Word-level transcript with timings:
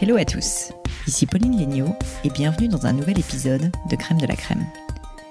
Hello 0.00 0.16
à 0.16 0.24
tous, 0.24 0.70
ici 1.08 1.26
Pauline 1.26 1.58
Léniaud 1.58 1.92
et 2.22 2.30
bienvenue 2.30 2.68
dans 2.68 2.86
un 2.86 2.92
nouvel 2.92 3.18
épisode 3.18 3.72
de 3.90 3.96
Crème 3.96 4.20
de 4.20 4.26
la 4.26 4.36
Crème. 4.36 4.64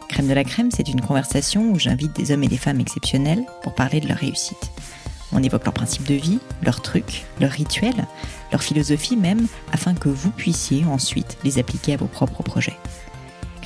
Crème 0.09 0.27
de 0.27 0.33
la 0.33 0.43
Crème, 0.43 0.71
c'est 0.71 0.89
une 0.89 0.99
conversation 0.99 1.71
où 1.71 1.79
j'invite 1.79 2.13
des 2.17 2.33
hommes 2.33 2.43
et 2.43 2.49
des 2.49 2.57
femmes 2.57 2.81
exceptionnels 2.81 3.45
pour 3.63 3.73
parler 3.73 4.01
de 4.01 4.09
leur 4.09 4.17
réussite. 4.17 4.71
On 5.31 5.41
évoque 5.41 5.63
leurs 5.63 5.73
principes 5.73 6.05
de 6.05 6.15
vie, 6.15 6.39
leurs 6.63 6.81
trucs, 6.81 7.23
leurs 7.39 7.51
rituels, 7.51 8.07
leur 8.51 8.61
philosophie 8.61 9.15
même, 9.15 9.47
afin 9.71 9.93
que 9.93 10.09
vous 10.09 10.31
puissiez 10.31 10.83
ensuite 10.83 11.37
les 11.45 11.59
appliquer 11.59 11.93
à 11.93 11.97
vos 11.97 12.07
propres 12.07 12.43
projets. 12.43 12.77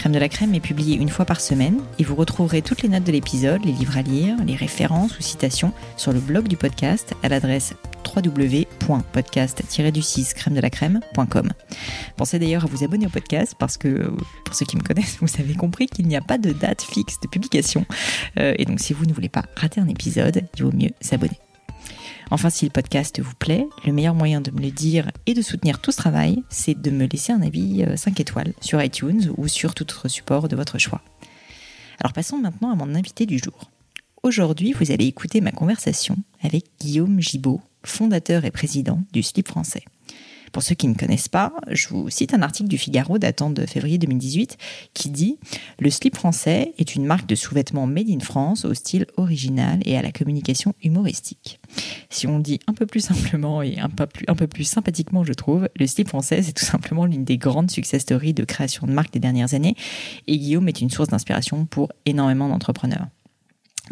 Crème 0.01 0.13
de 0.13 0.19
la 0.19 0.29
crème 0.29 0.55
est 0.55 0.59
publié 0.59 0.97
une 0.97 1.09
fois 1.09 1.25
par 1.25 1.39
semaine 1.39 1.79
et 1.99 2.03
vous 2.03 2.15
retrouverez 2.15 2.63
toutes 2.63 2.81
les 2.81 2.89
notes 2.89 3.03
de 3.03 3.11
l'épisode, 3.11 3.63
les 3.63 3.71
livres 3.71 3.99
à 3.99 4.01
lire, 4.01 4.35
les 4.43 4.55
références 4.55 5.15
ou 5.19 5.21
citations 5.21 5.73
sur 5.95 6.11
le 6.11 6.19
blog 6.19 6.47
du 6.47 6.57
podcast 6.57 7.13
à 7.21 7.29
l'adresse 7.29 7.75
www.podcast-du6 8.03 10.33
crème 10.33 10.55
de 10.55 10.59
la 10.59 10.71
crème.com. 10.71 11.51
Pensez 12.17 12.39
d'ailleurs 12.39 12.63
à 12.63 12.67
vous 12.67 12.83
abonner 12.83 13.05
au 13.05 13.11
podcast 13.11 13.53
parce 13.59 13.77
que 13.77 14.11
pour 14.43 14.55
ceux 14.55 14.65
qui 14.65 14.75
me 14.75 14.81
connaissent, 14.81 15.19
vous 15.21 15.29
avez 15.39 15.53
compris 15.53 15.85
qu'il 15.85 16.07
n'y 16.07 16.15
a 16.15 16.21
pas 16.21 16.39
de 16.39 16.51
date 16.51 16.81
fixe 16.81 17.19
de 17.21 17.27
publication. 17.27 17.85
Euh, 18.39 18.55
et 18.57 18.65
donc 18.65 18.79
si 18.79 18.93
vous 18.93 19.05
ne 19.05 19.13
voulez 19.13 19.29
pas 19.29 19.43
rater 19.55 19.81
un 19.81 19.87
épisode, 19.87 20.41
il 20.57 20.63
vaut 20.63 20.73
mieux 20.73 20.89
s'abonner. 20.99 21.37
Enfin, 22.33 22.49
si 22.49 22.63
le 22.63 22.71
podcast 22.71 23.19
vous 23.19 23.35
plaît, 23.35 23.67
le 23.85 23.91
meilleur 23.91 24.15
moyen 24.15 24.39
de 24.39 24.51
me 24.51 24.61
le 24.61 24.71
dire 24.71 25.11
et 25.25 25.33
de 25.33 25.41
soutenir 25.41 25.81
tout 25.81 25.91
ce 25.91 25.97
travail, 25.97 26.41
c'est 26.49 26.81
de 26.81 26.89
me 26.89 27.05
laisser 27.05 27.33
un 27.33 27.41
avis 27.41 27.83
5 27.93 28.11
euh, 28.11 28.21
étoiles 28.21 28.53
sur 28.61 28.81
iTunes 28.81 29.33
ou 29.35 29.49
sur 29.49 29.75
tout 29.75 29.83
autre 29.83 30.07
support 30.07 30.47
de 30.47 30.55
votre 30.55 30.77
choix. 30.77 31.01
Alors 31.99 32.13
passons 32.13 32.37
maintenant 32.37 32.71
à 32.71 32.75
mon 32.75 32.95
invité 32.95 33.25
du 33.25 33.37
jour. 33.37 33.69
Aujourd'hui, 34.23 34.71
vous 34.71 34.91
allez 34.91 35.07
écouter 35.07 35.41
ma 35.41 35.51
conversation 35.51 36.15
avec 36.41 36.67
Guillaume 36.79 37.19
Gibaud, 37.19 37.59
fondateur 37.83 38.45
et 38.45 38.51
président 38.51 39.01
du 39.11 39.23
Slip 39.23 39.49
français. 39.49 39.83
Pour 40.51 40.63
ceux 40.63 40.75
qui 40.75 40.87
ne 40.87 40.95
connaissent 40.95 41.29
pas, 41.29 41.53
je 41.69 41.87
vous 41.87 42.09
cite 42.09 42.33
un 42.33 42.41
article 42.41 42.69
du 42.69 42.77
Figaro 42.77 43.17
datant 43.17 43.49
de 43.49 43.65
février 43.65 43.97
2018 43.97 44.57
qui 44.93 45.09
dit 45.09 45.37
Le 45.79 45.89
slip 45.89 46.15
français 46.15 46.73
est 46.77 46.95
une 46.95 47.05
marque 47.05 47.25
de 47.25 47.35
sous-vêtements 47.35 47.87
made 47.87 48.09
in 48.09 48.19
France 48.19 48.65
au 48.65 48.73
style 48.73 49.05
original 49.17 49.79
et 49.85 49.97
à 49.97 50.01
la 50.01 50.11
communication 50.11 50.73
humoristique. 50.83 51.59
Si 52.09 52.27
on 52.27 52.39
dit 52.39 52.59
un 52.67 52.73
peu 52.73 52.85
plus 52.85 52.99
simplement 52.99 53.61
et 53.61 53.77
un 53.79 53.89
peu 53.89 54.47
plus, 54.47 54.65
sympathiquement, 54.65 55.23
je 55.23 55.33
trouve, 55.33 55.69
le 55.77 55.87
slip 55.87 56.09
français, 56.09 56.41
c'est 56.41 56.53
tout 56.53 56.65
simplement 56.65 57.05
l'une 57.05 57.23
des 57.23 57.37
grandes 57.37 57.71
success 57.71 58.01
stories 58.01 58.33
de 58.33 58.43
création 58.43 58.87
de 58.87 58.91
marque 58.91 59.13
des 59.13 59.19
dernières 59.19 59.53
années 59.53 59.75
et 60.27 60.37
Guillaume 60.37 60.67
est 60.67 60.81
une 60.81 60.89
source 60.89 61.09
d'inspiration 61.09 61.65
pour 61.65 61.91
énormément 62.05 62.49
d'entrepreneurs. 62.49 63.07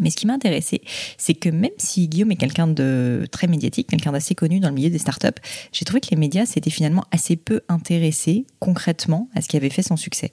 Mais 0.00 0.10
ce 0.10 0.16
qui 0.16 0.26
m'a 0.26 0.34
intéressé, 0.34 0.82
c'est 1.18 1.34
que 1.34 1.48
même 1.48 1.70
si 1.78 2.08
Guillaume 2.08 2.32
est 2.32 2.36
quelqu'un 2.36 2.66
de 2.66 3.26
très 3.30 3.46
médiatique, 3.46 3.88
quelqu'un 3.88 4.12
d'assez 4.12 4.34
connu 4.34 4.60
dans 4.60 4.68
le 4.68 4.74
milieu 4.74 4.90
des 4.90 4.98
startups, 4.98 5.28
j'ai 5.72 5.84
trouvé 5.84 6.00
que 6.00 6.08
les 6.10 6.16
médias 6.16 6.46
s'étaient 6.46 6.70
finalement 6.70 7.04
assez 7.10 7.36
peu 7.36 7.60
intéressés 7.68 8.46
concrètement 8.58 9.28
à 9.34 9.40
ce 9.40 9.48
qui 9.48 9.56
avait 9.56 9.70
fait 9.70 9.82
son 9.82 9.96
succès. 9.96 10.32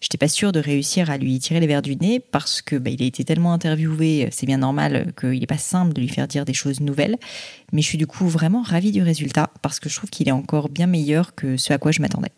Je 0.00 0.06
n'étais 0.06 0.18
pas 0.18 0.28
sûre 0.28 0.52
de 0.52 0.60
réussir 0.60 1.10
à 1.10 1.18
lui 1.18 1.38
tirer 1.38 1.60
les 1.60 1.66
verres 1.66 1.82
du 1.82 1.96
nez 1.96 2.20
parce 2.20 2.62
que 2.62 2.76
bah, 2.76 2.90
il 2.90 3.02
a 3.02 3.06
été 3.06 3.24
tellement 3.24 3.52
interviewé, 3.52 4.28
c'est 4.30 4.46
bien 4.46 4.58
normal 4.58 5.12
qu'il 5.18 5.40
n'est 5.40 5.46
pas 5.46 5.58
simple 5.58 5.92
de 5.92 6.00
lui 6.00 6.08
faire 6.08 6.28
dire 6.28 6.44
des 6.44 6.54
choses 6.54 6.80
nouvelles. 6.80 7.16
Mais 7.72 7.82
je 7.82 7.86
suis 7.86 7.98
du 7.98 8.06
coup 8.06 8.28
vraiment 8.28 8.62
ravie 8.62 8.92
du 8.92 9.02
résultat 9.02 9.50
parce 9.62 9.80
que 9.80 9.88
je 9.88 9.96
trouve 9.96 10.10
qu'il 10.10 10.28
est 10.28 10.32
encore 10.32 10.68
bien 10.68 10.86
meilleur 10.86 11.34
que 11.34 11.56
ce 11.56 11.72
à 11.72 11.78
quoi 11.78 11.92
je 11.92 12.00
m'attendais. 12.00 12.32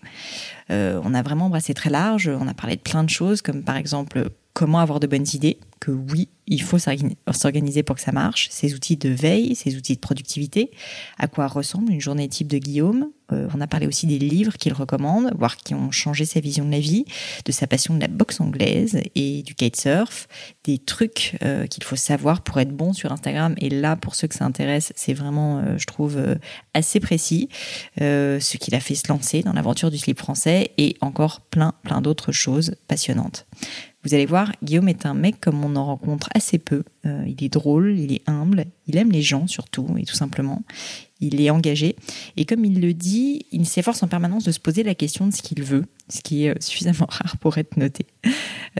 Euh, 0.70 1.00
on 1.04 1.14
a 1.14 1.22
vraiment 1.22 1.46
embrassé 1.46 1.74
très 1.74 1.90
large, 1.90 2.28
on 2.28 2.46
a 2.46 2.54
parlé 2.54 2.76
de 2.76 2.80
plein 2.80 3.04
de 3.04 3.10
choses 3.10 3.42
comme 3.42 3.62
par 3.62 3.76
exemple 3.76 4.30
comment 4.52 4.80
avoir 4.80 5.00
de 5.00 5.06
bonnes 5.06 5.26
idées, 5.32 5.58
que 5.78 5.90
oui, 5.90 6.28
il 6.50 6.60
faut 6.62 6.78
s'organiser 6.78 7.82
pour 7.84 7.96
que 7.96 8.02
ça 8.02 8.12
marche, 8.12 8.48
ses 8.50 8.74
outils 8.74 8.96
de 8.96 9.08
veille, 9.08 9.54
ses 9.54 9.76
outils 9.76 9.94
de 9.94 10.00
productivité, 10.00 10.72
à 11.16 11.28
quoi 11.28 11.46
ressemble 11.46 11.92
une 11.92 12.00
journée 12.00 12.28
type 12.28 12.48
de 12.48 12.58
Guillaume? 12.58 13.10
Euh, 13.32 13.48
on 13.54 13.60
a 13.60 13.68
parlé 13.68 13.86
aussi 13.86 14.08
des 14.08 14.18
livres 14.18 14.56
qu'il 14.58 14.72
recommande, 14.72 15.32
voire 15.38 15.56
qui 15.56 15.74
ont 15.74 15.92
changé 15.92 16.24
sa 16.24 16.40
vision 16.40 16.64
de 16.64 16.72
la 16.72 16.80
vie, 16.80 17.04
de 17.44 17.52
sa 17.52 17.68
passion 17.68 17.94
de 17.94 18.00
la 18.00 18.08
boxe 18.08 18.40
anglaise 18.40 19.00
et 19.14 19.42
du 19.42 19.54
kitesurf, 19.54 20.26
des 20.64 20.78
trucs 20.78 21.36
euh, 21.44 21.68
qu'il 21.68 21.84
faut 21.84 21.94
savoir 21.94 22.42
pour 22.42 22.58
être 22.58 22.74
bon 22.74 22.92
sur 22.92 23.12
Instagram. 23.12 23.54
Et 23.58 23.70
là, 23.70 23.94
pour 23.94 24.16
ceux 24.16 24.26
que 24.26 24.34
ça 24.34 24.44
intéresse, 24.44 24.92
c'est 24.96 25.14
vraiment, 25.14 25.58
euh, 25.58 25.78
je 25.78 25.86
trouve, 25.86 26.20
assez 26.74 26.98
précis, 26.98 27.48
ce 27.98 28.56
qu'il 28.56 28.74
a 28.74 28.80
fait 28.80 28.96
se 28.96 29.06
lancer 29.08 29.42
dans 29.42 29.52
l'aventure 29.52 29.90
du 29.90 29.98
slip 29.98 30.18
français 30.18 30.72
et 30.78 30.96
encore 31.00 31.40
plein, 31.40 31.74
plein 31.84 32.00
d'autres 32.00 32.32
choses 32.32 32.74
passionnantes. 32.88 33.46
Vous 34.02 34.14
allez 34.14 34.24
voir, 34.24 34.52
Guillaume 34.62 34.88
est 34.88 35.04
un 35.04 35.12
mec 35.12 35.40
comme 35.40 35.62
on 35.62 35.76
en 35.76 35.84
rencontre 35.84 36.30
assez 36.34 36.56
peu. 36.58 36.84
Euh, 37.04 37.22
il 37.26 37.44
est 37.44 37.50
drôle, 37.50 37.98
il 37.98 38.14
est 38.14 38.22
humble, 38.26 38.64
il 38.86 38.96
aime 38.96 39.12
les 39.12 39.20
gens 39.20 39.46
surtout 39.46 39.86
et 39.98 40.04
tout 40.04 40.14
simplement. 40.14 40.62
Il 41.20 41.38
est 41.38 41.50
engagé 41.50 41.96
et 42.38 42.46
comme 42.46 42.64
il 42.64 42.80
le 42.80 42.94
dit, 42.94 43.44
il 43.52 43.66
s'efforce 43.66 44.02
en 44.02 44.08
permanence 44.08 44.44
de 44.44 44.52
se 44.52 44.58
poser 44.58 44.84
la 44.84 44.94
question 44.94 45.26
de 45.26 45.34
ce 45.34 45.42
qu'il 45.42 45.62
veut, 45.62 45.84
ce 46.08 46.22
qui 46.22 46.46
est 46.46 46.50
euh, 46.50 46.54
suffisamment 46.60 47.06
rare 47.10 47.36
pour 47.38 47.58
être 47.58 47.76
noté. 47.76 48.06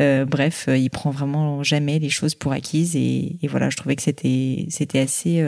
Euh, 0.01 0.25
bref, 0.25 0.69
il 0.75 0.89
prend 0.89 1.11
vraiment 1.11 1.63
jamais 1.63 1.99
les 1.99 2.09
choses 2.09 2.35
pour 2.35 2.53
acquises 2.53 2.97
et, 2.97 3.37
voilà, 3.43 3.69
je 3.69 3.77
trouvais 3.77 3.97
que 3.97 4.03
c'était 4.03 4.99
assez 4.99 5.43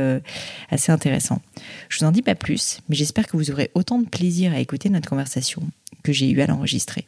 assez 0.71 0.93
intéressant. 0.93 1.41
Je 1.89 1.99
vous 1.99 2.05
en 2.05 2.13
dis 2.13 2.23
pas 2.23 2.35
plus, 2.35 2.81
mais 2.91 2.97
j'espère 2.97 3.27
que 3.27 3.39
vous 3.39 3.51
aurez 3.51 3.71
autant 3.75 3.99
de 3.99 4.07
plaisir 4.07 4.53
à 4.53 4.61
écouter 4.61 4.91
notre 4.91 5.09
conversation 5.09 5.63
que 6.03 6.13
j'ai 6.13 6.29
eu 6.31 6.41
à 6.43 6.47
l'enregistrer. 6.47 7.07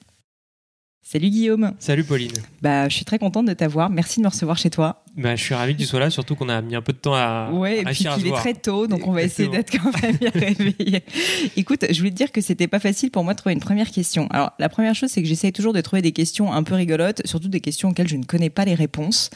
Salut 1.05 1.29
Guillaume. 1.29 1.73
Salut 1.79 2.03
Pauline. 2.03 2.33
Bah, 2.63 2.89
je 2.89 2.97
suis 2.97 3.05
très 3.05 3.19
contente 3.19 3.45
de 3.45 3.53
t'avoir. 3.53 3.91
Merci 3.91 4.21
de 4.21 4.25
me 4.25 4.31
recevoir 4.31 4.57
chez 4.57 4.71
toi. 4.71 5.04
Bah, 5.17 5.37
je 5.37 5.45
suis 5.45 5.55
ravi 5.55 5.75
que 5.75 5.79
tu 5.79 5.87
sois 5.87 6.01
là, 6.01 6.11
surtout 6.11 6.35
qu'on 6.35 6.49
a 6.49 6.61
mis 6.61 6.75
un 6.75 6.83
peu 6.83 6.93
de 6.93 6.99
temps 6.99 7.15
à. 7.15 7.49
Ouais, 7.53 7.81
et 7.81 7.85
puis 7.85 7.95
qu'il 7.95 8.27
est 8.27 8.33
très 8.33 8.55
tôt, 8.55 8.89
donc 8.89 9.07
on 9.07 9.13
va 9.13 9.23
essayer 9.23 9.49
d'être 9.49 9.71
quand 9.71 10.03
même 10.03 10.17
bien 10.17 10.33
réveillé. 10.35 11.05
Écoute, 11.57 11.85
je 11.89 11.97
voulais 11.99 12.11
te 12.11 12.17
dire 12.17 12.33
que 12.33 12.41
c'était 12.41 12.67
pas 12.67 12.81
facile 12.81 13.13
pour 13.13 13.23
moi 13.23 13.35
de 13.35 13.39
trouver 13.39 13.53
une 13.53 13.61
première 13.61 13.93
question. 13.93 14.27
Alors, 14.31 14.53
la 14.59 14.69
première 14.69 14.97
chose, 14.97 15.11
c'est 15.11 15.23
que 15.23 15.29
j'essaye 15.29 15.53
toujours 15.53 15.73
de 15.73 15.81
trouver 15.81 16.03
des 16.03 16.11
questions 16.11 16.53
un 16.53 16.65
peu 16.65 16.75
rigolotes, 16.75 17.23
surtout 17.27 17.47
des 17.47 17.61
questions 17.61 17.91
auxquelles 17.91 18.09
je 18.09 18.17
ne 18.17 18.25
connais 18.25 18.51
pas 18.51 18.65
les 18.65 18.75
réponses. 18.75 19.31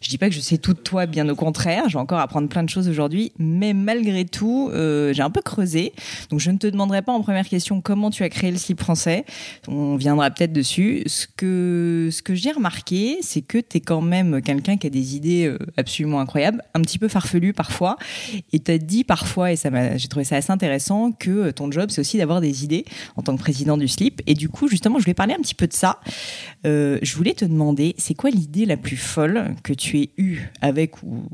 Je 0.00 0.08
dis 0.08 0.18
pas 0.18 0.28
que 0.28 0.34
je 0.36 0.40
sais 0.40 0.58
tout 0.58 0.72
de 0.72 0.78
toi, 0.78 1.06
bien 1.06 1.28
au 1.28 1.34
contraire. 1.34 1.88
Je 1.88 1.94
vais 1.94 2.00
encore 2.00 2.20
apprendre 2.20 2.48
plein 2.48 2.62
de 2.62 2.70
choses 2.70 2.88
aujourd'hui, 2.88 3.32
mais 3.36 3.72
malgré 3.72 4.26
tout, 4.26 4.70
euh, 4.72 5.12
j'ai 5.12 5.22
un 5.22 5.30
peu 5.30 5.42
creusé. 5.42 5.94
Donc, 6.30 6.38
je 6.38 6.52
ne 6.52 6.58
te 6.58 6.68
demanderai 6.68 7.02
pas 7.02 7.12
en 7.12 7.20
première 7.22 7.48
question 7.48 7.80
comment 7.80 8.10
tu 8.10 8.22
as 8.22 8.28
créé 8.28 8.52
le 8.52 8.58
slip 8.58 8.78
français. 8.78 9.24
On 9.66 9.96
viendra 9.96 10.30
peut-être 10.30 10.52
dessus. 10.52 11.02
Ce 11.06 11.26
que, 11.26 12.10
ce 12.12 12.22
que 12.22 12.36
j'ai 12.36 12.52
remarqué, 12.52 13.18
c'est 13.20 13.42
que 13.42 13.58
tu 13.58 13.78
es 13.78 13.80
quand 13.80 14.00
même 14.00 14.40
quelqu'un 14.40 14.76
qui 14.76 14.86
a 14.86 14.90
des 14.90 15.16
idées 15.16 15.23
euh, 15.26 15.58
absolument 15.76 16.20
incroyable, 16.20 16.62
un 16.74 16.80
petit 16.82 16.98
peu 16.98 17.08
farfelu 17.08 17.52
parfois. 17.52 17.96
Et 18.52 18.60
tu 18.60 18.70
as 18.70 18.78
dit 18.78 19.04
parfois, 19.04 19.52
et 19.52 19.56
ça 19.56 19.70
j'ai 19.96 20.08
trouvé 20.08 20.24
ça 20.24 20.36
assez 20.36 20.52
intéressant, 20.52 21.12
que 21.12 21.30
euh, 21.30 21.52
ton 21.52 21.70
job, 21.70 21.90
c'est 21.90 22.00
aussi 22.00 22.18
d'avoir 22.18 22.40
des 22.40 22.64
idées 22.64 22.84
en 23.16 23.22
tant 23.22 23.34
que 23.34 23.40
président 23.40 23.76
du 23.76 23.88
slip. 23.88 24.22
Et 24.26 24.34
du 24.34 24.48
coup, 24.48 24.68
justement, 24.68 24.98
je 24.98 25.04
voulais 25.04 25.14
parler 25.14 25.34
un 25.34 25.40
petit 25.40 25.54
peu 25.54 25.66
de 25.66 25.72
ça. 25.72 26.00
Euh, 26.66 26.98
je 27.02 27.16
voulais 27.16 27.34
te 27.34 27.44
demander, 27.44 27.94
c'est 27.98 28.14
quoi 28.14 28.30
l'idée 28.30 28.66
la 28.66 28.76
plus 28.76 28.96
folle 28.96 29.54
que 29.62 29.72
tu 29.72 30.00
aies 30.00 30.10
eue 30.16 30.50
avec 30.60 31.02
ou 31.02 31.24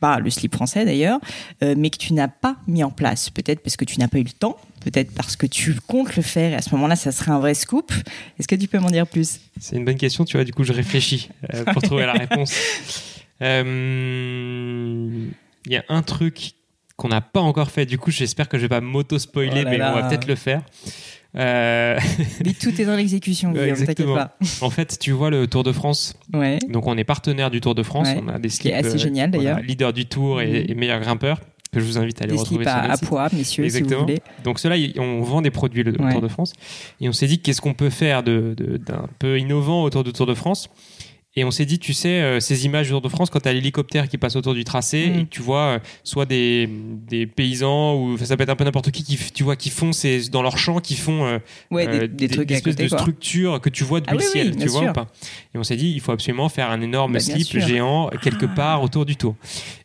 pas 0.00 0.18
le 0.18 0.30
slip 0.30 0.54
français 0.54 0.84
d'ailleurs, 0.84 1.20
euh, 1.62 1.74
mais 1.76 1.90
que 1.90 1.98
tu 1.98 2.14
n'as 2.14 2.28
pas 2.28 2.56
mis 2.66 2.82
en 2.82 2.90
place? 2.90 3.30
Peut-être 3.30 3.60
parce 3.60 3.76
que 3.76 3.84
tu 3.84 4.00
n'as 4.00 4.08
pas 4.08 4.18
eu 4.18 4.24
le 4.24 4.30
temps, 4.30 4.56
peut-être 4.80 5.12
parce 5.12 5.36
que 5.36 5.46
tu 5.46 5.74
comptes 5.86 6.16
le 6.16 6.22
faire 6.22 6.52
et 6.52 6.54
à 6.54 6.62
ce 6.62 6.70
moment-là, 6.74 6.96
ça 6.96 7.12
serait 7.12 7.32
un 7.32 7.40
vrai 7.40 7.54
scoop. 7.54 7.92
Est-ce 8.38 8.48
que 8.48 8.56
tu 8.56 8.68
peux 8.68 8.78
m'en 8.78 8.90
dire 8.90 9.06
plus? 9.06 9.40
C'est 9.60 9.76
une 9.76 9.84
bonne 9.84 9.96
question, 9.96 10.24
tu 10.24 10.36
vois, 10.36 10.44
du 10.44 10.52
coup, 10.52 10.64
je 10.64 10.72
réfléchis 10.72 11.28
euh, 11.54 11.64
pour 11.64 11.82
trouver 11.82 12.06
la 12.06 12.14
réponse. 12.14 12.52
Euh, 13.42 15.26
Il 15.66 15.72
y 15.72 15.76
a 15.76 15.84
un 15.88 16.02
truc 16.02 16.52
qu'on 16.96 17.08
n'a 17.08 17.20
pas 17.20 17.40
encore 17.40 17.70
fait, 17.70 17.86
du 17.86 17.98
coup, 17.98 18.10
j'espère 18.10 18.48
que 18.48 18.58
je 18.58 18.62
vais 18.62 18.68
pas 18.68 18.80
m'auto-spoiler, 18.80 19.62
Oh 19.64 19.68
mais 19.70 19.78
là. 19.78 19.92
on 19.92 20.00
va 20.00 20.08
peut-être 20.08 20.26
le 20.26 20.34
faire. 20.34 20.62
Euh, 21.36 21.98
Mais 22.44 22.52
tout 22.52 22.78
est 22.80 22.84
dans 22.84 22.96
l'exécution, 22.96 23.50
Guillaume, 23.52 23.68
t'inquiète 23.68 23.80
Exactement. 24.00 24.14
pas. 24.16 24.36
en 24.62 24.70
fait, 24.70 24.98
tu 24.98 25.12
vois 25.12 25.30
le 25.30 25.46
Tour 25.46 25.62
de 25.62 25.72
France. 25.72 26.14
Ouais. 26.34 26.58
Donc, 26.68 26.86
on 26.86 26.96
est 26.98 27.04
partenaire 27.04 27.50
du 27.50 27.60
Tour 27.60 27.74
de 27.74 27.82
France. 27.82 28.08
Ouais. 28.08 28.20
On 28.22 28.28
a 28.28 28.38
des 28.38 28.48
Ce 28.48 28.60
qui 28.60 28.68
est 28.68 28.72
slips, 28.72 28.86
assez 28.86 28.98
génial, 28.98 29.30
voilà, 29.30 29.52
d'ailleurs. 29.54 29.66
leader 29.66 29.92
du 29.92 30.06
Tour 30.06 30.42
et, 30.42 30.48
Mhm. 30.64 30.66
et 30.70 30.74
meilleur 30.74 31.00
grimpeur, 31.00 31.40
que 31.72 31.78
je 31.80 31.84
vous 31.84 31.98
invite 31.98 32.20
à 32.20 32.24
aller 32.24 32.32
Des 32.34 32.38
retrouver 32.38 32.64
slips 32.64 32.74
sur 32.82 32.90
à, 32.90 32.92
à 32.92 32.96
poids, 32.98 33.28
messieurs, 33.32 33.44
si 33.64 33.70
vous 33.70 33.76
Exactement. 33.78 34.00
voulez. 34.02 34.18
Donc 34.44 34.58
cela, 34.58 34.74
on 34.98 35.20
vend 35.22 35.40
des 35.40 35.52
produits 35.52 35.84
le. 35.84 35.92
Tour 35.92 36.20
de 36.20 36.28
France. 36.28 36.52
Et 37.00 37.08
on 37.08 37.12
s'est 37.12 37.28
dit 37.28 37.38
qu'est-ce 37.38 37.60
qu'on 37.60 37.74
peut 37.74 37.90
faire 37.90 38.22
de- 38.24 38.54
de- 38.56 38.76
d'un 38.76 39.06
peu 39.20 39.38
innovant 39.38 39.84
autour 39.84 40.02
du 40.04 40.12
Tour 40.12 40.26
de 40.26 40.34
France? 40.34 40.68
Et 41.36 41.44
on 41.44 41.52
s'est 41.52 41.64
dit, 41.64 41.78
tu 41.78 41.92
sais, 41.92 42.20
euh, 42.20 42.40
ces 42.40 42.66
images 42.66 42.86
du 42.86 42.90
Tour 42.90 43.00
de 43.02 43.08
France, 43.08 43.30
quand 43.30 43.38
tu 43.38 43.48
as 43.48 43.52
l'hélicoptère 43.52 44.08
qui 44.08 44.18
passe 44.18 44.34
autour 44.34 44.52
du 44.52 44.64
tracé, 44.64 45.12
et 45.16 45.24
que 45.26 45.30
tu 45.30 45.40
vois 45.42 45.60
euh, 45.60 45.78
soit 46.02 46.26
des, 46.26 46.68
des 47.08 47.24
paysans, 47.28 47.94
ou 47.94 48.18
ça 48.18 48.36
peut 48.36 48.42
être 48.42 48.48
un 48.50 48.56
peu 48.56 48.64
n'importe 48.64 48.90
qui, 48.90 49.16
tu 49.32 49.44
vois, 49.44 49.54
qui 49.54 49.70
font 49.70 49.92
ces, 49.92 50.28
dans 50.30 50.42
leur 50.42 50.58
champ, 50.58 50.80
qui 50.80 50.96
font 50.96 51.24
euh, 51.26 51.38
Ouais, 51.70 51.86
des, 51.86 52.08
des 52.08 52.26
trucs 52.28 52.50
à 52.50 52.56
espèces 52.56 52.74
côté, 52.74 52.84
de 52.84 52.88
quoi. 52.88 52.98
structures 52.98 53.60
que 53.60 53.68
tu 53.68 53.84
vois 53.84 54.00
depuis 54.00 54.12
Ah 54.12 54.18
oui, 54.18 54.24
le 54.24 54.28
ciel, 54.28 54.48
oui, 54.56 54.56
tu 54.60 54.66
vois 54.68 54.80
sûr. 54.80 54.90
ou 54.90 54.92
pas 54.92 55.06
Et 55.54 55.58
on 55.58 55.62
s'est 55.62 55.76
dit, 55.76 55.92
il 55.92 56.00
faut 56.00 56.10
absolument 56.10 56.48
faire 56.48 56.68
un 56.68 56.80
énorme 56.80 57.12
Bah, 57.12 57.20
slip 57.20 57.46
sûr. 57.46 57.60
géant 57.64 58.10
quelque 58.22 58.46
Ah. 58.46 58.54
part 58.56 58.82
autour 58.82 59.06
du 59.06 59.14
tour. 59.14 59.36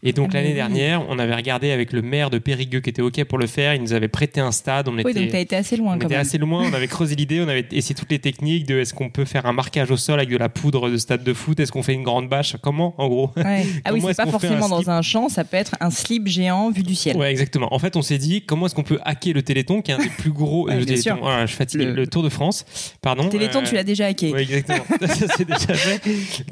Et 0.01 0.13
donc 0.13 0.30
Ah, 0.31 0.38
l'année 0.38 0.50
oui. 0.50 0.56
dernière, 0.56 1.07
on 1.09 1.19
avait 1.19 1.36
regardé 1.36 1.69
avec 1.69 1.94
le 1.94 2.01
maire 2.01 2.31
de 2.31 2.39
Périgueux 2.39 2.80
qui 2.80 2.89
était 2.89 3.03
OK 3.03 3.24
pour 3.25 3.38
le 3.38 3.45
faire. 3.45 3.75
Il 3.75 3.83
nous 3.83 3.94
avait 3.94 4.07
prêté 4.07 4.42
un 4.42 4.51
stade. 4.51 4.88
On 4.88 4.95
Oui, 4.95 5.01
était, 5.12 5.19
donc 5.21 5.30
t'as 5.30 5.39
été 5.42 5.56
assez 5.56 5.77
loin 5.77 5.89
on 5.94 6.00
quand 6.00 6.07
était 6.07 6.15
même. 6.15 6.21
assez 6.21 6.39
loin, 6.39 6.68
on 6.68 6.74
avait 6.74 6.88
creusé 6.88 7.13
l'idée, 7.15 7.39
on 7.42 7.47
avait 7.47 7.68
essayé 7.71 7.94
toutes 7.94 8.09
les 8.09 8.18
techniques 8.19 8.65
de 8.65 8.80
est-ce 8.80 8.95
qu'on 8.95 9.12
peut 9.12 9.25
faire 9.25 9.45
un 9.45 9.53
marquage 9.53 9.92
au 9.92 9.97
sol 9.97 10.18
avec 10.19 10.30
de 10.31 10.38
la 10.38 10.50
poudre 10.50 10.89
de 10.89 10.97
stade 10.97 11.24
de 11.24 11.35
foot, 11.36 11.60
est-ce 11.60 11.72
qu'on 11.72 11.84
fait 11.84 11.94
une 11.94 12.04
grande 12.04 12.28
bâche, 12.30 12.56
comment 12.62 12.96
en 12.98 13.08
gros? 13.08 13.32
Ouais. 13.38 13.66
Ah 13.84 13.90
oui, 13.94 14.02
c'est 14.02 14.10
est-ce 14.10 14.18
pas 14.18 14.24
un 14.24 14.32
forcément 14.32 14.68
dans 14.70 14.90
un 14.90 15.02
champ, 15.02 15.30
ça 15.30 15.44
peut 15.44 15.58
être 15.58 15.76
un 15.80 15.90
slip 15.92 16.28
géant 16.28 16.72
vu 16.72 16.84
du 16.84 16.96
ciel. 16.96 17.16
Ouais, 17.18 17.30
exactement. 17.32 17.74
En 17.74 17.80
fait, 17.80 17.96
on 17.96 18.02
s'est 18.02 18.18
dit 18.18 18.42
comment 18.44 18.66
est-ce 18.66 18.76
qu'on 18.76 18.84
peut 18.84 19.00
hacker 19.06 19.34
le 19.34 19.44
Téléthon, 19.44 19.82
qui 19.82 19.92
est 19.92 19.96
un 19.96 20.00
des 20.00 20.10
plus 20.10 20.32
gros. 20.32 20.68
Ouais, 20.68 20.74
le 20.74 20.78
bien 20.86 20.96
Téléthon, 20.96 21.04
sûr. 21.16 21.18
voilà, 21.22 21.46
je 21.46 21.54
fatigue. 21.54 21.82
Le- 21.82 21.94
Le... 21.94 22.08
Tour 22.08 22.24
de 22.24 22.30
France, 22.30 22.66
pardon. 23.02 23.28
Téléthon, 23.30 23.60
euh, 23.60 23.64
tu 23.68 23.76
l'as 23.76 23.84
déjà 23.84 24.06
hacké. 24.08 24.32
Oui, 24.34 24.42
exactement. 24.42 24.86
ça, 25.08 25.28
c'est 25.38 25.46
déjà 25.48 25.74
fait. 25.74 26.02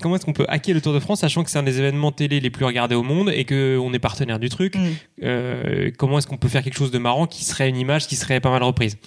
Comment 0.02 0.16
est-ce 0.18 0.26
qu'on 0.26 0.34
peut 0.34 0.46
hacker 0.50 0.74
le 0.76 0.82
Tour 0.82 0.94
de 0.94 1.00
France, 1.00 1.22
sachant 1.22 1.44
que 1.44 1.50
c'est 1.52 1.60
un 1.60 1.64
des 1.64 1.80
événements 1.80 2.12
télé 2.12 2.40
les 2.40 2.50
plus 2.50 2.66
regardés 2.66 2.96
au 2.96 3.04
monde 3.04 3.30
et 3.34 3.46
qu'on 3.46 3.94
est 3.94 4.00
partenaire 4.00 4.40
du 4.40 4.50
truc? 4.50 4.76
Mm. 4.76 4.80
euh, 5.24 5.92
Comment 5.98 6.18
est-ce 6.18 6.28
qu'on 6.28 6.38
peut 6.38 6.48
faire 6.50 6.64
quelque 6.64 6.78
chose 6.78 6.92
de 6.92 6.98
marrant 6.98 7.28
qui 7.28 7.44
serait 7.46 7.70
une 7.70 7.78
image 7.78 8.08
qui 8.08 8.16
serait 8.16 8.40
pas 8.40 8.50
mal 8.52 8.64
reprise? 8.64 8.98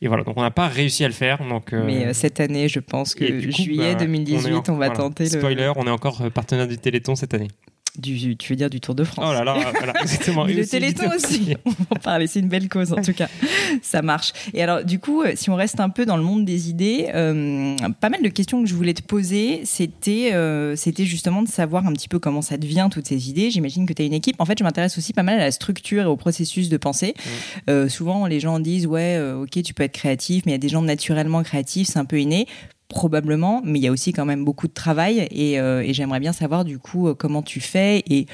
Et 0.00 0.08
voilà, 0.08 0.24
donc 0.24 0.36
on 0.36 0.42
n'a 0.42 0.50
pas 0.50 0.68
réussi 0.68 1.04
à 1.04 1.08
le 1.08 1.14
faire. 1.14 1.38
Donc, 1.48 1.72
euh, 1.72 1.82
Mais 1.84 2.06
euh, 2.06 2.12
cette 2.12 2.40
année, 2.40 2.68
je 2.68 2.80
pense 2.80 3.14
que 3.14 3.24
coup, 3.24 3.50
juillet 3.50 3.94
bah, 3.94 4.00
2018, 4.00 4.48
est 4.48 4.52
en- 4.68 4.74
on, 4.74 4.76
va 4.76 4.86
voilà. 4.88 4.90
tenter 4.90 5.21
le. 5.24 5.38
Spoiler, 5.38 5.72
on 5.76 5.86
est 5.86 5.90
encore 5.90 6.22
euh, 6.22 6.30
partenaire 6.30 6.68
du 6.68 6.78
Téléthon 6.78 7.14
cette 7.14 7.34
année. 7.34 7.48
Du, 7.98 8.38
tu 8.38 8.52
veux 8.52 8.56
dire 8.56 8.70
du 8.70 8.80
Tour 8.80 8.94
de 8.94 9.04
France 9.04 9.26
Oh 9.28 9.34
là 9.34 9.44
là, 9.44 9.54
voilà, 9.76 9.92
exactement. 10.00 10.46
Le 10.46 10.66
Téléthon 10.66 11.10
aussi, 11.14 11.54
on 11.66 11.70
va 11.70 11.76
en 11.90 11.96
parler, 11.96 12.26
c'est 12.26 12.40
une 12.40 12.48
belle 12.48 12.70
cause 12.70 12.90
en 12.94 13.02
tout 13.02 13.12
cas, 13.12 13.28
ça 13.82 14.00
marche. 14.00 14.32
Et 14.54 14.62
alors 14.62 14.82
du 14.82 14.98
coup, 14.98 15.22
euh, 15.22 15.32
si 15.34 15.50
on 15.50 15.56
reste 15.56 15.78
un 15.78 15.90
peu 15.90 16.06
dans 16.06 16.16
le 16.16 16.22
monde 16.22 16.46
des 16.46 16.70
idées, 16.70 17.10
euh, 17.14 17.76
pas 18.00 18.08
mal 18.08 18.22
de 18.22 18.30
questions 18.30 18.62
que 18.62 18.68
je 18.68 18.74
voulais 18.74 18.94
te 18.94 19.02
poser, 19.02 19.60
c'était 19.66 20.30
euh, 20.32 20.74
c'était 20.74 21.04
justement 21.04 21.42
de 21.42 21.48
savoir 21.48 21.86
un 21.86 21.92
petit 21.92 22.08
peu 22.08 22.18
comment 22.18 22.40
ça 22.40 22.56
devient 22.56 22.88
toutes 22.90 23.08
ces 23.08 23.28
idées. 23.28 23.50
J'imagine 23.50 23.84
que 23.84 23.92
tu 23.92 24.00
as 24.00 24.06
une 24.06 24.14
équipe. 24.14 24.36
En 24.38 24.46
fait, 24.46 24.58
je 24.58 24.64
m'intéresse 24.64 24.96
aussi 24.96 25.12
pas 25.12 25.22
mal 25.22 25.34
à 25.34 25.44
la 25.44 25.50
structure 25.50 26.04
et 26.04 26.06
au 26.06 26.16
processus 26.16 26.70
de 26.70 26.78
pensée. 26.78 27.12
Euh, 27.68 27.90
souvent, 27.90 28.24
les 28.24 28.40
gens 28.40 28.58
disent 28.58 28.86
ouais, 28.86 29.20
ok, 29.20 29.62
tu 29.62 29.74
peux 29.74 29.82
être 29.82 29.92
créatif, 29.92 30.44
mais 30.46 30.52
il 30.52 30.54
y 30.54 30.56
a 30.56 30.58
des 30.58 30.70
gens 30.70 30.80
naturellement 30.80 31.42
créatifs, 31.42 31.88
c'est 31.88 31.98
un 31.98 32.06
peu 32.06 32.18
inné. 32.18 32.46
Probablement, 32.92 33.62
mais 33.64 33.78
il 33.78 33.82
y 33.82 33.88
a 33.88 33.90
aussi 33.90 34.12
quand 34.12 34.26
même 34.26 34.44
beaucoup 34.44 34.68
de 34.68 34.72
travail 34.72 35.26
et, 35.30 35.58
euh, 35.58 35.82
j'aimerais 35.92 36.20
bien 36.20 36.32
savoir 36.32 36.64
du 36.64 36.78
coup 36.78 37.08
euh, 37.08 37.14
comment 37.14 37.42
tu 37.42 37.58
fais 37.58 38.02
et 38.06 38.26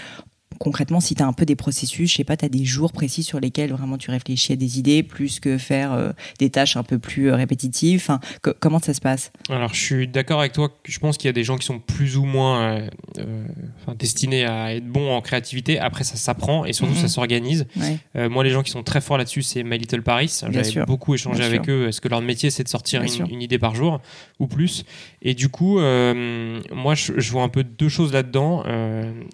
concrètement, 0.58 1.00
si 1.00 1.14
tu 1.14 1.22
as 1.22 1.26
un 1.26 1.32
peu 1.32 1.44
des 1.44 1.56
processus, 1.56 2.10
je 2.10 2.16
sais 2.16 2.24
pas, 2.24 2.36
tu 2.36 2.44
as 2.44 2.48
des 2.48 2.64
jours 2.64 2.92
précis 2.92 3.22
sur 3.22 3.40
lesquels 3.40 3.72
vraiment 3.72 3.98
tu 3.98 4.10
réfléchis 4.10 4.52
à 4.52 4.56
des 4.56 4.78
idées 4.78 5.02
plus 5.02 5.40
que 5.40 5.58
faire 5.58 5.92
euh, 5.92 6.10
des 6.38 6.50
tâches 6.50 6.76
un 6.76 6.82
peu 6.82 6.98
plus 6.98 7.30
euh, 7.30 7.36
répétitives. 7.36 8.00
Enfin, 8.02 8.20
comment 8.60 8.78
ça 8.78 8.94
se 8.94 9.00
passe? 9.00 9.32
Alors, 9.50 9.72
je 9.74 9.80
suis 9.80 10.08
d'accord 10.08 10.40
avec 10.40 10.52
toi. 10.52 10.70
Je 10.84 10.98
pense 10.98 11.16
qu'il 11.16 11.28
y 11.28 11.30
a 11.30 11.32
des 11.32 11.44
gens 11.44 11.56
qui 11.56 11.66
sont 11.66 11.78
plus 11.78 12.16
ou 12.16 12.24
moins 12.24 12.80
euh, 13.18 13.46
enfin, 13.80 13.94
destinés 13.98 14.44
à 14.44 14.74
être 14.74 14.86
bons 14.86 15.12
en 15.14 15.20
créativité. 15.20 15.78
Après, 15.78 16.04
ça 16.04 16.16
s'apprend 16.16 16.64
et 16.64 16.72
surtout, 16.72 16.92
Mhm. 16.94 16.98
ça 17.00 17.08
s'organise. 17.08 17.66
ouais. 17.76 18.28
Moi, 18.28 18.44
les 18.44 18.50
gens 18.50 18.62
qui 18.62 18.70
sont 18.70 18.82
très 18.82 19.00
forts 19.00 19.18
là-dessus, 19.18 19.42
c'est 19.42 19.62
My 19.62 19.78
Little 19.78 20.02
Paris. 20.02 20.40
J'avais 20.50 20.84
beaucoup 20.84 21.14
échangé 21.14 21.38
Bien 21.38 21.46
avec 21.46 21.64
sûr. 21.64 21.74
eux. 21.74 21.88
Est-ce 21.88 22.00
que 22.00 22.08
leur 22.08 22.20
métier, 22.20 22.50
c'est 22.50 22.62
de 22.64 22.68
sortir 22.68 23.02
une, 23.02 23.42
idée 23.42 23.58
par 23.58 23.74
jour 23.74 24.00
ou 24.38 24.46
plus? 24.46 24.84
Et 25.22 25.34
du 25.34 25.48
coup, 25.48 25.78
moi, 25.78 26.94
je, 26.94 27.12
je 27.16 27.30
vois 27.32 27.42
un 27.42 27.48
peu 27.48 27.64
deux 27.64 27.88
choses 27.88 28.12
là-dedans. 28.12 28.64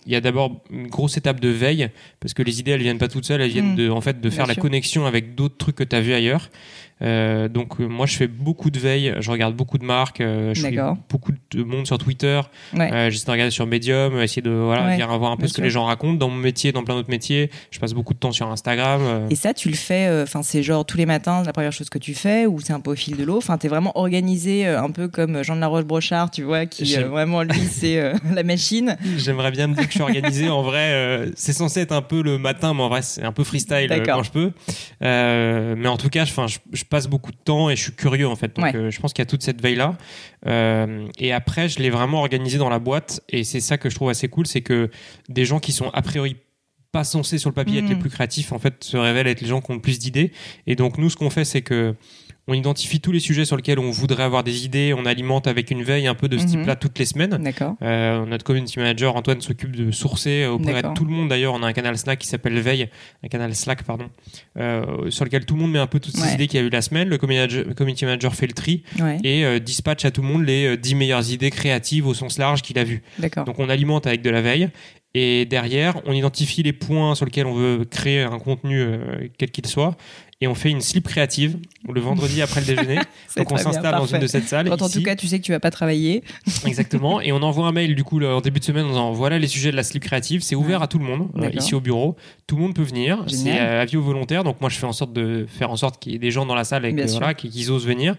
Il 0.06 0.12
y 0.12 0.16
a 0.16 0.20
d'abord 0.20 0.60
une 0.70 0.88
grosse 0.88 1.13
étape 1.18 1.40
de 1.40 1.48
veille 1.48 1.88
parce 2.20 2.34
que 2.34 2.42
les 2.42 2.60
idées, 2.60 2.72
elles 2.72 2.82
viennent 2.82 2.98
pas 2.98 3.08
toutes 3.08 3.24
seules.Elles 3.24 3.50
viennent 3.50 3.70
Mhm. 3.72 3.76
de, 3.76 3.90
en 3.90 4.00
fait, 4.00 4.20
de 4.20 4.30
faire 4.30 4.46
la 4.46 4.54
sûr. 4.54 4.62
connexion 4.62 5.06
avec 5.06 5.34
d'autres 5.34 5.56
trucs 5.56 5.76
que 5.76 5.84
tu 5.84 5.94
as 5.96 6.00
vu 6.00 6.12
ailleurs. 6.12 6.50
Euh, 7.02 7.48
donc 7.48 7.80
euh, 7.80 7.86
moi 7.86 8.06
je 8.06 8.16
fais 8.16 8.28
beaucoup 8.28 8.70
de 8.70 8.78
veille, 8.78 9.14
je 9.18 9.30
regarde 9.30 9.54
beaucoup 9.54 9.78
de 9.78 9.84
marques, 9.84 10.20
euh, 10.20 10.54
je 10.54 10.64
suis 10.66 10.78
beaucoup 11.10 11.32
de 11.50 11.62
monde 11.64 11.86
sur 11.86 11.98
Twitter, 11.98 12.40
Ouais. 12.72 13.10
j'essaie 13.10 13.26
de 13.26 13.30
regarder 13.32 13.50
sur 13.50 13.66
Medium, 13.66 14.20
essayer 14.20 14.42
de 14.42 14.50
voilà, 14.50 14.86
Ouais, 14.96 15.18
voir 15.18 15.32
un 15.32 15.36
peu 15.36 15.46
ce 15.48 15.54
que 15.54 15.62
les 15.62 15.70
gens 15.70 15.84
racontent 15.84 16.14
dans 16.14 16.28
mon 16.28 16.36
métier, 16.36 16.72
dans 16.72 16.84
plein 16.84 16.94
d'autres 16.94 17.10
métiers. 17.10 17.50
Je 17.70 17.78
passe 17.78 17.92
beaucoup 17.94 18.14
de 18.14 18.18
temps 18.18 18.32
sur 18.32 18.50
Instagram. 18.50 19.26
Et 19.30 19.34
ça, 19.34 19.52
tu 19.54 19.68
le 19.68 19.74
fais, 19.74 20.08
enfin, 20.22 20.42
c'est 20.42 20.62
genre 20.62 20.84
tous 20.84 20.96
les 20.96 21.06
matins, 21.06 21.42
la 21.44 21.52
première 21.52 21.72
chose 21.72 21.88
que 21.90 21.98
tu 21.98 22.14
fais, 22.14 22.46
ou 22.46 22.60
c'est 22.60 22.72
un 22.72 22.80
peu 22.80 22.92
au 22.92 22.96
fil 22.96 23.16
de 23.16 23.24
l'eau? 23.24 23.38
Enfin, 23.38 23.58
t'es 23.58 23.68
vraiment 23.68 23.96
organisé, 23.98 24.66
un 24.66 24.90
peu 24.90 25.08
comme 25.08 25.42
Jean 25.42 25.56
de 25.56 25.60
la 25.60 25.66
Roche-Brochard, 25.66 26.30
tu 26.30 26.42
vois, 26.42 26.66
qui 26.66 26.94
vraiment, 26.94 27.42
lui, 27.42 27.60
c'est 27.70 28.12
la 28.34 28.42
machine. 28.42 28.96
J'aimerais 29.16 29.50
bien 29.50 29.66
me 29.66 29.74
dire 29.74 29.84
que 29.84 29.90
je 29.90 29.94
suis 29.96 30.02
organisé. 30.02 30.48
En 30.48 30.62
vrai, 30.62 31.28
c'est 31.34 31.52
censé 31.52 31.80
être 31.80 31.92
un 31.92 32.02
peu 32.02 32.22
le 32.22 32.38
matin, 32.38 32.72
mais 32.74 32.82
en 32.82 32.88
vrai, 32.88 33.02
c'est 33.02 33.24
un 33.24 33.32
peu 33.32 33.44
freestyle 33.44 33.90
quand 34.06 34.22
je 34.22 34.30
peux. 34.30 34.52
Euh, 35.02 35.74
mais 35.76 35.88
en 35.88 35.96
tout 35.96 36.08
cas, 36.08 36.22
enfin, 36.22 36.46
je, 36.46 36.58
je 36.72 36.83
passe 36.84 37.06
beaucoup 37.08 37.30
de 37.32 37.36
temps 37.36 37.70
et 37.70 37.76
je 37.76 37.82
suis 37.82 37.92
curieux 37.92 38.28
en 38.28 38.36
fait. 38.36 38.54
Donc, 38.56 38.64
Ouais. 38.64 38.76
euh, 38.76 38.90
je 38.90 39.00
pense 39.00 39.12
qu'il 39.12 39.22
y 39.22 39.26
a 39.26 39.26
toute 39.26 39.42
cette 39.42 39.60
veille 39.62 39.76
là. 39.76 39.96
Euh, 40.46 41.06
et 41.18 41.32
après, 41.32 41.68
je 41.68 41.78
l'ai 41.78 41.90
vraiment 41.90 42.20
organisé 42.20 42.58
dans 42.58 42.68
la 42.68 42.78
boîte. 42.78 43.20
Et 43.28 43.44
c'est 43.44 43.60
ça 43.60 43.78
que 43.78 43.88
je 43.90 43.94
trouve 43.94 44.10
assez 44.10 44.28
cool, 44.28 44.46
c'est 44.46 44.60
que 44.62 44.90
des 45.28 45.44
gens 45.44 45.60
qui 45.60 45.72
sont 45.72 45.90
a 45.90 46.02
priori 46.02 46.36
pas 46.92 47.02
censés 47.04 47.38
sur 47.38 47.50
le 47.50 47.54
papier 47.54 47.78
être 47.78 47.84
Mhm. 47.86 47.90
les 47.90 47.96
plus 47.98 48.10
créatifs, 48.10 48.52
en 48.52 48.58
fait, 48.60 48.84
se 48.84 48.96
révèlent 48.96 49.26
être 49.26 49.40
les 49.40 49.48
gens 49.48 49.60
qui 49.60 49.70
ont 49.72 49.74
le 49.74 49.80
plus 49.80 49.98
d'idées. 49.98 50.30
Et 50.68 50.76
donc, 50.76 50.96
nous, 50.96 51.10
ce 51.10 51.16
qu'on 51.16 51.30
fait, 51.30 51.44
c'est 51.44 51.62
que 51.62 51.96
on 52.46 52.52
identifie 52.54 53.00
tous 53.00 53.10
les 53.12 53.20
sujets 53.20 53.44
sur 53.46 53.56
lesquels 53.56 53.78
on 53.78 53.90
voudrait 53.90 54.22
avoir 54.22 54.44
des 54.44 54.64
idées, 54.66 54.94
on 54.96 55.06
alimente 55.06 55.46
avec 55.46 55.70
une 55.70 55.82
veille 55.82 56.06
un 56.06 56.14
peu 56.14 56.28
de 56.28 56.36
ce 56.36 56.42
Mhm. 56.44 56.50
type-là 56.50 56.76
toutes 56.76 56.98
les 56.98 57.06
semaines. 57.06 57.38
Euh, 57.82 58.26
notre 58.26 58.44
community 58.44 58.78
manager 58.78 59.16
Antoine 59.16 59.40
s'occupe 59.40 59.74
de 59.74 59.90
sourcer 59.90 60.42
euh, 60.44 60.50
auprès 60.52 60.82
de 60.82 60.94
tout 60.94 61.04
le 61.06 61.10
monde. 61.10 61.28
D'ailleurs, 61.30 61.54
on 61.54 61.62
a 61.62 61.66
un 61.66 61.72
canal 61.72 61.96
Slack 61.96 62.18
qui 62.18 62.26
s'appelle 62.26 62.58
Veille, 62.60 62.88
un 63.22 63.28
canal 63.28 63.54
Slack 63.54 63.82
pardon, 63.84 64.10
euh, 64.58 65.10
sur 65.10 65.24
lequel 65.24 65.46
tout 65.46 65.54
le 65.54 65.62
monde 65.62 65.72
met 65.72 65.78
un 65.78 65.86
peu 65.86 66.00
toutes 66.00 66.16
ces 66.16 66.22
Ouais. 66.22 66.34
idées 66.34 66.46
qu'il 66.46 66.60
y 66.60 66.62
a 66.62 66.66
eu 66.66 66.70
la 66.70 66.82
semaine. 66.82 67.08
Le 67.08 67.16
community 67.18 68.04
manager, 68.04 68.34
fait 68.34 68.46
le 68.46 68.52
tri 68.52 68.82
Ouais. 69.00 69.18
et 69.24 69.44
euh, 69.44 69.58
dispatche 69.58 70.04
à 70.04 70.10
tout 70.10 70.20
le 70.22 70.28
monde 70.28 70.44
les 70.44 70.66
euh, 70.66 70.76
10 70.76 70.94
meilleures 70.96 71.30
idées 71.30 71.50
créatives 71.50 72.06
au 72.06 72.14
sens 72.14 72.38
large 72.38 72.60
qu'il 72.62 72.78
a 72.78 72.84
vues. 72.84 73.02
Donc 73.46 73.58
on 73.58 73.68
alimente 73.68 74.06
avec 74.06 74.20
de 74.22 74.30
la 74.30 74.42
veille. 74.42 74.68
Et 75.16 75.44
derrière, 75.44 76.00
on 76.06 76.12
identifie 76.12 76.64
les 76.64 76.72
points 76.72 77.14
sur 77.14 77.24
lesquels 77.24 77.46
on 77.46 77.54
veut 77.54 77.84
créer 77.84 78.22
un 78.22 78.38
contenu, 78.40 78.80
euh, 78.80 79.28
quel 79.38 79.52
qu'il 79.52 79.64
soit, 79.66 79.96
et 80.40 80.46
on 80.48 80.54
fait 80.54 80.70
une 80.70 80.80
slip 80.80 81.06
créative 81.08 81.56
le 81.88 82.00
vendredi 82.00 82.40
après 82.42 82.60
le 82.60 82.66
déjeuner. 82.66 82.98
Donc 83.36 83.52
on 83.52 83.56
s'installe 83.56 83.94
dans 83.94 84.06
une 84.06 84.18
de 84.18 84.26
cette 84.26 84.44
salles. 84.48 84.68
Quand 84.68 84.80
en 84.82 84.86
ici. 84.86 84.98
tout 84.98 85.04
cas, 85.04 85.14
tu 85.16 85.26
sais 85.26 85.38
que 85.38 85.44
tu 85.44 85.52
vas 85.52 85.60
pas 85.60 85.70
travailler. 85.70 86.22
Exactement. 86.66 87.20
Et 87.20 87.30
on 87.32 87.42
envoie 87.42 87.66
un 87.66 87.72
mail 87.72 87.94
du 87.94 88.04
coup 88.04 88.22
en 88.22 88.40
début 88.40 88.58
de 88.60 88.64
semaine 88.64 88.86
en 88.86 88.88
disant 88.88 89.12
voilà 89.12 89.38
les 89.38 89.46
sujets 89.46 89.70
de 89.70 89.76
la 89.76 89.82
slip 89.82 90.02
créative. 90.02 90.42
C'est 90.42 90.54
ouvert 90.54 90.78
Ouais. 90.78 90.84
à 90.84 90.88
tout 90.88 90.98
le 90.98 91.04
monde 91.04 91.28
euh, 91.36 91.50
ici 91.54 91.74
au 91.74 91.80
bureau. 91.80 92.16
Tout 92.46 92.56
le 92.56 92.62
monde 92.62 92.74
peut 92.74 92.82
venir. 92.82 93.24
C'est 93.28 93.60
euh, 93.60 93.82
avis 93.82 93.96
aux 93.96 94.02
volontaires. 94.02 94.44
Donc 94.44 94.60
moi 94.60 94.70
je 94.70 94.76
fais 94.78 94.86
en 94.86 94.92
sorte 94.92 95.12
de 95.12 95.46
faire 95.48 95.70
en 95.70 95.76
sorte 95.76 96.02
qu'il 96.02 96.12
y 96.12 96.14
ait 96.16 96.18
des 96.18 96.30
gens 96.30 96.46
dans 96.46 96.54
la 96.54 96.64
salle 96.64 96.84
et 96.86 96.92
voilà, 97.06 97.34
qu'ils 97.34 97.70
osent 97.70 97.86
venir. 97.86 98.16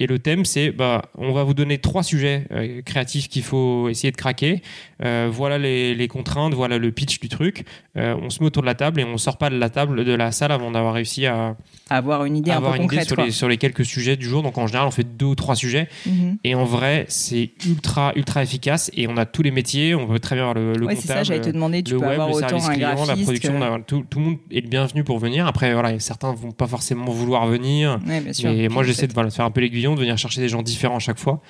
Et 0.00 0.06
le 0.06 0.18
thème 0.20 0.44
c'est 0.44 0.70
bah 0.70 1.02
on 1.16 1.32
va 1.32 1.42
vous 1.42 1.54
donner 1.54 1.78
trois 1.78 2.04
sujets 2.04 2.46
euh, 2.52 2.82
créatifs 2.82 3.28
qu'il 3.28 3.42
faut 3.42 3.88
essayer 3.88 4.12
de 4.12 4.16
craquer. 4.16 4.62
Euh, 5.04 5.28
voilà 5.30 5.58
les, 5.58 5.94
les 5.94 6.08
contraintes. 6.08 6.54
Voilà 6.54 6.78
le 6.78 6.92
pitch 6.92 7.18
du 7.20 7.28
truc. 7.28 7.64
On 7.96 8.30
se 8.30 8.38
met 8.40 8.46
autour 8.46 8.62
de 8.62 8.66
la 8.68 8.74
table 8.76 9.00
et 9.00 9.04
on 9.04 9.18
sort 9.18 9.38
pas 9.38 9.50
de 9.50 9.56
la 9.58 9.70
table 9.70 10.04
de 10.04 10.12
la 10.12 10.30
salle 10.30 10.52
avant 10.52 10.70
d'avoir 10.70 10.94
réussi 10.94 11.26
à 11.26 11.56
Avoir 11.90 12.26
une 12.26 12.36
idée 12.36 12.50
avoir 12.50 12.72
un 12.72 12.76
peu 12.76 12.82
une 12.82 12.92
idée 12.92 13.02
sur 13.02 13.16
les, 13.16 13.30
sur 13.30 13.48
les 13.48 13.56
quelques 13.56 13.82
sujets 13.86 14.16
du 14.16 14.26
jour. 14.26 14.42
Donc 14.42 14.58
en 14.58 14.66
général 14.66 14.86
on 14.86 14.90
fait 14.90 15.04
deux 15.16 15.24
ou 15.24 15.34
trois 15.34 15.56
sujets. 15.56 15.88
Mhm. 16.04 16.36
Et 16.44 16.54
en 16.54 16.66
vrai, 16.66 17.06
c'est 17.08 17.50
ultra, 17.66 18.12
ultra 18.14 18.42
efficace. 18.42 18.90
Et 18.94 19.08
on 19.08 19.16
a 19.16 19.24
tous 19.24 19.42
les 19.42 19.50
métiers. 19.50 19.94
On 19.94 20.06
peut 20.06 20.18
très 20.18 20.34
bien 20.36 20.50
avoir 20.50 20.54
le, 20.54 20.74
le 20.74 20.84
Ouais, 20.86 20.94
c'est 20.96 21.06
ça, 21.06 21.14
comptable, 21.14 21.26
j'allais 21.28 21.40
te 21.40 21.48
demander. 21.48 21.82
Tu 21.82 21.94
le 21.94 21.98
peux 22.00 22.04
web, 22.04 22.12
avoir 22.12 22.28
le 22.28 22.34
autant 22.34 22.48
service 22.48 22.68
un 22.68 22.72
client, 22.74 23.04
la 23.06 23.16
production. 23.16 23.58
que- 23.58 23.80
tout, 23.84 24.04
tout 24.10 24.18
le 24.18 24.24
monde 24.26 24.36
est 24.50 24.60
le 24.60 24.68
bienvenu 24.68 25.02
pour 25.02 25.18
venir. 25.18 25.46
Après, 25.46 25.72
voilà, 25.72 25.98
certains 25.98 26.34
vont 26.34 26.52
pas 26.52 26.66
forcément 26.66 27.06
vouloir 27.10 27.46
venir. 27.46 27.98
Ouais, 28.06 28.20
bien 28.20 28.34
sûr. 28.34 28.52
Mais 28.52 28.68
moi, 28.68 28.82
j'essaie 28.84 29.06
de, 29.06 29.14
voilà, 29.14 29.30
de 29.30 29.34
faire 29.34 29.46
un 29.46 29.50
peu 29.50 29.62
l'aiguillon, 29.62 29.94
de 29.94 30.00
venir 30.00 30.18
chercher 30.18 30.42
des 30.42 30.48
gens 30.50 30.60
différents 30.62 30.96
à 30.96 31.00
chaque 31.00 31.18
fois. 31.18 31.40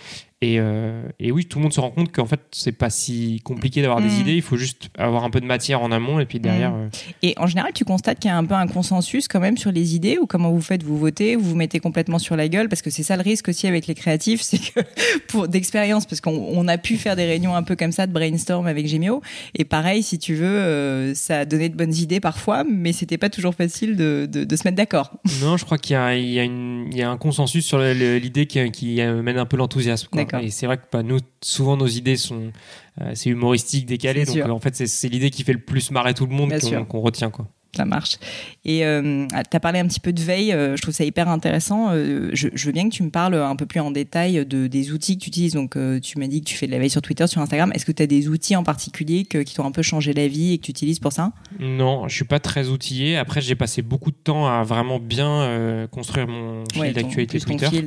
Et, 0.40 0.60
euh, 0.60 1.02
et, 1.18 1.32
oui, 1.32 1.46
tout 1.46 1.58
le 1.58 1.64
monde 1.64 1.72
se 1.72 1.80
rend 1.80 1.90
compte 1.90 2.12
qu'en 2.12 2.24
fait, 2.26 2.40
c'est 2.52 2.70
pas 2.70 2.90
si 2.90 3.40
compliqué 3.42 3.82
d'avoir 3.82 4.00
des 4.00 4.06
Mm. 4.08 4.20
idées. 4.20 4.34
Il 4.36 4.42
faut 4.42 4.56
juste 4.56 4.88
avoir 4.96 5.24
un 5.24 5.30
peu 5.30 5.40
de 5.40 5.46
matière 5.46 5.82
en 5.82 5.90
amont 5.90 6.20
et 6.20 6.26
puis 6.26 6.38
derrière. 6.38 6.70
Mm. 6.70 6.74
euh, 6.84 6.88
Et 7.22 7.34
en 7.38 7.48
général, 7.48 7.72
tu 7.74 7.84
constates 7.84 8.20
qu'il 8.20 8.28
y 8.28 8.32
a 8.32 8.36
un 8.36 8.44
peu 8.44 8.54
un 8.54 8.68
consensus 8.68 9.26
quand 9.26 9.40
même 9.40 9.56
sur 9.56 9.72
les 9.72 9.96
idées 9.96 10.16
ou 10.16 10.26
comment 10.26 10.52
vous 10.52 10.60
faites 10.60 10.84
Vous 10.84 10.96
votez, 10.96 11.34
vous 11.34 11.42
vous 11.50 11.56
mettez 11.56 11.80
complètement 11.80 12.20
sur 12.20 12.36
la 12.36 12.46
gueule? 12.46 12.68
Parce 12.68 12.82
que 12.82 12.90
c'est 12.90 13.02
ça 13.02 13.16
le 13.16 13.22
risque 13.22 13.48
aussi 13.48 13.66
avec 13.66 13.88
les 13.88 13.96
créatifs, 13.96 14.40
c'est 14.48 14.58
que 14.58 14.80
pour 15.26 15.48
d'expérience, 15.48 16.06
parce 16.06 16.20
qu'on 16.20 16.30
on 16.30 16.68
a 16.68 16.78
pu 16.78 16.98
faire 16.98 17.16
des 17.16 17.24
réunions 17.26 17.56
un 17.56 17.64
peu 17.64 17.74
comme 17.74 17.90
ça 17.90 18.06
de 18.06 18.12
brainstorm 18.12 18.68
avec 18.68 18.86
Gemio. 18.86 19.20
Et 19.56 19.64
pareil, 19.64 20.04
si 20.04 20.20
tu 20.20 20.34
veux, 20.36 20.46
euh, 20.46 21.14
ça 21.14 21.40
a 21.40 21.44
donné 21.46 21.68
de 21.68 21.74
bonnes 21.76 21.94
idées 21.94 22.20
parfois, 22.20 22.62
mais 22.62 22.92
c'était 22.92 23.18
pas 23.18 23.28
toujours 23.28 23.56
facile 23.56 23.96
de, 23.96 24.28
de, 24.30 24.44
de 24.44 24.56
se 24.56 24.62
mettre 24.62 24.76
d'accord. 24.76 25.10
Non, 25.42 25.56
je 25.56 25.64
crois 25.64 25.78
qu'il 25.78 25.96
y, 25.96 26.38
y, 26.38 26.96
y 26.96 27.02
a 27.02 27.10
un 27.10 27.16
consensus 27.16 27.66
sur 27.66 27.80
l'idée 27.80 28.46
qui, 28.46 28.70
qui 28.70 29.00
amène 29.00 29.38
un 29.38 29.46
peu 29.46 29.56
l'enthousiasme. 29.56 30.06
D'accord. 30.30 30.46
Et 30.46 30.50
c'est 30.50 30.66
vrai 30.66 30.76
que 30.78 30.82
bah, 30.92 31.02
nous, 31.02 31.18
souvent, 31.42 31.76
nos 31.76 31.86
idées 31.86 32.16
sont 32.16 32.52
euh, 33.00 33.12
c'est 33.14 33.30
humoristique, 33.30 33.86
décalé. 33.86 34.24
Donc, 34.24 34.34
euh, 34.48 34.50
en 34.52 34.60
fait, 34.60 34.74
c'est- 34.76 35.08
l'idée 35.08 35.30
qui 35.30 35.44
fait 35.44 35.52
le 35.52 35.60
plus 35.60 35.90
marrer 35.90 36.14
tout 36.14 36.26
le 36.26 36.34
monde 36.34 36.50
qu'on 36.84 37.00
retient. 37.00 37.30
Quoi. 37.30 37.46
Ça 37.76 37.84
marche. 37.84 38.16
Et 38.64 38.84
euh, 38.84 39.26
tu 39.28 39.56
as 39.56 39.60
parlé 39.60 39.78
un 39.78 39.86
petit 39.86 40.00
peu 40.00 40.12
de 40.12 40.20
veille, 40.20 40.52
euh, 40.52 40.74
je 40.74 40.82
trouve 40.82 40.94
ça 40.94 41.04
hyper 41.04 41.28
intéressant. 41.28 41.90
Euh, 41.92 42.30
je, 42.32 42.48
je 42.54 42.66
veux 42.66 42.72
bien 42.72 42.88
que 42.88 42.94
tu 42.94 43.02
me 43.02 43.10
parles 43.10 43.34
un 43.34 43.54
peu 43.56 43.66
plus 43.66 43.78
en 43.80 43.90
détail 43.90 44.44
de, 44.46 44.66
des 44.66 44.90
outils 44.90 45.18
que 45.18 45.22
tu 45.24 45.28
utilises. 45.28 45.52
Donc, 45.52 45.76
euh, 45.76 46.00
tu 46.00 46.18
m'as 46.18 46.26
dit 46.28 46.40
que 46.40 46.46
tu 46.48 46.56
fais 46.56 46.66
de 46.66 46.72
la 46.72 46.78
veille 46.78 46.88
sur 46.90 47.02
Twitter, 47.02 47.26
sur 47.26 47.40
Instagram. 47.42 47.70
Est-ce 47.74 47.84
que 47.84 47.92
tu 47.92 48.02
as 48.02 48.06
des 48.06 48.28
outils 48.28 48.56
en 48.56 48.64
particulier 48.64 49.24
que- 49.26 49.42
qui 49.42 49.54
t'ont 49.54 49.66
un 49.66 49.70
peu 49.70 49.82
changé 49.82 50.12
la 50.14 50.26
vie 50.28 50.54
et 50.54 50.58
que 50.58 50.64
tu 50.64 50.70
utilises 50.70 50.98
pour 50.98 51.12
ça? 51.12 51.32
Non, 51.60 52.08
je 52.08 52.14
suis 52.14 52.24
pas 52.24 52.40
très 52.40 52.68
outillé. 52.68 53.16
Après, 53.18 53.40
j'ai 53.42 53.54
passé 53.54 53.82
beaucoup 53.82 54.10
de 54.10 54.16
temps 54.16 54.46
à 54.46 54.62
vraiment 54.64 54.98
bien 54.98 55.86
construire 55.92 56.26
mon 56.26 56.64
fil 56.72 56.80
Ouais, 56.80 56.92
d'actualité 56.92 57.38
Twitter. 57.38 57.68
fil. 57.68 57.86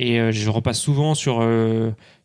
Et 0.00 0.32
je 0.32 0.48
repasse 0.50 0.80
souvent 0.80 1.14
sur, 1.14 1.46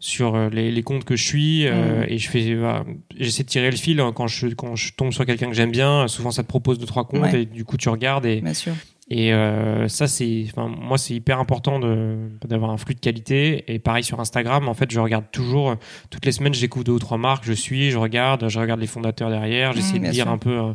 sur 0.06 0.36
euh, 0.36 0.50
les, 0.50 0.70
les 0.70 0.84
comptes 0.84 1.06
que 1.06 1.16
je 1.16 1.24
suis 1.24 1.66
euh, 1.66 2.02
Mm. 2.02 2.06
et 2.10 2.18
je 2.18 2.30
fais, 2.30 2.56
voilà, 2.56 2.84
j'essaie 3.18 3.44
de 3.44 3.48
tirer 3.48 3.72
le 3.72 3.78
fil 3.78 4.02
hein, 4.02 4.12
quand 4.14 4.28
je, 4.28 4.48
quand 4.48 4.76
je 4.76 4.92
tombe 4.94 5.14
sur 5.14 5.26
quelqu'un 5.26 5.48
que 5.48 5.54
j'aime 5.56 5.72
bien. 5.72 6.10
Souvent, 6.10 6.32
ça 6.32 6.44
te 6.44 6.48
propose 6.50 6.78
deux 6.78 6.86
trois 6.86 7.08
comptes 7.08 7.22
Ouais. 7.22 7.44
et 7.44 7.46
du 7.46 7.64
coup, 7.64 7.78
tu 7.78 7.88
regardes 7.88 8.26
et, 8.26 8.42
Bien 8.42 8.54
sûr. 8.54 8.74
et 9.10 9.32
euh, 9.34 9.88
ça, 9.88 10.08
c'est, 10.08 10.44
enfin, 10.52 10.68
moi, 10.68 10.98
c'est 10.98 11.14
hyper 11.14 11.40
important 11.40 11.80
de, 11.80 12.18
d'avoir 12.46 12.72
un 12.72 12.78
flux 12.78 12.96
de 12.96 13.00
qualité. 13.00 13.64
Et 13.74 13.80
pareil 13.80 14.04
sur 14.04 14.20
Instagram, 14.20 14.68
en 14.68 14.74
fait, 14.74 14.92
je 14.92 15.00
regarde 15.00 15.24
toujours, 15.32 15.78
toutes 16.10 16.26
les 16.26 16.34
semaines, 16.34 16.54
je 16.54 16.60
découvre 16.60 16.84
deux 16.84 16.92
ou 16.92 17.00
trois 17.00 17.18
marques, 17.18 17.46
je 17.46 17.54
suis, 17.54 17.90
je 17.90 17.98
regarde, 17.98 18.50
je 18.50 18.60
regarde 18.60 18.82
les 18.82 18.88
fondateurs 18.88 19.30
derrière, 19.30 19.72
j'essaie 19.72 20.00
Mm, 20.00 20.04
de 20.04 20.12
lire 20.12 20.26
sûr. 20.26 20.34
un 20.34 20.38
peu 20.38 20.50
euh, 20.60 20.74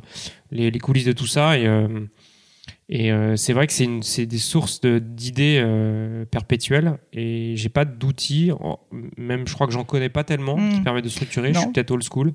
les, 0.52 0.70
les 0.70 0.78
coulisses 0.78 1.04
de 1.04 1.12
tout 1.12 1.26
ça. 1.26 1.58
Et, 1.58 1.66
euh, 1.66 1.86
et 2.90 3.12
euh, 3.12 3.36
c'est 3.36 3.52
vrai 3.52 3.66
que 3.66 3.72
c'est, 3.72 4.26
des 4.26 4.38
sources 4.38 4.80
d'idées 4.80 5.60
euh, 5.62 6.24
perpétuelles. 6.24 6.98
Et 7.12 7.52
j'ai 7.56 7.68
pas 7.68 7.84
d'outils, 7.84 8.50
même 9.18 9.46
je 9.46 9.52
crois 9.52 9.66
que 9.66 9.74
j'en 9.74 9.84
connais 9.84 10.08
pas 10.08 10.24
tellement, 10.24 10.56
Mm. 10.56 10.72
qui 10.72 10.80
permettent 10.80 11.04
de 11.04 11.10
structurer. 11.10 11.52
Je 11.52 11.58
suis 11.58 11.68
peut-être 11.68 11.90
old 11.90 12.02
school. 12.02 12.32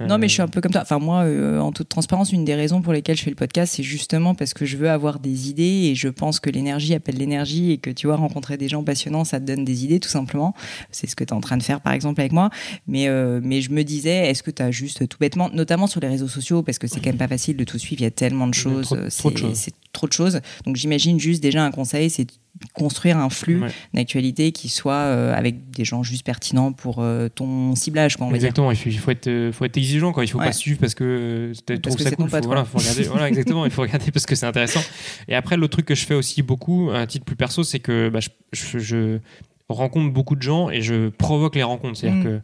Non, 0.00 0.18
mais 0.18 0.26
Euh, 0.26 0.28
je 0.28 0.32
suis 0.34 0.42
un 0.42 0.48
peu 0.48 0.60
comme 0.60 0.72
toi. 0.72 0.82
Enfin, 0.82 0.98
moi, 0.98 1.24
en 1.60 1.72
toute 1.72 1.88
transparence, 1.88 2.32
une 2.32 2.44
des 2.44 2.54
raisons 2.54 2.82
pour 2.82 2.92
lesquelles 2.92 3.16
je 3.16 3.22
fais 3.22 3.30
le 3.30 3.36
podcast, 3.36 3.74
c'est 3.76 3.82
justement 3.82 4.34
parce 4.34 4.52
que 4.52 4.66
je 4.66 4.76
veux 4.76 4.90
avoir 4.90 5.18
des 5.18 5.48
idées 5.48 5.62
et 5.90 5.94
je 5.94 6.08
pense 6.08 6.40
que 6.40 6.50
l'énergie 6.50 6.92
appelle 6.92 7.16
l'énergie 7.16 7.72
et 7.72 7.78
que 7.78 7.90
tu 7.90 8.06
vois, 8.06 8.16
rencontrer 8.16 8.58
des 8.58 8.68
gens 8.68 8.84
passionnants, 8.84 9.24
ça 9.24 9.40
te 9.40 9.46
donne 9.46 9.64
des 9.64 9.84
idées, 9.84 9.98
tout 10.00 10.10
simplement. 10.10 10.54
C'est 10.90 11.06
ce 11.06 11.16
que 11.16 11.24
tu 11.24 11.30
es 11.30 11.34
en 11.36 11.40
train 11.40 11.56
de 11.56 11.62
faire, 11.62 11.80
par 11.80 11.94
exemple, 11.94 12.20
avec 12.20 12.32
moi. 12.32 12.50
Mais, 12.86 13.08
euh, 13.08 13.40
mais 13.42 13.62
je 13.62 13.70
me 13.70 13.82
disais, 13.82 14.28
est-ce 14.28 14.42
que 14.42 14.50
tu 14.50 14.62
as 14.62 14.70
juste 14.70 15.08
tout 15.08 15.18
bêtement, 15.18 15.48
notamment 15.50 15.86
sur 15.86 16.00
les 16.00 16.08
réseaux 16.08 16.28
sociaux, 16.28 16.62
parce 16.62 16.78
que 16.78 16.86
c'est 16.86 17.00
quand 17.00 17.10
même 17.10 17.16
pas 17.16 17.28
facile 17.28 17.56
de 17.56 17.64
tout 17.64 17.78
suivre, 17.78 18.02
il 18.02 18.04
y 18.04 18.08
a 18.08 18.10
tellement 18.10 18.46
de 18.46 18.54
choses. 18.54 18.94
C'est 19.08 19.72
trop 19.96 20.06
de 20.06 20.12
choses. 20.12 20.40
Donc, 20.64 20.76
j'imagine 20.76 21.18
juste 21.18 21.42
déjà 21.42 21.64
un 21.64 21.70
conseil, 21.72 22.08
c'est 22.10 22.26
construire 22.72 23.18
un 23.18 23.28
flux 23.28 23.60
Ouais. 23.60 23.68
d'actualité 23.92 24.50
qui 24.52 24.68
soit 24.70 24.94
euh, 24.94 25.34
avec 25.34 25.70
des 25.72 25.84
gens 25.84 26.02
juste 26.02 26.24
pertinents 26.24 26.72
pour 26.72 27.00
euh, 27.00 27.28
ton 27.28 27.74
ciblage, 27.74 28.16
quoi, 28.16 28.26
on 28.26 28.30
va 28.30 28.38
dire. 28.38 28.46
Exactement, 28.46 28.70
il 28.70 28.76
faut, 28.98 29.10
être, 29.10 29.26
euh, 29.26 29.52
faut 29.52 29.64
être 29.66 29.76
exigeant, 29.76 30.12
quoi. 30.12 30.24
Il 30.24 30.28
faut 30.28 30.38
Ouais. 30.38 30.46
pas 30.46 30.52
suivre 30.52 30.78
parce 30.78 30.94
que 30.94 31.52
tu 31.66 31.80
trouves 31.80 31.98
ça 31.98 32.08
c'est 32.10 32.16
cool. 32.16 32.30
faut, 32.30 32.40
voilà, 32.42 32.62
quoi. 32.62 32.64
faut 32.64 32.78
regarder. 32.78 33.02
voilà, 33.10 33.28
exactement. 33.28 33.64
Il 33.66 33.70
faut 33.70 33.82
regarder 33.82 34.10
parce 34.10 34.24
que 34.24 34.34
c'est 34.34 34.46
intéressant. 34.46 34.80
Et 35.28 35.34
après, 35.34 35.56
l'autre 35.58 35.72
truc 35.72 35.86
que 35.86 35.94
je 35.94 36.06
fais 36.06 36.14
aussi 36.14 36.40
beaucoup, 36.42 36.90
à 36.94 37.06
titre 37.06 37.24
plus 37.26 37.36
perso, 37.36 37.62
c'est 37.62 37.78
que 37.80 38.08
bah, 38.08 38.20
je, 38.20 38.28
je- 38.54 38.78
je 38.78 39.18
rencontre 39.68 40.12
beaucoup 40.12 40.36
de 40.36 40.42
gens 40.42 40.70
et 40.70 40.80
je 40.80 41.08
provoque 41.10 41.56
les 41.56 41.62
rencontres. 41.64 41.98
C'est-à-dire 41.98 42.20
Mm. 42.20 42.24
que 42.24 42.40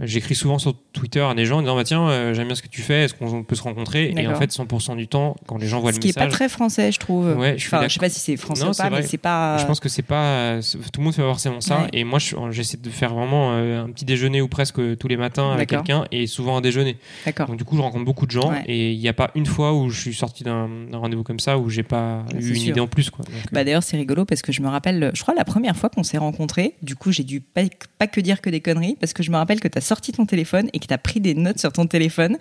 j'écris 0.00 0.34
souvent 0.34 0.58
sur 0.58 0.74
Twitter 0.92 1.20
à 1.20 1.34
des 1.34 1.44
gens 1.46 1.58
en 1.58 1.60
disant 1.62 1.76
bah, 1.76 1.84
Tiens, 1.84 2.08
euh, 2.08 2.34
j'aime 2.34 2.46
bien 2.46 2.54
ce 2.56 2.62
que 2.62 2.68
tu 2.68 2.82
fais, 2.82 3.04
est-ce 3.04 3.14
qu'on 3.14 3.42
peut 3.44 3.54
se 3.54 3.62
rencontrer 3.62 4.12
Et 4.16 4.26
en 4.26 4.34
fait, 4.34 4.50
100% 4.50 4.96
du 4.96 5.06
temps, 5.08 5.36
quand 5.46 5.56
les 5.58 5.66
gens 5.66 5.80
voient 5.80 5.92
Ce 5.92 5.96
le 5.98 6.02
qui 6.02 6.08
est 6.08 6.12
pas 6.12 6.24
message. 6.24 6.32
très 6.38 6.48
français, 6.48 6.90
je 6.92 6.98
trouve. 6.98 7.36
Ouais, 7.36 7.56
je 7.58 7.66
enfin, 7.66 7.86
je 7.88 7.94
sais 7.94 8.00
pas 8.00 8.08
si 8.08 8.20
c'est 8.20 8.36
français 8.36 8.64
Non, 8.64 8.70
ou 8.72 8.74
pas, 8.74 8.90
mais 8.90 9.02
c'est 9.02 9.18
pas. 9.18 9.56
Je 9.58 9.66
pense 9.66 9.80
que 9.80 9.88
c'est 9.88 10.02
pas 10.02 10.60
c'est- 10.62 10.78
tout 10.90 11.00
le 11.00 11.04
monde 11.04 11.14
fait 11.14 11.22
forcément 11.22 11.60
ça 11.60 11.82
Ouais. 11.82 11.88
et 11.92 12.04
moi 12.04 12.18
je- 12.18 12.34
j'essaie 12.50 12.76
de 12.76 12.90
faire 12.90 13.14
vraiment 13.14 13.52
euh, 13.54 13.84
un 13.84 13.90
petit 13.90 14.04
déjeuner 14.04 14.40
ou 14.40 14.48
presque 14.48 14.78
euh, 14.80 14.96
tous 14.96 15.08
les 15.08 15.16
matins 15.16 15.50
avec 15.52 15.68
quelqu'un 15.68 16.04
et 16.12 16.26
souvent 16.26 16.56
un 16.56 16.60
déjeuner. 16.60 16.96
Donc 17.46 17.56
du 17.56 17.64
coup 17.64 17.76
je 17.76 17.82
rencontre 17.82 18.04
beaucoup 18.04 18.26
de 18.26 18.30
gens 18.30 18.50
Ouais. 18.50 18.64
et 18.66 18.92
il 18.92 18.98
n'y 18.98 19.08
a 19.08 19.12
pas 19.12 19.30
une 19.34 19.46
fois 19.46 19.72
où 19.74 19.90
je 19.90 20.00
suis 20.00 20.14
sorti 20.14 20.44
d'un 20.44 20.68
rendez-vous 20.92 21.22
comme 21.22 21.40
ça 21.40 21.58
où 21.58 21.70
j'ai 21.70 21.82
pas 21.82 22.24
C'est 22.30 22.36
eu 22.38 22.48
une 22.50 22.54
sûr. 22.56 22.68
idée 22.70 22.80
en 22.80 22.86
plus 22.86 23.10
quoi. 23.10 23.24
Donc, 23.24 23.34
euh, 23.34 23.38
Bah 23.52 23.64
d'ailleurs 23.64 23.82
c'est 23.82 23.96
rigolo 23.96 24.24
parce 24.24 24.42
que 24.42 24.52
je 24.52 24.60
me 24.62 24.68
rappelle, 24.68 25.10
je 25.14 25.22
crois 25.22 25.34
la 25.34 25.44
première 25.44 25.76
fois 25.76 25.88
qu'on 25.90 26.02
s'est 26.02 26.18
rencontrés, 26.18 26.74
du 26.82 26.96
coup 26.96 27.12
j'ai 27.12 27.24
dû 27.24 27.40
pas, 27.40 27.62
pas 27.98 28.06
que 28.06 28.20
dire 28.20 28.40
que 28.40 28.50
des 28.50 28.60
conneries 28.60 28.96
parce 29.00 29.12
que 29.12 29.22
je 29.22 29.30
me 29.30 29.36
rappelle 29.36 29.60
que 29.60 29.68
tu 29.68 29.78
as 29.78 29.80
sorti 29.84 30.12
ton 30.12 30.26
téléphone 30.26 30.68
et 30.72 30.78
que 30.78 30.86
tu 30.86 30.94
as 30.94 30.98
pris 30.98 31.20
des 31.20 31.34
notes 31.34 31.58
sur 31.58 31.72
ton 31.72 31.86
téléphone 31.86 32.36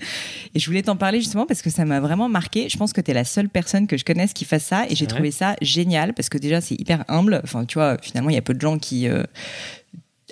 et 0.56 0.60
je 0.60 0.66
voulais 0.66 0.84
t'en 0.84 0.96
parler 0.96 1.20
justement 1.20 1.46
parce 1.46 1.62
que 1.62 1.70
ça 1.70 1.86
m'a 1.86 2.00
vraiment 2.00 2.30
marqué. 2.30 2.70
Je 2.70 2.78
pense 2.78 2.94
que 2.94 3.02
tu 3.02 3.12
es 3.12 3.14
la 3.14 3.24
seule 3.24 3.50
personne 3.50 3.88
que 3.88 3.98
je 3.98 4.06
connaisse 4.06 4.34
qui 4.34 4.46
fasse 4.46 4.66
ça 4.66 4.86
et 4.90 4.96
j'ai 4.96 5.08
trouvé 5.08 5.32
ça 5.32 5.56
génial 5.62 6.14
parce 6.14 6.30
que 6.30 6.38
déjà 6.38 6.62
c'est 6.62 6.80
hyper 6.80 7.04
humble. 7.08 7.42
Enfin 7.44 7.66
tu 7.66 7.76
vois 7.76 7.98
finalement 8.02 8.30
il 8.30 8.36
y 8.36 8.40
a 8.40 8.42
peu 8.42 8.54
de 8.54 8.62
gens 8.62 8.80
qui 8.80 9.08
euh, 9.08 9.24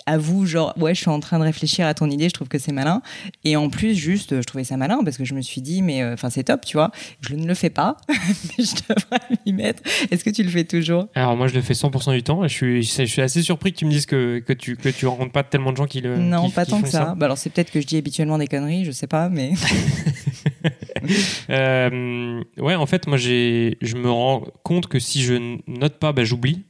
avouent 0.06 0.46
genre 0.46 0.72
ouais 0.78 0.94
je 0.94 1.00
suis 1.00 1.10
en 1.10 1.20
train 1.20 1.38
de 1.38 1.44
réfléchir 1.44 1.86
à 1.86 1.94
ton 1.94 2.10
idée, 2.10 2.28
je 2.28 2.34
trouve 2.34 2.48
que 2.48 2.58
c'est 2.58 2.72
malin 2.72 3.02
et 3.44 3.56
en 3.56 3.68
plus 3.70 3.94
juste 3.94 4.36
je 4.40 4.44
trouvais 4.44 4.64
ça 4.64 4.76
malin 4.76 5.00
parce 5.04 5.16
que 5.16 5.24
je 5.24 5.34
me 5.34 5.40
suis 5.42 5.60
dit 5.60 5.82
mais 5.82 6.02
euh, 6.02 6.14
enfin 6.14 6.30
c'est 6.30 6.44
top 6.44 6.64
tu 6.64 6.76
vois. 6.76 6.90
Je 7.20 7.34
ne 7.34 7.46
le 7.46 7.54
fais 7.54 7.70
pas 7.70 7.96
mais 8.08 8.64
je 8.64 8.74
devrais 8.88 9.20
m'y 9.46 9.52
mettre. 9.52 9.82
Est-ce 10.10 10.24
que 10.24 10.30
tu 10.30 10.42
le 10.42 10.50
fais 10.50 10.64
toujours? 10.64 11.08
Alors 11.14 11.36
moi 11.36 11.48
je 11.48 11.54
le 11.54 11.60
fais 11.62 11.74
100% 11.74 12.12
du 12.14 12.22
temps 12.22 12.42
je 12.46 12.52
suis, 12.54 12.82
je 12.82 13.04
suis 13.04 13.22
assez 13.22 13.42
surpris 13.42 13.72
que 13.72 13.78
tu 13.78 13.84
me 13.86 13.90
dises 13.90 14.06
que, 14.06 14.38
que 14.40 14.52
tu 14.52 14.76
que 14.76 14.88
tu 14.88 15.06
rencontres 15.06 15.32
pas 15.32 15.42
tellement 15.44 15.72
de 15.72 15.76
gens 15.76 15.86
qui 15.86 16.00
le 16.00 16.16
Non, 16.18 16.46
qui- 16.48 16.52
pas 16.52 16.64
qui 16.64 16.70
tant 16.72 16.82
que 16.82 16.88
ça. 16.88 17.14
Bah 17.16 17.26
alors 17.26 17.38
c'est 17.38 17.50
peut-être 17.50 17.70
que 17.70 17.80
je 17.80 17.86
dis 17.86 17.96
habituellement 17.96 18.38
des 18.38 18.46
conneries, 18.46 18.84
je 18.84 18.90
sais 18.90 19.06
pas, 19.06 19.28
mais 19.28 19.52
Euh, 21.50 22.42
ouais, 22.58 22.74
en 22.74 22.86
fait, 22.86 23.06
moi, 23.06 23.16
je 23.16 23.96
me 23.96 24.10
rends 24.10 24.44
compte 24.62 24.86
que 24.86 24.98
si 24.98 25.22
je 25.22 25.58
note 25.66 25.98
pas, 25.98 26.12
bah, 26.12 26.24
j'oublie. 26.24 26.62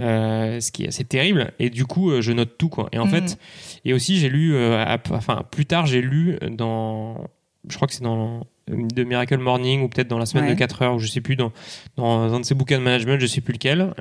Euh, 0.00 0.60
ce 0.60 0.72
qui 0.72 0.84
est 0.84 0.88
assez 0.88 1.04
terrible. 1.04 1.52
Et 1.58 1.68
du 1.70 1.84
coup 1.84 2.10
euh, 2.10 2.20
je 2.22 2.32
note 2.32 2.56
tout 2.56 2.68
quoi. 2.70 2.88
Et 2.92 2.98
en 2.98 3.04
Mhm. 3.04 3.10
fait 3.10 3.38
et 3.84 3.92
aussi 3.92 4.18
j'ai 4.18 4.28
lu 4.30 4.54
euh, 4.54 4.82
à- 4.82 4.98
enfin 5.10 5.42
plus 5.50 5.66
tard 5.66 5.84
j'ai 5.86 6.00
lu 6.00 6.38
dans 6.50 7.26
je 7.68 7.76
crois 7.76 7.86
que 7.86 7.92
c'est 7.94 8.02
dans 8.02 8.46
de 8.68 9.04
Miracle 9.04 9.36
Morning 9.38 9.82
ou 9.82 9.88
peut-être 9.88 10.08
dans 10.08 10.16
la 10.18 10.26
semaine 10.26 10.44
Ouais. 10.44 10.54
de 10.54 10.58
4 10.58 10.80
heures 10.82 10.94
ou 10.94 10.98
je 11.00 11.06
sais 11.08 11.20
plus 11.20 11.36
dans, 11.36 11.52
dans 11.96 12.32
un 12.32 12.40
de 12.40 12.44
ces 12.44 12.54
bouquins 12.54 12.78
de 12.78 12.84
management 12.84 13.20
je 13.20 13.26
sais 13.26 13.40
plus 13.40 13.52
lequel. 13.52 13.92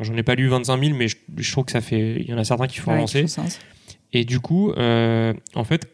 J'en 0.00 0.16
ai 0.16 0.22
pas 0.22 0.34
lu 0.34 0.48
25 0.48 0.78
000 0.84 0.96
mais 0.96 1.08
je, 1.08 1.16
je 1.38 1.52
trouve 1.52 1.64
que 1.64 1.72
ça 1.72 1.80
fait 1.80 2.16
il 2.20 2.28
y 2.28 2.34
en 2.34 2.38
a 2.38 2.44
certains 2.44 2.66
qui 2.66 2.78
font 2.80 2.90
Ouais, 2.90 2.96
avancer. 2.98 3.24
et 4.12 4.24
du 4.24 4.40
coup, 4.40 4.72
en 4.76 5.64
fait, 5.64 5.86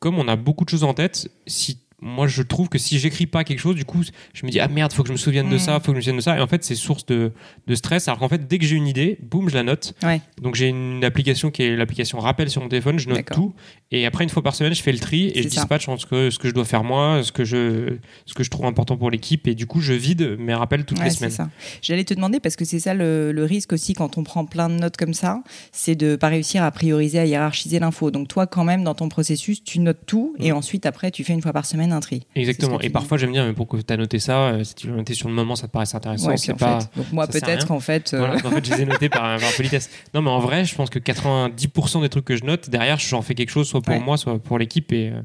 comme 0.00 0.18
on 0.18 0.26
a 0.26 0.34
beaucoup 0.36 0.64
de 0.64 0.70
choses 0.70 0.82
en 0.84 0.94
tête, 0.94 1.28
si 1.46 1.78
moi 2.04 2.26
je 2.26 2.42
trouve 2.42 2.68
que 2.68 2.78
si 2.78 2.98
j'écris 2.98 3.26
pas 3.26 3.44
quelque 3.44 3.60
chose, 3.60 3.76
du 3.76 3.84
coup, 3.84 4.02
je 4.34 4.44
me 4.44 4.50
dis 4.50 4.58
ah 4.60 4.66
merde, 4.68 4.92
faut 4.92 5.02
que 5.04 5.08
je 5.08 5.12
me 5.12 5.16
souvienne 5.18 5.48
de 5.48 5.54
Mm. 5.54 5.58
ça, 5.60 5.80
faut 5.80 5.92
que 5.92 5.92
je 5.92 5.96
me 5.96 6.00
souvienne 6.00 6.16
de 6.16 6.20
ça. 6.20 6.36
Et 6.36 6.40
en 6.40 6.46
fait, 6.48 6.64
c'est 6.64 6.74
source 6.74 7.06
de, 7.06 7.30
de 7.68 7.74
stress. 7.76 8.08
Alors 8.08 8.18
qu'en 8.18 8.28
fait, 8.28 8.46
dès 8.48 8.58
que 8.58 8.64
j'ai 8.64 8.74
une 8.76 8.88
idée, 8.88 9.18
boum, 9.22 9.48
je 9.48 9.54
la 9.54 9.62
note. 9.62 9.94
Ouais. 10.02 10.20
Donc 10.40 10.56
j'ai 10.56 10.66
une 10.68 11.04
application 11.04 11.50
qui 11.52 11.62
est 11.62 11.76
l'application 11.76 12.18
rappel 12.18 12.50
sur 12.50 12.60
mon 12.60 12.68
téléphone. 12.68 12.98
Je 12.98 13.08
note 13.08 13.24
tout. 13.32 13.54
Et 13.92 14.04
après, 14.04 14.24
une 14.24 14.30
fois 14.30 14.42
par 14.42 14.54
semaine, 14.54 14.74
je 14.74 14.82
fais 14.82 14.92
le 14.92 14.98
tri 14.98 15.30
et 15.34 15.42
je 15.42 15.48
ça. 15.48 15.60
dispatche 15.60 15.88
entre 15.88 16.00
ce 16.02 16.06
que, 16.06 16.30
ce 16.30 16.38
que 16.38 16.48
je 16.48 16.54
dois 16.54 16.64
faire 16.64 16.82
moi, 16.82 17.22
ce 17.22 17.30
que 17.30 17.44
je, 17.44 17.94
ce 18.26 18.34
que 18.34 18.42
je 18.42 18.50
trouve 18.50 18.66
important 18.66 18.96
pour 18.96 19.10
l'équipe. 19.10 19.46
Et 19.46 19.54
du 19.54 19.66
coup, 19.66 19.80
je 19.80 19.92
vide 19.92 20.36
mes 20.38 20.54
rappels 20.54 20.84
toutes 20.84 20.98
Ouais, 20.98 21.04
les 21.04 21.10
semaines. 21.10 21.50
J'allais 21.82 22.04
te 22.04 22.14
demander 22.14 22.40
parce 22.40 22.56
que 22.56 22.64
c'est 22.64 22.80
ça 22.80 22.94
le, 22.94 23.30
le 23.32 23.44
risque 23.44 23.72
aussi 23.72 23.92
quand 23.94 24.18
on 24.18 24.24
prend 24.24 24.44
plein 24.44 24.68
de 24.68 24.74
notes 24.74 24.96
comme 24.96 25.14
ça, 25.14 25.42
c'est 25.70 25.94
de 25.94 26.16
pas 26.16 26.28
réussir 26.28 26.62
à 26.64 26.70
prioriser, 26.72 27.18
à 27.20 27.26
hiérarchiser 27.26 27.78
l'info. 27.78 28.10
Donc 28.10 28.28
toi, 28.28 28.46
quand 28.46 28.64
même, 28.64 28.82
dans 28.82 28.94
ton 28.94 29.08
processus, 29.08 29.62
tu 29.62 29.78
notes 29.78 30.00
tout 30.06 30.34
et 30.40 30.50
Mm. 30.52 30.56
ensuite 30.56 30.86
après, 30.86 31.10
tu 31.10 31.22
fais 31.22 31.32
une 31.34 31.42
fois 31.42 31.52
par 31.52 31.66
semaine 31.66 31.91
un 31.92 32.00
tri. 32.00 32.26
Exactement. 32.34 32.80
Et 32.80 32.90
parfois, 32.90 33.18
j'aime 33.18 33.32
dire, 33.32 33.44
mais 33.44 33.52
pourquoi 33.52 33.82
tu 33.82 33.92
as 33.92 33.96
noté 33.96 34.18
ça 34.18 34.38
Euh, 34.48 34.64
Si 34.64 34.74
tu 34.74 34.88
l'as 34.88 34.94
noté 34.96 35.14
sur 35.14 35.28
le 35.28 35.34
moment, 35.34 35.54
ça 35.56 35.66
te 35.68 35.72
paraissait 35.72 35.96
intéressant. 35.96 36.28
Ouais, 36.28 36.36
c'est 36.36 36.54
pas. 36.54 36.80
fait. 36.80 36.88
Donc 36.96 37.12
moi, 37.12 37.26
peut-être 37.26 37.46
rien. 37.46 37.58
qu'en 37.66 37.80
fait, 37.80 38.12
euh, 38.14 38.18
Voilà, 38.18 38.34
en 38.36 38.50
fait, 38.50 38.64
je 38.64 38.74
les 38.74 38.82
ai 38.82 38.84
notés 38.86 39.08
par, 39.08 39.22
par 39.40 39.52
politesse. 39.56 39.90
Non, 40.14 40.22
mais 40.22 40.30
en 40.30 40.38
vrai, 40.40 40.64
je 40.64 40.74
pense 40.74 40.90
que 40.90 40.98
90% 40.98 42.00
des 42.02 42.08
trucs 42.08 42.24
que 42.24 42.36
je 42.36 42.44
note, 42.44 42.70
derrière, 42.70 42.98
j'en 42.98 43.22
fais 43.22 43.34
quelque 43.34 43.50
chose, 43.50 43.68
soit 43.68 43.80
pour 43.80 43.94
Ouais. 43.94 44.00
moi, 44.00 44.16
soit 44.16 44.38
pour 44.38 44.58
l'équipe. 44.58 44.92
Et, 44.92 45.10
euh, 45.10 45.20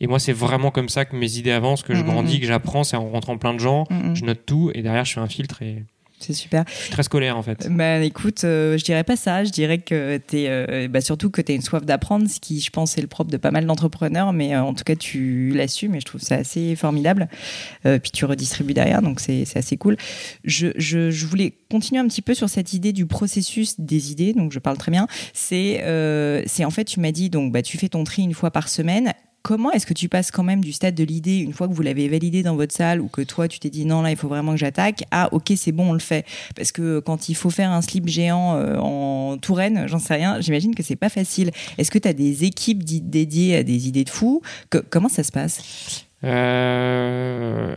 et 0.00 0.06
moi, 0.06 0.18
c'est 0.18 0.32
vraiment 0.32 0.70
comme 0.70 0.88
ça 0.88 1.04
que 1.04 1.16
mes 1.16 1.38
idées 1.38 1.50
avancent, 1.52 1.82
que 1.82 1.94
je 1.94 2.00
Mhm. 2.02 2.06
grandis, 2.06 2.40
que 2.40 2.46
j'apprends, 2.46 2.84
c'est 2.84 2.96
en 2.96 3.04
rencontrant 3.04 3.38
plein 3.38 3.54
de 3.54 3.60
gens. 3.60 3.84
mm, 3.90 4.10
mm. 4.10 4.16
Je 4.16 4.24
note 4.24 4.40
tout, 4.46 4.70
et 4.74 4.82
derrière, 4.82 5.04
je 5.04 5.12
fais 5.14 5.20
un 5.20 5.26
filtre. 5.28 5.62
Et, 5.62 5.84
C'est 6.24 6.32
super. 6.32 6.64
Je 6.66 6.84
suis 6.84 6.90
très 6.90 7.02
scolaire 7.02 7.36
en 7.36 7.42
fait. 7.42 7.68
Bah 7.70 7.98
écoute, 7.98 8.44
euh, 8.44 8.78
je 8.78 8.84
dirais 8.84 9.04
pas 9.04 9.16
ça. 9.16 9.44
Je 9.44 9.50
dirais 9.50 9.78
que 9.78 10.16
t'es, 10.16 10.46
euh, 10.48 10.88
bah, 10.88 11.02
surtout 11.02 11.28
que 11.28 11.42
tu 11.42 11.52
as 11.52 11.54
une 11.54 11.60
soif 11.60 11.84
d'apprendre, 11.84 12.28
ce 12.30 12.40
qui, 12.40 12.60
je 12.60 12.70
pense, 12.70 12.96
est 12.96 13.02
le 13.02 13.08
propre 13.08 13.30
de 13.30 13.36
pas 13.36 13.50
mal 13.50 13.66
d'entrepreneurs. 13.66 14.32
Mais 14.32 14.54
euh, 14.54 14.62
en 14.62 14.72
tout 14.72 14.84
cas, 14.84 14.96
tu 14.96 15.50
l'assumes 15.54 15.94
et 15.94 16.00
je 16.00 16.06
trouve 16.06 16.22
ça 16.22 16.36
assez 16.36 16.76
formidable. 16.76 17.28
puis 17.82 18.10
tu 18.10 18.24
redistribues 18.24 18.72
derrière, 18.72 19.02
donc 19.02 19.20
c'est 19.20 19.44
assez 19.54 19.76
cool. 19.76 19.98
Je, 20.44 20.68
je, 20.76 21.10
je, 21.10 21.26
voulais 21.26 21.52
continuer 21.70 22.00
un 22.00 22.08
petit 22.08 22.22
peu 22.22 22.32
sur 22.32 22.48
cette 22.48 22.72
idée 22.72 22.94
du 22.94 23.04
processus 23.04 23.78
des 23.78 24.10
idées. 24.10 24.32
Donc 24.32 24.52
je 24.52 24.58
parle 24.58 24.78
très 24.78 24.90
bien. 24.90 25.06
C'est, 25.34 25.84
c'est 26.46 26.64
en 26.64 26.70
fait, 26.70 26.84
tu 26.84 27.00
m'as 27.00 27.12
dit 27.12 27.28
donc 27.28 27.52
bah 27.52 27.60
tu 27.60 27.76
fais 27.76 27.90
ton 27.90 28.04
tri 28.04 28.22
une 28.22 28.34
fois 28.34 28.50
par 28.50 28.68
semaine 28.68 29.12
comment 29.44 29.70
est-ce 29.72 29.86
que 29.86 29.92
tu 29.92 30.08
passes 30.08 30.30
quand 30.30 30.42
même 30.42 30.62
du 30.64 30.72
stade 30.72 30.94
de 30.94 31.04
l'idée, 31.04 31.36
une 31.36 31.52
fois 31.52 31.68
que 31.68 31.74
vous 31.74 31.82
l'avez 31.82 32.08
validé 32.08 32.42
dans 32.42 32.56
votre 32.56 32.74
salle, 32.74 33.00
ou 33.00 33.08
que 33.08 33.20
toi, 33.20 33.46
tu 33.46 33.60
t'es 33.60 33.68
dit 33.68 33.84
non, 33.84 34.00
là, 34.00 34.10
il 34.10 34.16
faut 34.16 34.26
vraiment 34.26 34.52
que 34.52 34.58
j'attaque, 34.58 35.04
à 35.10 35.32
ok, 35.32 35.52
c'est 35.54 35.70
bon, 35.70 35.90
on 35.90 35.92
le 35.92 35.98
fait. 35.98 36.24
Parce 36.56 36.72
que 36.72 36.98
quand 36.98 37.28
il 37.28 37.34
faut 37.34 37.50
faire 37.50 37.70
un 37.70 37.82
slip 37.82 38.08
géant 38.08 38.56
euh, 38.56 38.78
en 38.78 39.36
Touraine, 39.36 39.86
j'en 39.86 39.98
sais 39.98 40.14
rien, 40.14 40.40
j'imagine 40.40 40.74
que 40.74 40.82
c'est 40.82 40.96
pas 40.96 41.10
facile. 41.10 41.50
Est-ce 41.76 41.90
que 41.90 41.98
tu 41.98 42.08
as 42.08 42.14
des 42.14 42.44
équipes 42.44 42.82
dédiées 42.82 43.56
à 43.56 43.62
des 43.62 43.86
idées 43.86 44.04
de 44.04 44.10
fous 44.10 44.40
comment 44.90 45.10
ça 45.10 45.22
se 45.22 45.30
passe? 45.30 46.06
Euh, 46.24 47.76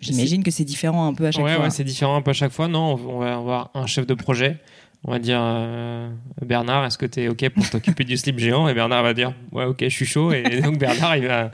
J'imagine 0.00 0.42
que 0.42 0.50
c'est 0.50 0.64
différent 0.64 1.06
un 1.06 1.14
peu 1.14 1.26
à 1.26 1.30
chaque 1.30 1.46
fois. 1.46 1.64
Ouais, 1.64 1.70
c'est 1.70 1.84
différent 1.84 2.16
un 2.16 2.22
peu 2.22 2.30
à 2.30 2.34
chaque 2.34 2.52
fois. 2.52 2.66
Non, 2.68 2.94
on 2.94 3.18
va 3.18 3.34
avoir 3.34 3.70
un 3.74 3.86
chef 3.86 4.06
de 4.06 4.14
projet 4.14 4.58
on 5.04 5.10
va 5.10 5.18
dire 5.18 5.40
euh, 5.42 6.08
Bernard, 6.46 6.84
est-ce 6.84 6.96
que 6.96 7.06
tu 7.06 7.22
es 7.22 7.28
OK 7.28 7.48
pour 7.48 7.68
t'occuper 7.68 8.04
du 8.04 8.16
slip 8.16 8.38
géant? 8.38 8.68
Et 8.68 8.74
Bernard 8.74 9.02
va 9.02 9.14
dire 9.14 9.34
Ouais, 9.50 9.64
OK, 9.64 9.78
je 9.82 9.88
suis 9.88 10.06
chaud. 10.06 10.32
Et 10.32 10.60
donc 10.62 10.78
Bernard, 10.78 11.16
il 11.16 11.26
va. 11.26 11.50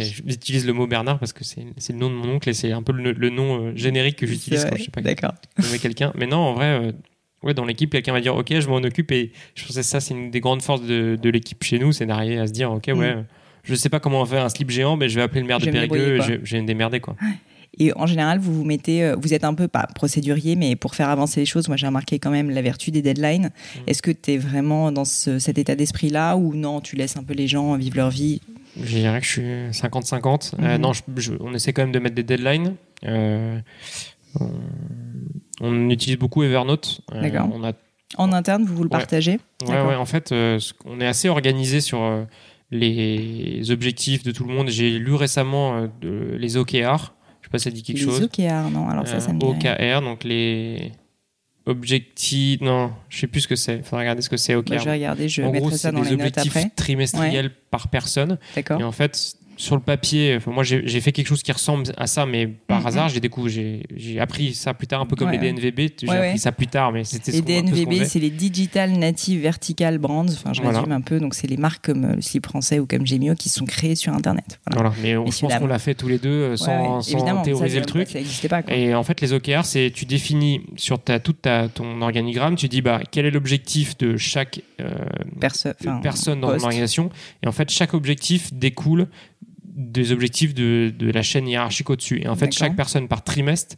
J'utilise 0.00 0.66
le 0.66 0.72
mot 0.72 0.86
Bernard 0.86 1.18
parce 1.18 1.32
que 1.32 1.44
c'est 1.44 1.62
le 1.90 1.98
nom 1.98 2.10
de 2.10 2.14
mon 2.14 2.28
oncle 2.34 2.48
et 2.48 2.54
c'est 2.54 2.72
un 2.72 2.82
peu 2.82 2.92
le, 2.92 3.30
nom 3.30 3.66
euh, 3.66 3.72
générique 3.76 4.16
que 4.16 4.26
j'utilise 4.26 4.64
quand 4.64 4.76
je 4.76 4.84
sais 4.84 4.90
pas 4.90 5.00
nommer 5.00 5.78
quelqu'un. 5.78 6.12
Mais 6.16 6.26
non, 6.26 6.38
en 6.38 6.54
vrai, 6.54 6.66
euh, 6.66 6.92
ouais, 7.44 7.54
dans 7.54 7.64
l'équipe, 7.64 7.90
quelqu'un 7.90 8.12
va 8.12 8.20
dire 8.20 8.34
OK, 8.34 8.48
je 8.58 8.68
m'en 8.68 8.76
occupe. 8.76 9.12
Et 9.12 9.32
je 9.54 9.64
pense 9.64 9.76
que 9.76 9.82
ça, 9.82 10.00
c'est 10.00 10.14
une 10.14 10.32
des 10.32 10.40
grandes 10.40 10.62
forces 10.62 10.82
de, 10.82 11.18
l'équipe 11.30 11.62
chez 11.62 11.78
nous 11.78 11.92
c'est 11.92 12.06
d'arriver 12.06 12.38
à 12.38 12.48
se 12.48 12.52
dire 12.52 12.72
OK, 12.72 12.86
ouais, 12.88 13.14
mm. 13.14 13.26
je 13.62 13.74
sais 13.76 13.88
pas 13.88 14.00
comment 14.00 14.22
on 14.22 14.26
fait 14.26 14.38
un 14.38 14.48
slip 14.48 14.70
géant, 14.70 14.96
mais 14.96 15.08
je 15.08 15.14
vais 15.14 15.22
appeler 15.22 15.42
le 15.42 15.46
maire 15.46 15.60
de 15.60 15.70
Périgueux, 15.70 16.20
je, 16.20 16.34
je 16.42 16.56
vais 16.56 16.62
me 16.62 16.66
démerder. 16.66 16.98
Quoi. 16.98 17.14
Et 17.78 17.92
en 17.96 18.06
général, 18.06 18.38
vous 18.38 18.54
vous 18.54 18.64
mettez, 18.64 19.04
euh, 19.04 19.16
vous 19.16 19.34
êtes 19.34 19.44
un 19.44 19.54
peu 19.54 19.68
pas 19.68 19.86
procédurier, 19.94 20.56
mais 20.56 20.76
pour 20.76 20.94
faire 20.94 21.08
avancer 21.08 21.40
les 21.40 21.46
choses, 21.46 21.68
moi 21.68 21.76
j'ai 21.76 21.86
remarqué 21.86 22.18
quand 22.18 22.30
même 22.30 22.50
la 22.50 22.62
vertu 22.62 22.90
des 22.90 23.02
deadlines. 23.02 23.46
Mmh. 23.46 23.78
Est-ce 23.86 24.02
que 24.02 24.10
tu 24.10 24.32
es 24.32 24.38
vraiment 24.38 24.92
dans 24.92 25.04
cet 25.04 25.58
état 25.58 25.74
d'esprit-là 25.74 26.36
ou 26.36 26.54
non, 26.54 26.80
tu 26.80 26.96
laisses 26.96 27.16
un 27.16 27.22
peu 27.22 27.34
les 27.34 27.48
gens 27.48 27.76
vivre 27.76 27.96
leur 27.96 28.10
vie? 28.10 28.40
Je 28.80 28.96
dirais 28.96 29.20
que 29.20 29.26
je 29.26 29.30
suis 29.30 29.42
50-50. 29.82 30.52
Euh, 30.58 30.78
mmh. 30.78 30.80
non, 30.80 30.92
on 31.40 31.54
essaie 31.54 31.72
quand 31.72 31.82
même 31.82 31.92
de 31.92 31.98
mettre 31.98 32.14
des 32.14 32.22
deadlines. 32.22 32.74
Euh, 33.04 33.58
on, 35.60 35.90
utilise 35.90 36.18
beaucoup 36.18 36.42
Evernote. 36.42 37.00
D'accord. 37.12 37.48
En 38.16 38.32
interne, 38.32 38.64
vous 38.64 38.76
vous 38.76 38.84
le 38.84 38.88
partagez? 38.88 39.38
Ouais, 39.66 39.82
ouais, 39.82 39.96
en 39.96 40.06
fait, 40.06 40.32
on 40.84 41.00
est 41.00 41.06
assez 41.06 41.28
organisé 41.28 41.80
sur 41.80 42.26
les 42.70 43.70
objectifs 43.70 44.22
de 44.22 44.30
tout 44.30 44.44
le 44.44 44.54
monde. 44.54 44.68
J'ai 44.68 44.98
lu 44.98 45.14
récemment 45.14 45.88
les 46.02 46.56
OKR, 46.56 47.15
sais 47.46 47.50
pas 47.50 47.58
si 47.58 47.64
ça 47.64 47.70
dit 47.70 47.82
quelque 47.82 48.00
chose. 48.00 48.20
Les 48.20 48.26
OKR, 48.26 48.70
non, 48.70 48.88
alors 48.88 49.06
ça, 49.06 49.20
ça 49.20 49.32
me 49.32 49.38
dit 49.38 49.46
OKR, 49.46 50.02
donc 50.02 50.24
les 50.24 50.92
objectifs. 51.66 52.60
Non, 52.60 52.92
je 53.08 53.20
sais 53.20 53.26
plus 53.26 53.42
ce 53.42 53.48
que 53.48 53.56
c'est. 53.56 53.76
Il 53.76 53.82
faudrait 53.82 54.04
regarder 54.04 54.22
ce 54.22 54.28
que 54.28 54.36
c'est 54.36 54.54
OKR. 54.54 54.70
Bah, 54.70 54.78
je 54.78 54.84
vais 54.84 54.92
regarder, 54.92 55.28
je 55.28 55.42
en 55.42 55.52
mettrai 55.52 55.68
gros, 55.68 55.76
ça 55.76 55.92
dans 55.92 56.02
les 56.02 56.16
notes 56.16 56.38
après. 56.38 56.40
objectifs 56.40 56.74
trimestriels 56.76 57.50
par 57.70 57.88
personne. 57.88 58.38
D'accord. 58.54 58.80
Et 58.80 58.84
en 58.84 58.92
fait, 58.92 59.36
sur 59.56 59.74
le 59.76 59.82
papier, 59.82 60.38
moi 60.46 60.62
j'ai 60.62 61.00
fait 61.00 61.12
quelque 61.12 61.26
chose 61.28 61.42
qui 61.42 61.52
ressemble 61.52 61.84
à 61.96 62.06
ça, 62.06 62.26
mais 62.26 62.46
par 62.46 62.80
mhm. 62.80 62.86
hasard, 62.86 63.08
j'ai 63.08 63.20
découvert, 63.20 63.80
j'ai 63.94 64.20
appris 64.20 64.54
ça 64.54 64.74
plus 64.74 64.86
tard, 64.86 65.00
un 65.00 65.06
peu 65.06 65.16
comme 65.16 65.30
les 65.30 65.38
DNVB. 65.38 65.92
J'ai 66.02 66.10
appris 66.10 66.38
ça 66.38 66.52
plus 66.52 66.66
tard, 66.66 66.92
mais 66.92 67.04
c'était 67.04 67.32
Les 67.32 67.42
DNVB, 67.42 68.04
c'est 68.04 68.18
les 68.18 68.30
Digital 68.30 68.92
Native 68.92 69.40
Vertical 69.40 69.98
Brands. 69.98 70.26
Enfin, 70.28 70.52
je 70.52 70.62
résume 70.62 70.92
un 70.92 71.00
peu. 71.00 71.18
Donc, 71.20 71.34
c'est 71.34 71.46
les 71.46 71.56
marques 71.56 71.86
comme 71.86 72.14
le 72.16 72.20
slip 72.20 72.46
français 72.46 72.78
ou 72.78 72.86
comme 72.86 73.06
Gemio 73.06 73.34
qui 73.34 73.48
sont 73.48 73.64
créées 73.64 73.94
sur 73.94 74.12
Internet. 74.12 74.60
Voilà. 74.72 74.92
Mais 75.02 75.16
on, 75.16 75.26
je 75.26 75.40
pense 75.40 75.54
qu'on 75.54 75.66
l'a 75.66 75.78
fait 75.78 75.94
tous 75.94 76.08
les 76.08 76.18
deux 76.18 76.28
euh, 76.28 76.56
sans, 76.56 77.00
sans 77.02 77.42
théoriser 77.42 77.80
le 77.80 77.86
truc. 77.86 78.08
Ça 78.08 78.18
n'existait 78.18 78.48
pas. 78.48 78.62
Quoi. 78.62 78.74
Et 78.74 78.94
en 78.94 79.02
fait, 79.02 79.20
les 79.20 79.32
OKR, 79.32 79.64
c'est 79.64 79.90
tu 79.94 80.04
définis 80.04 80.62
sur 80.76 80.98
ta, 80.98 81.18
toute 81.18 81.42
ta, 81.42 81.68
ton 81.68 82.00
organigramme, 82.02 82.56
tu 82.56 82.68
dis 82.68 82.82
bah, 82.82 83.00
quel 83.10 83.26
est 83.26 83.30
l'objectif 83.30 83.96
de 83.98 84.16
chaque 84.16 84.60
euh, 84.80 84.90
personne 86.02 86.40
dans 86.40 86.50
l'organisation. 86.50 87.10
Et 87.42 87.48
en 87.48 87.52
fait, 87.52 87.70
chaque 87.70 87.94
objectif 87.94 88.52
découle 88.52 89.08
des 89.76 90.10
objectifs 90.10 90.54
de, 90.54 90.92
de 90.96 91.10
la 91.10 91.22
chaîne 91.22 91.46
hiérarchique 91.46 91.90
au-dessus. 91.90 92.20
Et 92.22 92.28
en 92.28 92.34
fait, 92.34 92.52
chaque 92.52 92.74
personne 92.74 93.06
par 93.06 93.22
trimestre 93.22 93.76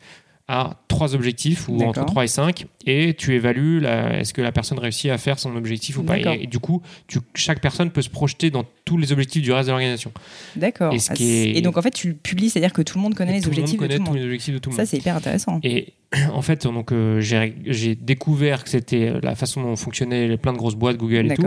a 0.48 0.82
trois 0.88 1.14
objectifs 1.14 1.68
ou 1.68 1.82
entre 1.82 2.06
3 2.06 2.24
et 2.24 2.28
5 2.28 2.66
et 2.86 3.12
tu 3.12 3.34
évalues 3.34 3.84
est-ce 3.84 4.32
que 4.32 4.40
la 4.40 4.50
personne 4.50 4.78
réussit 4.78 5.10
à 5.10 5.18
faire 5.18 5.38
son 5.38 5.54
objectif 5.54 5.98
ou 5.98 6.02
pas. 6.02 6.18
Et, 6.18 6.46
du 6.46 6.58
coup 6.58 6.80
tu, 7.06 7.18
chaque 7.34 7.60
personne 7.60 7.90
peut 7.90 8.00
se 8.00 8.08
projeter 8.08 8.50
dans 8.50 8.64
tous 8.86 8.96
les 8.96 9.12
objectifs 9.12 9.42
du 9.42 9.52
reste 9.52 9.66
de 9.66 9.72
l'organisation. 9.72 10.10
D'accord. 10.56 10.94
Et, 10.94 10.98
ah, 11.10 11.14
et, 11.18 11.60
donc 11.60 11.76
en 11.76 11.82
fait 11.82 11.90
tu 11.90 12.08
le 12.08 12.14
publies 12.14 12.48
c'est 12.48 12.60
à 12.60 12.62
dire 12.62 12.72
que 12.72 12.80
tout 12.80 12.96
le 12.96 13.02
monde 13.02 13.14
connaît 13.14 13.34
les 13.34 13.46
objectifs, 13.46 13.78
connaît 13.78 13.98
de 13.98 13.98
tout 13.98 14.04
tous 14.06 14.14
les 14.14 14.24
objectifs 14.24 14.54
de 14.54 14.58
tout 14.58 14.70
le 14.70 14.76
monde. 14.76 14.86
ça 14.86 14.90
c'est 14.90 14.96
hyper 14.96 15.16
intéressant. 15.16 15.60
Et 15.62 15.92
en 16.32 16.40
fait 16.40 16.62
donc 16.62 16.92
euh, 16.92 17.20
j'ai 17.20 17.94
découvert 17.94 18.64
que 18.64 18.70
c'était 18.70 19.12
la 19.22 19.34
façon 19.34 19.62
dont 19.62 19.76
fonctionnaient 19.76 20.38
plein 20.38 20.54
de 20.54 20.58
grosses 20.58 20.76
boîtes 20.76 20.96
Google 20.96 21.30
et 21.30 21.34
tout 21.34 21.46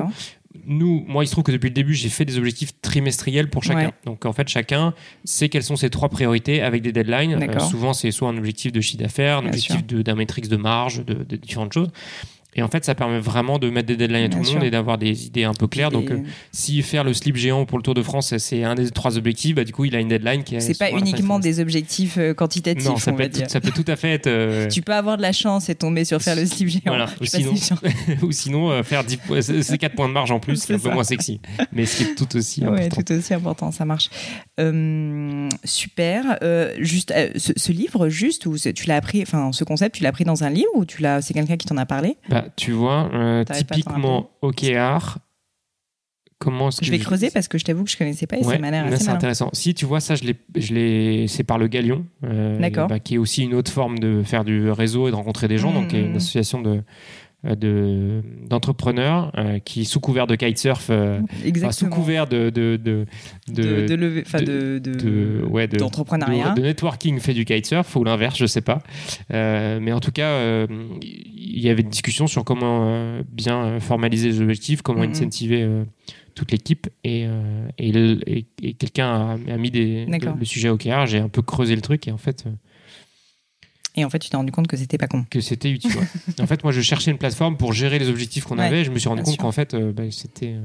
nous, 0.66 1.04
moi, 1.08 1.24
il 1.24 1.28
se 1.28 1.32
trouve 1.32 1.44
que 1.44 1.52
depuis 1.52 1.70
le 1.70 1.74
début, 1.74 1.94
j'ai 1.94 2.10
fait 2.10 2.26
des 2.26 2.38
objectifs 2.38 2.72
trimestriels 2.82 3.50
pour 3.50 3.64
chacun. 3.64 3.92
Donc, 4.06 4.26
en 4.26 4.34
fait, 4.34 4.48
chacun 4.48 4.94
sait 5.24 5.50
quelles 5.50 5.64
sont 5.64 5.76
ses 5.76 5.90
trois 5.90 6.10
priorités 6.10 6.62
avec 6.62 6.82
des 6.82 6.92
deadlines. 6.92 7.42
Euh, 7.42 7.60
souvent, 7.60 7.94
c'est 7.94 8.12
soit 8.12 8.30
un 8.30 8.38
objectif 8.38 8.72
de 8.72 8.82
chiffre 8.82 9.02
d'affaires, 9.02 9.38
un 9.38 9.46
objectif 9.46 9.86
d'un 9.86 10.16
matrix 10.16 10.42
de 10.42 10.58
marge, 10.58 11.06
de, 11.06 11.36
différentes 11.36 11.74
choses. 11.74 11.90
Et 12.54 12.62
en 12.62 12.68
fait, 12.68 12.84
ça 12.84 12.96
permet 12.96 13.20
vraiment 13.20 13.60
de 13.60 13.70
mettre 13.70 13.88
des 13.88 13.96
deadlines 13.96 14.26
à 14.26 14.30
tout 14.30 14.40
le 14.40 14.54
monde 14.54 14.64
et 14.64 14.72
d'avoir 14.72 14.98
des 14.98 15.26
idées 15.26 15.46
un 15.46 15.54
peu 15.54 15.68
claires. 15.68 15.90
Donc, 15.90 16.12
euh, 16.12 16.20
si 16.52 16.82
faire 16.82 17.06
le 17.06 17.14
slip 17.14 17.38
géant 17.38 17.66
pour 17.66 17.78
le 17.78 17.84
Tour 17.84 17.94
de 17.94 18.04
France, 18.04 18.36
c'est 18.38 18.66
un 18.66 18.76
des 18.76 18.92
trois 18.92 19.18
objectifs, 19.18 19.56
bah, 19.56 19.64
du 19.64 19.72
coup, 19.72 19.86
il 19.86 19.96
a 19.96 20.00
une 20.00 20.10
deadline 20.10 20.44
qui 20.44 20.56
est. 20.56 20.60
C'est 20.60 20.78
pas 20.78 20.92
uniquement 20.92 21.40
des 21.40 21.62
objectifs 21.62 22.18
euh, 22.18 22.34
quantitatifs. 22.34 22.86
Non, 22.86 22.98
ça, 22.98 23.14
peut, 23.14 23.24
être, 23.24 23.50
ça 23.50 23.62
peut 23.62 23.72
tout 23.72 23.86
à 23.88 23.96
fait 23.96 24.14
être. 24.14 24.22
Euh, 24.42 24.68
tu 24.68 24.82
peux 24.82 24.94
avoir 24.94 25.18
de 25.18 25.22
la 25.22 25.34
chance 25.34 25.70
et 25.70 25.76
tomber 25.76 26.06
sur 26.06 26.22
faire 26.22 26.36
le 26.36 26.46
slip 26.46 26.70
géant. 26.70 26.82
Voilà. 26.86 27.10
Ou 27.22 27.26
sinon, 27.26 27.54
ou 28.22 28.32
sinon, 28.32 28.84
faire 28.84 29.04
10 29.04 29.20
ces 29.62 29.78
4 29.78 29.94
points 29.94 30.08
de 30.08 30.14
marge 30.14 30.32
en 30.32 30.40
plus, 30.40 30.56
c'est 30.56 30.76
un 30.76 30.80
peu 30.80 30.90
moins 30.90 31.04
sexy. 31.04 31.42
Mais 31.74 31.86
ce 31.86 31.98
qui 31.98 32.04
est 32.04 32.16
tout 32.16 32.36
aussi 32.36 32.64
important. 32.64 32.84
Oui, 32.84 33.06
tout 33.06 33.14
aussi 33.14 33.34
important, 33.34 33.72
ça 33.72 33.86
marche. 33.86 34.10
super. 35.66 36.40
juste, 36.80 37.14
ce, 37.36 37.72
livre, 37.72 38.10
juste, 38.10 38.46
ou 38.46 38.58
tu 38.58 38.88
l'as 38.88 38.96
appris, 38.96 39.22
enfin, 39.22 39.52
ce 39.52 39.64
concept, 39.64 39.98
tu 39.98 40.04
l'as 40.04 40.10
appris 40.10 40.24
dans 40.24 40.44
un 40.44 40.50
livre 40.50 40.72
ou 40.76 40.86
tu 40.86 41.02
l'as, 41.02 41.22
c'est 41.22 41.34
quelqu'un 41.34 41.58
qui 41.58 41.68
t'en 41.68 41.78
a 41.78 41.86
parlé? 41.86 42.18
Bah, 42.30 42.41
tu 42.56 42.72
vois, 42.72 43.10
euh, 43.14 43.44
typiquement 43.44 44.32
OKR, 44.42 45.18
comment 46.40 46.70
est-ce 46.70 46.80
que 46.80 46.86
je 46.86 46.92
vais 46.92 47.00
creuser 47.00 47.30
parce 47.30 47.48
que 47.48 47.58
je 47.58 47.64
t'avoue 47.64 47.84
que 47.84 47.92
je 47.92 47.98
connaissais 47.98 48.28
pas 48.28 48.38
et 48.38 48.44
ça 48.44 48.58
m'a 48.58 48.72
l'air 48.72 48.86
assez 48.86 49.04
C'est 49.04 49.10
intéressant. 49.10 49.50
Si 49.54 49.74
tu 49.74 49.86
vois 49.86 50.00
ça, 50.00 50.16
je 50.16 50.74
l'ai, 50.74 51.28
c'est 51.28 51.44
par 51.44 51.58
le 51.58 51.68
Galion, 51.68 52.06
euh, 52.24 52.60
bah, 52.88 53.00
qui 53.00 53.16
est 53.16 53.18
aussi 53.18 53.44
une 53.44 53.54
autre 53.54 53.72
forme 53.72 54.00
de 54.00 54.24
faire 54.24 54.44
du 54.44 54.70
réseau 54.70 55.08
et 55.08 55.12
de 55.12 55.16
rencontrer 55.16 55.48
des 55.48 55.58
gens, 55.58 55.72
donc 55.72 55.94
une 55.94 56.14
mmh. 56.14 56.18
association 56.18 56.62
de 56.62 56.82
euh, 57.44 57.56
de 57.56 58.22
d'entrepreneurs 58.48 59.32
euh, 59.36 59.58
qui 59.58 59.86
sous 59.86 60.00
couvert 60.00 60.28
de 60.28 60.36
kitesurf 60.36 60.90
euh, 60.92 61.22
sous 61.72 61.88
couvert 61.88 62.28
de 62.28 62.52
de 62.52 62.78
de 62.78 63.08
de, 63.48 63.88
de, 63.88 64.78
de, 64.78 65.44
ouais, 65.50 65.68
d'entrepreneuriat. 65.68 66.52
de, 66.52 66.62
networking 66.62 67.20
fait 67.20 67.34
du 67.34 67.44
kitesurf 67.44 67.96
ou 67.96 68.04
l'inverse 68.04 68.38
je 68.38 68.46
sais 68.46 68.62
pas. 68.62 68.84
Mais 69.32 69.92
en 69.92 70.00
tout 70.00 70.12
cas 70.12 70.68
il 71.02 71.60
y 71.60 71.70
avait 71.70 71.82
une 71.82 71.90
discussion 71.90 72.28
sur 72.28 72.44
comment 72.44 73.20
bien 73.28 73.80
formaliser 73.80 74.30
les 74.30 74.42
objectifs 74.42 74.84
comment 74.84 75.02
mm-hmm. 75.02 75.10
incentiver 75.10 75.68
toute 76.36 76.52
l'équipe. 76.52 76.90
Et, 77.04 77.26
et, 77.80 78.46
et, 78.62 78.74
quelqu'un 78.74 79.40
a, 79.48 79.58
mis 79.58 79.72
des, 79.72 80.06
le, 80.06 80.46
sujet 80.46 80.70
au 80.70 80.76
OKR 80.76 81.08
j'ai 81.08 81.18
un 81.18 81.30
peu 81.30 81.42
creusé 81.42 81.76
le 81.76 81.82
truc 81.82 82.08
et 82.08 82.12
en 82.12 82.18
fait 82.18 82.46
et 83.96 84.06
en 84.06 84.10
fait, 84.10 84.20
tu 84.20 84.30
t'es 84.30 84.38
rendu 84.38 84.52
compte 84.52 84.68
que 84.68 84.78
c'était 84.78 84.98
pas 84.98 85.08
con. 85.08 85.26
Que 85.30 85.42
c'était 85.42 85.70
utile. 85.70 85.92
en 86.40 86.48
fait, 86.48 86.64
moi, 86.64 86.72
je 86.72 86.82
cherchais 86.82 87.12
une 87.12 87.18
plateforme 87.18 87.58
pour 87.58 87.74
gérer 87.74 88.00
les 88.00 88.10
objectifs 88.10 88.46
qu'on 88.46 88.58
avait. 88.58 88.82
Et 88.82 88.84
je 88.86 88.92
me 88.92 89.00
suis 89.00 89.10
rendu 89.10 89.24
compte 89.24 89.38
qu'en 89.38 89.52
fait, 89.52 89.74
euh, 89.74 89.92
bah, 89.92 90.04
c'était, 90.12 90.54
euh, 90.54 90.62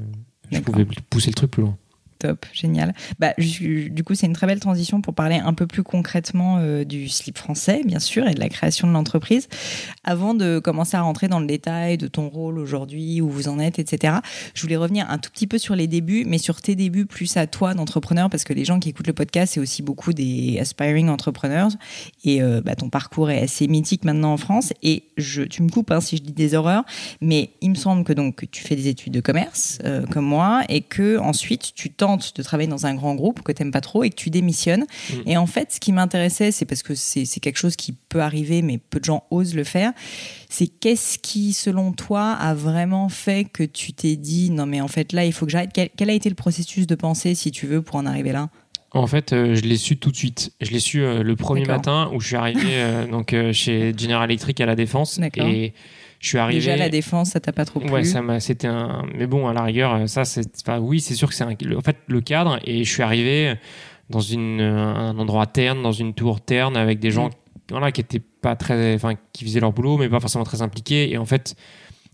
je 0.51 0.59
pouvais 0.59 0.85
pousser 1.09 1.29
le 1.29 1.35
truc 1.35 1.51
plus 1.51 1.63
loin. 1.63 1.77
Top, 2.19 2.45
génial. 2.51 2.95
Bah, 3.19 3.33
du 3.37 4.03
coup, 4.03 4.15
c'est 4.15 4.25
une 4.25 4.33
très 4.33 4.47
belle 4.47 4.59
transition 4.59 5.01
pour 5.01 5.13
parler 5.13 5.35
un 5.35 5.53
peu 5.53 5.67
plus 5.67 5.83
concrètement 5.83 6.57
euh, 6.59 6.83
du 6.83 7.09
slip 7.09 7.37
français, 7.37 7.83
bien 7.85 7.99
sûr, 7.99 8.27
et 8.27 8.33
de 8.33 8.39
la 8.39 8.49
création 8.49 8.87
de 8.87 8.93
l'entreprise. 8.93 9.47
Avant 10.03 10.33
de 10.33 10.59
commencer 10.59 10.97
à 10.97 11.01
rentrer 11.01 11.27
dans 11.27 11.39
le 11.39 11.45
détail 11.45 11.97
de 11.97 12.07
ton 12.07 12.27
rôle 12.29 12.57
aujourd'hui, 12.57 13.21
où 13.21 13.29
vous 13.29 13.49
en 13.49 13.59
êtes, 13.59 13.77
etc., 13.77 14.15
je 14.55 14.61
voulais 14.63 14.77
revenir 14.77 15.09
un 15.09 15.19
tout 15.19 15.29
petit 15.29 15.45
peu 15.45 15.59
sur 15.59 15.75
les 15.75 15.87
débuts, 15.87 16.25
mais 16.25 16.39
sur 16.39 16.61
tes 16.61 16.75
débuts 16.75 17.05
plus 17.05 17.37
à 17.37 17.45
toi 17.45 17.75
d'entrepreneur, 17.75 18.29
parce 18.29 18.43
que 18.43 18.53
les 18.53 18.65
gens 18.65 18.79
qui 18.79 18.89
écoutent 18.89 19.07
le 19.07 19.13
podcast, 19.13 19.53
c'est 19.53 19.59
aussi 19.59 19.83
beaucoup 19.83 20.13
des 20.13 20.57
aspiring 20.59 21.09
entrepreneurs, 21.09 21.69
et 22.23 22.41
euh, 22.41 22.61
bah, 22.63 22.75
ton 22.75 22.89
parcours 22.89 23.29
est 23.29 23.43
assez 23.43 23.67
mythique 23.67 24.05
maintenant 24.05 24.33
en 24.33 24.37
France. 24.37 24.73
Et 24.81 25.03
je, 25.17 25.43
tu 25.43 25.61
me 25.61 25.69
coupes 25.69 25.91
hein, 25.91 26.01
si 26.01 26.17
je 26.17 26.23
dis 26.23 26.33
des 26.33 26.55
horreurs, 26.55 26.83
mais 27.21 27.51
il 27.61 27.69
me 27.69 27.75
semble 27.75 28.03
que 28.03 28.13
donc 28.13 28.49
tu 28.49 28.63
fais 28.63 28.75
des 28.75 28.87
études 28.87 29.13
de 29.13 29.21
commerce, 29.21 29.79
euh, 29.83 30.05
comme 30.07 30.25
moi, 30.25 30.63
et 30.69 30.81
que 30.81 31.17
ensuite 31.19 31.73
tu 31.75 31.91
t'en 31.91 32.06
de 32.15 32.43
travailler 32.43 32.69
dans 32.69 32.85
un 32.85 32.95
grand 32.95 33.15
groupe 33.15 33.41
que 33.41 33.51
t'aimes 33.51 33.71
pas 33.71 33.81
trop 33.81 34.03
et 34.03 34.09
que 34.09 34.15
tu 34.15 34.29
démissionnes. 34.29 34.85
Mm. 35.09 35.15
Et 35.25 35.37
en 35.37 35.47
fait, 35.47 35.73
ce 35.73 35.79
qui 35.79 35.91
m'intéressait, 35.91 36.51
c'est 36.51 36.65
parce 36.65 36.83
que 36.83 36.95
c'est 36.95 37.25
quelque 37.41 37.57
chose 37.57 37.75
qui 37.75 37.91
peut 37.91 38.21
arriver, 38.21 38.61
mais 38.61 38.77
peu 38.77 38.99
de 38.99 39.05
gens 39.05 39.25
osent 39.31 39.55
le 39.55 39.63
faire. 39.63 39.91
C'est 40.49 40.67
qu'est-ce 40.67 41.17
qui, 41.19 41.51
selon 41.51 41.91
toi, 41.91 42.31
a 42.31 42.53
vraiment 42.53 43.09
fait 43.09 43.43
que 43.43 43.63
tu 43.63 43.91
t'es 43.91 44.15
dit 44.15 44.49
non 44.49 44.65
mais 44.65 44.79
en 44.79 44.87
fait 44.87 45.11
là, 45.11 45.25
il 45.25 45.33
faut 45.33 45.45
que 45.45 45.51
j'arrête. 45.51 45.71
Quel, 45.73 45.89
quel 45.97 46.09
a 46.09 46.13
été 46.13 46.29
le 46.29 46.35
processus 46.35 46.87
de 46.87 46.95
pensée, 46.95 47.35
si 47.35 47.51
tu 47.51 47.67
veux, 47.67 47.81
pour 47.81 47.97
en 47.97 48.05
arriver 48.05 48.31
là? 48.31 48.49
En 48.91 49.07
fait, 49.07 49.33
euh, 49.33 49.53
je 49.53 49.61
l'ai 49.61 49.77
su 49.77 49.97
tout 49.97 50.11
de 50.11 50.15
suite. 50.15 50.53
Je 50.61 50.71
l'ai 50.71 50.79
su 50.79 51.01
euh, 51.01 51.21
le 51.21 51.35
premier 51.35 51.65
matin 51.65 52.09
où 52.13 52.21
je 52.21 52.27
suis 52.27 52.35
arrivé 52.35 52.61
euh, 52.75 53.05
donc 53.05 53.35
chez 53.51 53.93
General 53.97 54.29
Electric 54.29 54.59
à 54.61 54.65
la 54.65 54.75
Défense 54.75 55.19
et 55.35 55.73
je 56.19 56.27
suis 56.29 56.37
arrivé. 56.37 56.59
Déjà 56.59 56.75
la 56.75 56.89
défense, 56.89 57.29
ça 57.31 57.39
t'a 57.39 57.51
pas 57.51 57.65
trop 57.65 57.79
plu 57.79 57.89
Ouais, 57.89 58.03
ça 58.03 58.21
m'a, 58.21 58.39
c'était 58.39 58.67
un. 58.67 59.05
Mais 59.15 59.27
bon, 59.27 59.47
à 59.47 59.53
la 59.53 59.63
rigueur, 59.63 60.07
ça, 60.09 60.25
c'est. 60.25 60.47
Enfin, 60.61 60.79
oui, 60.79 60.99
c'est 60.99 61.13
sûr 61.15 61.27
que 61.29 61.35
c'est 61.35 61.43
un... 61.43 61.51
en 61.75 61.81
fait 61.81 61.97
le 62.07 62.21
cadre. 62.21 62.59
Et 62.65 62.83
je 62.83 62.91
suis 62.91 63.03
arrivé 63.03 63.55
dans 64.09 64.19
une, 64.21 64.61
un 64.61 65.17
endroit 65.19 65.45
terne, 65.47 65.81
dans 65.83 65.91
une 65.91 66.13
tour 66.13 66.41
terne, 66.41 66.75
avec 66.77 66.99
des 66.99 67.11
gens, 67.11 67.27
Mm. 67.29 67.31
voilà, 67.71 67.91
qui 67.91 67.99
étaient 68.01 68.21
pas 68.21 68.55
très, 68.55 68.95
enfin, 68.95 69.15
qui 69.33 69.43
faisaient 69.43 69.59
leur 69.59 69.73
boulot, 69.73 69.97
mais 69.97 70.07
pas 70.07 70.19
forcément 70.21 70.45
très 70.45 70.61
impliqués. 70.61 71.11
Et 71.11 71.17
en 71.17 71.25
fait, 71.25 71.55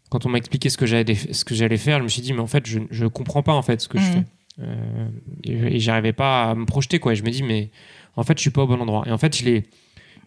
quand 0.10 0.26
on 0.26 0.30
m'a 0.30 0.38
expliqué 0.39 0.70
ce 0.70 0.78
que 0.78 0.86
j'allais, 0.88 1.13
ce 1.16 1.46
que 1.46 1.54
j'allais 1.54 1.78
faire, 1.78 2.00
je 2.00 2.04
me 2.04 2.08
suis 2.10 2.22
dit, 2.24 2.34
mais 2.34 2.39
en 2.42 2.48
fait, 2.48 2.66
je, 2.68 2.80
je 2.89 3.06
comprends 3.06 3.44
pas 3.44 3.54
en 3.54 3.62
fait 3.62 3.80
ce 3.82 3.88
que 3.88 4.00
je 4.00 4.04
Mm. 4.10 4.13
fais. 4.13 4.24
Euh, 4.62 5.08
et, 5.44 5.76
et 5.76 5.80
j'arrivais 5.80 6.13
pas 6.13 6.50
à 6.52 6.56
me 6.56 6.66
projeter, 6.66 7.00
quoi. 7.00 7.13
Et 7.13 7.16
je 7.16 7.24
me 7.24 7.30
dis, 7.30 7.44
mais 7.44 7.70
en 8.16 8.24
fait, 8.24 8.38
je 8.38 8.42
suis 8.42 8.50
pas 8.52 8.63
au 8.63 8.68
bon 8.68 8.80
endroit. 8.82 9.04
Et 9.08 9.12
en 9.12 9.18
fait, 9.18 9.36
je 9.38 9.46
l'ai. 9.46 9.63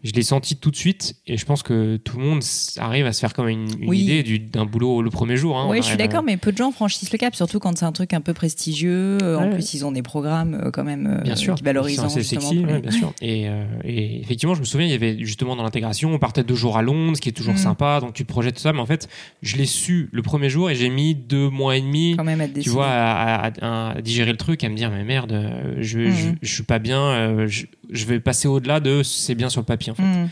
Je 0.05 0.13
l'ai 0.13 0.23
senti 0.23 0.57
tout 0.57 0.71
de 0.71 0.77
suite 0.77 1.17
et 1.27 1.37
je 1.37 1.45
pense 1.45 1.63
que 1.63 1.97
tout 1.97 2.19
le 2.19 2.25
monde 2.25 2.43
arrive 2.79 3.07
à 3.07 3.13
se 3.13 3.21
faire 3.21 3.33
comme 3.35 3.49
une, 3.49 3.67
une 3.81 3.89
Oui. 3.89 4.01
idée 4.01 4.23
du- 4.23 4.39
d'un 4.39 4.65
boulot 4.65 5.03
le 5.03 5.11
premier 5.11 5.37
jour. 5.37 5.59
hein. 5.59 5.67
Oui, 5.69 5.79
je 5.79 5.83
suis 5.83 5.95
à- 5.95 5.97
d'accord, 5.97 6.23
mais 6.23 6.37
peu 6.37 6.53
de 6.53 6.57
gens 6.57 6.71
franchissent 6.71 7.11
le 7.11 7.19
cap, 7.19 7.35
surtout 7.35 7.59
quand 7.59 7.77
c'est 7.77 7.85
un 7.87 7.93
truc 7.93 8.13
un 8.13 8.21
peu 8.21 8.33
prestigieux. 8.35 9.19
Euh, 9.23 9.37
En 9.37 9.49
Ouais. 9.49 9.55
plus, 9.55 9.75
ils 9.75 9.85
ont 9.85 9.93
des 9.93 10.03
programmes 10.03 10.55
euh, 10.55 10.71
quand 10.71 10.85
même 10.85 11.07
euh, 11.07 11.23
Bien 11.23 11.35
sûr, 11.37 11.57
valorisants. 11.63 12.09
c'est 12.09 12.21
justement, 12.21 12.41
sexy, 12.43 12.57
pour 12.59 12.67
les- 12.67 12.73
ouais, 12.75 12.81
bien 12.81 12.91
sûr. 12.91 13.13
Et, 13.21 13.49
euh, 13.49 13.65
et 13.85 14.21
effectivement, 14.21 14.55
je 14.55 14.61
me 14.61 14.65
souviens, 14.65 14.87
il 14.87 14.91
y 14.93 14.95
avait 14.95 15.17
justement 15.25 15.57
dans 15.57 15.63
l'intégration, 15.63 16.13
on 16.13 16.19
partait 16.19 16.45
deux 16.45 16.55
jours 16.55 16.77
à 16.79 16.83
Londres, 16.83 17.17
ce 17.17 17.21
qui 17.21 17.29
est 17.29 17.33
toujours 17.33 17.55
Mm. 17.55 17.59
sympa, 17.59 18.01
donc 18.01 18.15
tu 18.15 18.25
te 18.25 18.29
projettes 18.29 18.55
tout 18.57 18.63
ça. 18.63 18.73
Mais 18.73 18.81
en 18.81 18.87
fait, 18.87 19.09
je 19.43 19.57
l'ai 19.57 19.67
su 19.67 20.09
le 20.13 20.23
premier 20.23 20.49
jour 20.51 20.71
et 20.71 20.75
j'ai 20.75 20.89
mis 20.89 21.15
deux 21.15 21.49
mois 21.51 21.77
et 21.77 21.81
demi, 21.81 22.15
Quand 22.17 22.25
même 22.25 22.41
être 22.41 22.59
tu 22.61 22.71
vois, 22.71 22.87
à, 22.89 23.49
à- 23.61 23.91
à 23.97 24.01
digérer 24.03 24.31
le 24.31 24.37
truc, 24.39 24.63
à 24.65 24.69
me 24.69 24.77
dire, 24.77 24.91
mais 24.91 25.05
merde, 25.05 25.33
euh, 25.33 25.77
je, 25.81 25.99
Mm. 25.99 26.11
je, 26.13 26.29
je 26.43 26.55
suis 26.55 26.63
pas 26.63 26.79
bien, 26.79 27.01
euh, 27.01 27.47
je, 27.49 27.67
je 27.91 28.07
vais 28.07 28.21
passer 28.21 28.49
au-delà 28.49 28.81
de 28.81 29.03
c'est 29.03 29.35
bien 29.35 29.49
sur 29.49 29.61
le 29.61 29.67
papier, 29.67 29.93
en 29.93 29.95
fait. 29.95 30.03
Mm. 30.03 30.29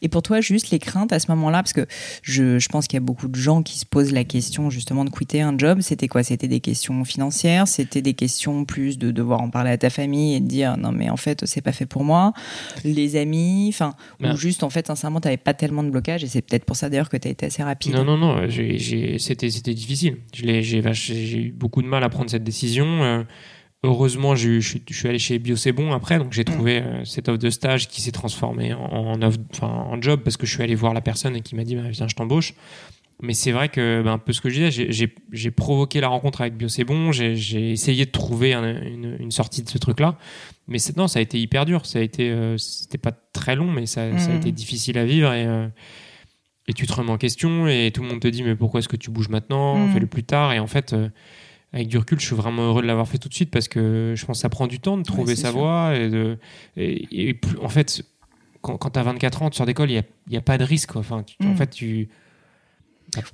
Et 0.00 0.08
pour 0.08 0.22
toi, 0.22 0.40
juste 0.40 0.70
les 0.70 0.78
craintes 0.78 1.12
à 1.12 1.18
ce 1.18 1.30
moment-là, 1.32 1.62
parce 1.62 1.72
que 1.72 1.86
je, 2.22 2.58
je 2.58 2.68
pense 2.68 2.86
qu'il 2.86 2.96
y 2.96 3.02
a 3.02 3.04
beaucoup 3.04 3.28
de 3.28 3.36
gens 3.36 3.62
qui 3.62 3.78
se 3.78 3.84
posent 3.84 4.12
la 4.12 4.24
question 4.24 4.70
justement 4.70 5.04
de 5.04 5.10
quitter 5.10 5.42
un 5.42 5.56
job. 5.58 5.80
C'était 5.80 6.08
quoi? 6.08 6.22
C'était 6.22 6.48
des 6.48 6.60
questions 6.60 7.04
financières? 7.04 7.68
C'était 7.68 8.00
des 8.00 8.14
questions 8.14 8.64
plus 8.64 8.98
de 8.98 9.10
devoir 9.10 9.40
en 9.40 9.50
parler 9.50 9.70
à 9.70 9.78
ta 9.78 9.90
famille 9.90 10.34
et 10.34 10.40
de 10.40 10.46
dire 10.46 10.76
non 10.76 10.92
mais 10.92 11.10
en 11.10 11.16
fait 11.16 11.44
c'est 11.46 11.60
pas 11.60 11.72
fait 11.72 11.86
pour 11.86 12.04
moi. 12.04 12.32
Les 12.84 13.16
amis, 13.16 13.66
enfin 13.68 13.94
Ben. 14.20 14.32
ou 14.32 14.36
juste 14.36 14.62
en 14.62 14.70
fait 14.70 14.86
sincèrement 14.86 15.20
t'avais 15.20 15.36
pas 15.36 15.54
tellement 15.54 15.82
de 15.82 15.90
blocage 15.90 16.24
et 16.24 16.26
c'est 16.26 16.42
peut-être 16.42 16.64
pour 16.64 16.76
ça 16.76 16.88
d'ailleurs 16.88 17.08
que 17.08 17.16
t'as 17.16 17.30
été 17.30 17.46
assez 17.46 17.62
rapide. 17.62 17.94
Non, 17.94 18.04
non, 18.04 18.16
non, 18.16 18.48
c'était 18.48 19.74
difficile. 19.74 20.16
J'ai 20.32 21.38
eu 21.38 21.52
beaucoup 21.52 21.82
de 21.82 21.88
mal 21.88 22.02
à 22.02 22.08
prendre 22.08 22.30
cette 22.30 22.44
décision. 22.44 23.02
Euh, 23.02 23.22
heureusement, 23.84 24.34
je 24.34 24.60
suis, 24.60 24.82
je 24.88 24.94
suis 24.94 25.08
allé 25.08 25.18
chez 25.18 25.38
Bio 25.38 25.56
C'est 25.56 25.72
Bon 25.72 25.92
après, 25.92 26.18
donc 26.18 26.32
j'ai 26.32 26.44
trouvé 26.44 26.78
euh, 26.80 27.04
cette 27.04 27.28
offre 27.28 27.38
de 27.38 27.50
stage 27.50 27.88
qui 27.88 28.00
s'est 28.00 28.12
transformée 28.12 28.72
en, 28.74 28.80
en, 28.80 29.18
offre- 29.20 29.62
en 29.64 30.00
job 30.00 30.20
parce 30.22 30.36
que 30.36 30.46
je 30.46 30.52
suis 30.54 30.62
allé 30.62 30.74
voir 30.74 30.94
la 30.94 31.00
personne 31.00 31.34
et 31.36 31.40
qui 31.40 31.54
m'a 31.56 31.64
dit 31.64 31.74
bah, 31.76 31.88
Viens, 31.90 32.08
je 32.08 32.14
t'embauche. 32.14 32.54
Mais 33.24 33.34
c'est 33.34 33.52
vrai 33.52 33.68
que, 33.68 34.02
ben, 34.02 34.12
un 34.12 34.18
peu 34.18 34.32
ce 34.32 34.40
que 34.40 34.50
je 34.50 34.64
disais, 34.64 34.86
j'ai- 35.30 35.50
provoqué 35.52 36.00
la 36.00 36.08
rencontre 36.08 36.40
avec 36.40 36.56
Bio 36.56 36.68
C'est 36.68 36.82
Bon, 36.84 37.12
j'ai 37.12 37.70
essayé 37.70 38.04
de 38.06 38.10
trouver 38.10 38.52
un- 38.54 38.82
une, 38.82 39.16
une 39.20 39.30
sortie 39.30 39.62
de 39.62 39.68
ce 39.68 39.78
truc-là. 39.78 40.16
Mais 40.66 40.78
non, 40.96 41.06
ça 41.06 41.18
a 41.20 41.22
été 41.22 41.38
hyper 41.38 41.64
dur. 41.64 41.86
Ça 41.86 42.00
a 42.00 42.02
été, 42.02 42.30
euh, 42.30 42.56
c'était 42.58 42.98
pas 42.98 43.12
très 43.12 43.54
long, 43.54 43.70
mais 43.70 43.86
ça, 43.86 44.16
ça 44.18 44.30
a 44.30 44.34
Mhm. 44.34 44.40
été 44.40 44.52
difficile 44.52 44.98
à 44.98 45.04
vivre 45.04 45.32
et. 45.32 45.46
euh, 45.46 45.68
et 46.68 46.74
tu 46.74 46.86
te 46.86 46.92
remets 46.92 47.10
en 47.10 47.18
question 47.18 47.66
et 47.66 47.90
tout 47.92 48.02
le 48.02 48.08
monde 48.08 48.20
te 48.20 48.28
dit 48.28 48.44
mais 48.44 48.54
pourquoi 48.54 48.78
est-ce 48.78 48.88
que 48.88 48.96
tu 48.96 49.10
bouges 49.10 49.28
maintenant? 49.28 49.84
Mhm. 49.86 49.92
fais-le 49.92 50.06
plus 50.06 50.22
tard 50.22 50.52
et 50.52 50.60
en 50.60 50.68
fait 50.68 50.94
avec 51.72 51.88
du 51.88 51.96
recul 51.98 52.20
je 52.20 52.26
suis 52.26 52.36
vraiment 52.36 52.62
heureux 52.62 52.82
de 52.82 52.86
l'avoir 52.86 53.08
fait 53.08 53.18
tout 53.18 53.28
de 53.28 53.34
suite 53.34 53.50
parce 53.50 53.68
que 53.68 54.14
je 54.16 54.24
pense 54.26 54.38
que 54.38 54.42
ça 54.42 54.48
prend 54.48 54.66
du 54.66 54.78
temps 54.80 54.96
de 54.98 55.02
trouver 55.02 55.34
sa 55.36 55.50
sûr. 55.50 55.58
voie 55.58 55.94
et 55.96 56.08
de 56.10 56.38
et, 56.76 57.28
et 57.30 57.34
plus- 57.34 57.58
en 57.58 57.68
fait 57.68 58.02
quand, 58.60 58.76
quand 58.76 58.90
tu 58.90 58.98
as 58.98 59.02
24 59.02 59.42
ans 59.42 59.50
tu 59.50 59.56
sors 59.56 59.66
d'école 59.66 59.90
il 59.90 59.94
n'y 59.94 59.98
a, 60.00 60.04
y 60.30 60.36
a 60.36 60.40
pas 60.42 60.58
de 60.58 60.64
risque 60.64 60.92
quoi. 60.92 61.00
enfin 61.00 61.22
tu- 61.22 61.36
en 61.44 61.50
Mhm. 61.50 61.56
fait 61.56 61.70
tu 61.70 62.08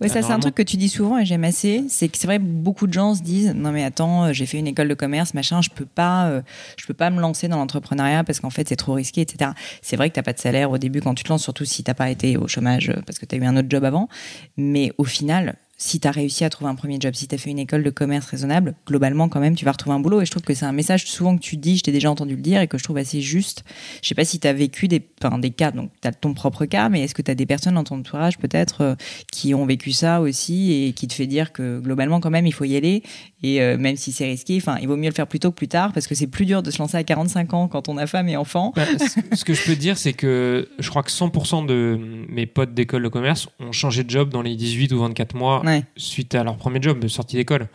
Ouais, 0.00 0.08
ça 0.08 0.22
c'est 0.22 0.32
un 0.32 0.40
truc 0.40 0.56
que 0.56 0.62
tu 0.62 0.76
dis 0.76 0.88
souvent 0.88 1.18
et 1.18 1.24
j'aime 1.24 1.44
assez. 1.44 1.84
C'est 1.88 2.08
que 2.08 2.18
c'est 2.18 2.26
vrai, 2.26 2.40
beaucoup 2.40 2.88
de 2.88 2.92
gens 2.92 3.14
se 3.14 3.22
disent 3.22 3.52
non 3.54 3.70
mais 3.70 3.84
attends, 3.84 4.24
euh, 4.24 4.32
j'ai 4.32 4.44
fait 4.44 4.58
une 4.58 4.66
école 4.66 4.88
de 4.88 4.94
commerce, 4.94 5.34
machin, 5.34 5.60
je 5.62 5.68
peux 5.70 5.84
pas, 5.86 6.26
euh, 6.30 6.42
je 6.76 6.84
peux 6.86 6.94
pas 6.94 7.10
me 7.10 7.20
lancer 7.20 7.46
dans 7.46 7.58
l'entrepreneuriat 7.58 8.24
parce 8.24 8.40
qu'en 8.40 8.50
fait 8.50 8.68
c'est 8.68 8.74
trop 8.76 8.94
risqué, 8.94 9.20
etc. 9.20 9.52
C'est 9.82 9.94
vrai 9.96 10.10
que 10.10 10.14
t'as 10.16 10.22
pas 10.24 10.32
de 10.32 10.38
salaire 10.40 10.70
au 10.72 10.78
début 10.78 11.00
quand 11.00 11.14
tu 11.14 11.22
te 11.22 11.28
lances, 11.28 11.42
surtout 11.44 11.64
si 11.64 11.84
t'as 11.84 11.94
pas 11.94 12.10
été 12.10 12.36
au 12.36 12.48
chômage 12.48 12.88
euh, 12.90 13.00
parce 13.06 13.20
que 13.20 13.26
t'as 13.26 13.36
eu 13.36 13.44
un 13.44 13.56
autre 13.56 13.68
job 13.70 13.84
avant. 13.84 14.08
Mais 14.56 14.90
au 14.98 15.04
final, 15.04 15.56
si 15.78 16.00
t'as 16.00 16.10
réussi 16.10 16.44
à 16.44 16.50
trouver 16.50 16.70
un 16.70 16.74
premier 16.74 16.98
job, 17.00 17.14
si 17.14 17.28
t'as 17.28 17.38
fait 17.38 17.50
une 17.50 17.58
école 17.60 17.84
de 17.84 17.90
commerce 17.90 18.26
raisonnable, 18.26 18.74
globalement 18.86 19.28
quand 19.28 19.38
même 19.40 19.54
tu 19.54 19.64
vas 19.64 19.72
retrouver 19.72 19.94
un 19.94 20.00
boulot. 20.00 20.20
Et 20.20 20.26
je 20.26 20.30
trouve 20.30 20.42
que 20.42 20.52
c'est 20.52 20.66
un 20.66 20.72
message 20.72 21.06
souvent 21.06 21.36
que 21.36 21.42
tu 21.42 21.56
dis, 21.56 21.78
je 21.78 21.84
t'ai 21.84 21.92
déjà 21.92 22.10
entendu 22.10 22.34
le 22.34 22.42
dire 22.42 22.60
et 22.60 22.66
que 22.66 22.78
je 22.78 22.84
trouve 22.84 22.96
assez 22.96 23.20
juste. 23.20 23.64
Je 24.02 24.08
sais 24.08 24.14
pas 24.16 24.24
si 24.24 24.40
t'as 24.40 24.52
vécu 24.52 24.88
des, 24.88 25.00
des 25.38 25.50
cas, 25.50 25.70
donc 25.70 25.90
t'as 26.00 26.10
ton 26.10 26.34
propre 26.34 26.66
cas, 26.66 26.88
mais 26.88 27.02
est-ce 27.02 27.14
que 27.14 27.22
t'as 27.22 27.34
des 27.34 27.46
personnes 27.46 27.74
dans 27.74 27.84
ton 27.84 27.98
entourage 28.00 28.38
peut-être 28.38 28.80
euh, 28.80 28.94
qui 29.30 29.54
ont 29.54 29.66
vécu 29.66 29.92
ça 29.92 30.20
aussi 30.20 30.72
et 30.72 30.92
qui 30.92 31.06
te 31.06 31.14
fait 31.14 31.26
dire 31.26 31.52
que 31.52 31.78
globalement 31.78 32.20
quand 32.20 32.30
même 32.30 32.46
il 32.46 32.52
faut 32.52 32.64
y 32.64 32.76
aller 32.76 33.02
et 33.42 33.62
euh, 33.62 33.78
même 33.78 33.96
si 33.96 34.10
c'est 34.10 34.26
risqué 34.26 34.60
il 34.80 34.88
vaut 34.88 34.96
mieux 34.96 35.08
le 35.08 35.14
faire 35.14 35.26
plus 35.26 35.38
tôt 35.38 35.50
que 35.50 35.56
plus 35.56 35.68
tard 35.68 35.92
parce 35.92 36.06
que 36.06 36.14
c'est 36.14 36.26
plus 36.26 36.44
dur 36.44 36.62
de 36.62 36.70
se 36.70 36.78
lancer 36.78 36.96
à 36.96 37.04
45 37.04 37.54
ans 37.54 37.68
quand 37.68 37.88
on 37.88 37.96
a 37.96 38.06
femme 38.06 38.28
et 38.28 38.36
enfant 38.36 38.72
Bah, 38.74 38.84
ce 39.32 39.44
que 39.44 39.54
je 39.54 39.64
peux 39.64 39.76
dire, 39.76 39.96
c'est 39.96 40.12
que 40.12 40.68
je 40.78 40.90
crois 40.90 41.02
que 41.02 41.10
100% 41.10 41.66
de 41.66 41.98
mes 42.28 42.46
potes 42.46 42.74
d'école 42.74 43.02
de 43.02 43.08
commerce 43.08 43.48
ont 43.60 43.72
changé 43.72 44.02
de 44.02 44.10
job 44.10 44.30
dans 44.30 44.42
les 44.42 44.56
18 44.56 44.92
ou 44.92 45.00
24 45.00 45.34
mois 45.34 45.62
ouais 45.68 45.84
suite 45.96 46.34
à 46.34 46.44
leur 46.44 46.56
premier 46.56 46.80
job 46.82 46.98
de 46.98 47.08
sortie 47.08 47.36
d'école. 47.36 47.68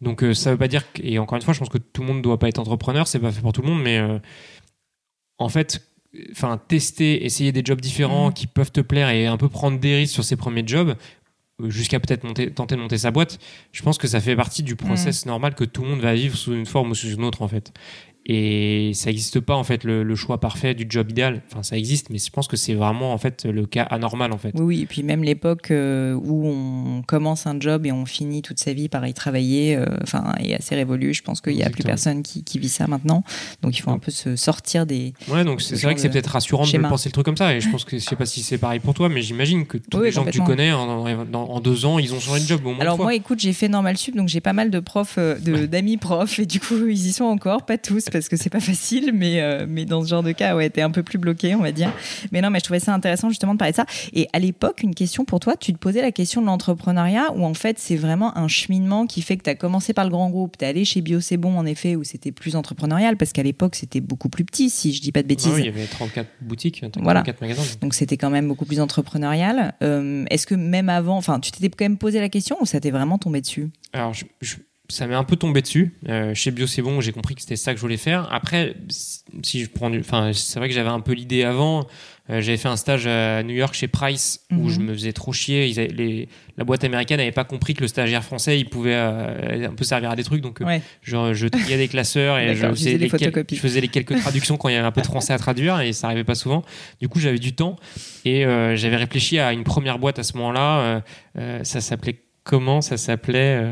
Donc 0.00 0.24
euh, 0.24 0.34
ça 0.34 0.50
veut 0.50 0.56
pas 0.58 0.68
dire 0.68 0.90
que, 0.92 1.00
et 1.02 1.18
encore 1.18 1.36
une 1.36 1.42
fois, 1.42 1.54
je 1.54 1.60
pense 1.60 1.68
que 1.68 1.78
tout 1.78 2.00
le 2.02 2.08
monde 2.08 2.16
ne 2.18 2.22
doit 2.22 2.38
pas 2.38 2.48
être 2.48 2.58
entrepreneur, 2.58 3.06
c'est 3.06 3.20
pas 3.20 3.30
fait 3.30 3.40
pour 3.40 3.52
tout 3.52 3.62
le 3.62 3.68
monde, 3.68 3.82
mais 3.82 3.98
euh, 3.98 4.18
en 5.38 5.48
fait, 5.48 5.86
enfin 6.32 6.60
tester, 6.68 7.24
essayer 7.24 7.52
des 7.52 7.62
jobs 7.64 7.80
différents 7.80 8.28
Mhm. 8.28 8.32
qui 8.34 8.46
peuvent 8.46 8.72
te 8.72 8.80
plaire 8.80 9.10
et 9.10 9.26
un 9.26 9.36
peu 9.36 9.48
prendre 9.48 9.78
des 9.78 9.96
risques 9.96 10.14
sur 10.14 10.24
ses 10.24 10.36
premiers 10.36 10.64
jobs 10.66 10.96
euh, 11.60 11.70
jusqu'à 11.70 12.00
peut-être 12.00 12.24
monter, 12.24 12.50
tenter 12.50 12.74
de 12.76 12.80
monter 12.80 12.98
sa 12.98 13.10
boîte, 13.10 13.38
je 13.72 13.82
pense 13.82 13.96
que 13.98 14.08
ça 14.08 14.20
fait 14.20 14.34
partie 14.36 14.62
du 14.62 14.74
process 14.76 15.24
normal 15.26 15.54
que 15.54 15.64
tout 15.64 15.82
le 15.82 15.88
monde 15.88 16.00
va 16.00 16.14
vivre 16.14 16.36
sous 16.36 16.52
une 16.52 16.66
forme 16.66 16.90
ou 16.90 16.94
sous 16.94 17.08
une 17.12 17.24
autre 17.24 17.42
en 17.42 17.48
fait. 17.48 17.72
Et 18.26 18.92
ça 18.94 19.10
n'existe 19.10 19.40
pas 19.40 19.54
en 19.56 19.64
fait 19.64 19.82
le, 19.82 20.04
le 20.04 20.14
choix 20.14 20.38
parfait 20.38 20.74
du 20.74 20.86
job 20.88 21.10
idéal. 21.10 21.42
Enfin, 21.50 21.62
ça 21.64 21.76
existe, 21.76 22.08
mais 22.10 22.18
je 22.18 22.30
pense 22.30 22.46
que 22.46 22.56
c'est 22.56 22.74
vraiment 22.74 23.12
en 23.12 23.18
fait 23.18 23.44
le 23.44 23.66
cas 23.66 23.82
anormal 23.82 24.32
en 24.32 24.38
fait. 24.38 24.52
oui 24.54 24.60
oui 24.62 24.80
et 24.82 24.86
puis 24.86 25.02
même 25.02 25.24
l'époque 25.24 25.70
euh, 25.72 26.14
où 26.14 26.46
on 26.46 27.02
commence 27.02 27.46
un 27.46 27.58
job 27.58 27.84
et 27.84 27.90
on 27.92 28.06
finit 28.06 28.40
toute 28.42 28.60
sa 28.60 28.72
vie 28.72 28.88
par 28.88 29.04
y 29.06 29.12
travailler 29.14 29.76
euh, 29.76 29.86
enfin 30.02 30.32
est 30.38 30.54
assez 30.54 30.74
révolue 30.76 31.12
je 31.14 31.22
pense 31.22 31.40
qu'il 31.40 31.54
y 31.54 31.64
a 31.64 31.70
plus 31.70 31.82
personne 31.82 32.22
qui, 32.22 32.44
qui 32.44 32.58
vit 32.60 32.68
ça 32.68 32.86
maintenant 32.86 33.24
donc 33.60 33.76
il 33.76 33.82
faut 33.82 33.90
un 33.90 33.98
peu 33.98 34.10
se 34.12 34.36
sortir 34.36 34.86
des 34.86 35.14
Ouais, 35.28 35.44
donc 35.44 35.60
c'est 35.60 35.74
ce 35.74 35.80
c'est 35.80 35.86
vrai 35.86 35.94
que 35.96 36.00
c'est 36.00 36.08
de 36.08 36.12
peut-être 36.12 36.28
rassurant 36.28 36.62
de 36.62 36.68
schéma. 36.68 36.88
penser 36.88 37.08
le 37.08 37.12
truc 37.12 37.24
comme 37.24 37.36
ça. 37.36 37.54
Et 37.54 37.60
je 37.60 37.68
pense 37.70 37.84
que 37.84 37.98
je 37.98 38.02
sais 38.04 38.16
pas 38.16 38.26
si 38.26 38.42
c'est 38.42 38.58
pareil 38.58 38.78
pour 38.80 38.94
toi, 38.94 39.08
mais 39.08 39.20
j'imagine 39.22 39.66
que 39.66 39.78
tous 39.78 39.98
Oui, 39.98 40.04
les 40.06 40.12
gens 40.12 40.24
que 40.24 40.30
tu 40.30 40.40
connais 40.42 40.72
en, 40.72 40.88
en- 40.88 41.34
en 41.34 41.60
deux 41.60 41.84
ans, 41.86 41.98
ils 41.98 42.14
ont 42.14 42.20
changé 42.20 42.42
de 42.42 42.46
job 42.48 42.60
au 42.64 42.70
moins 42.70 42.80
Alors 42.80 42.98
moi, 42.98 43.14
écoute, 43.14 43.40
j'ai 43.40 43.52
fait 43.52 43.68
normal 43.68 43.96
sup, 43.96 44.14
donc 44.16 44.28
j'ai 44.28 44.40
pas 44.40 44.52
mal 44.52 44.70
de 44.70 44.78
profs, 44.80 45.16
euh, 45.18 45.38
de- 45.38 45.66
d'amis 45.66 45.96
profs, 45.96 46.38
et 46.38 46.46
du 46.46 46.60
coup, 46.60 46.86
ils 46.86 47.06
y 47.08 47.12
sont 47.12 47.24
encore, 47.24 47.64
pas 47.66 47.78
tous, 47.78 48.04
parce 48.12 48.28
que 48.28 48.36
c'est 48.36 48.50
pas 48.50 48.60
facile, 48.72 49.12
mais 49.14 49.40
euh, 49.40 49.66
mais 49.68 49.84
dans 49.84 50.02
ce 50.02 50.08
genre 50.08 50.22
de 50.22 50.32
cas, 50.32 50.54
ouais, 50.56 50.70
t'es 50.70 50.82
un 50.82 50.90
peu 50.90 51.02
plus 51.02 51.18
bloqué, 51.18 51.54
on 51.54 51.60
va 51.60 51.72
dire. 51.72 51.90
Mais 52.30 52.40
non, 52.40 52.50
mais 52.50 52.58
je 52.58 52.64
trouvais 52.64 52.80
ça 52.80 52.92
intéressant 52.94 53.28
justement 53.28 53.54
de 53.54 53.58
parler 53.58 53.72
de 53.72 53.76
ça. 53.76 53.86
Et 54.12 54.28
à 54.32 54.38
l'époque, 54.38 54.82
une 54.82 54.94
question 54.94 55.24
pour 55.24 55.40
toi, 55.40 55.56
tu 55.56 55.72
te 55.72 55.78
posais 55.78 56.02
la 56.02 56.12
question 56.12 56.40
de 56.40 56.46
l'entrepreneuriat, 56.46 57.32
où 57.34 57.44
en 57.44 57.54
fait, 57.54 57.78
c'est 57.78 57.96
vraiment 57.96 58.36
un 58.36 58.48
cheminement 58.48 59.06
qui 59.06 59.22
fait 59.22 59.36
que 59.36 59.42
t'as 59.42 59.54
commencé 59.54 59.92
par 59.92 60.04
le 60.04 60.10
grand 60.10 60.30
groupe, 60.30 60.56
t'es 60.56 60.66
allé 60.66 60.84
chez 60.84 61.00
Bio 61.00 61.20
C'est 61.20 61.36
Bon, 61.36 61.56
en 61.58 61.66
effet, 61.66 61.96
où 61.96 62.04
c'était 62.04 62.32
plus 62.32 62.54
entrepreneurial, 62.56 63.16
parce 63.16 63.32
qu'à 63.32 63.42
l'époque, 63.42 63.74
c'était 63.74 64.00
beaucoup 64.00 64.28
plus 64.28 64.44
petit, 64.44 64.70
si 64.70 64.92
je 64.92 65.00
dis 65.00 65.12
pas 65.12 65.22
de 65.22 65.28
bêtises. 65.28 65.52
oui, 65.54 65.60
il 65.62 65.66
y 65.66 65.68
avait 65.68 65.86
34 65.86 66.28
boutiques, 66.40 66.76
34 66.80 67.02
Voilà. 67.02 67.24
magasins. 67.40 67.62
Donc 67.80 67.94
c'était 67.94 68.16
quand 68.16 68.30
même 68.30 68.46
beaucoup 68.48 68.64
plus 68.64 68.80
entrepreneurial. 68.80 69.74
Euh, 69.82 70.24
Est-ce 70.30 70.46
que 70.46 70.54
même 70.54 70.88
avant, 70.88 71.16
enfin, 71.16 71.40
tu 71.40 71.50
t'étais 71.50 71.68
quand 71.68 71.84
même 71.84 71.98
posé 71.98 72.20
la 72.20 72.28
question 72.28 72.56
ou 72.60 72.66
ça 72.66 72.80
t'est 72.80 72.90
vraiment 72.90 73.18
tombé 73.18 73.40
dessus? 73.40 73.70
Alors, 73.92 74.14
je- 74.14 74.24
je- 74.40 74.56
ça 74.92 75.06
m'est 75.06 75.14
un 75.14 75.24
peu 75.24 75.36
tombé 75.36 75.62
dessus. 75.62 75.94
Euh, 76.08 76.34
chez 76.34 76.50
Bio, 76.50 76.66
c'est 76.66 76.82
bon, 76.82 77.00
j'ai 77.00 77.12
compris 77.12 77.34
que 77.34 77.40
c'était 77.40 77.56
ça 77.56 77.72
que 77.72 77.76
je 77.78 77.82
voulais 77.82 77.96
faire. 77.96 78.28
Après, 78.32 78.74
si 79.42 79.62
je 79.64 79.68
prends 79.70 79.90
du. 79.90 80.00
Enfin, 80.00 80.30
c'est 80.34 80.58
vrai 80.58 80.68
que 80.68 80.74
j'avais 80.74 80.90
un 80.90 81.00
peu 81.00 81.12
l'idée 81.12 81.42
avant. 81.44 81.86
Euh, 82.30 82.40
j'avais 82.40 82.56
fait 82.56 82.68
un 82.68 82.76
stage 82.76 83.06
à 83.08 83.42
New 83.42 83.54
York 83.54 83.74
chez 83.74 83.88
Price 83.88 84.46
où 84.52 84.54
Mhm. 84.54 84.68
je 84.68 84.78
me 84.80 84.92
faisais 84.94 85.12
trop 85.12 85.32
chier. 85.32 85.66
Ils 85.66 85.80
avaient- 85.80 85.88
les- 85.92 86.28
la 86.56 86.62
boîte 86.64 86.84
américaine 86.84 87.16
n'avait 87.18 87.32
pas 87.32 87.42
compris 87.44 87.74
que 87.74 87.80
le 87.80 87.88
stagiaire 87.88 88.22
français, 88.22 88.60
il 88.60 88.68
pouvait 88.68 88.94
euh, 88.94 89.68
un 89.68 89.74
peu 89.74 89.82
servir 89.84 90.10
à 90.10 90.14
des 90.16 90.22
trucs. 90.22 90.40
Donc, 90.40 90.60
Ouais. 90.60 90.82
je, 91.02 91.34
je 91.34 91.48
triais 91.48 91.76
des 91.78 91.88
classeurs 91.88 92.38
et 92.38 92.54
je 92.54 92.66
faisais, 92.68 92.92
les 92.98 93.08
quel- 93.10 93.18
photocopies. 93.18 93.56
je 93.56 93.60
faisais 93.60 93.80
les 93.80 93.88
quelques 93.88 94.16
traductions 94.20 94.56
quand 94.56 94.68
il 94.68 94.74
y 94.74 94.76
avait 94.76 94.86
un 94.86 94.92
peu 94.92 95.00
de 95.00 95.06
français 95.06 95.32
à 95.32 95.38
traduire 95.38 95.80
et 95.80 95.92
ça 95.92 96.06
arrivait 96.06 96.22
pas 96.22 96.36
souvent. 96.36 96.62
Du 97.00 97.08
coup, 97.08 97.18
j'avais 97.18 97.40
du 97.40 97.54
temps 97.54 97.76
et 98.24 98.42
j'avais 98.76 98.96
réfléchi 98.96 99.40
à 99.40 99.52
une 99.52 99.64
première 99.64 99.98
boîte 99.98 100.18
à 100.20 100.22
ce 100.22 100.36
moment-là. 100.36 101.02
Ça 101.64 101.80
s'appelait 101.80 102.20
comment? 102.44 102.80
Ça 102.82 102.96
s'appelait. 102.96 103.64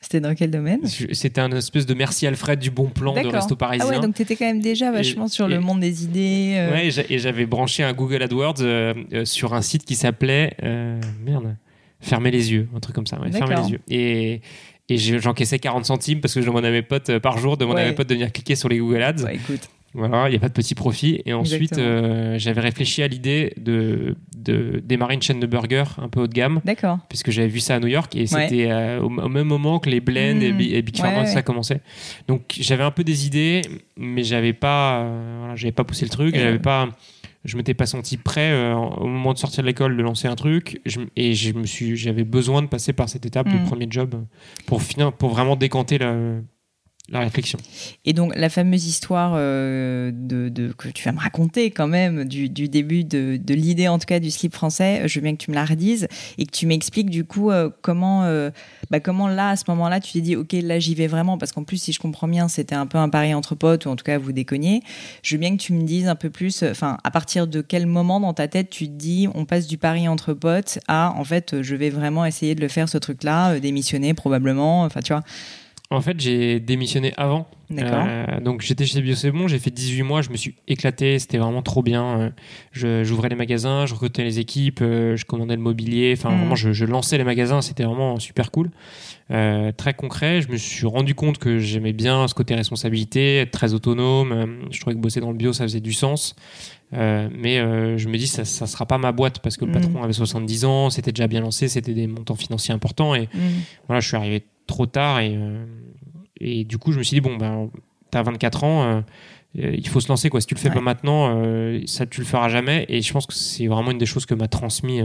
C'était 0.00 0.20
dans 0.20 0.34
quel 0.34 0.50
domaine? 0.50 0.80
C'était 0.86 1.40
un 1.40 1.52
espèce 1.52 1.84
de 1.84 1.92
merci 1.92 2.26
Alfred 2.26 2.58
du 2.58 2.70
bon 2.70 2.86
plan 2.88 3.12
de 3.12 3.28
Resto 3.28 3.54
Parisien. 3.54 3.86
Ah 3.86 3.94
ouais, 3.94 4.00
donc 4.00 4.14
tu 4.14 4.22
étais 4.22 4.34
quand 4.34 4.46
même 4.46 4.60
déjà 4.60 4.90
vachement 4.90 5.28
sur 5.28 5.46
le 5.46 5.60
monde 5.60 5.80
des 5.80 6.04
idées. 6.04 6.54
Euh. 6.56 6.72
Ouais, 6.72 6.88
et 7.10 7.18
j'avais 7.18 7.44
branché 7.44 7.82
un 7.82 7.92
Google 7.92 8.22
AdWords 8.22 8.54
euh, 8.60 8.94
euh, 9.12 9.24
sur 9.26 9.52
un 9.52 9.62
site 9.62 9.84
qui 9.84 9.94
s'appelait. 9.94 10.56
merde. 11.22 11.56
Fermer 12.02 12.30
les 12.30 12.50
yeux, 12.50 12.66
un 12.74 12.80
truc 12.80 12.94
comme 12.94 13.06
ça. 13.06 13.20
Ouais, 13.20 13.30
fermer 13.30 13.56
les 13.56 13.72
yeux. 13.72 13.80
Et, 13.90 14.40
et 14.88 14.96
j'encaissais 14.96 15.58
40 15.58 15.84
centimes 15.84 16.22
parce 16.22 16.32
que 16.32 16.40
je 16.40 16.46
demandais 16.46 16.68
à 16.68 16.70
mes 16.70 16.80
potes 16.80 17.18
par 17.18 17.36
jour, 17.36 17.58
demandais 17.58 17.82
à 17.82 17.88
mes 17.88 17.92
potes 17.92 18.08
de 18.08 18.14
venir 18.14 18.32
cliquer 18.32 18.56
sur 18.56 18.70
les 18.70 18.78
Google 18.78 19.02
Ads. 19.02 19.22
Ouais, 19.24 19.34
écoute. 19.34 19.68
Voilà, 19.92 20.28
il 20.28 20.30
n'y 20.30 20.36
a 20.36 20.40
pas 20.40 20.48
de 20.48 20.52
petit 20.52 20.74
profit. 20.74 21.20
Et 21.26 21.32
ensuite, 21.32 21.78
euh, 21.78 22.38
j'avais 22.38 22.60
réfléchi 22.60 23.02
à 23.02 23.08
l'idée 23.08 23.52
de, 23.56 24.16
de, 24.36 24.80
démarrer 24.84 25.14
une 25.14 25.22
chaîne 25.22 25.40
de 25.40 25.46
burgers 25.46 25.84
un 25.98 26.08
peu 26.08 26.20
haut 26.20 26.26
de 26.28 26.32
gamme. 26.32 26.60
D'accord. 26.64 26.98
Puisque 27.08 27.30
j'avais 27.30 27.48
vu 27.48 27.60
ça 27.60 27.76
à 27.76 27.80
New 27.80 27.88
York 27.88 28.14
et 28.14 28.26
c'était 28.26 28.70
euh, 28.70 29.00
au, 29.00 29.08
même 29.08 29.48
moment 29.48 29.80
que 29.80 29.90
les 29.90 30.00
Blend 30.00 30.40
et, 30.40 30.52
mmh. 30.52 30.80
Big 30.82 30.96
Pharma, 30.96 31.26
ça 31.26 31.42
commençait. 31.42 31.80
Donc 32.28 32.56
j'avais 32.58 32.84
un 32.84 32.92
peu 32.92 33.02
des 33.02 33.26
idées, 33.26 33.62
mais 33.96 34.22
j'avais 34.22 34.52
pas, 34.52 35.00
euh, 35.00 35.36
voilà, 35.40 35.56
j'avais 35.56 35.72
pas 35.72 35.84
poussé 35.84 36.04
le 36.04 36.10
truc. 36.10 36.36
J'avais 36.36 36.60
pas, 36.60 36.88
je 37.44 37.56
m'étais 37.56 37.74
pas 37.74 37.86
senti 37.86 38.16
prêt 38.16 38.72
au 38.72 39.06
moment 39.06 39.32
de 39.32 39.38
sortir 39.38 39.64
de 39.64 39.66
l'école 39.66 39.96
de 39.96 40.02
lancer 40.02 40.28
un 40.28 40.36
truc. 40.36 40.80
et 41.16 41.34
je 41.34 41.52
me 41.52 41.66
suis, 41.66 41.96
j'avais 41.96 42.24
besoin 42.24 42.62
de 42.62 42.68
passer 42.68 42.92
par 42.92 43.08
cette 43.08 43.26
étape, 43.26 43.48
mmh. 43.48 43.64
premier 43.64 43.88
job, 43.90 44.24
pour, 44.66 44.82
finir, 44.82 45.12
pour 45.12 45.30
vraiment 45.30 45.56
décanter 45.56 45.98
la 45.98 46.14
la 47.10 47.20
réflexion. 47.20 47.58
Et 48.04 48.12
donc 48.12 48.32
la 48.36 48.48
fameuse 48.48 48.86
histoire 48.86 49.32
euh, 49.34 50.12
de, 50.14 50.72
que 50.72 50.88
tu 50.88 51.04
vas 51.04 51.12
me 51.12 51.18
raconter 51.18 51.70
quand 51.70 51.88
même 51.88 52.24
du, 52.24 52.48
début 52.48 53.04
de, 53.04 53.38
l'idée 53.48 53.88
en 53.88 53.98
tout 53.98 54.06
cas 54.06 54.20
du 54.20 54.30
slip 54.30 54.54
français, 54.54 55.02
je 55.06 55.18
veux 55.18 55.22
bien 55.22 55.32
que 55.32 55.42
tu 55.42 55.50
me 55.50 55.56
la 55.56 55.64
redises 55.64 56.06
et 56.38 56.46
que 56.46 56.52
tu 56.52 56.66
m'expliques 56.66 57.10
du 57.10 57.24
coup 57.24 57.50
euh, 57.50 57.68
comment, 57.82 58.24
euh, 58.24 58.50
bah, 58.90 59.00
comment 59.00 59.26
là 59.26 59.50
à 59.50 59.56
ce 59.56 59.64
moment-là 59.68 60.00
tu 60.00 60.12
t'es 60.12 60.20
dit 60.20 60.36
ok 60.36 60.52
là 60.62 60.78
j'y 60.78 60.94
vais 60.94 61.08
vraiment 61.08 61.36
parce 61.36 61.52
qu'en 61.52 61.64
plus 61.64 61.78
si 61.78 61.92
je 61.92 61.98
comprends 61.98 62.28
bien 62.28 62.48
c'était 62.48 62.76
un 62.76 62.86
peu 62.86 62.98
un 62.98 63.08
pari 63.08 63.34
entre 63.34 63.56
potes 63.56 63.86
ou 63.86 63.90
en 63.90 63.96
tout 63.96 64.04
cas 64.04 64.18
vous 64.18 64.32
déconniez. 64.32 64.82
Je 65.22 65.34
veux 65.34 65.40
bien 65.40 65.56
que 65.56 65.62
tu 65.62 65.72
me 65.72 65.82
dises 65.82 66.06
un 66.06 66.16
peu 66.16 66.30
plus, 66.30 66.62
enfin 66.62 66.98
à 67.02 67.10
partir 67.10 67.48
de 67.48 67.60
quel 67.60 67.86
moment 67.86 68.20
dans 68.20 68.34
ta 68.34 68.46
tête 68.46 68.70
tu 68.70 68.86
te 68.86 68.92
dis 68.92 69.26
on 69.34 69.44
passe 69.46 69.66
du 69.66 69.78
pari 69.78 70.06
entre 70.06 70.32
potes 70.32 70.78
à 70.86 71.12
en 71.16 71.24
fait 71.24 71.60
je 71.62 71.74
vais 71.74 71.90
vraiment 71.90 72.24
essayer 72.24 72.54
de 72.54 72.60
le 72.60 72.68
faire 72.68 72.88
ce 72.88 72.98
truc 72.98 73.24
là, 73.24 73.58
démissionner 73.58 74.14
probablement, 74.14 74.82
enfin 74.84 75.00
tu 75.00 75.12
vois. 75.12 75.24
En 75.92 76.00
fait, 76.00 76.20
j'ai 76.20 76.60
démissionné 76.60 77.12
avant. 77.16 77.48
Euh, 77.78 78.40
donc 78.40 78.62
j'étais 78.62 78.84
chez 78.84 79.00
Bio 79.00 79.16
C'est 79.16 79.32
Bon, 79.32 79.48
j'ai 79.48 79.58
fait 79.58 79.72
18 79.72 80.02
mois, 80.02 80.22
je 80.22 80.30
me 80.30 80.36
suis 80.36 80.54
éclaté, 80.68 81.18
c'était 81.18 81.38
vraiment 81.38 81.62
trop 81.62 81.82
bien. 81.82 82.32
Euh, 82.80 83.04
j'ouvrais 83.04 83.28
les 83.28 83.34
magasins, 83.34 83.86
je 83.86 83.94
recrutais 83.94 84.22
les 84.22 84.38
équipes, 84.38 84.80
euh, 84.82 85.16
je 85.16 85.24
commandais 85.24 85.56
le 85.56 85.62
mobilier, 85.62 86.14
enfin 86.16 86.30
mm. 86.30 86.38
vraiment 86.38 86.54
je, 86.54 86.84
lançais 86.84 87.18
les 87.18 87.24
magasins, 87.24 87.60
c'était 87.60 87.82
vraiment 87.82 88.20
super 88.20 88.52
cool. 88.52 88.70
très 89.28 89.94
concret, 89.96 90.40
je 90.42 90.48
me 90.52 90.56
suis 90.56 90.86
rendu 90.86 91.16
compte 91.16 91.38
que 91.38 91.58
j'aimais 91.58 91.92
bien 91.92 92.28
ce 92.28 92.34
côté 92.34 92.54
responsabilité, 92.54 93.38
être 93.38 93.50
très 93.50 93.74
autonome. 93.74 94.68
je 94.70 94.80
trouvais 94.80 94.94
que 94.94 95.00
bosser 95.00 95.20
dans 95.20 95.30
le 95.30 95.36
bio, 95.36 95.52
ça 95.52 95.64
faisait 95.64 95.80
du 95.80 95.92
sens. 95.92 96.36
mais 96.92 97.56
je 97.98 98.08
me 98.08 98.16
dis 98.16 98.28
ça 98.28 98.44
ça 98.44 98.68
sera 98.68 98.86
pas 98.86 98.98
ma 98.98 99.10
boîte 99.10 99.40
parce 99.40 99.56
que 99.56 99.64
le 99.64 99.72
mm. 99.72 99.74
patron 99.74 100.02
avait 100.04 100.12
70 100.12 100.64
ans, 100.64 100.90
c'était 100.90 101.10
déjà 101.10 101.26
bien 101.26 101.40
lancé, 101.40 101.66
c'était 101.66 101.94
des 101.94 102.06
montants 102.06 102.36
financiers 102.36 102.74
importants 102.74 103.16
et 103.16 103.22
mm. 103.22 103.38
voilà, 103.88 104.00
je 104.00 104.06
suis 104.06 104.16
arrivé 104.16 104.44
trop 104.70 104.86
tard 104.86 105.20
et, 105.20 105.34
euh, 105.36 105.66
et 106.40 106.64
du 106.64 106.78
coup 106.78 106.92
je 106.92 106.98
me 106.98 107.02
suis 107.02 107.16
dit 107.16 107.20
bon 107.20 107.36
ben 107.36 107.68
t'as 108.10 108.22
24 108.22 108.64
ans 108.64 108.82
euh, 108.82 109.00
euh, 109.58 109.74
il 109.76 109.88
faut 109.88 109.98
se 109.98 110.06
lancer 110.06 110.30
quoi. 110.30 110.40
Si 110.40 110.46
tu 110.46 110.54
le 110.54 110.60
fais 110.60 110.70
pas 110.70 110.80
maintenant 110.80 111.36
ça 111.84 112.06
tu 112.06 112.20
le 112.20 112.26
feras 112.26 112.48
jamais. 112.48 112.86
Et 112.88 113.02
je 113.02 113.12
pense 113.12 113.26
que 113.26 113.34
c'est 113.34 113.66
vraiment 113.66 113.90
une 113.90 113.98
des 113.98 114.06
choses 114.06 114.24
que 114.24 114.34
m'a 114.34 114.46
transmis 114.46 115.02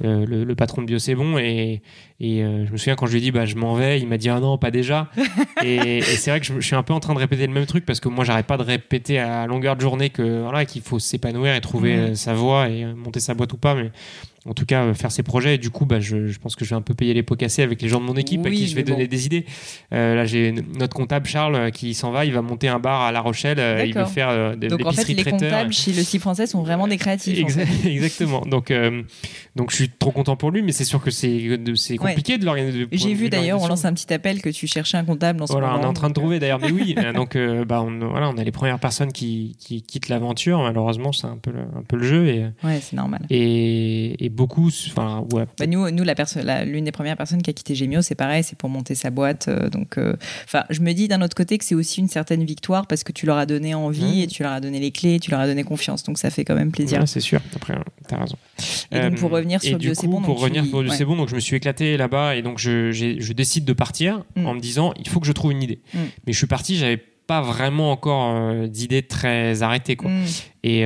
le, 0.00 0.54
patron 0.54 0.82
de 0.82 0.88
Bio 0.88 0.98
c'est 0.98 1.14
bon. 1.14 1.38
Et, 1.38 1.80
et 2.18 2.40
je 2.40 2.72
me 2.72 2.76
souviens 2.76 2.96
quand 2.96 3.06
je 3.06 3.12
lui 3.12 3.18
ai 3.18 3.20
dit 3.20 3.30
bah 3.30 3.44
je 3.44 3.54
m'en 3.54 3.74
vais 3.74 4.00
il 4.00 4.08
m'a 4.08 4.18
dit 4.18 4.30
ah 4.30 4.40
non 4.40 4.58
pas 4.58 4.72
déjà. 4.72 5.08
Et, 5.62 6.02
c'est 6.02 6.30
vrai 6.32 6.40
que 6.40 6.46
je, 6.46 6.58
suis 6.58 6.74
un 6.74 6.82
peu 6.82 6.92
en 6.92 6.98
train 6.98 7.14
de 7.14 7.20
répéter 7.20 7.46
le 7.46 7.52
même 7.52 7.66
truc 7.66 7.86
parce 7.86 8.00
que 8.00 8.08
moi 8.08 8.24
j'arrête 8.24 8.46
pas 8.46 8.56
de 8.56 8.64
répéter 8.64 9.20
à 9.20 9.46
longueur 9.46 9.76
de 9.76 9.80
journée 9.80 10.10
que 10.10 10.42
voilà 10.42 10.64
qu'il 10.64 10.82
faut 10.82 10.98
s'épanouir 10.98 11.54
et 11.54 11.60
trouver 11.60 12.16
sa 12.16 12.34
voie 12.34 12.68
et 12.68 12.84
monter 12.84 13.20
sa 13.20 13.34
boîte 13.34 13.52
ou 13.52 13.58
pas. 13.58 13.76
Mais 13.76 13.92
en 14.48 14.54
tout 14.54 14.66
cas 14.66 14.84
euh, 14.84 14.94
faire 14.94 15.12
ses 15.12 15.22
projets. 15.22 15.56
Et 15.56 15.58
du 15.58 15.70
coup, 15.70 15.84
bah, 15.84 16.00
je, 16.00 16.36
pense 16.38 16.56
que 16.56 16.64
je 16.64 16.70
vais 16.70 16.76
un 16.76 16.82
peu 16.82 16.94
payer 16.94 17.14
les 17.14 17.22
pots 17.22 17.36
cassés 17.36 17.62
avec 17.62 17.82
les 17.82 17.88
gens 17.88 18.00
de 18.00 18.06
mon 18.06 18.14
équipe 18.14 18.44
à 18.46 18.50
qui 18.50 18.66
je 18.66 18.74
vais 18.74 18.82
donner 18.82 19.06
des 19.06 19.26
idées. 19.26 19.44
Euh, 19.92 20.14
là, 20.14 20.24
j'ai 20.24 20.52
notre 20.78 20.94
comptable 20.94 21.26
Charles 21.26 21.54
euh, 21.54 21.70
qui 21.70 21.94
s'en 21.94 22.10
va. 22.10 22.24
Il 22.24 22.32
va 22.32 22.42
monter 22.42 22.68
un 22.68 22.78
bar 22.78 23.02
à 23.02 23.12
La 23.12 23.20
Rochelle. 23.20 23.58
il 23.86 23.94
veut 23.94 24.06
faire 24.06 24.56
de 24.56 24.68
Donc 24.68 24.84
en 24.86 24.92
fait, 24.92 25.08
les 25.08 25.24
comptables 25.24 25.72
chez 25.72 25.92
le 25.92 26.02
site 26.02 26.20
français 26.20 26.46
sont 26.46 26.62
vraiment 26.62 26.88
des 26.88 26.96
créatifs. 26.96 27.38
Exactement. 27.84 28.40
Donc, 28.42 28.72
donc 29.56 29.70
je 29.70 29.76
suis 29.76 29.90
trop 29.90 30.10
content 30.10 30.36
pour 30.36 30.50
lui, 30.50 30.62
mais 30.62 30.72
c'est 30.72 30.84
sûr 30.84 31.02
que 31.02 31.10
c'est 31.10 31.96
compliqué 31.98 32.38
de 32.38 32.44
l'organiser. 32.44 32.86
J'ai 32.92 33.14
vu 33.14 33.28
d'ailleurs, 33.28 33.60
on 33.60 33.68
lance 33.68 33.84
un 33.84 33.92
petit 33.92 34.12
appel 34.12 34.40
que 34.40 34.48
tu 34.48 34.66
cherchais 34.66 34.96
un 34.96 35.04
comptable 35.04 35.38
dans 35.38 35.46
ce 35.46 35.52
voilà, 35.52 35.76
On 35.76 35.82
est 35.82 35.86
en 35.86 35.92
train 35.92 36.08
de 36.08 36.14
trouver 36.14 36.38
d'ailleurs, 36.38 36.60
mais 36.60 36.70
oui. 36.70 36.94
donc 37.14 37.36
bah, 37.66 37.82
on, 37.82 37.98
voilà, 38.08 38.30
on 38.30 38.38
a 38.38 38.44
les 38.44 38.52
premières 38.52 38.78
personnes 38.78 39.12
qui, 39.12 39.56
qui 39.58 39.82
quittent 39.82 40.08
l'aventure. 40.08 40.62
Malheureusement, 40.62 41.12
c'est 41.12 41.26
un 41.26 41.36
peu 41.36 41.50
le, 41.50 41.60
un 41.60 41.82
peu 41.86 41.96
le 41.96 42.04
jeu 42.04 42.28
et. 42.28 42.46
Ouais, 42.64 42.80
c'est 42.80 42.96
normal. 42.96 43.20
Et, 43.30 44.24
et 44.24 44.28
beaucoup, 44.38 44.70
enfin 44.86 45.26
bah, 45.58 45.66
nous, 45.66 45.90
nous 45.90 46.04
la 46.04 46.64
l'une 46.64 46.84
des 46.84 46.92
premières 46.92 47.16
personnes 47.16 47.42
qui 47.42 47.50
a 47.50 47.52
quitté 47.52 47.74
Gemio, 47.74 48.02
c'est 48.02 48.14
pareil, 48.14 48.44
c'est 48.44 48.56
pour 48.56 48.70
monter 48.70 48.94
sa 48.94 49.10
boîte. 49.10 49.48
Euh, 49.48 49.68
donc, 49.68 49.98
euh, 49.98 50.14
enfin, 50.44 50.64
je 50.70 50.80
me 50.80 50.92
dis 50.92 51.08
d'un 51.08 51.20
autre 51.22 51.34
côté 51.34 51.58
que 51.58 51.64
c'est 51.64 51.74
aussi 51.74 52.00
une 52.00 52.08
certaine 52.08 52.44
victoire 52.44 52.86
parce 52.86 53.02
que 53.02 53.10
tu 53.10 53.26
leur 53.26 53.36
as 53.36 53.46
donné 53.46 53.74
envie 53.74 54.22
et 54.22 54.26
tu 54.28 54.44
leur 54.44 54.52
as 54.52 54.60
donné 54.60 54.78
les 54.78 54.92
clés, 54.92 55.18
tu 55.18 55.32
leur 55.32 55.40
as 55.40 55.46
donné 55.48 55.64
confiance. 55.64 56.04
Donc, 56.04 56.18
ça 56.18 56.30
fait 56.30 56.44
quand 56.44 56.54
même 56.54 56.70
plaisir. 56.70 57.06
c'est 57.06 57.20
sûr. 57.20 57.40
Après, 57.56 57.74
t'as 58.06 58.20
raison. 58.20 58.36
Et 58.92 59.00
donc, 59.00 59.16
pour 59.16 59.30
revenir 59.30 59.60
sur 59.60 59.76
du 59.76 59.92
bon, 60.04 60.22
pour 60.22 60.40
revenir 60.40 60.64
sur 60.64 60.82
du 60.82 61.04
bon, 61.04 61.16
donc 61.16 61.28
je 61.28 61.34
me 61.34 61.40
suis 61.40 61.56
éclaté 61.56 61.96
là-bas 61.96 62.36
et 62.36 62.42
donc 62.42 62.58
je, 62.58 62.92
je 62.92 63.32
décide 63.32 63.64
de 63.64 63.72
partir 63.72 64.24
mm. 64.36 64.46
en 64.46 64.54
me 64.54 64.60
disant, 64.60 64.94
il 64.98 65.08
faut 65.08 65.18
que 65.18 65.26
je 65.26 65.32
trouve 65.32 65.50
une 65.50 65.62
idée. 65.62 65.80
Mm. 65.92 65.98
Mais 66.26 66.32
je 66.32 66.38
suis 66.38 66.46
parti, 66.46 66.76
j'avais 66.76 67.02
pas 67.26 67.42
vraiment 67.42 67.90
encore 67.90 68.34
euh, 68.34 68.66
d'idées 68.68 69.02
très 69.02 69.62
arrêtées 69.62 69.96
quoi. 69.96 70.10
Mm. 70.10 70.24
Et, 70.62 70.80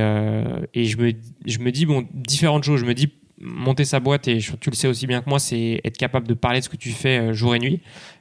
et 0.74 0.84
je 0.84 0.96
me 0.96 1.12
je 1.46 1.58
me 1.58 1.72
dis 1.72 1.86
bon 1.86 2.06
différentes 2.12 2.64
choses. 2.64 2.80
Je 2.80 2.84
me 2.84 2.94
dis 2.94 3.10
monter 3.42 3.84
sa 3.84 4.00
boîte, 4.00 4.28
et 4.28 4.38
tu 4.38 4.70
le 4.70 4.76
sais 4.76 4.88
aussi 4.88 5.06
bien 5.06 5.20
que 5.20 5.28
moi, 5.28 5.38
c'est 5.38 5.80
être 5.84 5.98
capable 5.98 6.26
de 6.26 6.34
parler 6.34 6.60
de 6.60 6.64
ce 6.64 6.68
que 6.68 6.76
tu 6.76 6.90
fais 6.90 7.18
euh, 7.18 7.32
jour 7.32 7.54
et 7.54 7.58
nuit. 7.58 7.80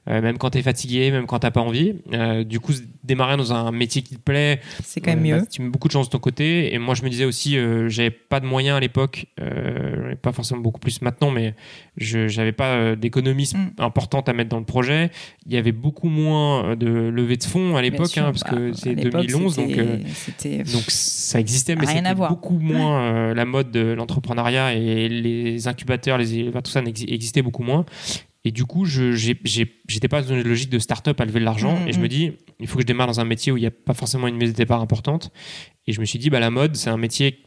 Euh, 0.10 0.20
même 0.20 0.40
quand 0.40 0.50
tu 0.50 0.58
es 0.58 0.64
fatigué, 0.64 1.12
même 1.12 1.28
quand 1.28 1.40
tu 1.40 1.52
pas 1.52 1.62
envie. 1.62 1.94
Euh, 2.12 2.44
du 2.44 2.60
coup, 2.60 2.74
démarrer 3.04 3.38
dans 3.38 3.54
un 3.54 3.72
métier 3.72 4.02
qui 4.02 4.16
te 4.16 4.20
plaît, 4.20 4.60
c'est 4.84 5.00
quand 5.00 5.12
même 5.12 5.22
mieux. 5.22 5.40
Bah, 5.40 5.46
tu 5.46 5.62
mets 5.62 5.70
beaucoup 5.70 5.88
de 5.88 5.94
chance 5.94 6.08
de 6.08 6.12
ton 6.12 6.20
côté. 6.20 6.74
Et 6.74 6.80
moi, 6.80 6.96
je 6.96 7.04
me 7.04 7.10
disais 7.10 7.26
aussi, 7.26 7.58
j'avais 7.88 8.10
pas 8.10 8.40
de 8.40 8.48
moyens 8.48 8.78
à 8.78 8.80
l'époque, 8.80 9.28
pas 10.22 10.32
forcément 10.32 10.62
beaucoup 10.62 10.80
plus 10.80 11.02
maintenant, 11.02 11.30
mais 11.30 11.54
je 11.98 12.28
j'avais 12.28 12.52
pas 12.52 12.96
d'économies 12.96 13.52
mm. 13.54 13.82
importantes 13.82 14.28
à 14.28 14.34
mettre 14.34 14.50
dans 14.50 14.60
le 14.60 14.66
projet. 14.66 15.12
Il 15.46 15.54
y 15.54 15.58
avait 15.58 15.72
beaucoup 15.72 16.10
moins 16.10 16.76
de 16.76 16.88
levée 16.88 17.38
de 17.38 17.44
fonds 17.44 17.76
à 17.76 17.82
l'époque, 17.82 18.18
hein, 18.18 18.32
parce 18.32 18.44
que 18.44 18.72
bah, 18.72 18.78
c'est 18.78 18.96
2011, 18.96 19.56
donc, 19.56 19.76
donc 19.78 20.84
ça 20.88 21.40
existait, 21.40 21.76
mais 21.76 21.86
c'était 21.86 22.16
beaucoup 22.16 22.58
moins 22.58 23.34
la 23.34 23.46
mode 23.46 23.70
de 23.70 23.94
l'entrepreneuriat 23.94 24.74
et 24.74 25.10
les 25.10 25.68
incubateurs, 25.68 26.18
les, 26.18 26.52
tout 26.64 26.72
ça 26.72 26.82
existait 26.82 27.44
beaucoup 27.44 27.64
moins. 27.64 27.86
Et 28.43 28.51
du 28.51 28.65
coup, 28.65 28.86
je 28.86 29.12
j'étais 29.13 30.08
pas 30.08 30.21
dans 30.21 30.36
une 30.36 30.41
logique 30.41 30.69
de 30.69 30.80
start-up 30.80 31.19
à 31.21 31.25
lever 31.25 31.39
de 31.39 31.45
l'argent. 31.45 31.80
Mmh, 31.80 31.88
et 31.88 31.93
je 31.93 31.99
me 31.99 32.06
mmh. 32.06 32.10
dis, 32.10 32.32
il 32.60 32.67
faut 32.67 32.75
que 32.75 32.82
je 32.82 32.88
démarre 32.88 33.08
dans 33.08 33.19
un 33.19 33.25
métier 33.25 33.51
où 33.51 33.58
il 33.58 33.62
n'y 33.62 33.67
a 33.67 33.71
pas 33.71 33.93
forcément 33.93 34.27
une 34.27 34.38
mise 34.38 34.51
de 34.51 34.58
départ 34.58 34.82
importante. 34.82 35.32
Et 35.86 35.93
je 35.93 35.99
me 35.99 36.06
suis 36.06 36.17
dit, 36.17 36.30
bah, 36.30 36.39
la 36.39 36.49
mode, 36.49 36.75
c'est 36.75 36.89
un 36.89 36.97
métier 36.97 37.43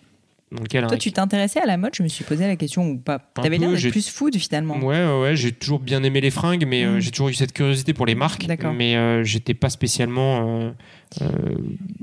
dans 0.52 0.62
lequel. 0.62 0.86
Toi, 0.86 0.96
tu 0.96 1.12
t'intéressais 1.12 1.60
à 1.60 1.66
la 1.66 1.76
mode? 1.76 1.94
Je 1.94 2.02
me 2.02 2.08
suis 2.08 2.24
posé 2.24 2.46
la 2.46 2.56
question 2.56 2.88
ou 2.88 2.98
pas 2.98 3.18
T'avais 3.18 3.58
l'air 3.58 3.70
d'être 3.70 3.90
plus 3.90 4.08
food 4.08 4.36
finalement. 4.36 4.78
Ouais, 4.78 5.04
ouais, 5.04 5.20
ouais 5.20 5.36
j'ai 5.36 5.52
toujours 5.52 5.80
bien 5.80 6.02
aimé 6.02 6.20
les 6.20 6.30
fringues, 6.30 6.64
mais 6.66 6.84
euh, 6.84 6.96
mmh. 6.96 7.00
j'ai 7.00 7.10
toujours 7.10 7.28
eu 7.28 7.34
cette 7.34 7.52
curiosité 7.52 7.92
pour 7.92 8.06
les 8.06 8.14
marques. 8.14 8.46
Mais 8.74 8.96
euh, 8.96 9.24
j'étais 9.24 9.54
pas 9.54 9.70
spécialement. 9.70 10.60
Euh, 10.60 10.70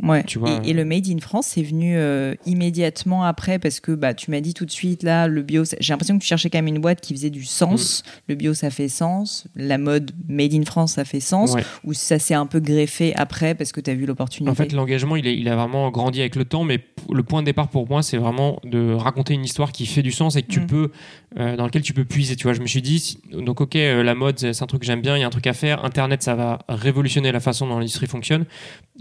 ouais. 0.03 0.23
Tu 0.23 0.39
vois. 0.39 0.61
Et, 0.63 0.73
le 0.73 0.85
Made 0.85 1.07
in 1.07 1.19
France, 1.19 1.47
c'est 1.47 1.63
venu 1.63 1.95
euh, 1.97 2.33
immédiatement 2.45 3.23
après 3.23 3.59
parce 3.59 3.79
que 3.79 3.91
bah, 3.91 4.13
tu 4.13 4.31
m'as 4.31 4.41
dit 4.41 4.53
tout 4.53 4.65
de 4.65 4.71
suite, 4.71 5.03
là, 5.03 5.27
le 5.27 5.41
bio, 5.41 5.63
j'ai 5.79 5.93
l'impression 5.93 6.17
que 6.17 6.21
tu 6.21 6.27
cherchais 6.27 6.49
quand 6.49 6.59
même 6.59 6.67
une 6.67 6.79
boîte 6.79 7.01
qui 7.01 7.13
faisait 7.13 7.29
du 7.29 7.43
sens. 7.43 8.03
Mm. 8.03 8.09
Le 8.29 8.35
bio, 8.35 8.53
ça 8.53 8.69
fait 8.69 8.87
sens. 8.87 9.47
La 9.55 9.77
mode 9.77 10.11
Made 10.27 10.53
in 10.53 10.63
France, 10.63 10.93
ça 10.93 11.05
fait 11.05 11.19
sens. 11.19 11.55
Ou 11.83 11.93
ça 11.93 12.19
s'est 12.19 12.33
un 12.33 12.45
peu 12.45 12.59
greffé 12.59 13.13
après 13.15 13.55
parce 13.55 13.71
que 13.71 13.81
tu 13.81 13.89
as 13.89 13.95
vu 13.95 14.05
l'opportunité? 14.05 14.51
En 14.51 14.55
fait, 14.55 14.71
l'engagement, 14.73 15.15
il, 15.15 15.25
il, 15.25 15.47
a 15.47 15.55
vraiment 15.55 15.89
grandi 15.91 16.19
avec 16.19 16.35
le 16.35 16.45
temps, 16.45 16.63
mais 16.63 16.79
le 17.11 17.23
point 17.23 17.41
de 17.41 17.45
départ 17.45 17.69
pour 17.69 17.87
moi, 17.87 18.03
c'est 18.03 18.17
vraiment 18.17 18.59
de 18.63 18.93
raconter 18.93 19.33
une 19.33 19.43
histoire 19.43 19.71
qui 19.71 19.85
fait 19.85 20.03
du 20.03 20.11
sens 20.11 20.35
et 20.35 20.43
que 20.43 20.51
tu 20.51 20.61
mm. 20.61 20.67
peux, 20.67 20.91
euh, 21.37 21.55
dans 21.55 21.65
lequel 21.65 21.81
tu 21.81 21.93
peux 21.93 22.05
puiser. 22.05 22.35
Tu 22.35 22.43
vois, 22.43 22.53
je 22.53 22.61
me 22.61 22.67
suis 22.67 22.81
dit, 22.81 23.17
donc 23.31 23.61
ok, 23.61 23.75
la 23.75 24.15
mode, 24.15 24.39
c'est 24.39 24.61
un 24.61 24.67
truc 24.67 24.81
que 24.81 24.87
j'aime 24.87 25.01
bien, 25.01 25.17
il 25.17 25.21
y 25.21 25.23
a 25.23 25.27
un 25.27 25.31
truc 25.31 25.47
à 25.47 25.53
faire. 25.53 25.83
Internet, 25.85 26.23
ça 26.23 26.35
va 26.35 26.59
révolutionner 26.69 27.31
la 27.31 27.39
façon 27.39 27.67
dont 27.67 27.77
l'industrie 27.77 28.07
fonctionne 28.07 28.45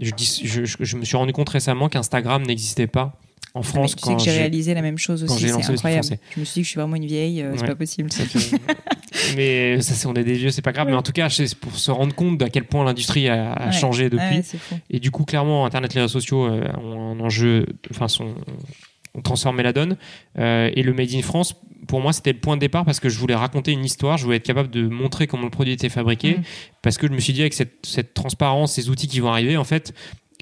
je, 0.01 0.65
je, 0.65 0.97
me 0.97 1.05
suis 1.05 1.17
rendu 1.17 1.33
compte 1.33 1.49
récemment 1.49 1.89
qu'Instagram 1.89 2.43
n'existait 2.43 2.87
pas 2.87 3.19
en 3.53 3.63
France. 3.63 3.95
tu 3.95 4.03
sais 4.03 4.15
que 4.15 4.21
j'ai 4.21 4.31
réalisé 4.31 4.73
la 4.73 4.81
même 4.81 4.97
chose 4.97 5.23
aussi, 5.23 5.49
c'est 5.49 5.69
incroyable. 5.69 6.07
Je 6.35 6.39
me 6.39 6.45
suis 6.45 6.53
dit 6.53 6.61
que 6.61 6.65
je 6.65 6.69
suis 6.69 6.79
vraiment 6.79 6.95
une 6.95 7.05
vieille, 7.05 7.41
euh, 7.41 7.53
c'est 7.57 7.67
pas 7.67 7.75
possible. 7.75 8.09
mais 9.35 9.81
ça, 9.81 10.09
on 10.09 10.13
est 10.13 10.23
des 10.23 10.33
vieux, 10.33 10.51
c'est 10.51 10.61
pas 10.61 10.71
grave. 10.71 10.87
Mais 10.87 10.95
en 10.95 11.01
tout 11.01 11.11
cas, 11.11 11.29
c'est 11.29 11.53
pour 11.55 11.75
se 11.75 11.91
rendre 11.91 12.15
compte 12.15 12.37
d'à 12.37 12.49
quel 12.49 12.63
point 12.63 12.83
l'industrie 12.83 13.27
a, 13.29 13.71
changé 13.71 14.09
depuis. 14.09 14.41
et 14.89 14.99
du 14.99 15.11
coup, 15.11 15.25
clairement, 15.25 15.65
Internet, 15.65 15.93
les 15.93 16.01
réseaux 16.01 16.19
sociaux 16.19 16.45
euh, 16.45 16.71
ont 16.77 17.11
un 17.11 17.19
enjeu, 17.19 17.65
enfin, 17.91 18.07
sont, 18.07 18.33
ont 19.13 19.21
transformé 19.21 19.63
la 19.63 19.73
donne. 19.73 19.97
Euh, 20.37 20.71
et 20.73 20.83
le 20.83 20.93
Made 20.93 21.13
in 21.13 21.21
France, 21.21 21.55
pour 21.87 21.99
moi, 22.01 22.13
c'était 22.13 22.33
le 22.33 22.39
point 22.39 22.55
de 22.55 22.61
départ 22.61 22.85
parce 22.85 22.99
que 22.99 23.09
je 23.09 23.17
voulais 23.17 23.35
raconter 23.35 23.71
une 23.71 23.83
histoire, 23.85 24.17
je 24.17 24.23
voulais 24.25 24.37
être 24.37 24.45
capable 24.45 24.69
de 24.69 24.87
montrer 24.87 25.27
comment 25.27 25.43
le 25.45 25.49
produit 25.49 25.73
était 25.73 25.89
fabriqué, 25.89 26.37
Mhm. 26.37 26.43
parce 26.81 26.97
que 26.97 27.07
je 27.07 27.11
me 27.13 27.19
suis 27.19 27.33
dit 27.33 27.41
avec 27.41 27.53
cette, 27.53 27.85
cette 27.85 28.13
transparence, 28.13 28.73
ces 28.73 28.89
outils 28.89 29.07
qui 29.07 29.19
vont 29.19 29.31
arriver, 29.31 29.57
en 29.57 29.63
fait, 29.63 29.93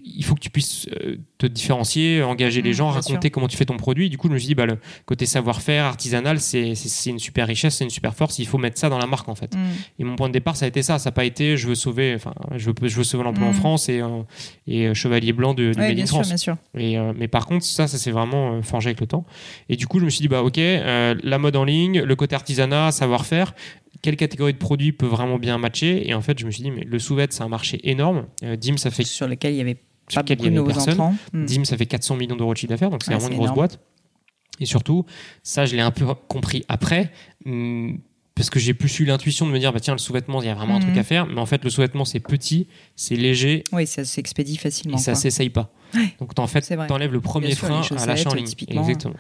il 0.04 0.24
faut 0.26 0.36
que 0.36 0.40
tu 0.42 0.50
puisses 0.50 0.88
euh, 1.04 1.18
te 1.40 1.48
différencier, 1.48 2.22
engager 2.22 2.62
les 2.62 2.70
Mhm, 2.72 2.76
gens, 2.76 2.90
raconter 2.90 3.30
comment 3.32 3.48
tu 3.48 3.56
fais 3.58 3.66
ton 3.66 3.78
produit. 3.78 4.10
Du 4.10 4.18
coup, 4.18 4.28
je 4.28 4.34
me 4.34 4.38
suis 4.38 4.50
dit, 4.50 4.56
bah, 4.56 4.66
le 4.66 4.78
côté 5.06 5.26
savoir-faire 5.26 5.86
artisanal, 5.86 6.40
c'est 6.42 6.74
une 7.08 7.18
super 7.18 7.48
richesse, 7.48 7.78
c'est 7.78 7.86
une 7.86 7.90
super 7.90 8.14
force. 8.14 8.38
Il 8.40 8.46
faut 8.46 8.58
mettre 8.58 8.78
ça 8.78 8.90
dans 8.90 8.98
la 8.98 9.08
marque, 9.08 9.28
en 9.30 9.36
fait. 9.36 9.56
Mm. 9.56 9.60
Et 10.00 10.04
mon 10.04 10.16
point 10.18 10.28
de 10.28 10.34
départ, 10.34 10.58
ça 10.58 10.66
a 10.66 10.68
été 10.68 10.84
ça. 10.84 11.00
Ça 11.00 11.10
n'a 11.10 11.14
pas 11.14 11.24
été, 11.26 11.56
je 11.56 11.68
veux 11.70 11.76
sauver, 11.76 12.14
enfin, 12.14 12.34
je 12.58 12.70
veux, 12.70 12.76
je 12.84 12.96
veux 12.96 13.04
sauver 13.06 13.24
l'emploi 13.24 13.48
en 13.48 13.52
Mhm. 13.52 13.56
France 13.56 13.88
et, 13.90 14.02
euh, 14.02 14.22
et 14.68 14.88
euh, 14.88 14.94
chevalier 14.94 15.32
blanc 15.32 15.54
de, 15.54 15.72
du 15.74 15.80
Ouais, 15.80 15.88
Made 15.88 15.96
bien 15.96 16.06
sûr, 16.06 16.16
France. 16.16 16.28
bien 16.28 16.38
sûr. 16.38 16.58
Et, 16.78 16.98
euh, 17.00 17.14
mais 17.18 17.30
par 17.30 17.46
contre, 17.48 17.64
ça, 17.66 17.88
ça 17.88 17.98
s'est 17.98 18.12
vraiment 18.12 18.56
euh, 18.58 18.62
forgé 18.62 18.90
avec 18.90 19.00
le 19.00 19.08
temps. 19.08 19.26
Et 19.70 19.78
du 19.78 19.88
coup, 19.88 20.00
je 20.00 20.06
me 20.06 20.10
suis 20.10 20.22
dit, 20.22 20.28
bah 20.28 20.44
ok, 20.44 20.58
euh, 20.58 21.16
la 21.24 21.38
mode 21.38 21.56
en 21.56 21.64
ligne, 21.64 22.02
le 22.02 22.16
côté 22.18 22.36
artisanat, 22.36 22.92
savoir-faire, 22.92 23.54
quelle 24.02 24.18
catégorie 24.18 24.54
de 24.54 24.58
produits 24.58 24.92
peut 24.92 25.06
vraiment 25.06 25.38
bien 25.40 25.58
matcher? 25.58 26.10
Et 26.10 26.14
en 26.14 26.22
fait, 26.22 26.38
je 26.38 26.46
me 26.46 26.52
suis 26.52 26.64
dit, 26.64 26.72
mais 26.72 26.84
le 26.84 27.00
sous 27.00 27.18
c'est 27.30 27.42
un 27.42 27.48
marché 27.48 27.80
énorme. 27.90 28.26
Euh, 28.44 28.56
Dim, 28.58 28.76
ça 28.78 28.92
fait, 28.92 29.04
Sur 29.06 29.28
lequel 29.28 29.54
il 29.54 29.58
y 29.58 29.62
avait 29.62 29.78
sur 30.10 30.22
lequel 30.22 30.40
il 30.42 30.54
y 30.54 30.58
avait 30.58 30.68
personne. 30.68 31.16
Dim, 31.34 31.64
ça 31.66 31.78
fait 31.78 31.86
400 31.86 32.16
millions 32.18 32.36
d'euros 32.36 32.54
de 32.54 32.58
chiffre 32.58 32.70
d'affaires, 32.72 32.90
donc 32.90 33.04
c'est 33.04 33.12
Ouais, 33.12 33.18
vraiment 33.18 33.32
une 33.32 33.38
grosse 33.38 33.54
boîte. 33.54 33.80
Et 34.60 34.66
surtout, 34.66 35.06
ça, 35.44 35.66
je 35.66 35.76
l'ai 35.76 35.82
un 35.82 35.92
peu 35.92 36.06
compris 36.28 36.64
après. 36.68 37.12
hum, 37.46 38.00
parce 38.36 38.50
que 38.50 38.58
j'ai 38.60 38.74
plus 38.74 38.98
eu 39.02 39.06
l'intuition 39.06 39.46
de 39.46 39.52
me 39.52 39.60
dire, 39.60 39.74
bah 39.74 39.82
tiens, 39.82 39.94
le 39.94 40.00
sous-vêtement, 40.00 40.42
il 40.42 40.46
y 40.46 40.50
a 40.50 40.56
vraiment 40.56 40.78
un 40.78 40.80
truc 40.80 40.96
à 40.98 41.04
faire. 41.04 41.26
Mais 41.28 41.42
en 41.42 41.46
fait, 41.46 41.62
le 41.66 41.70
sous-vêtement, 41.70 42.06
c'est 42.06 42.22
petit, 42.22 42.68
c'est 42.96 43.16
léger 43.16 43.66
Oui, 43.74 43.86
ça 43.86 44.06
s'expédie 44.06 44.56
facilement. 44.56 44.96
et 44.98 45.02
ça 45.02 45.14
s'essaye 45.14 45.50
pas. 45.50 45.74
Ouais. 45.94 46.14
Donc, 46.22 46.32
en 46.40 46.48
fait, 46.48 46.62
t'enlèves 46.88 47.12
le 47.12 47.20
premier 47.20 47.54
sûr, 47.54 47.68
frein 47.68 47.82
à 47.98 48.06
l'achat 48.06 48.30
en 48.30 48.34
ligne. 48.36 48.48
Exactement. 48.70 49.16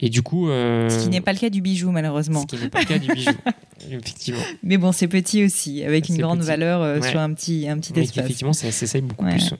Et 0.00 0.10
du 0.10 0.20
coup. 0.20 0.50
euh, 0.50 0.90
Ce 0.90 1.04
qui 1.04 1.08
n'est 1.08 1.22
pas 1.22 1.32
le 1.32 1.38
cas 1.38 1.48
du 1.48 1.62
bijou, 1.62 1.90
malheureusement. 1.92 2.42
ce 2.42 2.56
qui 2.56 2.62
n'est 2.62 2.68
pas 2.68 2.80
le 2.80 2.84
cas 2.86 2.98
du 2.98 3.10
bijou. 3.10 3.30
Effectivement. 3.90 4.42
Mais 4.62 4.76
bon, 4.76 4.92
c'est 4.92 5.08
petit 5.08 5.44
aussi, 5.44 5.82
avec 5.82 6.10
une 6.10 6.18
grande 6.18 6.40
petit. 6.40 6.48
valeur 6.48 6.82
euh, 6.82 7.00
Ouais. 7.00 7.10
sur 7.10 7.20
un 7.20 7.32
petit, 7.32 7.66
un 7.68 7.78
petit 7.78 7.92
Mais 7.96 8.02
espace. 8.02 8.18
effectivement, 8.24 8.52
ça 8.52 8.70
s'essaye 8.70 9.00
beaucoup 9.00 9.24
plus. 9.24 9.54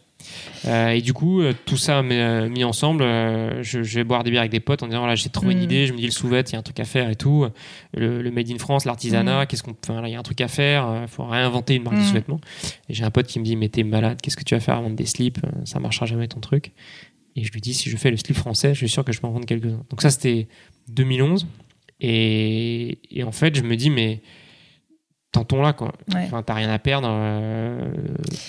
Euh, 0.66 0.90
et 0.90 1.00
du 1.00 1.12
coup, 1.12 1.40
euh, 1.40 1.52
tout 1.66 1.76
ça 1.76 2.02
mis, 2.02 2.14
euh, 2.14 2.48
mis 2.48 2.62
ensemble, 2.64 3.02
je, 3.02 3.82
je 3.82 3.94
vais 3.96 4.04
boire 4.04 4.22
des 4.22 4.30
bières 4.30 4.42
avec 4.42 4.52
des 4.52 4.60
potes 4.60 4.82
en 4.82 4.86
disant 4.86 5.00
voilà, 5.00 5.14
j'ai 5.16 5.28
trop 5.28 5.50
une 5.50 5.58
Mm. 5.58 5.62
idée, 5.62 5.86
je 5.86 5.92
me 5.92 5.98
dis 5.98 6.04
le 6.04 6.10
sous-vêt, 6.12 6.42
il 6.42 6.52
y 6.52 6.56
a 6.56 6.58
un 6.58 6.62
truc 6.62 6.78
à 6.80 6.84
faire 6.84 7.10
et 7.10 7.16
tout. 7.16 7.46
Le, 7.94 8.22
le 8.22 8.30
Made 8.30 8.50
in 8.50 8.58
France, 8.58 8.84
Mm. 8.84 8.88
l'artisanat, 8.88 9.46
qu'est-ce 9.46 9.62
qu'on, 9.62 9.74
là, 10.00 10.08
il 10.08 10.12
y 10.12 10.14
a 10.14 10.18
un 10.18 10.22
truc 10.22 10.40
à 10.40 10.48
faire, 10.48 11.00
il 11.02 11.08
faut 11.08 11.24
réinventer 11.24 11.74
une 11.74 11.82
marque 11.82 11.96
de 11.96 12.00
Mm. 12.02 12.04
sous-vêtements. 12.06 12.40
Et 12.88 12.94
j'ai 12.94 13.04
un 13.04 13.10
pote 13.10 13.26
qui 13.26 13.38
me 13.40 13.44
dit 13.44 13.56
mais 13.56 13.68
t'es 13.68 13.82
malade, 13.82 14.18
qu'est-ce 14.22 14.36
que 14.36 14.44
tu 14.44 14.54
vas 14.54 14.60
faire 14.60 14.76
à 14.76 14.80
vendre 14.80 14.96
des 14.96 15.06
slips? 15.06 15.38
Ça 15.64 15.80
marchera 15.80 16.06
jamais 16.06 16.28
ton 16.28 16.40
truc. 16.40 16.72
Et 17.34 17.44
je 17.44 17.50
lui 17.52 17.60
dis 17.60 17.72
si 17.74 17.88
je 17.90 17.96
fais 17.96 18.10
le 18.10 18.16
slip 18.16 18.36
français, 18.36 18.74
je 18.74 18.78
suis 18.78 18.88
sûr 18.88 19.04
que 19.04 19.12
je 19.12 19.20
peux 19.20 19.26
en 19.26 19.30
vendre 19.32 19.46
quelques-uns. 19.46 19.82
Donc 19.90 20.02
ça, 20.02 20.10
c'était 20.10 20.48
2011. 20.90 21.46
Et, 22.00 22.98
et 23.10 23.24
en 23.24 23.32
fait, 23.32 23.54
je 23.56 23.62
me 23.62 23.76
dis 23.76 23.90
mais 23.90 24.20
tentons 25.32 25.62
là 25.62 25.72
quoi. 25.72 25.92
Ouais. 26.14 26.24
Enfin, 26.26 26.42
t'as 26.42 26.54
rien 26.54 26.70
à 26.70 26.78
perdre. 26.78 27.08
euh, 27.10 27.90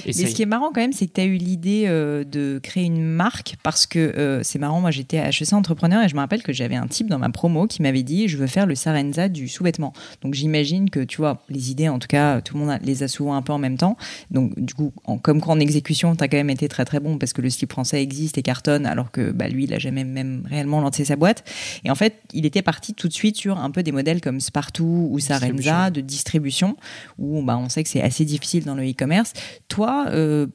Mais 0.06 0.12
ce 0.14 0.36
qui 0.36 0.42
est 0.42 0.46
marrant 0.46 0.68
quand 0.68 0.82
même, 0.82 0.94
c'est 0.94 1.08
que 1.08 1.14
tu 1.14 1.22
as 1.22 1.26
eu 1.26 1.36
l'idée 1.38 1.86
euh, 1.88 2.24
de 2.24 2.60
créer 2.62 2.84
une 2.84 3.04
marque 3.04 3.56
parce 3.64 3.86
que 3.86 4.00
euh, 4.00 4.44
c'est 4.44 4.60
marrant, 4.60 4.82
moi 4.82 4.92
j'étais 4.92 5.18
HEC 5.18 5.54
entrepreneur 5.54 6.04
et 6.04 6.10
je 6.10 6.16
me 6.16 6.20
rappelle 6.20 6.44
que 6.44 6.52
j'avais 6.54 6.76
un 6.76 6.88
type 6.88 7.08
dans 7.08 7.20
ma 7.20 7.30
promo 7.30 7.68
qui 7.68 7.82
m'avait 7.82 8.04
dit 8.04 8.28
je 8.28 8.38
veux 8.38 8.48
faire 8.48 8.66
le 8.66 8.76
Sarenza 8.76 9.30
du 9.30 9.48
sous-vêtement. 9.48 9.94
Donc 10.22 10.34
j'imagine 10.34 10.90
que 10.90 11.00
tu 11.00 11.18
vois, 11.18 11.42
les 11.50 11.72
idées 11.72 11.88
en 11.90 12.00
tout 12.00 12.08
cas, 12.08 12.42
tout 12.42 12.58
le 12.58 12.66
monde 12.66 12.78
les 12.84 13.04
a 13.04 13.08
souvent 13.08 13.36
un 13.36 13.42
peu 13.42 13.54
en 13.54 13.60
même 13.60 13.78
temps. 13.78 13.98
Donc 14.32 14.60
du 14.60 14.74
coup, 14.74 14.92
en, 15.06 15.18
comme 15.18 15.40
quoi 15.40 15.54
en 15.54 15.60
exécution, 15.60 16.16
tu 16.16 16.24
as 16.24 16.28
quand 16.28 16.38
même 16.38 16.50
été 16.50 16.68
très 16.68 16.86
très 16.86 17.00
bon 17.00 17.18
parce 17.18 17.32
que 17.34 17.42
le 17.42 17.50
slip 17.50 17.72
français 17.72 18.02
existe 18.02 18.38
et 18.38 18.42
cartonne 18.42 18.86
alors 18.86 19.12
que 19.12 19.32
bah, 19.32 19.48
lui, 19.48 19.64
il 19.64 19.74
a 19.74 19.80
jamais 19.80 20.04
même 20.04 20.44
réellement 20.50 20.82
lancé 20.82 21.06
sa 21.06 21.16
boîte. 21.16 21.50
Et 21.86 21.92
en 21.92 21.96
fait, 21.96 22.16
il 22.34 22.46
était 22.46 22.62
parti 22.62 22.94
tout 22.94 23.08
de 23.08 23.14
suite 23.14 23.38
sur 23.38 23.58
un 23.58 23.72
peu 23.72 23.84
des 23.84 23.92
modèles 23.92 24.20
comme 24.20 24.40
Spartoo 24.42 25.08
ou 25.10 25.20
Sarenza 25.20 25.90
de 25.90 26.02
distribution 26.02 26.73
où 27.18 27.42
bah, 27.42 27.58
on 27.58 27.70
sait 27.70 27.84
que 27.84 27.90
c'est 27.90 28.02
assez 28.02 28.26
difficile 28.26 28.66
dans 28.66 28.76
le 28.76 28.90
e-commerce. 28.90 29.34
Toi, 29.68 30.06
euh, 30.10 30.48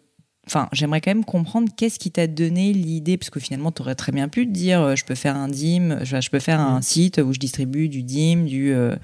Enfin, 0.51 0.69
j'aimerais 0.73 1.03
quand 1.03 1.11
même 1.11 1.27
comprendre 1.27 1.69
qu'est-ce 1.77 1.99
qui 1.99 2.11
t'a 2.11 2.27
donné 2.27 2.73
l'idée, 2.73 3.19
parce 3.19 3.29
que 3.29 3.39
finalement, 3.39 3.71
tu 3.71 3.83
aurais 3.83 3.95
très 3.95 4.13
bien 4.13 4.29
pu 4.29 4.47
te 4.47 4.51
dire, 4.51 4.81
euh, 4.81 4.95
je 4.97 5.05
peux 5.05 5.15
faire 5.15 5.37
un 5.37 5.47
DIM, 5.49 5.99
je, 6.05 6.21
je 6.23 6.31
peux 6.31 6.39
faire 6.39 6.59
un 6.59 6.81
site 6.81 7.19
où 7.19 7.35
je 7.35 7.39
distribue 7.39 7.91
du 7.91 8.03
DIM, 8.03 8.45
du, 8.47 8.73
euh, 8.73 8.97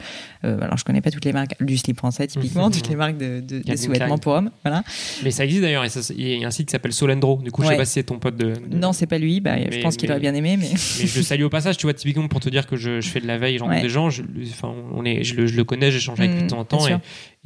euh, 0.44 0.58
alors 0.62 0.78
je 0.78 0.84
connais 0.84 1.02
pas 1.02 1.10
toutes 1.10 1.26
les 1.26 1.34
marques, 1.34 1.62
du 1.62 1.76
slip 1.76 1.98
français 1.98 2.26
typiquement, 2.28 2.70
toutes 2.70 2.88
les 2.88 2.96
marques 2.96 3.18
de, 3.18 3.40
de, 3.40 3.60
de 3.60 3.76
sous-vêtements 3.76 4.16
pour 4.16 4.32
hommes, 4.32 4.50
voilà. 4.64 4.82
Mais 5.22 5.30
ça 5.30 5.44
existe 5.44 5.60
d'ailleurs. 5.62 5.84
Il 6.16 6.38
y 6.38 6.44
a 6.44 6.48
un 6.48 6.50
site 6.50 6.66
qui 6.68 6.72
s'appelle 6.72 6.94
Solendro. 6.94 7.40
Du 7.44 7.50
coup, 7.50 7.60
je 7.62 7.66
Ouais. 7.68 7.74
sais 7.74 7.78
pas 7.78 7.84
si 7.84 7.92
c'est 7.92 8.04
ton 8.04 8.18
pote 8.18 8.36
de. 8.36 8.54
de- 8.66 8.76
Non, 8.78 8.94
c'est 8.94 9.06
pas 9.06 9.18
lui, 9.18 9.40
bah, 9.40 9.56
je 9.70 9.80
pense 9.80 9.96
qu'il 9.98 10.10
aurait 10.10 10.20
bien 10.20 10.34
aimé, 10.34 10.56
mais 10.56 10.68
Mais 10.98 11.06
je 11.06 11.18
le 11.18 11.22
salue 11.22 11.42
au 11.42 11.50
passage, 11.50 11.76
tu 11.76 11.84
vois, 11.86 11.92
typiquement 11.94 12.26
pour 12.28 12.40
te 12.40 12.48
dire 12.48 12.66
que 12.66 12.76
je, 12.76 13.00
je 13.02 13.08
fais 13.08 13.20
de 13.20 13.26
la 13.26 13.36
veille, 13.36 13.58
j'en 13.58 13.68
Ouais. 13.68 13.82
des 13.82 13.88
gens, 13.90 14.08
je, 14.08 14.22
enfin, 14.50 14.72
on 14.94 15.04
est, 15.04 15.24
je, 15.24 15.34
le, 15.34 15.46
je 15.46 15.56
le 15.56 15.64
connais, 15.64 15.90
j'échange 15.90 16.20
avec 16.20 16.32
lui 16.32 16.40
de 16.40 16.44
Mm, 16.44 16.48
temps 16.48 16.58
en 16.60 16.64
temps 16.64 16.88
et, 16.88 16.96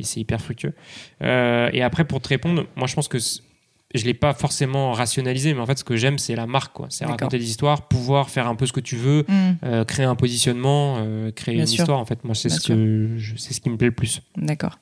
c'est 0.04 0.20
hyper 0.20 0.40
fructueux. 0.40 0.72
Et 1.20 1.82
après, 1.82 2.04
pour 2.04 2.20
te 2.20 2.28
répondre, 2.28 2.66
moi 2.76 2.86
je 2.86 2.94
pense 2.94 3.08
que 3.08 3.18
je 3.94 4.04
l'ai 4.04 4.14
pas 4.14 4.34
forcément 4.34 4.92
rationalisé, 4.92 5.54
mais 5.54 5.60
en 5.60 5.66
fait, 5.66 5.78
ce 5.78 5.84
que 5.84 5.96
j'aime, 5.96 6.18
c'est 6.18 6.34
la 6.36 6.46
marque, 6.46 6.74
quoi. 6.74 6.86
C'est 6.90 7.04
raconter 7.06 7.38
des 7.38 7.48
histoires, 7.48 7.88
pouvoir 7.88 8.28
faire 8.30 8.46
un 8.46 8.54
peu 8.54 8.66
ce 8.66 8.72
que 8.72 8.80
tu 8.80 8.96
veux, 8.96 9.24
Hmm, 9.28 9.52
euh, 9.64 9.84
créer 9.84 10.04
un 10.06 10.14
positionnement, 10.14 10.96
euh, 10.98 11.30
créer 11.32 11.54
Bien 11.54 11.64
une 11.64 11.68
sûr. 11.68 11.80
histoire. 11.82 11.98
En 11.98 12.04
fait, 12.04 12.22
moi, 12.24 12.34
c'est 12.34 12.48
ce 12.50 12.60
que 12.68 13.16
c'est 13.36 13.54
ce 13.54 13.60
qui 13.60 13.70
me 13.70 13.76
plaît 13.76 13.88
le 13.88 13.94
plus. 13.94 14.22
d'accord. 14.36 14.78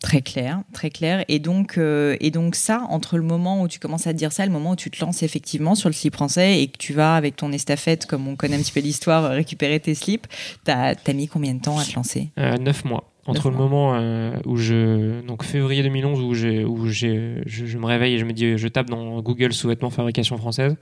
Très 0.00 0.20
clair, 0.20 0.62
très 0.72 0.90
clair. 0.90 1.24
Et 1.28 1.38
donc, 1.38 1.78
euh, 1.78 2.16
et 2.18 2.32
donc 2.32 2.56
ça, 2.56 2.86
entre 2.90 3.18
le 3.18 3.22
moment 3.22 3.62
où 3.62 3.68
tu 3.68 3.78
commences 3.78 4.08
à 4.08 4.12
te 4.12 4.18
dire 4.18 4.32
ça, 4.32 4.44
le 4.44 4.50
moment 4.50 4.70
où 4.72 4.76
tu 4.76 4.90
te 4.90 5.00
lances 5.04 5.22
effectivement 5.22 5.76
sur 5.76 5.88
le 5.88 5.92
slip 5.92 6.14
français 6.14 6.60
et 6.60 6.66
que 6.66 6.76
tu 6.76 6.92
vas 6.92 7.14
avec 7.14 7.36
ton 7.36 7.52
estafette, 7.52 8.06
comme 8.06 8.26
on 8.26 8.34
connaît 8.34 8.56
un 8.56 8.62
petit 8.62 8.72
peu 8.72 8.80
l'histoire, 8.80 9.30
récupérer 9.30 9.78
tes 9.78 9.94
slips, 9.94 10.26
t'as 10.64 10.94
as 11.06 11.12
mis 11.12 11.28
combien 11.28 11.54
de 11.54 11.60
temps 11.60 11.78
à 11.78 11.84
te 11.84 11.94
lancer? 11.94 12.30
Neuf 12.36 12.84
mois. 12.84 13.11
Entre 13.26 13.50
le 13.50 13.56
moment 13.56 13.94
euh, 13.94 14.34
où 14.46 14.56
je. 14.56 15.20
Donc 15.26 15.44
février 15.44 15.82
2011, 15.84 16.20
où, 16.20 16.34
j'ai, 16.34 16.64
où 16.64 16.88
j'ai, 16.88 17.36
je, 17.46 17.66
je 17.66 17.78
me 17.78 17.86
réveille 17.86 18.14
et 18.14 18.18
je 18.18 18.24
me 18.24 18.32
dis, 18.32 18.58
je 18.58 18.68
tape 18.68 18.90
dans 18.90 19.20
Google 19.20 19.52
sous-vêtements 19.52 19.90
fabrication 19.90 20.36
française, 20.36 20.76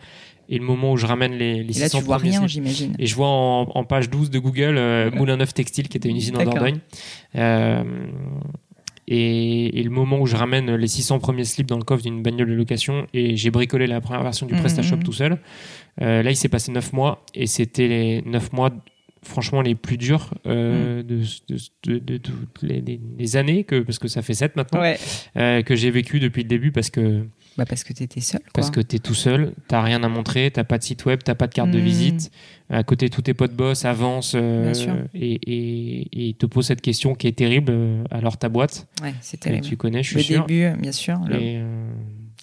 et 0.49 0.59
le 0.59 0.65
moment 0.65 0.93
où 0.93 0.97
je 0.97 1.07
ramène 1.07 1.33
les, 1.33 1.63
les 1.63 1.77
Et 1.77 1.81
là, 1.81 1.89
600 1.89 1.99
tu 1.99 2.05
vois 2.05 2.17
rien, 2.17 2.47
j'imagine. 2.47 2.95
Et 2.99 3.07
je 3.07 3.15
vois 3.15 3.29
en, 3.29 3.69
en 3.75 3.85
page 3.85 4.09
12 4.09 4.31
de 4.31 4.39
Google 4.39 4.77
euh, 4.79 5.11
Moulin 5.11 5.37
Neuf 5.37 5.53
Textile, 5.53 5.89
qui 5.89 5.97
était 5.97 6.09
une 6.09 6.17
usine 6.17 6.37
en. 6.39 6.45
Dordogne. 6.45 6.79
Euh, 7.37 7.85
et, 9.07 9.79
et 9.79 9.83
le 9.83 9.91
moment 9.91 10.19
où 10.21 10.27
je 10.27 10.37
ramène 10.37 10.75
les 10.75 10.87
600 10.87 11.19
premiers 11.19 11.45
slips 11.45 11.67
dans 11.67 11.77
le 11.77 11.85
coffre 11.85 12.03
d'une 12.03 12.23
bagnole 12.23 12.49
de 12.49 12.55
location 12.55 13.07
et 13.13 13.37
j'ai 13.37 13.51
bricolé 13.51 13.87
la 13.87 14.01
première 14.01 14.23
version 14.23 14.47
du 14.47 14.55
Mhm, 14.55 14.61
PrestaShop 14.61 14.97
mhm. 14.97 15.03
tout 15.03 15.13
seul, 15.13 15.39
euh, 16.01 16.23
là 16.23 16.31
il 16.31 16.37
s'est 16.37 16.49
passé 16.49 16.71
9 16.71 16.93
mois 16.93 17.25
et 17.35 17.47
c'était 17.47 17.89
les 17.89 18.23
9 18.23 18.53
mois 18.53 18.71
franchement 19.23 19.61
les 19.63 19.75
plus 19.75 19.97
durs 19.99 20.33
euh, 20.47 21.03
de, 21.03 21.21
de, 21.49 21.59
de- 21.85 21.99
de 21.99 22.17
toutes 22.19 22.63
les, 22.63 23.37
années, 23.37 23.65
que, 23.65 23.81
parce 23.81 23.99
que 23.99 24.09
ça 24.09 24.23
fait 24.23 24.35
7 24.35 24.57
maintenant, 24.57 24.81
Ouais. 24.81 24.99
euh, 25.37 25.63
que 25.63 25.77
j'ai 25.77 25.91
vécu 25.91 26.21
depuis 26.21 26.43
le 26.43 26.49
début 26.49 26.73
parce 26.73 26.91
que 26.91 27.25
Bah 27.59 27.65
parce 27.69 27.85
que 27.85 27.93
t'étais 27.93 28.21
seul. 28.21 28.41
Quoi. 28.41 28.51
parce 28.55 28.71
que 28.71 28.81
tu 28.81 28.97
es 28.97 28.99
tout 28.99 29.15
seul, 29.15 29.53
t'as 29.69 29.83
rien 29.83 30.03
à 30.03 30.09
montrer, 30.09 30.51
t'as 30.51 30.65
pas 30.65 30.79
de 30.79 30.83
site 30.83 31.05
web, 31.05 31.21
t'as 31.25 31.35
pas 31.35 31.47
de 31.49 31.55
carte 31.55 31.71
de 31.71 31.79
Mm. 31.81 31.85
visite. 31.85 32.31
À 32.71 32.83
côté, 32.85 33.09
tous 33.11 33.23
tes 33.23 33.35
potes 33.35 33.55
boss 33.55 33.85
avancent 33.85 34.35
euh, 34.37 34.73
et, 35.13 36.29
et, 36.29 36.35
te 36.35 36.47
posent 36.47 36.67
cette 36.69 36.81
question 36.81 37.15
qui 37.15 37.27
est 37.27 37.33
terrible. 37.33 37.73
Alors 38.13 38.37
ta 38.39 38.49
boîte, 38.49 38.87
ouais, 39.03 39.13
c'est 39.21 39.37
que 39.39 39.43
terrible. 39.45 39.67
tu 39.67 39.77
connais, 39.77 40.03
je 40.05 40.15
Le 40.15 40.21
suis 40.23 40.35
sûr. 40.35 40.47
début, 40.47 40.71
bien 40.81 40.93
sûr. 40.93 41.19
le- 41.29 41.37
Et, 41.43 41.61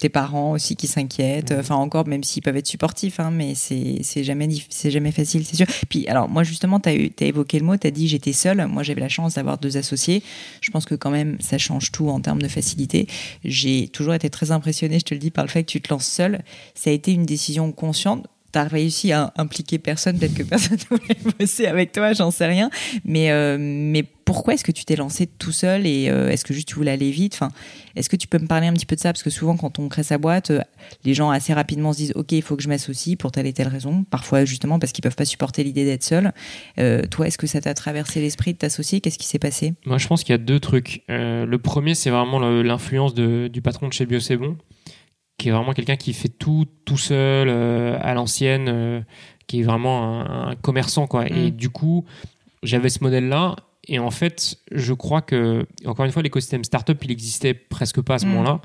Tes 0.00 0.08
parents 0.08 0.52
aussi 0.52 0.76
qui 0.76 0.86
s'inquiètent. 0.86 1.52
Enfin, 1.52 1.74
encore, 1.74 2.06
même 2.06 2.22
s'ils 2.22 2.42
peuvent 2.42 2.56
être 2.56 2.66
supportifs, 2.66 3.18
hein, 3.18 3.30
mais 3.32 3.54
c'est 3.54 4.22
jamais, 4.22 4.48
jamais 4.84 5.12
facile, 5.12 5.44
c'est 5.44 5.56
sûr. 5.56 5.66
Puis, 5.88 6.06
alors, 6.06 6.28
moi, 6.28 6.44
justement, 6.44 6.78
tu 6.78 6.88
as, 6.88 7.24
évoqué 7.24 7.58
le 7.58 7.64
mot, 7.64 7.76
tu 7.76 7.86
as 7.86 7.90
dit 7.90 8.06
j'étais 8.06 8.32
seule. 8.32 8.66
Moi, 8.66 8.82
j'avais 8.82 9.00
la 9.00 9.08
chance 9.08 9.34
d'avoir 9.34 9.58
deux 9.58 9.76
associés. 9.76 10.22
Je 10.60 10.70
pense 10.70 10.84
que 10.84 10.94
quand 10.94 11.10
même, 11.10 11.36
ça 11.40 11.58
change 11.58 11.90
tout 11.90 12.08
en 12.08 12.20
termes 12.20 12.40
de 12.40 12.48
facilité. 12.48 13.06
J'ai 13.44 13.88
toujours 13.88 14.14
été 14.14 14.30
très 14.30 14.50
impressionnée, 14.50 14.98
je 15.00 15.04
te 15.04 15.14
le 15.14 15.20
dis, 15.20 15.30
par 15.30 15.44
le 15.44 15.50
fait 15.50 15.64
que 15.64 15.70
tu 15.70 15.80
te 15.80 15.92
lances 15.92 16.06
seule. 16.06 16.42
Ça 16.74 16.90
a 16.90 16.92
été 16.92 17.12
une 17.12 17.24
décision 17.24 17.72
consciente. 17.72 18.26
Tu 18.52 18.58
as 18.58 18.64
réussi 18.64 19.12
à 19.12 19.32
impliquer 19.36 19.78
personne, 19.78 20.18
peut-être 20.18 20.34
que 20.34 20.42
personne 20.42 20.78
ne 20.90 20.96
voulait 20.96 21.34
bosser 21.38 21.66
avec 21.66 21.92
toi, 21.92 22.12
j'en 22.12 22.30
sais 22.30 22.46
rien. 22.46 22.70
Mais, 23.04 23.30
euh, 23.30 23.56
mais 23.58 24.04
pourquoi 24.28 24.52
est-ce 24.52 24.62
que 24.64 24.72
tu 24.72 24.84
t'es 24.84 24.94
lancé 24.94 25.26
tout 25.26 25.52
seul 25.52 25.86
et 25.86 26.10
euh, 26.10 26.28
est-ce 26.28 26.44
que 26.44 26.52
juste 26.52 26.68
tu 26.68 26.74
voulais 26.74 26.90
aller 26.90 27.10
vite? 27.10 27.32
Enfin, 27.34 27.48
Est-ce 27.96 28.10
que 28.10 28.16
tu 28.16 28.28
peux 28.28 28.38
me 28.38 28.46
parler 28.46 28.66
un 28.66 28.74
petit 28.74 28.84
peu 28.84 28.94
de 28.94 29.00
ça? 29.00 29.10
Parce 29.10 29.22
que 29.22 29.30
souvent, 29.30 29.56
quand 29.56 29.78
on 29.78 29.88
crée 29.88 30.02
sa 30.02 30.18
boîte, 30.18 30.50
euh, 30.50 30.60
les 31.04 31.14
gens 31.14 31.30
assez 31.30 31.54
rapidement 31.54 31.94
se 31.94 31.98
disent 31.98 32.12
Ok, 32.14 32.32
il 32.32 32.42
faut 32.42 32.54
que 32.54 32.62
je 32.62 32.68
m'associe 32.68 33.16
pour 33.16 33.32
telle 33.32 33.46
et 33.46 33.54
telle 33.54 33.68
raison. 33.68 34.04
Parfois, 34.04 34.44
justement, 34.44 34.78
parce 34.78 34.92
qu'ils 34.92 35.02
peuvent 35.02 35.16
pas 35.16 35.24
supporter 35.24 35.64
l'idée 35.64 35.86
d'être 35.86 36.04
seul. 36.04 36.32
Euh, 36.78 37.02
toi, 37.06 37.26
est-ce 37.26 37.38
que 37.38 37.46
ça 37.46 37.62
t'a 37.62 37.72
traversé 37.72 38.20
l'esprit 38.20 38.52
de 38.52 38.58
t'associer? 38.58 39.00
Qu'est-ce 39.00 39.18
qui 39.18 39.26
s'est 39.26 39.38
passé? 39.38 39.72
Moi, 39.86 39.96
je 39.96 40.06
pense 40.06 40.22
qu'il 40.24 40.32
y 40.32 40.34
a 40.34 40.38
deux 40.38 40.60
trucs. 40.60 41.02
Le 41.08 41.56
premier, 41.56 41.94
c'est 41.94 42.10
vraiment 42.10 42.38
l'influence 42.38 43.14
du 43.14 43.62
patron 43.62 43.88
de 43.88 43.94
chez 43.94 44.04
Bio 44.04 44.20
C'est 44.20 44.36
Bon, 44.36 44.58
qui 45.38 45.48
est 45.48 45.52
vraiment 45.52 45.72
quelqu'un 45.72 45.96
qui 45.96 46.12
fait 46.12 46.28
tout 46.28 46.66
tout 46.84 46.98
seul, 46.98 47.48
à 47.48 48.12
l'ancienne, 48.12 49.04
qui 49.46 49.60
est 49.60 49.62
vraiment 49.62 50.20
un, 50.20 50.50
un 50.50 50.54
commerçant. 50.56 51.06
Quoi. 51.06 51.26
Et 51.30 51.50
Mm. 51.50 51.56
du 51.56 51.70
coup, 51.70 52.04
j'avais 52.62 52.90
ce 52.90 53.02
modèle-là. 53.02 53.56
Et 53.88 53.98
en 53.98 54.10
fait, 54.10 54.58
je 54.70 54.92
crois 54.92 55.22
que, 55.22 55.66
encore 55.86 56.04
une 56.04 56.12
fois, 56.12 56.22
l'écosystème 56.22 56.62
startup, 56.64 57.02
il 57.04 57.10
existait 57.10 57.54
presque 57.54 58.00
pas 58.02 58.14
à 58.14 58.18
ce 58.18 58.26
Mm. 58.26 58.28
moment-là. 58.30 58.60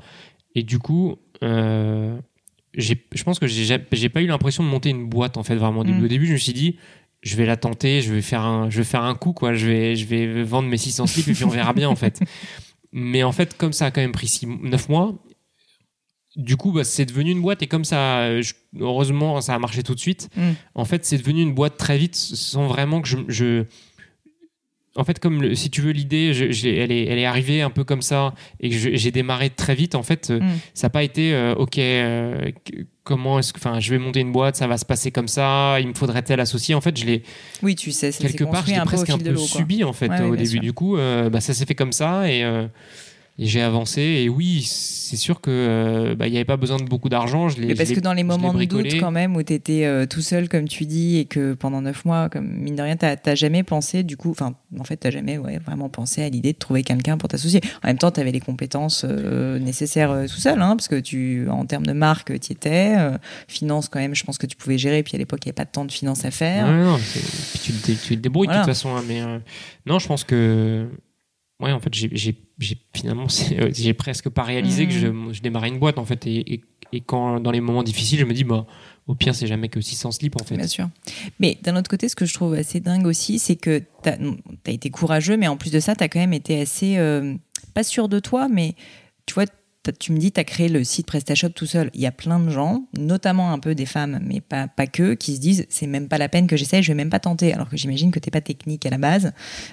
Et 0.54 0.62
du 0.62 0.78
coup, 0.78 1.16
euh, 1.42 2.16
je 2.74 2.94
pense 3.24 3.38
que 3.38 3.46
j'ai 3.46 4.08
pas 4.08 4.20
eu 4.22 4.26
l'impression 4.26 4.62
de 4.62 4.68
monter 4.68 4.90
une 4.90 5.06
boîte, 5.08 5.36
en 5.36 5.42
fait, 5.42 5.56
vraiment. 5.56 5.80
au 5.80 5.84
début. 5.84 6.00
Mm. 6.00 6.04
Au 6.04 6.08
début, 6.08 6.26
je 6.26 6.32
me 6.32 6.38
suis 6.38 6.52
dit, 6.52 6.76
je 7.22 7.36
vais 7.36 7.46
la 7.46 7.56
tenter, 7.56 8.02
je 8.02 8.12
vais 8.12 8.20
faire 8.22 8.42
un, 8.42 8.68
je 8.68 8.78
vais 8.78 8.84
faire 8.84 9.02
un 9.02 9.14
coup, 9.14 9.32
quoi. 9.32 9.54
Je 9.54 9.66
vais, 9.66 9.96
je 9.96 10.04
vais 10.04 10.42
vendre 10.42 10.68
mes 10.68 10.76
600 10.76 11.06
slips 11.06 11.28
et 11.28 11.32
puis 11.32 11.44
on 11.44 11.48
verra 11.48 11.72
bien, 11.72 11.88
en 11.88 11.96
fait. 11.96 12.20
Mais 12.92 13.22
en 13.24 13.32
fait, 13.32 13.56
comme 13.56 13.72
ça 13.72 13.86
a 13.86 13.90
quand 13.90 14.02
même 14.02 14.12
pris 14.12 14.40
9 14.46 14.88
mois, 14.88 15.14
du 16.36 16.56
coup, 16.56 16.72
bah, 16.72 16.84
c'est 16.84 17.06
devenu 17.06 17.30
une 17.30 17.40
boîte 17.40 17.62
et 17.62 17.66
comme 17.66 17.84
ça, 17.84 18.28
heureusement, 18.78 19.40
ça 19.40 19.54
a 19.54 19.58
marché 19.58 19.82
tout 19.82 19.94
de 19.94 20.00
suite. 20.00 20.28
Mm. 20.36 20.50
En 20.74 20.84
fait, 20.84 21.04
c'est 21.04 21.16
devenu 21.18 21.40
une 21.42 21.54
boîte 21.54 21.76
très 21.76 21.96
vite 21.96 22.14
sans 22.14 22.66
vraiment 22.66 23.00
que 23.00 23.08
je. 23.08 23.16
je 23.28 23.64
en 24.96 25.04
fait, 25.04 25.18
comme 25.18 25.54
si 25.54 25.70
tu 25.70 25.80
veux, 25.80 25.90
l'idée, 25.90 26.32
elle, 26.64 26.92
est, 26.92 27.04
elle 27.06 27.18
est 27.18 27.24
arrivée 27.26 27.62
un 27.62 27.70
peu 27.70 27.82
comme 27.84 28.02
ça 28.02 28.32
et 28.60 28.70
que 28.70 28.76
j'ai 28.76 29.10
démarré 29.10 29.50
très 29.50 29.74
vite. 29.74 29.94
En 29.94 30.02
fait, 30.02 30.30
Mm. 30.30 30.40
ça 30.74 30.86
n'a 30.86 30.90
pas 30.90 31.02
été 31.02 31.34
euh, 31.34 31.54
OK. 31.56 31.78
euh, 31.78 32.50
comment 33.02 33.38
est-ce 33.38 33.52
que, 33.52 33.58
enfin, 33.58 33.80
je 33.80 33.90
vais 33.90 33.98
monter 33.98 34.20
une 34.20 34.32
boîte, 34.32 34.56
ça 34.56 34.66
va 34.66 34.78
se 34.78 34.84
passer 34.84 35.10
comme 35.10 35.28
ça. 35.28 35.78
Il 35.80 35.88
me 35.88 35.94
faudrait 35.94 36.22
tel 36.22 36.40
associé. 36.40 36.74
En 36.74 36.80
fait, 36.80 36.96
je 36.98 37.04
l'ai 37.06 37.22
Oui, 37.62 37.74
tu 37.74 37.90
sais, 37.92 38.12
ça 38.12 38.18
s'est 38.20 38.28
quelque 38.28 38.44
part, 38.50 38.64
je 38.66 38.72
un 38.74 38.80
peu 38.80 38.84
presque 38.86 39.10
un 39.10 39.18
peu 39.18 39.36
subi 39.36 39.84
en 39.84 39.92
fait 39.92 40.08
Ouais, 40.08 40.20
ouais, 40.20 40.26
au 40.26 40.36
début. 40.36 40.48
sûr. 40.48 40.60
Du 40.60 40.72
coup, 40.72 40.96
euh, 40.96 41.28
bah, 41.28 41.40
ça 41.40 41.54
s'est 41.54 41.66
fait 41.66 41.74
comme 41.74 41.92
ça 41.92 42.30
et, 42.30 42.42
euh, 42.44 42.66
et 43.38 43.46
j'ai 43.46 43.62
avancé. 43.62 44.00
Et 44.00 44.28
oui, 44.28 44.62
c'est 44.62 45.16
sûr 45.16 45.40
que 45.40 45.50
euh, 45.50 46.14
bah, 46.14 46.26
il 46.26 46.30
n'y 46.30 46.36
avait 46.36 46.44
pas 46.44 46.56
besoin 46.56 46.76
de 46.78 46.84
beaucoup 46.84 47.08
d'argent. 47.08 47.48
Je 47.48 47.60
Mais 47.60 47.74
parce 47.74 47.88
je 47.90 47.94
que 47.94 48.00
dans 48.00 48.12
les 48.12 48.22
moments 48.24 48.54
de 48.54 48.64
doute, 48.64 48.94
quand 49.00 49.10
même, 49.10 49.36
où 49.36 49.42
tu 49.42 49.52
étais 49.52 50.06
tout 50.06 50.20
seul, 50.22 50.48
comme 50.48 50.68
tu 50.68 50.86
dis, 50.86 51.18
et 51.18 51.24
que 51.24 51.54
pendant 51.54 51.80
neuf 51.82 52.04
mois, 52.04 52.28
comme 52.28 52.46
mine 52.48 52.76
de 52.76 52.82
rien, 52.82 52.96
t'as 52.96 53.34
jamais 53.34 53.62
pensé, 53.62 54.02
du 54.02 54.16
coup, 54.16 54.30
enfin, 54.30 54.54
en 54.78 54.84
fait, 54.84 54.96
t'as 54.96 55.10
jamais 55.10 55.38
ouais, 55.38 55.58
vraiment 55.58 55.88
pensé 55.88 56.22
à 56.22 56.28
l'idée 56.28 56.52
de 56.52 56.58
trouver 56.58 56.82
quelqu'un 56.82 57.16
pour 57.18 57.28
t'associer. 57.28 57.60
En 57.82 57.88
même 57.88 57.98
temps, 57.98 58.10
tu 58.10 58.20
avais 58.20 58.32
les 58.32 58.40
compétences 58.40 59.04
euh, 59.08 59.58
nécessaires 59.58 60.10
euh, 60.10 60.26
tout 60.26 60.40
seul, 60.40 60.60
hein, 60.62 60.76
parce 60.76 60.88
que 60.88 61.00
tu, 61.00 61.48
en 61.48 61.64
termes 61.66 61.86
de 61.86 61.92
marque, 61.92 62.38
tu 62.40 62.52
étais. 62.52 62.94
euh, 62.96 63.18
finance, 63.48 63.88
quand 63.88 63.98
même, 64.00 64.14
je 64.14 64.24
pense 64.24 64.38
que 64.38 64.46
tu 64.46 64.56
pouvais 64.56 64.78
gérer. 64.78 65.02
Puis 65.02 65.14
à 65.14 65.18
l'époque, 65.18 65.40
il 65.44 65.48
n'y 65.48 65.50
avait 65.50 65.54
pas 65.54 65.64
tant 65.66 65.84
de 65.84 65.92
finances 65.92 66.24
à 66.24 66.30
faire. 66.30 66.66
Ouais, 66.66 66.84
non, 66.84 66.98
c'est- 66.98 67.60
puis 67.60 67.96
tu, 67.96 68.16
te 68.16 68.20
débrouilles 68.20 68.46
Voilà. 68.46 68.60
de 68.62 68.64
toute 68.66 68.74
façon. 68.74 68.96
hein, 68.96 69.02
mais 69.06 69.20
euh, 69.22 69.38
non, 69.86 69.98
je 69.98 70.06
pense 70.06 70.24
que. 70.24 70.86
Ouais, 71.64 71.72
en 71.72 71.80
fait, 71.80 71.94
j'ai- 71.94 72.36
finalement, 72.94 73.26
euh, 73.52 73.70
j'ai 73.72 73.94
presque 73.94 74.28
pas 74.28 74.42
réalisé 74.42 74.86
que 74.86 74.92
je, 74.92 75.06
je 75.32 75.40
démarrais 75.40 75.68
une 75.68 75.78
boîte 75.78 75.96
en 75.96 76.04
fait. 76.04 76.26
Et, 76.26 76.54
et, 76.54 76.64
et 76.92 77.00
quand 77.00 77.40
dans 77.40 77.50
les 77.50 77.62
moments 77.62 77.82
difficiles, 77.82 78.18
je 78.18 78.26
me 78.26 78.34
dis, 78.34 78.44
bah, 78.44 78.66
au 79.06 79.14
pire, 79.14 79.34
c'est 79.34 79.46
jamais 79.46 79.70
que 79.70 79.80
600 79.80 80.12
slips 80.12 80.36
en 80.38 80.44
fait. 80.44 80.56
Bien 80.56 80.66
sûr. 80.66 80.90
Mais 81.40 81.56
d'un 81.62 81.74
autre 81.76 81.88
côté, 81.88 82.10
ce 82.10 82.16
que 82.16 82.26
je 82.26 82.34
trouve 82.34 82.52
assez 82.52 82.80
dingue 82.80 83.06
aussi, 83.06 83.38
c'est 83.38 83.56
que 83.56 83.82
tu 84.02 84.10
as, 84.10 84.70
été 84.70 84.90
courageux, 84.90 85.38
mais 85.38 85.48
en 85.48 85.56
plus 85.56 85.72
de 85.72 85.80
ça, 85.80 85.96
tu 85.96 86.04
as 86.04 86.08
quand 86.08 86.20
même 86.20 86.34
été 86.34 86.60
assez, 86.60 86.98
euh, 86.98 87.34
pas 87.72 87.82
sûr 87.82 88.10
de 88.10 88.18
toi, 88.18 88.48
mais 88.48 88.74
tu 89.24 89.32
vois, 89.32 89.46
tu 89.92 90.12
me 90.12 90.18
dis, 90.18 90.32
tu 90.32 90.40
as 90.40 90.44
créé 90.44 90.68
le 90.68 90.84
site 90.84 91.06
PrestaShop 91.06 91.50
tout 91.50 91.66
seul. 91.66 91.90
Il 91.94 92.00
y 92.00 92.06
a 92.06 92.12
plein 92.12 92.38
de 92.38 92.50
gens, 92.50 92.84
notamment 92.98 93.52
un 93.52 93.58
peu 93.58 93.74
des 93.74 93.86
femmes, 93.86 94.20
mais 94.24 94.40
pas, 94.40 94.68
pas 94.68 94.86
que, 94.86 95.14
qui 95.14 95.36
se 95.36 95.40
disent, 95.40 95.66
c'est 95.68 95.86
même 95.86 96.08
pas 96.08 96.18
la 96.18 96.28
peine 96.28 96.46
que 96.46 96.56
j'essaye, 96.56 96.82
je 96.82 96.88
vais 96.88 96.96
même 96.96 97.10
pas 97.10 97.20
tenter. 97.20 97.52
Alors 97.52 97.68
que 97.68 97.76
j'imagine 97.76 98.10
que 98.10 98.18
t'es 98.18 98.30
pas 98.30 98.40
technique 98.40 98.86
à 98.86 98.90
la 98.90 98.98
base, 98.98 99.32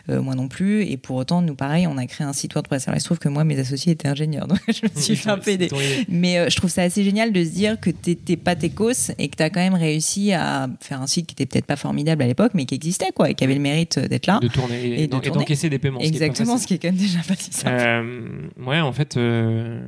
euh, 0.09 0.21
moi 0.21 0.35
non 0.35 0.47
plus. 0.47 0.83
Et 0.83 0.97
pour 0.97 1.15
autant, 1.15 1.41
nous, 1.41 1.55
pareil, 1.55 1.87
on 1.87 1.97
a 1.97 2.05
créé 2.05 2.25
un 2.25 2.33
site 2.33 2.53
WordPress. 2.53 2.87
Alors 2.87 2.97
il 2.97 3.01
se 3.01 3.05
trouve 3.05 3.19
que 3.19 3.29
moi, 3.29 3.43
mes 3.43 3.59
associés 3.59 3.93
étaient 3.93 4.07
ingénieurs, 4.07 4.47
donc 4.47 4.59
je 4.67 4.81
me 4.83 5.01
suis 5.01 5.15
fait 5.15 5.29
un 5.29 5.39
idée. 5.47 5.69
Mais 6.09 6.39
euh, 6.39 6.49
je 6.49 6.55
trouve 6.55 6.69
ça 6.69 6.83
assez 6.83 7.03
génial 7.03 7.31
de 7.31 7.43
se 7.43 7.49
dire 7.49 7.79
que 7.79 7.89
t'étais 7.89 8.37
pas 8.37 8.55
técos 8.55 9.11
et 9.17 9.29
que 9.29 9.35
t'as 9.35 9.49
quand 9.49 9.61
même 9.61 9.75
réussi 9.75 10.33
à 10.33 10.69
faire 10.79 11.01
un 11.01 11.07
site 11.07 11.27
qui 11.27 11.33
était 11.33 11.45
peut-être 11.45 11.65
pas 11.65 11.75
formidable 11.75 12.23
à 12.23 12.27
l'époque, 12.27 12.51
mais 12.53 12.65
qui 12.65 12.75
existait, 12.75 13.11
quoi, 13.13 13.29
et 13.29 13.35
qui 13.35 13.43
avait 13.43 13.55
le 13.55 13.61
mérite 13.61 13.99
d'être 13.99 14.27
là. 14.27 14.39
de 14.41 14.47
tourner 14.47 14.81
Et 14.83 15.01
et, 15.01 15.03
et 15.03 15.07
d'encaisser 15.07 15.69
des 15.69 15.79
paiements. 15.79 15.99
Exactement, 15.99 16.57
ce 16.57 16.67
qui 16.67 16.75
est 16.75 16.77
quand 16.77 16.89
même 16.89 16.97
déjà 16.97 17.19
pas 17.27 17.35
si 17.35 17.51
simple. 17.51 17.75
Euh, 17.79 18.65
ouais, 18.65 18.79
en 18.79 18.91
fait, 18.91 19.17
euh, 19.17 19.81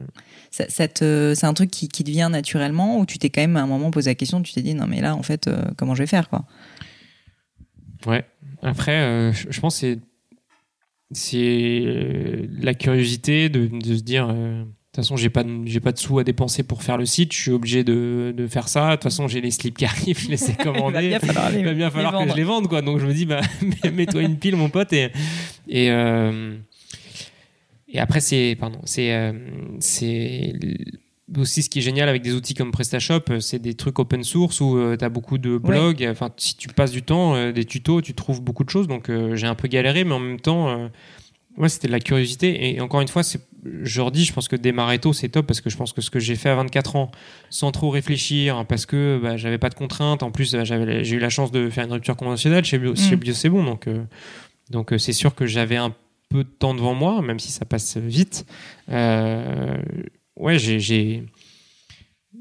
Ça, 0.56 0.66
ça 0.70 0.88
te- 0.88 1.34
c'est 1.36 1.47
un 1.47 1.54
truc 1.56 1.72
qui, 1.72 1.88
qui 1.89 2.04
te 2.04 2.12
vient 2.12 2.30
naturellement 2.30 2.99
ou 2.99 3.08
tu 3.08 3.18
t'es 3.18 3.32
quand 3.32 3.41
même 3.41 3.58
à 3.58 3.64
un 3.64 3.66
moment 3.66 3.89
posé 3.89 4.12
la 4.12 4.16
question, 4.16 4.39
tu 4.43 4.54
t'es 4.54 4.62
dit 4.62 4.76
non 4.76 4.86
mais 4.86 5.01
là 5.01 5.16
en 5.16 5.24
fait 5.24 5.47
euh, 5.47 5.64
comment 5.78 5.95
je 5.95 6.04
vais 6.04 6.08
faire 6.08 6.30
quoi? 6.30 6.45
ouais. 8.06 8.24
Après, 8.62 8.99
euh, 9.01 9.34
je 9.34 9.60
pense 9.60 9.76
que 9.76 9.80
c'est 9.80 9.99
c'est 11.12 11.82
euh, 11.86 12.47
la 12.62 12.74
curiosité 12.74 13.49
de, 13.49 13.68
de 13.68 13.95
se 13.95 14.01
dire. 14.04 14.28
euh, 14.30 14.64
de 14.64 14.68
toute 14.97 15.06
façon, 15.06 15.16
j'ai 15.18 15.30
pas 15.32 15.43
de, 15.43 15.62
j'ai 15.66 15.80
pas 15.80 15.91
de 15.91 15.97
sous 15.97 16.20
à 16.20 16.24
dépenser 16.24 16.62
pour 16.62 16.84
faire 16.84 16.97
le 16.99 17.06
site. 17.08 17.34
Je 17.34 17.41
suis 17.41 17.51
obligé 17.51 17.84
de, 17.84 18.32
de 18.38 18.45
faire 18.47 18.68
ça. 18.70 18.89
De 18.91 18.95
toute 18.97 19.04
façon, 19.04 19.28
j'ai 19.28 19.41
les 19.41 19.49
slips 19.49 19.76
qui 19.76 19.86
arrivent, 19.86 20.20
je 20.20 20.30
les 20.30 20.51
ai 20.51 20.54
commandés. 20.64 21.06
Il 21.06 21.10
va 21.10 21.18
bien 21.18 21.20
falloir 21.20 21.49
les- 21.49 21.60
Il 21.60 21.66
va 21.66 21.74
bien 21.74 21.89
falloir 21.89 22.14
que 22.14 22.30
je 22.32 22.36
les 22.38 22.43
vende, 22.43 22.68
quoi. 22.68 22.84
Donc 22.84 22.99
je 22.99 23.08
me 23.08 23.14
dis, 23.14 23.26
bah, 23.26 23.41
mets-toi 23.91 24.22
une 24.22 24.38
pile, 24.38 24.56
mon 24.56 24.70
pote, 24.70 24.93
et 24.93 25.10
et 25.68 25.89
et 27.94 28.00
après 28.00 28.20
c'est 28.20 28.58
pardon, 28.60 28.80
c'est 28.84 29.14
euh, 29.14 29.32
c'est 29.80 30.54
aussi 31.38 31.64
ce 31.64 31.70
qui 31.70 31.80
est 31.80 31.82
génial 31.82 32.10
avec 32.10 32.22
des 32.22 32.34
outils 32.34 32.54
comme 32.54 32.72
PrestaShop, 32.72 33.22
euh, 33.30 33.39
c'est 33.39 33.60
des 33.60 33.74
trucs 33.76 33.98
open 33.98 34.24
source 34.24 34.60
où 34.62 34.78
tu 34.98 35.04
as 35.06 35.10
beaucoup 35.10 35.38
de 35.38 35.58
blogs. 35.58 36.06
Enfin, 36.12 36.30
si 36.38 36.56
tu 36.58 36.68
passes 36.68 36.91
du 36.91 37.02
temps, 37.02 37.36
euh, 37.36 37.52
des 37.52 37.66
tutos, 37.66 38.02
tu 38.02 38.14
trouves 38.14 38.41
beaucoup 38.41 38.64
de 38.64 38.70
choses. 38.70 38.88
Donc 38.88 39.10
euh, 39.10 39.36
j'ai 39.36 39.48
un 39.48 39.56
peu 39.56 39.68
galéré, 39.68 40.04
mais 40.04 40.12
en 40.14 40.20
même 40.20 40.39
temps, 40.39 40.68
euh, 40.70 40.88
ouais, 41.58 41.70
c'était 41.70 41.88
de 41.88 41.94
la 41.94 42.00
curiosité. 42.02 42.76
Et 42.76 42.82
encore 42.82 43.02
une 43.02 43.08
fois, 43.08 43.24
c'est 43.24 43.39
je 43.84 44.02
redis, 44.02 44.26
je 44.26 44.34
pense 44.34 44.50
que 44.50 44.58
démarrer 44.58 45.00
tôt, 45.00 45.14
c'est 45.14 45.30
top 45.30 45.48
parce 45.48 45.62
que 45.62 45.70
je 45.70 45.78
pense 45.78 45.94
que 45.94 46.02
ce 46.02 46.10
que 46.12 46.20
j'ai 46.20 46.36
fait 46.36 46.50
à 46.50 46.56
24 46.56 46.98
ans, 46.98 47.10
sans 47.50 47.72
trop 47.72 47.89
réfléchir, 47.89 48.58
hein, 48.58 48.66
parce 48.66 48.86
que 48.86 49.18
bah, 49.24 49.38
j'avais 49.38 49.58
pas 49.58 49.70
de 49.70 49.76
contraintes, 49.76 50.22
en 50.22 50.32
plus 50.32 50.54
bah, 50.54 50.66
j'avais- 50.66 51.06
j'ai 51.06 51.16
eu 51.16 51.20
la 51.20 51.30
chance 51.30 51.50
de 51.52 51.70
faire 51.70 51.86
une 51.86 51.94
rupture 51.94 52.18
conventionnelle 52.18 52.66
chez 52.66 52.78
Bio, 52.78 52.94
chez 52.96 53.16
Mm. 53.16 53.20
Bio 53.20 53.34
c'est 53.34 53.48
bon, 53.50 53.64
donc 53.64 53.88
euh, 53.88 54.04
donc 54.70 54.91
euh, 54.91 54.98
c'est 54.98 55.14
sûr 55.14 55.34
que 55.34 55.46
j'avais 55.46 55.78
un 55.78 55.96
peu 56.34 56.43
de 56.43 56.49
temps 56.49 56.73
devant 56.73 56.95
moi, 56.95 57.21
même 57.21 57.39
si 57.39 57.51
ça 57.51 57.63
passe 57.63 57.95
vite. 57.97 58.45
Euh, 58.89 59.77
ouais, 60.36 60.57
j'ai, 60.57 60.79
j'ai- 60.79 61.23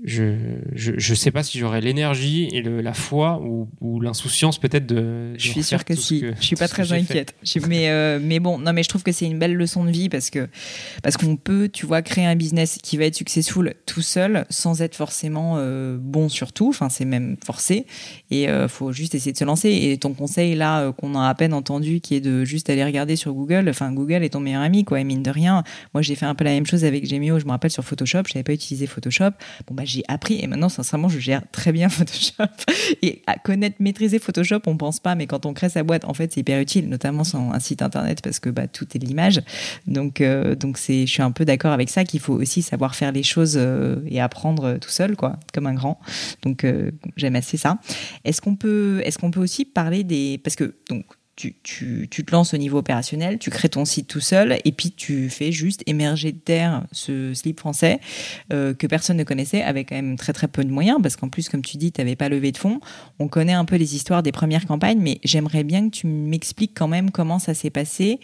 je, 0.04 0.34
je 0.74 0.92
je 0.98 1.14
sais 1.14 1.30
pas 1.30 1.44
si 1.44 1.58
j'aurais 1.58 1.80
l'énergie 1.80 2.48
et 2.52 2.60
le- 2.60 2.80
la 2.80 2.92
foi 2.92 3.40
ou, 3.40 3.68
ou 3.80 4.00
l'insouciance 4.00 4.58
peut-être 4.58 4.86
de. 4.86 4.94
de 4.96 5.34
Je 5.38 5.48
suis 5.50 5.62
sûre 5.62 5.84
que 5.84 5.94
si. 5.94 6.20
que- 6.22 6.34
je 6.40 6.44
suis 6.44 6.56
pas 6.56 6.66
très 6.66 6.92
inquiète. 6.92 7.34
Je- 7.44 7.60
mais 7.68 7.88
euh, 7.88 8.18
mais 8.20 8.40
bon, 8.40 8.58
non 8.58 8.72
mais 8.72 8.82
je 8.82 8.88
trouve 8.88 9.04
que 9.04 9.12
c'est 9.12 9.26
une 9.26 9.38
belle 9.38 9.54
leçon 9.54 9.84
de 9.84 9.90
vie 9.90 10.08
parce 10.08 10.30
que 10.30 10.48
parce 11.04 11.16
qu'on 11.16 11.36
peut, 11.36 11.68
tu 11.72 11.86
vois, 11.86 12.02
créer 12.02 12.24
un 12.26 12.34
business 12.34 12.78
qui 12.82 12.96
va 12.96 13.04
être 13.04 13.14
successful 13.14 13.74
tout 13.86 14.02
seul 14.02 14.44
sans 14.50 14.82
être 14.82 14.96
forcément 14.96 15.54
euh, 15.58 15.96
bon 16.00 16.28
sur 16.28 16.52
tout. 16.52 16.68
Enfin, 16.70 16.88
c'est 16.88 17.04
même 17.04 17.36
forcé 17.44 17.86
et 18.32 18.48
euh, 18.48 18.66
faut 18.66 18.90
juste 18.90 19.14
essayer 19.14 19.32
de 19.32 19.38
se 19.38 19.44
lancer. 19.44 19.70
Et 19.70 19.98
ton 19.98 20.14
conseil 20.14 20.56
là 20.56 20.80
euh, 20.82 20.92
qu'on 20.92 21.14
a 21.14 21.28
à 21.28 21.34
peine 21.36 21.52
entendu, 21.54 22.00
qui 22.00 22.16
est 22.16 22.20
de 22.20 22.44
juste 22.44 22.68
aller 22.70 22.84
regarder 22.84 23.14
sur 23.14 23.32
Google. 23.34 23.68
Enfin, 23.68 23.92
Google 23.92 24.24
est 24.24 24.30
ton 24.30 24.40
meilleur 24.40 24.62
ami, 24.62 24.84
quoi. 24.84 24.98
Et 25.00 25.04
mine 25.04 25.22
de 25.22 25.30
rien, 25.30 25.62
moi 25.94 26.02
j'ai 26.02 26.16
fait 26.16 26.26
un 26.26 26.34
peu 26.34 26.42
la 26.44 26.50
même 26.50 26.66
chose 26.66 26.84
avec 26.84 27.06
Gemio. 27.08 27.38
Je 27.38 27.44
me 27.44 27.50
rappelle 27.50 27.70
sur 27.70 27.84
Photoshop, 27.84 28.22
je 28.26 28.32
n'avais 28.34 28.42
pas 28.44 28.52
utilisé 28.54 28.88
Photoshop. 28.88 29.30
Bon 29.68 29.74
bah 29.74 29.81
j'ai 29.84 30.02
appris 30.08 30.40
et 30.42 30.46
maintenant 30.46 30.68
sincèrement 30.68 31.08
je 31.08 31.18
gère 31.18 31.42
très 31.52 31.72
bien 31.72 31.88
Photoshop. 31.92 32.44
Et 33.02 33.22
à 33.26 33.38
connaître, 33.38 33.76
maîtriser 33.80 34.18
Photoshop, 34.18 34.60
on 34.66 34.76
pense 34.76 35.00
pas, 35.00 35.14
mais 35.14 35.26
quand 35.26 35.46
on 35.46 35.52
crée 35.52 35.68
sa 35.68 35.82
boîte, 35.82 36.04
en 36.04 36.14
fait, 36.14 36.32
c'est 36.32 36.40
hyper 36.40 36.60
utile, 36.60 36.88
notamment 36.88 37.24
sur 37.24 37.38
un 37.38 37.60
site 37.60 37.82
internet 37.82 38.20
parce 38.22 38.40
que 38.40 38.50
bah, 38.50 38.66
tout 38.66 38.86
est 38.94 38.98
de 38.98 39.06
l'image. 39.06 39.42
Donc, 39.86 40.20
euh, 40.20 40.54
donc 40.54 40.78
c'est, 40.78 41.06
je 41.06 41.12
suis 41.12 41.22
un 41.22 41.32
peu 41.32 41.44
d'accord 41.44 41.72
avec 41.72 41.90
ça 41.90 42.04
qu'il 42.04 42.20
faut 42.20 42.34
aussi 42.34 42.62
savoir 42.62 42.94
faire 42.94 43.12
les 43.12 43.22
choses 43.22 43.56
euh, 43.56 44.00
et 44.06 44.20
apprendre 44.20 44.64
euh, 44.64 44.78
tout 44.78 44.90
seul, 44.90 45.16
quoi, 45.16 45.38
comme 45.52 45.66
un 45.66 45.74
grand. 45.74 46.00
Donc, 46.42 46.66
j'aime 47.16 47.36
assez 47.36 47.56
ça. 47.56 47.78
Est-ce 48.24 48.40
qu'on 48.40 48.56
peut, 48.56 49.00
est-ce 49.04 49.18
qu'on 49.18 49.30
peut 49.30 49.40
aussi 49.40 49.64
parler 49.64 50.04
des, 50.04 50.38
parce 50.42 50.56
que 50.56 50.74
donc 50.88 51.04
tu, 51.34 51.54
tu, 51.62 52.08
tu 52.10 52.24
te 52.24 52.32
lances 52.32 52.52
au 52.52 52.58
niveau 52.58 52.78
opérationnel, 52.78 53.38
tu 53.38 53.48
crées 53.48 53.70
ton 53.70 53.86
site 53.86 54.06
tout 54.06 54.20
seul 54.20 54.58
et 54.66 54.72
puis 54.72 54.90
tu 54.90 55.30
fais 55.30 55.50
juste 55.50 55.82
émerger 55.86 56.30
de 56.32 56.38
terre 56.38 56.84
ce 56.92 57.32
slip 57.32 57.58
français 57.58 58.00
euh, 58.52 58.74
que 58.74 58.86
personne 58.86 59.16
ne 59.16 59.24
connaissait 59.24 59.62
avec 59.62 59.88
quand 59.88 59.94
même 59.94 60.16
très 60.16 60.34
très 60.34 60.46
peu 60.46 60.62
de 60.62 60.70
moyens 60.70 60.98
parce 61.00 61.16
qu'en 61.16 61.30
plus 61.30 61.48
comme 61.48 61.62
tu 61.62 61.78
dis 61.78 61.90
tu 61.90 62.00
n'avais 62.00 62.16
pas 62.16 62.28
levé 62.28 62.52
de 62.52 62.58
fonds. 62.58 62.80
On 63.18 63.28
connaît 63.28 63.54
un 63.54 63.64
peu 63.64 63.76
les 63.76 63.96
histoires 63.96 64.22
des 64.22 64.32
premières 64.32 64.66
campagnes 64.66 65.00
mais 65.00 65.20
j'aimerais 65.24 65.64
bien 65.64 65.88
que 65.88 65.96
tu 65.96 66.06
m'expliques 66.06 66.74
quand 66.76 66.88
même 66.88 67.10
comment 67.10 67.38
ça 67.38 67.54
s'est 67.54 67.70
passé 67.70 68.20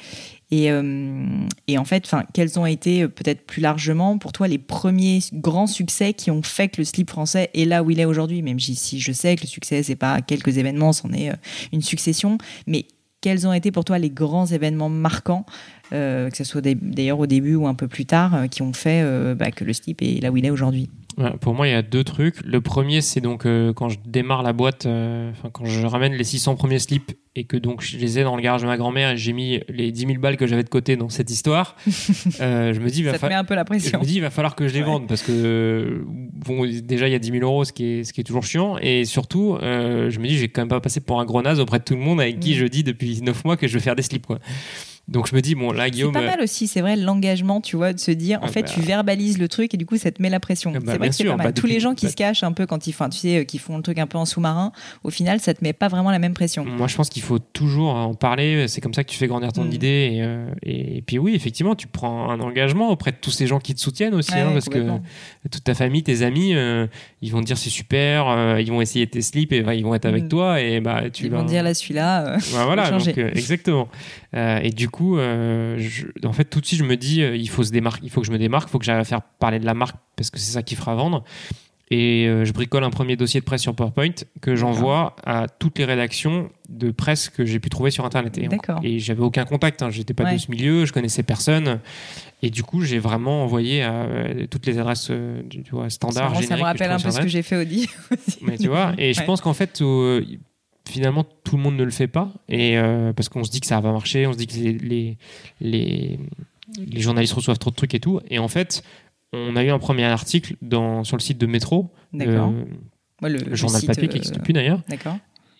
et, 0.50 0.70
euh, 0.70 1.24
et 1.66 1.78
en 1.78 1.86
fait 1.86 2.10
quels 2.34 2.58
ont 2.58 2.66
été 2.66 3.04
euh, 3.04 3.08
peut-être 3.08 3.46
plus 3.46 3.62
largement 3.62 4.18
pour 4.18 4.32
toi 4.32 4.48
les 4.48 4.58
premiers 4.58 5.20
grands 5.32 5.66
succès 5.66 6.12
qui 6.12 6.30
ont 6.30 6.42
fait 6.42 6.68
que 6.68 6.82
le 6.82 6.84
slip 6.84 7.08
français 7.08 7.48
est 7.54 7.64
là 7.64 7.82
où 7.82 7.90
il 7.90 8.00
est 8.00 8.04
aujourd'hui 8.04 8.42
même 8.42 8.60
si 8.60 9.00
je 9.00 9.12
sais 9.12 9.34
que 9.36 9.42
le 9.42 9.48
succès 9.48 9.82
c'est 9.82 9.96
pas 9.96 10.20
quelques 10.20 10.58
événements 10.58 10.92
c'en 10.92 11.10
est 11.14 11.32
une 11.72 11.82
succession 11.82 12.36
mais 12.66 12.86
quels 13.20 13.46
ont 13.46 13.52
été 13.52 13.72
pour 13.72 13.84
toi 13.84 13.98
les 13.98 14.10
grands 14.10 14.46
événements 14.46 14.88
marquants, 14.88 15.44
euh, 15.92 16.30
que 16.30 16.36
ce 16.36 16.44
soit 16.44 16.60
d'ailleurs 16.60 17.18
au 17.18 17.26
début 17.26 17.54
ou 17.54 17.66
un 17.66 17.74
peu 17.74 17.88
plus 17.88 18.06
tard, 18.06 18.34
euh, 18.34 18.46
qui 18.46 18.62
ont 18.62 18.72
fait 18.72 19.02
euh, 19.02 19.34
bah, 19.34 19.50
que 19.50 19.64
le 19.64 19.72
slip 19.72 20.02
est 20.02 20.22
là 20.22 20.30
où 20.30 20.36
il 20.36 20.46
est 20.46 20.50
aujourd'hui? 20.50 20.88
Pour 21.40 21.54
moi, 21.54 21.66
il 21.66 21.70
y 21.72 21.74
a 21.74 21.82
deux 21.82 22.04
trucs. 22.04 22.36
Le 22.44 22.60
premier, 22.60 23.00
c'est 23.00 23.20
donc 23.20 23.44
euh, 23.46 23.72
quand 23.72 23.88
je 23.88 23.98
démarre 24.06 24.42
la 24.42 24.52
boîte, 24.52 24.86
euh, 24.86 25.32
quand 25.52 25.64
je 25.64 25.86
ramène 25.86 26.12
les 26.14 26.24
600 26.24 26.54
premiers 26.56 26.78
slips 26.78 27.12
et 27.34 27.44
que 27.44 27.56
donc 27.56 27.82
je 27.82 27.96
les 27.98 28.18
ai 28.18 28.24
dans 28.24 28.34
le 28.36 28.42
garage 28.42 28.62
de 28.62 28.66
ma 28.66 28.76
grand-mère 28.76 29.10
et 29.10 29.16
j'ai 29.16 29.32
mis 29.32 29.60
les 29.68 29.92
10 29.92 30.06
000 30.06 30.18
balles 30.18 30.36
que 30.36 30.46
j'avais 30.46 30.64
de 30.64 30.68
côté 30.68 30.96
dans 30.96 31.08
cette 31.08 31.30
histoire, 31.30 31.76
euh, 32.40 32.72
je 32.72 32.80
me 32.80 32.88
dis, 32.88 33.00
il 33.00 33.04
va 33.04 33.12
Ça 33.12 33.18
te 33.18 33.26
met 33.26 33.34
un 33.34 33.44
peu 33.44 33.54
la 33.54 33.62
je 33.62 33.66
pression. 33.66 34.00
me 34.00 34.04
dis, 34.04 34.14
il 34.16 34.20
va 34.22 34.30
falloir 34.30 34.54
que 34.56 34.66
je 34.68 34.74
les 34.74 34.80
Ouais. 34.80 34.86
vende 34.86 35.06
parce 35.08 35.22
que 35.22 36.02
bon, 36.06 36.66
déjà 36.82 37.08
il 37.08 37.12
y 37.12 37.14
a 37.14 37.18
10 37.18 37.30
000 37.32 37.42
euros, 37.44 37.64
ce 37.64 37.72
qui 37.72 37.84
est, 37.84 38.04
ce 38.04 38.12
qui 38.12 38.20
est 38.20 38.24
toujours 38.24 38.44
chiant, 38.44 38.76
et 38.80 39.04
surtout, 39.04 39.56
euh, 39.62 40.10
je 40.10 40.18
me 40.20 40.26
dis, 40.28 40.36
je 40.36 40.42
vais 40.42 40.48
quand 40.48 40.62
même 40.62 40.68
pas 40.68 40.80
passer 40.80 41.00
pour 41.00 41.20
un 41.20 41.24
gros 41.24 41.42
naze 41.42 41.60
auprès 41.60 41.78
de 41.78 41.84
tout 41.84 41.94
le 41.94 42.00
monde 42.00 42.20
avec 42.20 42.40
qui 42.40 42.52
Mm. 42.52 42.56
je 42.58 42.64
dis 42.66 42.82
depuis 42.84 43.20
9 43.22 43.44
mois 43.44 43.56
que 43.56 43.66
je 43.68 43.74
vais 43.74 43.80
faire 43.80 43.96
des 43.96 44.02
slips, 44.02 44.26
quoi. 44.26 44.38
Donc 45.08 45.26
je 45.26 45.34
me 45.34 45.40
dis, 45.40 45.54
bon, 45.54 45.72
là, 45.72 45.84
C'est 45.86 45.90
Guillaume. 45.92 46.12
pas 46.12 46.20
mal 46.20 46.40
aussi, 46.42 46.66
c'est 46.66 46.82
vrai, 46.82 46.94
l'engagement, 46.94 47.60
tu 47.62 47.76
vois, 47.76 47.94
de 47.94 47.98
se 47.98 48.10
dire, 48.10 48.38
en 48.42 48.46
Ah 48.46 48.48
fait, 48.48 48.62
bah. 48.62 48.68
tu 48.68 48.80
verbalises 48.80 49.38
le 49.38 49.48
truc 49.48 49.72
et 49.72 49.76
du 49.78 49.86
coup, 49.86 49.96
ça 49.96 50.10
te 50.10 50.20
met 50.20 50.28
la 50.28 50.38
pression. 50.38 50.70
Ah 50.74 50.80
bah, 50.80 50.92
c'est 50.92 50.98
vrai 50.98 51.08
que 51.08 51.14
c'est 51.14 51.24
pas 51.24 51.30
mal. 51.36 51.46
bah, 51.46 51.52
Tous 51.52 51.62
depuis- 51.62 51.72
les 51.74 51.80
gens 51.80 51.94
qui 51.94 52.08
se 52.10 52.14
cachent 52.14 52.42
un 52.42 52.52
peu 52.52 52.66
quand 52.66 52.86
ils 52.86 52.92
font, 52.92 53.08
tu 53.08 53.16
sais, 53.18 53.38
euh, 53.38 53.44
qui 53.44 53.56
font 53.56 53.78
le 53.78 53.82
truc 53.82 53.98
un 53.98 54.06
peu 54.06 54.18
en 54.18 54.26
sous-marin, 54.26 54.70
au 55.04 55.10
final, 55.10 55.40
ça 55.40 55.54
te 55.54 55.64
met 55.64 55.72
pas 55.72 55.88
vraiment 55.88 56.10
la 56.10 56.18
même 56.18 56.34
pression. 56.34 56.64
Moi, 56.66 56.88
je 56.88 56.94
pense 56.96 57.08
qu'il 57.08 57.22
faut 57.22 57.38
toujours 57.38 57.94
en 57.94 58.12
parler. 58.14 58.68
C'est 58.68 58.82
comme 58.82 58.92
ça 58.92 59.02
que 59.02 59.08
tu 59.10 59.16
fais 59.16 59.28
grandir 59.28 59.50
ton 59.52 59.64
Mm. 59.64 59.72
idée. 59.72 60.10
Et, 60.12 60.22
euh, 60.22 60.46
et, 60.62 60.98
et 60.98 61.02
puis 61.02 61.18
oui, 61.18 61.34
effectivement, 61.34 61.74
tu 61.74 61.86
prends 61.86 62.30
un 62.30 62.40
engagement 62.40 62.90
auprès 62.90 63.10
de 63.12 63.16
tous 63.20 63.30
ces 63.30 63.46
gens 63.46 63.60
qui 63.60 63.74
te 63.74 63.80
soutiennent 63.80 64.14
aussi, 64.14 64.32
Ouais, 64.32 64.40
hein, 64.40 64.50
parce 64.52 64.68
que 64.68 64.78
toute 65.50 65.64
ta 65.64 65.74
famille, 65.74 66.02
tes 66.02 66.20
amis, 66.22 66.54
euh, 66.54 66.86
ils 67.22 67.32
vont 67.32 67.40
te 67.40 67.46
dire 67.46 67.56
c'est 67.56 67.70
super, 67.70 68.28
euh, 68.28 68.60
ils 68.60 68.70
vont 68.70 68.82
essayer 68.82 69.06
tes 69.06 69.22
slips 69.22 69.52
et 69.52 69.64
ils 69.74 69.84
vont 69.84 69.94
être 69.94 70.04
avec 70.06 70.24
Mm. 70.24 70.28
toi 70.28 70.60
et 70.60 70.80
bah 70.80 71.04
tu 71.10 71.24
Ils 71.24 71.30
vont 71.30 71.44
dire 71.44 71.62
là, 71.62 71.72
celui-là. 71.72 72.34
euh, 72.34 72.38
voilà, 72.66 72.90
donc, 72.90 73.16
euh, 73.16 73.30
exactement. 73.34 73.88
Euh, 74.36 74.58
et 74.62 74.68
du 74.70 74.88
coup, 74.90 74.97
euh, 75.16 75.76
je- 75.78 76.06
en 76.26 76.32
fait, 76.32 76.44
tout 76.44 76.60
de 76.60 76.66
suite, 76.66 76.78
je 76.80 76.84
me 76.84 76.96
dis, 76.96 77.22
euh, 77.22 77.36
il 77.36 77.48
faut 77.48 77.62
se 77.64 77.70
démarquer, 77.72 78.00
il 78.04 78.10
faut 78.10 78.20
que 78.20 78.26
je 78.26 78.32
me 78.32 78.38
démarque, 78.38 78.68
il 78.68 78.72
faut 78.72 78.78
que 78.78 78.84
j'aille 78.84 79.04
faire 79.04 79.22
parler 79.22 79.58
de 79.58 79.66
la 79.66 79.74
marque 79.74 79.96
parce 80.16 80.30
que 80.30 80.38
c'est 80.38 80.52
ça 80.52 80.62
qui 80.62 80.74
fera 80.74 80.94
vendre. 80.94 81.24
Et 81.90 82.26
euh, 82.28 82.44
je 82.44 82.52
bricole 82.52 82.84
un 82.84 82.90
premier 82.90 83.16
dossier 83.16 83.40
de 83.40 83.46
presse 83.46 83.62
sur 83.62 83.74
PowerPoint 83.74 84.12
que 84.42 84.54
j'envoie 84.54 85.16
à 85.24 85.46
toutes 85.48 85.78
les 85.78 85.86
rédactions 85.86 86.50
de 86.68 86.90
presse 86.90 87.30
que 87.30 87.46
j'ai 87.46 87.60
pu 87.60 87.70
trouver 87.70 87.90
sur 87.90 88.04
Internet. 88.04 88.36
Et, 88.36 88.46
et 88.82 88.98
j'avais 88.98 89.22
aucun 89.22 89.46
contact, 89.46 89.80
hein, 89.82 89.88
j'étais 89.88 90.12
pas 90.12 90.24
Ouais. 90.24 90.34
de 90.34 90.38
ce 90.38 90.50
milieu, 90.50 90.84
je 90.84 90.92
connaissais 90.92 91.22
personne. 91.22 91.80
Et 92.42 92.50
du 92.50 92.62
coup, 92.62 92.82
j'ai 92.82 92.98
vraiment 92.98 93.42
envoyé 93.42 93.82
à 93.82 93.92
euh, 94.02 94.46
toutes 94.50 94.66
les 94.66 94.78
adresses 94.78 95.08
euh, 95.10 95.40
tu 95.48 95.62
vois, 95.70 95.84
Ça, 95.84 95.90
standards. 95.94 96.42
ça 96.42 96.56
me 96.58 96.62
rappelle 96.62 96.90
un 96.90 96.98
peu 96.98 97.10
ce 97.10 97.20
que 97.20 97.26
j'ai 97.28 97.40
fait 97.42 97.56
Audi. 97.56 97.88
aussi. 98.12 98.38
Mais 98.42 98.58
tu 98.58 98.68
vois, 98.68 98.92
et 98.98 99.14
je 99.14 99.22
pense 99.24 99.40
qu'en 99.40 99.54
fait, 99.54 99.80
euh, 99.80 100.22
finalement, 100.88 101.24
tout 101.44 101.56
le 101.56 101.62
monde 101.62 101.76
ne 101.76 101.84
le 101.84 101.90
fait 101.90 102.08
pas. 102.08 102.32
Et 102.48 102.78
euh, 102.78 103.12
parce 103.12 103.28
qu'on 103.28 103.44
se 103.44 103.50
dit 103.50 103.60
que 103.60 103.66
ça 103.66 103.80
va 103.80 103.92
marcher, 103.92 104.26
on 104.26 104.32
se 104.32 104.38
dit 104.38 104.46
que 104.46 104.54
les, 104.54 104.72
les, 104.72 105.18
les, 105.60 106.18
les 106.78 107.00
journalistes 107.00 107.34
reçoivent 107.34 107.58
trop 107.58 107.70
de 107.70 107.76
trucs 107.76 107.94
et 107.94 108.00
tout. 108.00 108.20
Et 108.30 108.38
en 108.38 108.48
fait, 108.48 108.82
on 109.32 109.56
a 109.56 109.64
eu 109.64 109.70
un 109.70 109.78
premier 109.78 110.04
article 110.04 110.56
dans, 110.62 111.04
sur 111.04 111.16
le 111.16 111.22
site 111.22 111.38
de 111.38 111.46
Métro, 111.46 111.90
D'accord. 112.12 112.52
le, 113.22 113.54
journal 113.54 113.80
site, 113.80 113.88
papier 113.88 114.08
qui 114.08 114.14
euh, 114.16 114.18
n'existe 114.18 114.42
plus 114.42 114.52
d'ailleurs. 114.52 114.82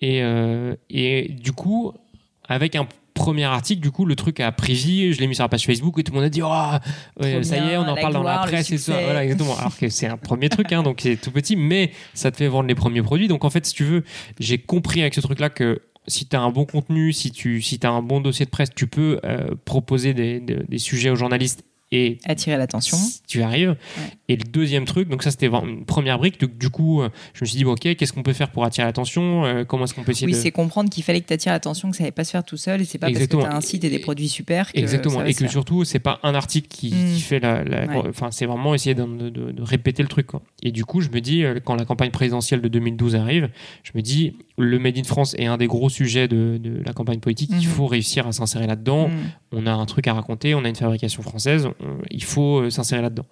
Et, 0.01 0.23
euh, 0.23 0.75
et 0.91 1.29
du 1.29 1.53
coup, 1.53 1.93
avec 2.49 2.77
un 2.77 2.87
premier 3.19 3.45
article, 3.45 3.81
du 3.83 3.91
coup, 3.91 4.05
le 4.05 4.17
truc 4.17 4.41
a 4.41 4.51
pris 4.53 4.75
vie. 4.75 5.13
Je 5.13 5.21
l'ai 5.21 5.27
mis 5.27 5.35
sur 5.35 5.45
la 5.45 5.49
page 5.49 5.65
Facebook 5.67 5.99
et 5.99 6.05
tout 6.05 6.13
le 6.13 6.17
monde 6.19 6.25
a 6.27 6.31
dit 6.31 6.43
Oh, 6.43 6.47
ouais, 7.23 7.43
ça 7.45 7.57
y 7.57 7.71
est, 7.71 7.77
on 7.77 7.83
en 7.83 7.95
parle 8.03 8.13
dans 8.15 8.23
la 8.23 8.39
presse 8.53 8.71
et 8.73 8.79
ça. 8.79 8.93
Voilà, 9.05 9.25
exactement. 9.25 9.57
Alors 9.59 9.77
que 9.77 9.89
c'est 9.89 10.07
un 10.07 10.17
premier 10.17 10.49
truc, 10.49 10.73
hein, 10.73 10.83
donc 10.83 11.01
c'est 11.03 11.17
tout 11.17 11.31
petit, 11.31 11.57
mais 11.57 11.91
ça 12.15 12.31
te 12.31 12.37
fait 12.37 12.49
vendre 12.49 12.69
les 12.69 12.75
premiers 12.75 13.03
produits. 13.03 13.29
Donc 13.29 13.45
en 13.45 13.51
fait, 13.51 13.67
si 13.67 13.75
tu 13.75 13.85
veux, 13.85 14.05
j'ai 14.41 14.59
compris 14.59 15.01
avec 15.01 15.15
ce 15.15 15.21
truc-là 15.21 15.51
que 15.51 15.83
si 16.07 16.27
tu 16.27 16.35
as 16.37 16.41
un 16.41 16.51
bon 16.51 16.65
contenu, 16.65 17.13
si 17.13 17.31
tu 17.33 17.61
si 17.61 17.79
as 17.83 17.91
un 17.91 18.01
bon 18.03 18.21
dossier 18.21 18.47
de 18.47 18.51
presse, 18.51 18.71
tu 18.75 18.87
peux 18.87 19.21
euh, 19.25 19.49
proposer 19.67 20.15
des, 20.15 20.41
des- 20.41 20.63
des 20.67 20.79
sujets 20.79 21.11
aux 21.11 21.17
journalistes 21.17 21.65
et 21.91 22.19
Attirer 22.27 22.57
l'attention. 22.59 22.99
tu 23.27 23.43
arrives. 23.43 23.77
Et 24.29 24.37
le 24.37 24.43
deuxième 24.45 24.85
truc, 24.85 25.09
donc 25.09 25.23
ça 25.23 25.31
c'était 25.31 25.47
une 25.47 25.85
première 25.87 26.19
brique. 26.19 26.39
Donc, 26.41 26.59
du 26.59 26.69
coup, 26.69 27.01
euh, 27.01 27.09
je 27.33 27.43
me 27.45 27.47
suis 27.47 27.57
dit, 27.57 27.65
bon, 27.65 27.73
ok, 27.73 27.95
qu'est-ce 27.97 28.13
qu'on 28.13 28.23
peut 28.23 28.35
faire 28.35 28.51
pour 28.51 28.65
attirer 28.65 28.87
l'attention 28.87 29.45
Euh, 29.47 29.65
Comment 29.65 29.85
est-ce 29.85 29.95
qu'on 29.95 30.03
peut 30.05 30.13
essayer 30.13 30.27
Oui, 30.27 30.33
de. 30.33 30.37
c'est 30.39 30.51
comprendre 30.51 30.91
qu'il 30.91 31.03
fallait 31.03 31.21
que 31.23 31.27
tu 31.29 31.33
attires 31.33 31.53
l'attention, 31.53 31.91
que 31.91 31.97
ça 31.97 32.05
allait 32.05 32.11
pas 32.11 32.25
se 32.25 32.31
faire 32.33 32.45
tout 32.45 32.57
seul, 32.59 32.83
et 32.83 32.85
c'est 32.85 32.99
pas 32.99 33.09
Exactement. 33.09 33.43
parce 33.45 33.55
que 33.55 33.59
tu 33.61 33.67
as 33.67 33.67
un 33.67 33.71
site 33.73 33.85
et 33.85 33.91
des 33.91 33.99
produits 34.01 34.29
super 34.29 34.71
que 34.73 34.79
Exactement, 34.79 35.25
et 35.25 35.33
que 35.33 35.39
faire. 35.39 35.51
surtout, 35.51 35.85
c'est 35.85 35.99
pas 35.99 36.21
un 36.23 36.35
article 36.35 36.69
qui, 36.69 36.93
Mm. 36.93 37.15
qui 37.15 37.21
fait 37.21 37.41
la. 37.41 37.63
Ouais. 37.63 38.03
Enfin, 38.09 38.31
c'est 38.31 38.45
vraiment 38.47 38.75
essayer 38.75 38.95
de, 38.95 39.05
de- 39.05 39.31
de- 39.31 39.53
de 39.53 39.63
répéter 39.63 40.03
le 40.03 40.09
truc. 40.09 40.27
quoi. 40.27 40.43
Et 40.63 40.73
du 40.73 40.85
coup, 40.85 41.01
je 41.01 41.09
me 41.09 41.21
dis, 41.21 41.43
euh, 41.45 41.59
quand 41.65 41.75
la 41.77 41.85
campagne 41.87 42.11
présidentielle 42.11 42.61
de 42.61 42.69
2012 42.69 43.15
arrive, 43.17 43.49
je 43.83 43.93
me 43.95 44.03
dis, 44.03 44.37
le 44.59 44.79
Made 44.79 44.99
in 44.99 45.05
France 45.05 45.35
est 45.39 45.47
un 45.47 45.57
des 45.57 45.67
gros 45.69 45.89
sujets 45.89 46.29
de, 46.29 46.61
la 46.85 46.93
campagne 46.93 47.21
politique. 47.21 47.51
Mhm. 47.51 47.59
Il 47.61 47.67
faut 47.67 47.87
réussir 47.87 48.27
à 48.27 48.33
s'insérer 48.33 48.67
là-dedans. 48.67 49.09
Mm. 49.09 49.13
On 49.53 49.67
a 49.67 49.73
un 49.73 49.87
truc 49.87 50.07
à 50.07 50.13
raconter, 50.13 50.55
on 50.55 50.65
a 50.65 50.69
une 50.69 50.75
fabrication 50.77 51.23
française, 51.23 51.69
il 52.11 52.25
faut 52.25 52.59
euh, 52.61 52.71
s'insérer 52.71 53.03
là-dedans. 53.03 53.27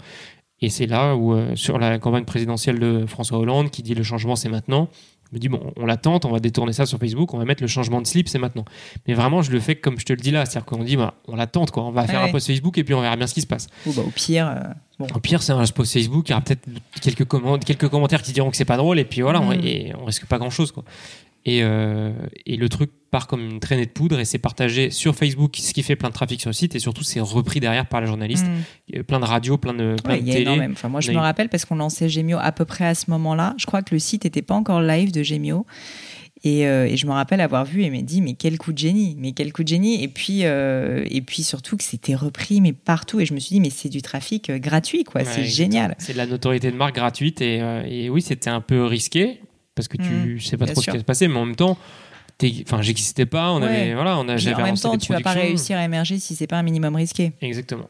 Et 0.62 0.70
c'est 0.70 0.86
là 0.86 1.14
où, 1.16 1.34
euh, 1.34 1.54
sur 1.54 1.78
la 1.78 1.98
campagne 1.98 2.24
présidentielle 2.24 2.78
de 2.78 3.04
François 3.06 3.38
Hollande, 3.38 3.70
qui 3.70 3.82
dit 3.82 3.94
le 3.94 4.02
changement 4.02 4.36
c'est 4.36 4.48
maintenant, 4.48 4.88
je 5.30 5.36
me 5.36 5.40
dis, 5.40 5.48
bon, 5.48 5.72
on 5.76 5.86
la 5.86 5.96
tente, 5.96 6.24
on 6.24 6.30
va 6.30 6.38
détourner 6.38 6.72
ça 6.72 6.86
sur 6.86 6.98
Facebook, 7.00 7.34
on 7.34 7.38
va 7.38 7.44
mettre 7.44 7.60
le 7.60 7.66
changement 7.66 8.00
de 8.00 8.06
slip, 8.06 8.28
c'est 8.28 8.38
maintenant. 8.38 8.64
Mais 9.08 9.14
vraiment, 9.14 9.42
je 9.42 9.50
le 9.50 9.58
fais 9.58 9.74
comme 9.74 9.98
je 9.98 10.04
te 10.04 10.12
le 10.12 10.18
dis 10.20 10.30
là, 10.30 10.46
c'est-à-dire 10.46 10.64
qu'on 10.64 10.84
dit, 10.84 10.96
bah, 10.96 11.14
on 11.26 11.34
la 11.34 11.48
tente, 11.48 11.72
quoi. 11.72 11.82
on 11.82 11.90
va 11.90 12.06
faire 12.06 12.22
Ouais. 12.22 12.28
un 12.28 12.32
post 12.32 12.46
Facebook 12.46 12.78
et 12.78 12.84
puis 12.84 12.94
on 12.94 13.00
verra 13.00 13.16
bien 13.16 13.26
ce 13.26 13.34
qui 13.34 13.40
se 13.40 13.46
passe. 13.48 13.66
Ou 13.86 13.92
bah, 13.92 14.02
au 14.06 14.10
pire, 14.10 14.46
euh, 14.48 14.60
bon. 15.00 15.08
Au 15.14 15.18
pire, 15.18 15.42
c'est 15.42 15.52
un 15.52 15.64
post 15.66 15.92
Facebook, 15.92 16.28
il 16.28 16.30
y 16.30 16.34
aura 16.34 16.42
peut-être 16.42 16.66
quelques 17.02 17.88
commentaires 17.88 18.22
qui 18.22 18.32
diront 18.32 18.50
que 18.52 18.56
c'est 18.56 18.64
pas 18.64 18.76
drôle, 18.76 19.00
et 19.00 19.04
puis 19.04 19.20
voilà, 19.22 19.40
on, 19.40 19.48
Mm. 19.50 19.60
et 19.64 19.92
on 20.00 20.04
risque 20.04 20.26
pas 20.26 20.38
grand-chose. 20.38 20.70
quoi. 20.70 20.84
Et, 21.48 21.60
euh, 21.62 22.10
et 22.44 22.56
le 22.56 22.68
truc 22.68 22.90
part 23.12 23.28
comme 23.28 23.40
une 23.40 23.60
traînée 23.60 23.86
de 23.86 23.90
poudre 23.90 24.18
et 24.18 24.24
c'est 24.24 24.38
partagé 24.38 24.90
sur 24.90 25.14
Facebook, 25.14 25.56
ce 25.56 25.72
qui 25.72 25.84
fait 25.84 25.94
plein 25.94 26.08
de 26.08 26.14
trafic 26.14 26.40
sur 26.40 26.50
le 26.50 26.54
site, 26.54 26.74
et 26.74 26.80
surtout 26.80 27.04
c'est 27.04 27.20
repris 27.20 27.60
derrière 27.60 27.86
par 27.86 28.00
les 28.00 28.08
journalistes. 28.08 28.46
Mm. 28.46 28.62
Il 28.88 28.96
y 28.96 28.98
a 28.98 29.04
plein 29.04 29.20
de 29.20 29.24
radios, 29.24 29.56
plein 29.56 29.72
de, 29.72 29.94
plein 30.02 30.14
Ouais, 30.14 30.20
de 30.20 30.26
y 30.26 30.30
a 30.30 30.32
télé. 30.32 30.42
énormément. 30.42 30.72
Enfin, 30.72 30.88
moi, 30.88 31.00
je 31.00 31.10
a 31.10 31.14
me 31.14 31.18
rappelle 31.20 31.48
parce 31.48 31.64
qu'on 31.64 31.76
lançait 31.76 32.08
Gemio 32.08 32.36
à 32.40 32.50
peu 32.50 32.64
près 32.64 32.84
à 32.84 32.96
ce 32.96 33.08
moment-là. 33.12 33.54
Je 33.58 33.66
crois 33.66 33.82
que 33.82 33.94
le 33.94 34.00
site 34.00 34.24
n'était 34.24 34.42
pas 34.42 34.54
encore 34.56 34.80
live 34.80 35.12
de 35.12 35.22
Gemio. 35.22 35.66
Et, 36.44 36.66
euh, 36.66 36.86
et 36.86 36.96
je 36.96 37.06
me 37.06 37.12
rappelle 37.12 37.40
avoir 37.40 37.64
vu 37.64 37.82
et 37.82 37.90
me 37.90 38.02
dit 38.02 38.20
mais 38.20 38.34
quel 38.34 38.58
coup 38.58 38.72
de 38.72 38.78
génie, 38.78 39.16
mais 39.18 39.32
quel 39.32 39.52
coup 39.52 39.62
de 39.62 39.68
génie. 39.68 40.02
Et 40.02 40.08
puis 40.08 40.40
euh, 40.42 41.04
et 41.10 41.22
puis 41.22 41.42
surtout 41.42 41.76
que 41.76 41.82
c'était 41.82 42.14
repris 42.14 42.60
mais 42.60 42.72
partout. 42.72 43.20
Et 43.20 43.26
je 43.26 43.34
me 43.34 43.38
suis 43.40 43.54
dit 43.54 43.60
mais 43.60 43.70
c'est 43.70 43.88
du 43.88 44.02
trafic 44.02 44.50
gratuit 44.50 45.04
quoi, 45.04 45.22
Ouais, 45.22 45.26
c'est 45.26 45.44
génial. 45.44 45.94
C'est 45.98 46.12
de 46.12 46.18
la 46.18 46.26
notoriété 46.26 46.70
de 46.70 46.76
marque 46.76 46.94
gratuite 46.96 47.40
et, 47.40 47.62
euh, 47.62 47.82
et 47.86 48.10
oui, 48.10 48.20
c'était 48.20 48.50
un 48.50 48.60
peu 48.60 48.84
risqué 48.84 49.40
parce 49.76 49.86
que 49.86 49.96
tu 49.98 50.40
sais 50.40 50.56
pas 50.56 50.66
trop 50.66 50.74
sûr. 50.80 50.82
ce 50.82 50.90
qui 50.90 50.96
va 50.96 51.00
se 51.00 51.04
passer, 51.04 51.28
mais 51.28 51.36
en 51.38 51.46
même 51.46 51.54
temps, 51.54 51.78
enfin, 52.66 52.82
j'existais 52.82 53.26
pas, 53.26 53.52
on 53.52 53.60
Ouais. 53.60 53.66
avait, 53.68 53.94
voilà, 53.94 54.18
on 54.18 54.28
a, 54.28 54.34
en 54.34 54.62
même 54.64 54.76
temps 54.76 54.98
tu 54.98 55.12
vas 55.12 55.20
pas 55.20 55.30
réussir 55.32 55.78
à 55.78 55.84
émerger 55.84 56.18
si 56.18 56.34
c'est 56.34 56.46
pas 56.48 56.58
un 56.58 56.62
minimum 56.64 56.96
risqué. 56.96 57.32
Exactement. 57.40 57.88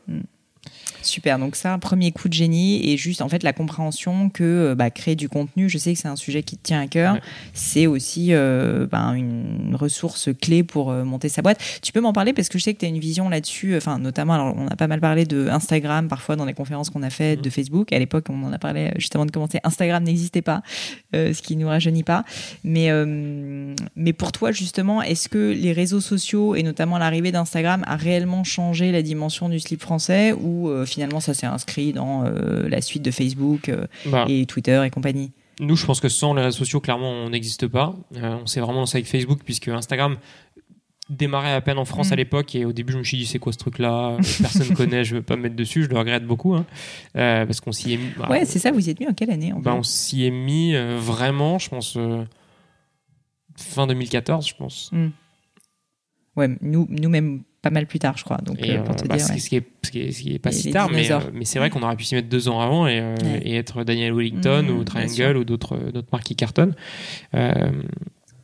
Super, 1.07 1.39
donc 1.39 1.57
ça, 1.57 1.73
un 1.73 1.79
premier 1.79 2.11
coup 2.13 2.29
de 2.29 2.35
génie 2.35 2.91
et 2.91 2.97
juste 2.97 3.23
en 3.23 3.29
fait 3.29 3.43
la 3.43 3.53
compréhension 3.53 4.29
que 4.29 4.43
euh, 4.45 4.75
bah, 4.75 4.91
créer 4.91 5.15
du 5.17 5.29
contenu, 5.29 5.69
je 5.69 5.79
sais 5.79 5.93
que 5.95 5.99
c'est 5.99 6.09
un 6.09 6.17
sujet 6.17 6.43
qui 6.43 6.57
te 6.57 6.63
tient 6.65 6.81
à 6.81 6.87
cœur, 6.87 7.15
Ouais. 7.15 7.21
c'est 7.55 7.87
aussi 7.87 8.29
euh, 8.33 8.87
ben, 8.91 9.15
une 9.15 9.75
ressource 9.75 10.29
clé 10.41 10.63
pour 10.63 10.91
euh, 10.91 11.05
monter 11.05 11.29
sa 11.29 11.43
boîte. 11.43 11.61
Tu 11.83 11.93
peux 11.93 12.01
m'en 12.01 12.13
parler 12.13 12.33
parce 12.33 12.49
que 12.49 12.59
je 12.59 12.65
sais 12.65 12.75
que 12.75 12.81
tu 12.81 12.87
as 12.87 12.89
une 12.89 12.99
vision 12.99 13.29
là-dessus, 13.29 13.77
enfin 13.77 13.99
notamment, 13.99 14.35
alors, 14.35 14.55
on 14.57 14.67
a 14.69 14.77
pas 14.77 14.89
mal 14.89 15.01
parlé 15.01 15.25
de 15.25 15.49
Instagram 15.49 16.09
parfois 16.09 16.37
dans 16.37 16.45
les 16.45 16.55
conférences 16.55 16.91
qu'on 16.91 17.03
a 17.03 17.11
faites, 17.11 17.39
Mhm. 17.39 17.45
de 17.45 17.51
Facebook. 17.51 17.93
À 17.93 17.99
l'époque, 17.99 18.27
on 18.29 18.43
en 18.45 18.53
a 18.53 18.59
parlé 18.59 18.91
juste 18.97 19.15
avant 19.15 19.27
de 19.27 19.31
commencer. 19.31 19.61
Instagram 19.65 20.03
n'existait 20.05 20.43
pas, 20.43 20.63
euh, 21.15 21.33
ce 21.33 21.41
qui 21.43 21.57
nous 21.57 21.69
rajeunit 21.69 22.03
pas. 22.03 22.25
Mais, 22.65 22.91
mais 23.97 24.13
pour 24.13 24.33
toi, 24.33 24.53
justement, 24.53 25.03
est-ce 25.03 25.29
que 25.29 25.53
les 25.53 25.73
réseaux 25.73 26.01
sociaux 26.01 26.55
et 26.55 26.63
notamment 26.63 26.99
l'arrivée 26.99 27.33
d'Instagram 27.33 27.85
a 27.87 27.97
réellement 27.97 28.45
changé 28.45 28.93
la 28.93 29.03
dimension 29.03 29.49
du 29.49 29.61
slip 29.61 29.81
français 29.81 30.33
ou 30.33 30.69
finalement 30.97 31.21
ça 31.21 31.35
s'est 31.35 31.47
inscrit 31.47 31.93
dans 31.93 32.25
euh, 32.25 32.69
la 32.69 32.81
suite 32.81 33.03
de 33.03 33.11
Facebook 33.11 33.69
euh, 33.69 33.87
Bah, 34.07 34.25
et 34.29 34.47
Twitter 34.47 34.83
et 34.85 34.91
compagnie 34.91 35.31
Nous, 35.61 35.77
je 35.77 35.85
pense 35.87 36.01
que 36.01 36.09
sans 36.09 36.33
les 36.35 36.43
réseaux 36.43 36.57
sociaux, 36.59 36.81
clairement, 36.81 37.11
on 37.11 37.29
n'existe 37.31 37.67
pas. 37.69 37.95
Euh, 38.17 38.39
on 38.43 38.47
s'est 38.47 38.61
vraiment 38.61 38.81
lancé 38.81 38.97
avec 38.97 39.07
Facebook, 39.09 39.41
puisque 39.45 39.69
Instagram 39.69 40.17
démarrait 41.09 41.53
à 41.53 41.61
peine 41.61 41.79
en 41.79 41.85
France 41.85 42.09
Mm. 42.09 42.13
à 42.13 42.17
l'époque. 42.17 42.55
Et 42.55 42.65
au 42.65 42.73
début, 42.73 42.93
je 42.95 42.99
me 42.99 43.05
suis 43.05 43.17
dit, 43.19 43.27
c'est 43.27 43.39
quoi 43.39 43.53
ce 43.53 43.59
truc-là? 43.59 44.17
Personne 44.41 44.75
connaît, 44.75 45.05
je 45.05 45.17
veux 45.17 45.23
pas 45.23 45.37
me 45.37 45.43
mettre 45.43 45.55
dessus. 45.57 45.85
Je 45.85 45.89
le 45.89 45.99
regrette 45.99 46.27
beaucoup. 46.27 46.55
hein. 46.55 46.65
Parce 47.15 47.61
qu'on 47.61 47.73
s'y 47.73 47.93
est 47.93 47.97
mis. 47.99 48.09
bah, 48.19 48.27
Ouais, 48.31 48.45
c'est 48.47 48.59
ça, 48.59 48.73
vous 48.73 48.87
y 48.87 48.91
êtes 48.91 48.99
mis 49.01 49.07
en 49.07 49.13
quelle 49.15 49.31
année 49.31 49.53
en 49.53 49.61
bah, 49.61 49.75
on 49.75 49.83
s'y 49.83 50.25
est 50.27 50.31
mis 50.31 50.75
vraiment, 50.99 51.59
je 51.59 51.69
pense, 51.69 51.97
fin 53.57 53.87
2014, 53.87 54.49
je 54.49 54.55
pense. 54.55 54.91
Ouais, 56.37 56.49
nous, 56.61 56.87
nous-mêmes 56.91 57.43
pas 57.69 57.75
mal 57.75 57.87
plus 57.87 57.99
tard, 57.99 58.17
je 58.19 58.25
crois. 58.25 58.39
Donc, 58.39 58.57
Et 58.61 58.77
euh, 58.77 58.83
pour 58.83 58.95
euh, 58.95 58.99
te 58.99 59.07
bah, 59.09 59.17
dire, 59.17 59.27
ce, 59.27 59.31
ouais. 59.33 59.37
qui- 59.37 59.41
ce 59.43 59.49
qui 59.49 59.57
est, 59.57 59.64
ce, 59.85 59.91
qui 59.91 60.01
est, 60.01 60.12
ce 60.12 60.23
qui 60.23 60.35
est 60.35 60.39
pas 60.39 60.53
si 60.53 60.71
tard, 60.71 60.89
mais, 60.91 61.11
euh, 61.11 61.19
mais 61.33 61.45
c'est 61.45 61.59
vrai 61.59 61.71
qu'on 61.71 61.83
aurait 61.83 61.97
pu 61.97 62.05
s'y 62.05 62.14
mettre 62.14 62.29
deux 62.29 62.49
ans 62.49 62.61
avant 62.61 62.87
et, 62.87 62.99
euh, 63.01 63.14
Ouais. 63.17 63.41
et 63.45 63.57
être 63.57 63.85
Daniel 63.85 64.12
Wellington 64.14 64.62
Mmh, 64.64 64.71
ou 64.79 64.85
Triangle 64.85 65.37
ou 65.37 65.45
d'autres 65.45 65.77
d'autres 65.93 66.09
marques 66.12 66.25
qui 66.25 66.37
cartonnent. 66.37 66.75
Euh, 67.35 67.71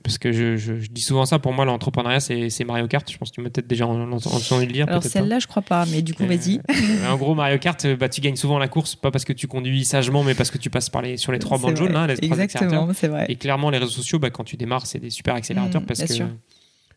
parce 0.04 0.18
que 0.18 0.32
je, 0.32 0.56
je- 0.56 0.80
je 0.80 0.88
dis 0.90 1.00
souvent 1.00 1.24
ça, 1.26 1.38
pour 1.38 1.52
moi, 1.52 1.64
l'entrepreneuriat, 1.64 2.18
c'est 2.18 2.64
Mario 2.64 2.88
Kart. 2.88 3.08
Je 3.08 3.16
pense 3.18 3.30
que 3.30 3.36
tu 3.36 3.40
m'as 3.40 3.50
peut-être 3.50 3.68
déjà 3.68 3.86
en- 3.86 4.10
en- 4.10 4.16
entendu 4.16 4.66
le 4.66 4.72
dire. 4.72 4.86
Alors 4.88 5.04
celle-là, 5.04 5.38
je 5.38 5.46
crois 5.46 5.62
pas, 5.62 5.86
mais 5.86 6.02
du 6.02 6.12
coup, 6.12 6.24
Euh, 6.24 6.26
vas-y. 6.26 6.60
en 7.06 7.16
gros, 7.16 7.36
Mario 7.36 7.58
Kart, 7.58 7.84
euh, 7.84 7.94
bah, 7.94 8.08
tu 8.08 8.20
gagnes 8.20 8.34
souvent 8.34 8.58
la 8.58 8.66
course, 8.66 8.96
pas 8.96 9.12
parce 9.12 9.24
que 9.24 9.32
tu 9.32 9.46
conduis 9.46 9.84
sagement, 9.84 10.24
mais 10.24 10.34
parce 10.34 10.50
que 10.50 10.58
tu 10.58 10.70
passes 10.70 10.90
par 10.90 11.02
les, 11.02 11.16
sur 11.18 11.30
les 11.30 11.38
trois 11.38 11.56
bandes 11.58 11.76
jaunes, 11.76 11.92
là, 11.92 12.08
les 12.08 12.14
accélérateurs. 12.14 12.44
Exactement, 12.44 12.88
c'est 12.94 13.06
vrai. 13.06 13.26
Et 13.28 13.36
clairement, 13.36 13.70
les 13.70 13.78
réseaux 13.78 13.92
sociaux, 13.92 14.18
bah, 14.18 14.30
quand 14.30 14.42
tu 14.42 14.56
démarres, 14.56 14.86
c'est 14.86 14.98
des 14.98 15.10
super 15.10 15.36
accélérateurs 15.36 15.82
Mmh, 15.82 15.86
parce 15.86 16.00
bien 16.00 16.06
que 16.08 16.14
sûr. 16.14 16.28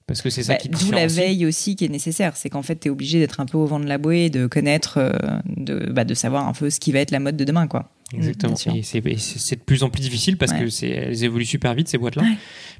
Parce 0.08 0.22
que 0.22 0.30
c'est 0.30 0.44
ça 0.44 0.54
Bah, 0.54 0.58
qui 0.60 0.70
D'où 0.70 0.92
la 0.92 1.08
veille 1.08 1.46
aussi 1.46 1.76
qui 1.76 1.86
est 1.86 1.90
nécessaire. 1.90 2.36
C'est 2.38 2.50
qu'en 2.50 2.62
fait, 2.62 2.80
tu 2.80 2.88
es 2.88 2.92
obligé 2.92 3.20
d'être 3.20 3.40
un 3.40 3.46
peu 3.46 3.58
au 3.58 3.66
vent 3.66 3.80
de 3.80 3.88
la 3.88 3.98
bouée, 3.98 4.30
de 4.30 4.46
connaître, 4.48 4.98
euh, 4.98 5.12
de, 5.48 5.90
bah, 5.92 6.04
de 6.04 6.14
savoir 6.14 6.48
un 6.48 6.54
peu 6.54 6.70
ce 6.70 6.80
qui 6.80 6.92
va 6.92 7.00
être 7.00 7.12
la 7.12 7.20
mode 7.20 7.38
de 7.38 7.44
demain. 7.44 7.68
quoi. 7.68 7.92
Exactement. 8.14 8.54
Mmh, 8.54 8.72
bien 8.74 8.84
sûr. 8.84 9.02
et 9.08 9.18
c'est 9.18 9.56
de 9.56 9.62
plus 9.64 9.82
en 9.82 9.90
plus 9.90 10.02
difficile 10.02 10.38
parce 10.38 10.52
Ouais. 10.52 10.60
que 10.60 10.70
c'est 10.70 10.90
elles 10.90 11.24
évoluent 11.24 11.44
super 11.44 11.74
vite 11.74 11.88
ces 11.88 11.98
boîtes-là. 11.98 12.22
Ouais. 12.22 12.38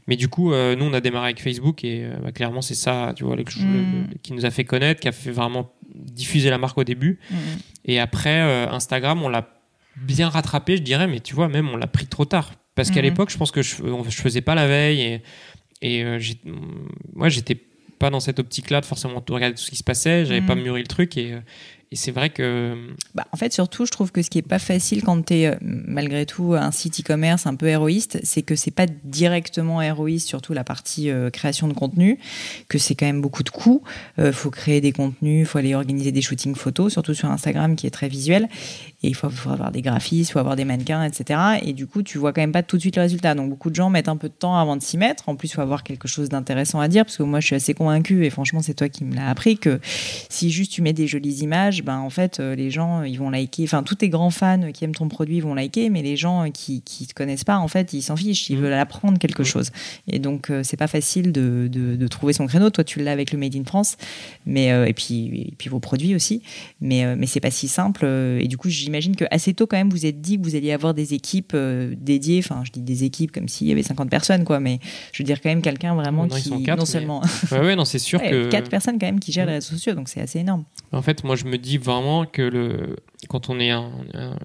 Mais 0.08 0.18
du 0.18 0.28
coup, 0.28 0.54
euh, 0.54 0.76
nous 0.76 0.86
on 0.86 0.94
a 0.94 1.02
démarré 1.02 1.26
avec 1.26 1.42
Facebook 1.42 1.84
et 1.84 2.04
euh, 2.06 2.14
bah, 2.24 2.32
clairement 2.32 2.62
c'est 2.62 2.76
ça, 2.76 3.12
tu 3.16 3.24
vois, 3.24 3.36
le- 3.36 3.44
le- 3.44 3.66
Mm. 3.66 4.08
le- 4.12 4.18
qui 4.22 4.34
nous 4.34 4.46
a 4.46 4.52
fait 4.52 4.66
connaître, 4.66 5.02
qui 5.02 5.08
a 5.08 5.12
fait 5.12 5.32
vraiment 5.32 5.72
diffuser 5.96 6.52
la 6.52 6.60
marque 6.60 6.78
au 6.78 6.84
début. 6.84 7.18
Mhm. 7.32 7.38
Et 7.86 8.00
après 8.00 8.40
euh, 8.42 8.70
Instagram, 8.70 9.24
on 9.24 9.30
l'a 9.30 9.50
bien 9.98 10.30
rattrapé, 10.30 10.78
je 10.78 10.84
dirais, 10.84 11.08
mais 11.08 11.20
tu 11.22 11.34
vois, 11.34 11.48
même 11.48 11.70
on 11.70 11.76
l'a 11.78 11.88
pris 11.88 12.06
trop 12.06 12.26
tard 12.26 12.52
parce 12.76 12.92
qu'à 12.92 13.02
l'époque, 13.02 13.32
je 13.32 13.38
pense 13.38 13.50
que 13.52 13.64
je, 13.64 13.82
on- 13.82 14.04
je 14.04 14.22
faisais 14.22 14.42
pas 14.42 14.54
la 14.54 14.68
veille 14.68 15.02
et, 15.02 15.22
et 15.82 16.04
euh, 16.04 16.20
moi 17.14 17.30
j'étais 17.30 17.58
pas 18.00 18.10
dans 18.10 18.20
cette 18.20 18.40
optique-là 18.40 18.82
de 18.82 18.86
forcément 18.86 19.22
tout 19.22 19.34
regarder 19.34 19.56
tout 19.56 19.62
ce 19.64 19.70
qui 19.70 19.78
se 19.78 19.84
passait. 19.84 20.26
J'avais 20.26 20.42
Mhm. 20.42 20.48
pas 20.48 20.56
mûri 20.56 20.82
le 20.82 20.88
truc 20.88 21.18
et, 21.18 21.34
euh, 21.34 21.40
et 21.96 21.98
c'est 21.98 22.12
vrai 22.12 22.30
que 22.30 22.76
Bah, 23.14 23.26
en 23.32 23.38
fait, 23.38 23.54
surtout, 23.54 23.86
je 23.86 23.92
trouve 23.92 24.12
que 24.12 24.22
ce 24.22 24.30
qui 24.30 24.38
est 24.38 24.42
pas 24.42 24.60
facile 24.60 25.02
quand 25.02 25.26
tu 25.26 25.34
es 25.36 25.58
malgré 25.62 26.26
tout 26.26 26.54
un 26.54 26.72
site 26.72 27.00
e-commerce 27.00 27.48
un 27.48 27.56
peu 27.56 27.68
héroïste, 27.68 28.20
c'est 28.24 28.42
que 28.42 28.58
c'est 28.58 28.70
pas 28.70 28.86
directement 29.06 29.82
héroïste, 29.82 30.28
surtout 30.28 30.52
la 30.52 30.66
partie 30.66 31.10
euh, 31.10 31.30
création 31.30 31.70
de 31.70 31.74
contenu, 31.74 32.20
que 32.68 32.78
c'est 32.78 32.96
quand 32.96 33.06
même 33.06 33.22
beaucoup 33.22 33.44
de 33.44 33.50
coûts. 33.50 33.82
Il 34.18 34.34
faut 34.34 34.50
créer 34.50 34.82
des 34.82 34.92
contenus, 34.92 35.48
faut 35.48 35.58
aller 35.58 35.74
organiser 35.74 36.12
des 36.12 36.22
shootings 36.22 36.56
photos, 36.56 36.92
surtout 36.92 37.14
sur 37.14 37.32
Instagram 37.32 37.78
qui 37.78 37.88
est 37.88 37.92
très 37.92 38.10
visuel. 38.10 38.50
Et 39.02 39.08
il 39.08 39.16
faut, 39.16 39.28
avoir 39.50 39.72
des 39.72 39.82
graphistes, 39.82 40.32
il 40.32 40.34
faut 40.34 40.40
avoir 40.40 40.58
des 40.58 40.66
mannequins, 40.66 41.04
etc. 41.04 41.40
Et 41.62 41.72
du 41.72 41.88
coup, 41.88 42.04
tu 42.04 42.18
vois 42.18 42.34
quand 42.34 42.42
même 42.42 42.52
pas 42.52 42.64
tout 42.64 42.76
de 42.76 42.82
suite 42.82 42.98
le 42.98 43.04
résultat. 43.04 43.36
Donc 43.36 43.50
beaucoup 43.50 43.70
de 43.70 43.76
gens 43.76 43.90
mettent 43.90 44.10
un 44.10 44.18
peu 44.18 44.28
de 44.28 44.34
temps 44.34 44.58
avant 44.58 44.76
de 44.76 44.82
s'y 44.82 44.98
mettre. 44.98 45.30
En 45.30 45.36
plus, 45.36 45.50
il 45.50 45.54
faut 45.54 45.62
avoir 45.62 45.84
quelque 45.84 46.08
chose 46.08 46.28
d'intéressant 46.28 46.82
à 46.82 46.90
dire, 46.90 47.06
parce 47.06 47.16
que 47.16 47.24
moi, 47.24 47.40
je 47.40 47.46
suis 47.46 47.56
assez 47.56 47.74
convaincue, 47.74 48.26
et 48.26 48.30
franchement, 48.30 48.62
c'est 48.62 48.74
toi 48.74 48.90
qui 48.90 49.06
me 49.06 49.16
l'as 49.16 49.30
appris, 49.30 49.58
que 49.58 49.80
si 50.30 50.50
juste 50.50 50.72
tu 50.72 50.82
mets 50.82 50.94
des 50.94 51.08
jolies 51.08 51.44
images, 51.44 51.84
ben 51.86 52.00
en 52.00 52.10
fait, 52.10 52.40
euh, 52.40 52.56
les 52.56 52.70
gens, 52.72 53.04
ils 53.04 53.18
vont 53.18 53.30
liker. 53.30 53.64
Enfin, 53.64 53.84
tous 53.84 53.96
tes 53.96 54.10
grands 54.10 54.30
fans 54.32 54.72
qui 54.74 54.84
aiment 54.84 54.96
ton 54.96 55.08
produit 55.08 55.40
vont 55.40 55.54
liker, 55.54 55.90
mais 55.90 56.02
les 56.02 56.18
gens 56.18 56.52
qui 56.52 56.82
qui 56.82 57.08
te 57.08 57.14
connaissent 57.14 57.44
pas, 57.46 57.58
en 57.58 57.68
fait, 57.70 57.94
ils 57.94 58.02
s'en 58.02 58.16
fichent. 58.18 58.50
Ils 58.50 58.58
Mm. 58.58 58.62
veulent 58.62 58.74
apprendre 58.74 59.18
quelque 59.20 59.44
chose. 59.44 59.72
Et 60.12 60.20
donc, 60.20 60.50
euh, 60.50 60.62
c'est 60.64 60.76
pas 60.78 60.88
facile 60.88 61.32
de, 61.32 61.70
de, 61.72 61.96
de 61.96 62.08
trouver 62.08 62.34
son 62.34 62.48
créneau. 62.48 62.70
Toi, 62.70 62.84
tu 62.84 63.02
l'as 63.02 63.12
avec 63.14 63.32
le 63.32 63.38
Made 63.38 63.56
in 63.56 63.64
France, 63.64 63.96
mais 64.46 64.72
euh, 64.72 64.86
et 64.86 64.94
puis 64.94 65.28
et 65.50 65.54
puis 65.58 65.70
vos 65.70 65.80
produits 65.80 66.16
aussi. 66.16 66.42
Mais 66.82 67.06
euh, 67.06 67.16
mais 67.18 67.28
c'est 67.28 67.40
pas 67.40 67.52
si 67.52 67.68
simple. 67.68 68.02
euh, 68.04 68.40
Et 68.42 68.48
du 68.48 68.58
coup, 68.58 68.70
j'imagine 68.70 69.16
que 69.16 69.26
assez 69.32 69.54
tôt, 69.54 69.68
quand 69.68 69.78
même, 69.78 69.90
vous 69.90 70.06
êtes 70.06 70.20
dit 70.22 70.38
que 70.38 70.44
vous 70.44 70.56
alliez 70.56 70.72
avoir 70.74 70.94
des 70.94 71.14
équipes 71.14 71.52
euh, 71.56 71.94
dédiées. 71.98 72.40
Enfin, 72.40 72.64
je 72.66 72.72
dis 72.72 72.82
des 72.82 73.04
équipes 73.04 73.32
comme 73.32 73.48
s'il 73.48 73.68
y 73.68 73.72
avait 73.72 73.84
50 73.84 74.10
personnes, 74.10 74.44
quoi. 74.44 74.60
Mais 74.60 74.80
je 75.12 75.22
veux 75.22 75.26
dire 75.26 75.40
quand 75.42 75.50
même 75.50 75.62
quelqu'un 75.62 75.96
vraiment 75.96 76.28
qui 76.28 76.50
quatre, 76.64 76.78
non 76.80 76.84
mais- 76.84 76.90
seulement 76.90 77.22
ouais, 77.52 77.60
ouais, 77.60 77.76
non, 77.76 77.86
c'est 77.86 78.00
sûr 78.00 78.20
Ouais, 78.26 78.30
que 78.32 78.50
quatre 78.50 78.70
personnes 78.70 78.98
quand 79.00 79.06
même 79.06 79.20
qui 79.20 79.32
gèrent 79.32 79.46
les 79.46 79.54
réseaux 79.54 79.76
sociaux, 79.76 79.94
donc 79.94 80.10
c'est 80.10 80.22
assez 80.22 80.40
énorme. 80.40 80.64
En 80.92 81.02
fait, 81.02 81.24
moi, 81.24 81.36
je 81.36 81.46
me 81.46 81.58
dis 81.66 81.78
vraiment 81.78 82.26
que 82.26 82.96
quand 83.28 83.50
on 83.50 83.60
est 83.60 83.72
un, 83.72 83.92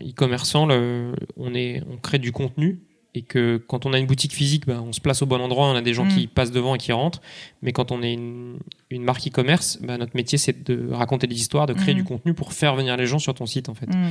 e-commerçant, 0.03 0.69
on 1.37 1.97
crée 2.03 2.19
du 2.19 2.33
contenu 2.33 2.81
et 3.15 3.23
que 3.23 3.57
quand 3.67 3.87
on 3.87 3.93
a 3.93 3.99
une 3.99 4.07
boutique 4.07 4.33
physique, 4.33 4.67
bah, 4.67 4.81
on 4.87 4.93
se 4.93 5.01
place 5.01 5.21
au 5.23 5.27
bon 5.27 5.41
endroit, 5.41 5.67
on 5.67 5.75
a 5.75 5.83
des 5.83 5.95
gens 5.95 6.05
Mm. 6.05 6.15
qui 6.15 6.27
passent 6.29 6.53
devant 6.53 6.75
et 6.77 6.79
qui 6.79 6.93
rentrent. 6.93 7.21
Mais 7.63 7.73
quand 7.73 7.91
on 7.91 8.03
est 8.03 8.13
une, 8.13 8.59
une 8.91 9.03
marque 9.03 9.27
e-commerce, 9.27 9.79
bah, 9.83 9.99
notre 9.99 10.17
métier, 10.17 10.39
c'est 10.39 10.63
de 10.65 10.89
raconter 10.93 11.27
des 11.27 11.35
histoires, 11.37 11.67
de 11.67 11.73
créer 11.73 11.95
Mm. 11.95 11.99
du 11.99 12.05
contenu 12.05 12.35
pour 12.35 12.53
faire 12.53 12.77
venir 12.77 12.97
les 12.97 13.07
gens 13.07 13.19
sur 13.19 13.35
ton 13.35 13.47
site, 13.47 13.69
en 13.69 13.75
fait. 13.75 13.87
Mm. 13.89 14.11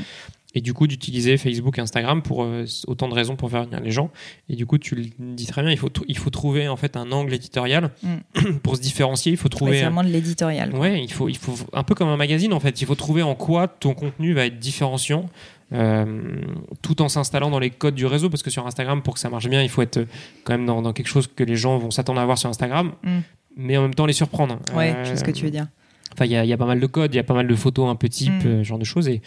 Et 0.55 0.61
du 0.61 0.73
coup, 0.73 0.87
d'utiliser 0.87 1.37
Facebook 1.37 1.77
et 1.77 1.81
Instagram 1.81 2.21
pour 2.23 2.43
euh, 2.43 2.65
autant 2.87 3.07
de 3.07 3.13
raisons 3.13 3.35
pour 3.35 3.51
faire 3.51 3.63
venir 3.65 3.79
les 3.81 3.91
gens. 3.91 4.09
Et 4.49 4.55
du 4.55 4.65
coup, 4.65 4.77
tu 4.79 4.95
le 4.95 5.05
dis 5.19 5.45
très 5.45 5.61
bien, 5.61 5.71
il 5.71 5.77
faut, 5.77 5.91
il 6.07 6.17
faut 6.17 6.31
trouver 6.31 6.67
en 6.67 6.75
fait 6.75 6.97
un 6.97 7.11
angle 7.11 7.33
éditorial 7.33 7.91
pour 8.63 8.75
se 8.75 8.81
différencier. 8.81 9.31
Il 9.33 9.37
faut 9.37 9.45
Ouais, 9.45 9.49
trouver 9.49 9.73
c'est 9.77 9.83
vraiment 9.83 10.03
de 10.03 10.09
l'éditorial. 10.09 10.75
Ouais, 10.75 11.03
il 11.03 11.11
faut, 11.13 11.29
il 11.29 11.37
faut 11.37 11.55
un 11.71 11.83
peu 11.83 11.93
comme 11.95 12.09
un 12.09 12.17
magazine 12.17 12.51
en 12.51 12.59
fait. 12.59 12.81
Il 12.81 12.85
faut 12.87 12.95
trouver 12.95 13.21
en 13.21 13.35
quoi 13.35 13.67
ton 13.67 13.93
contenu 13.93 14.33
va 14.33 14.45
être 14.47 14.57
différenciant, 14.59 15.29
euh, 15.73 16.41
tout 16.81 17.01
en 17.01 17.09
s'installant 17.09 17.49
dans 17.49 17.59
les 17.59 17.69
codes 17.69 17.95
du 17.95 18.05
réseau. 18.05 18.29
Parce 18.29 18.43
que 18.43 18.49
sur 18.49 18.65
Instagram, 18.65 19.01
pour 19.01 19.13
que 19.15 19.19
ça 19.19 19.29
marche 19.29 19.47
bien, 19.49 19.61
il 19.63 19.69
faut 19.69 19.81
être 19.81 20.05
quand 20.43 20.53
même 20.53 20.65
dans, 20.65 20.81
dans 20.81 20.93
quelque 20.93 21.07
chose 21.07 21.27
que 21.27 21.43
les 21.43 21.55
gens 21.55 21.77
vont 21.77 21.91
s'attendre 21.91 22.19
à 22.21 22.25
voir 22.25 22.37
sur 22.37 22.49
Instagram, 22.49 22.93
Mm. 23.03 23.19
mais 23.57 23.77
en 23.77 23.83
même 23.83 23.93
temps 23.95 24.05
les 24.05 24.13
surprendre. 24.13 24.59
Ouais, 24.75 24.93
Euh, 24.95 25.03
je 25.03 25.09
sais 25.11 25.15
ce 25.17 25.23
que 25.23 25.31
tu 25.31 25.45
veux 25.45 25.51
dire. 25.51 25.67
Enfin, 26.13 26.25
il 26.25 26.31
y, 26.31 26.35
a- 26.35 26.43
il 26.43 26.49
y 26.49 26.53
a 26.53 26.57
pas 26.57 26.65
mal 26.65 26.79
de 26.79 26.85
codes, 26.87 27.13
il 27.13 27.17
y 27.17 27.19
a 27.19 27.23
pas 27.23 27.35
mal 27.35 27.47
de 27.47 27.55
photos 27.55 27.87
un 27.89 27.95
peu 27.95 28.09
type, 28.09 28.43
Mm. 28.43 28.47
euh, 28.47 28.63
genre 28.63 28.79
de 28.79 28.83
choses. 28.85 29.07
Et, 29.07 29.21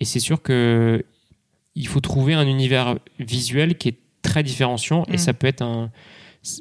et 0.00 0.04
c'est 0.04 0.20
sûr 0.20 0.40
que 0.42 1.04
il 1.74 1.86
faut 1.86 2.00
trouver 2.00 2.34
un 2.34 2.46
univers 2.46 2.96
visuel 3.20 3.76
qui 3.76 3.88
est 3.88 3.98
très 4.22 4.42
différenciant. 4.42 5.02
Mm. 5.08 5.14
Et 5.14 5.18
ça 5.18 5.32
peut 5.32 5.46
être 5.46 5.62
un. 5.62 5.90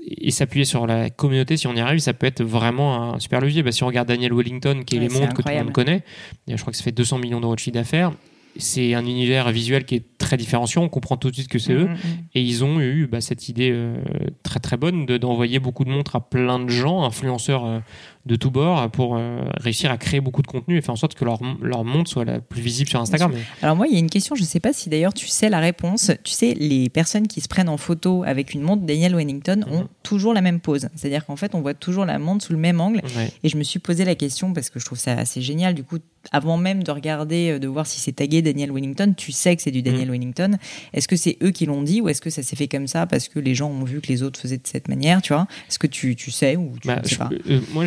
Et 0.09 0.31
s'appuyer 0.31 0.65
sur 0.65 0.87
la 0.87 1.09
communauté, 1.11 1.55
si 1.55 1.67
on 1.67 1.73
y 1.75 1.79
arrive, 1.79 1.99
ça 1.99 2.11
peut 2.13 2.25
être 2.25 2.43
vraiment 2.43 3.13
un 3.13 3.19
super 3.19 3.39
levier. 3.39 3.61
Bah, 3.63 3.71
si 3.71 3.83
on 3.83 3.87
regarde 3.87 4.07
Daniel 4.07 4.33
Wellington, 4.33 4.81
qui 4.85 4.95
est 4.95 4.99
Ouais, 4.99 5.07
les 5.07 5.13
montres 5.13 5.33
que 5.35 5.41
tout 5.43 5.47
le 5.49 5.63
monde 5.63 5.71
connaît, 5.71 6.03
je 6.47 6.55
crois 6.59 6.71
que 6.71 6.77
ça 6.77 6.83
fait 6.83 6.91
200 6.91 7.19
millions 7.19 7.39
d'euros 7.39 7.53
de 7.55 7.59
chiffre 7.59 7.75
d'affaires. 7.75 8.11
C'est 8.59 8.93
un 8.93 9.05
univers 9.05 9.51
visuel 9.51 9.85
qui 9.85 9.95
est 9.95 10.03
très 10.17 10.37
différenciant. 10.37 10.83
On 10.83 10.89
comprend 10.89 11.17
tout 11.17 11.29
de 11.29 11.35
suite 11.35 11.47
que 11.47 11.59
c'est 11.59 11.73
Mm, 11.73 11.77
eux. 11.77 11.87
mm, 11.87 11.91
mm. 11.93 11.97
Et 12.35 12.41
ils 12.41 12.63
ont 12.63 12.79
eu 12.79 13.07
bah, 13.07 13.21
cette 13.21 13.49
idée 13.49 13.71
euh, 13.71 13.97
très 14.43 14.59
très 14.59 14.77
bonne 14.77 15.05
de- 15.05 15.17
d'envoyer 15.17 15.59
beaucoup 15.59 15.85
de 15.85 15.89
montres 15.89 16.15
à 16.15 16.21
plein 16.29 16.59
de 16.59 16.69
gens, 16.69 17.03
influenceurs 17.03 17.65
euh, 17.65 17.79
de 18.25 18.35
tous 18.35 18.49
bords, 18.51 18.89
pour 18.91 19.15
euh, 19.15 19.39
réussir 19.57 19.89
à 19.89 19.97
créer 19.97 20.19
beaucoup 20.19 20.41
de 20.41 20.47
contenu 20.47 20.77
et 20.77 20.81
faire 20.81 20.91
en 20.91 20.97
sorte 20.97 21.13
que 21.15 21.23
leur, 21.23 21.39
leur 21.61 21.85
montre 21.85 22.09
soit 22.09 22.25
la 22.25 22.41
plus 22.41 22.61
visible 22.61 22.89
sur 22.89 22.99
Instagram. 22.99 23.31
Alors 23.61 23.75
moi, 23.77 23.87
il 23.87 23.93
y 23.93 23.95
a 23.95 23.99
une 23.99 24.09
question, 24.09 24.35
je 24.35 24.41
ne 24.41 24.45
sais 24.47 24.59
pas 24.59 24.73
si 24.73 24.89
d'ailleurs 24.89 25.13
tu 25.13 25.27
sais 25.27 25.49
la 25.49 25.59
réponse. 25.59 26.11
Tu 26.25 26.33
sais, 26.33 26.53
les 26.53 26.89
personnes 26.89 27.27
qui 27.27 27.39
se 27.39 27.47
prennent 27.47 27.69
en 27.69 27.77
photo 27.77 28.23
avec 28.25 28.53
une 28.53 28.61
montre 28.61 28.83
Daniel 28.85 29.15
Wellington 29.15 29.63
ont 29.71 29.81
Mhm. 29.81 29.87
toujours 30.03 30.33
la 30.33 30.41
même 30.41 30.59
pose. 30.59 30.89
C'est-à-dire 30.95 31.25
qu'en 31.25 31.37
fait, 31.37 31.55
on 31.55 31.61
voit 31.61 31.73
toujours 31.73 32.03
la 32.05 32.19
montre 32.19 32.43
sous 32.45 32.51
le 32.53 32.59
même 32.59 32.81
angle. 32.81 33.01
Ouais. 33.15 33.31
Et 33.43 33.49
je 33.49 33.55
me 33.57 33.63
suis 33.63 33.79
posé 33.79 34.03
la 34.03 34.15
question 34.15 34.51
parce 34.51 34.69
que 34.69 34.79
je 34.79 34.85
trouve 34.85 34.97
ça 34.99 35.13
assez 35.13 35.41
génial. 35.41 35.73
Du 35.73 35.83
coup, 35.83 35.99
avant 36.31 36.57
même 36.57 36.83
de 36.83 36.91
regarder, 36.91 37.51
euh, 37.51 37.59
de 37.59 37.67
voir 37.67 37.85
si 37.87 37.99
c'est 37.99 38.11
tagué 38.13 38.41
Daniel 38.41 38.71
Wellington, 38.71 39.13
tu 39.15 39.31
sais 39.31 39.55
que 39.55 39.61
c'est 39.61 39.71
du 39.71 39.81
Daniel 39.81 40.09
Wellington. 40.11 40.57
Est-ce 40.93 41.07
que 41.07 41.15
c'est 41.15 41.37
eux 41.43 41.51
qui 41.51 41.65
l'ont 41.65 41.81
dit 41.83 42.01
ou 42.01 42.09
est-ce 42.09 42.21
que 42.21 42.29
ça 42.29 42.43
s'est 42.43 42.55
fait 42.55 42.67
comme 42.67 42.87
ça 42.87 43.05
parce 43.07 43.27
que 43.27 43.39
les 43.39 43.55
gens 43.55 43.69
ont 43.69 43.83
vu 43.83 44.01
que 44.01 44.07
les 44.07 44.23
autres 44.23 44.39
faisaient 44.39 44.57
de 44.57 44.67
cette 44.67 44.87
manière, 44.87 45.21
tu 45.21 45.33
vois? 45.33 45.47
Est-ce 45.69 45.79
que 45.79 45.87
tu, 45.87 46.15
tu 46.15 46.31
sais 46.31 46.55
ou 46.55 46.73
tu 46.81 46.87
Bah, 46.87 46.99
ne 47.03 47.07
sais 47.07 47.15
je- 47.15 47.19
pas? 47.19 47.29
euh, 47.49 47.59
moi, 47.73 47.85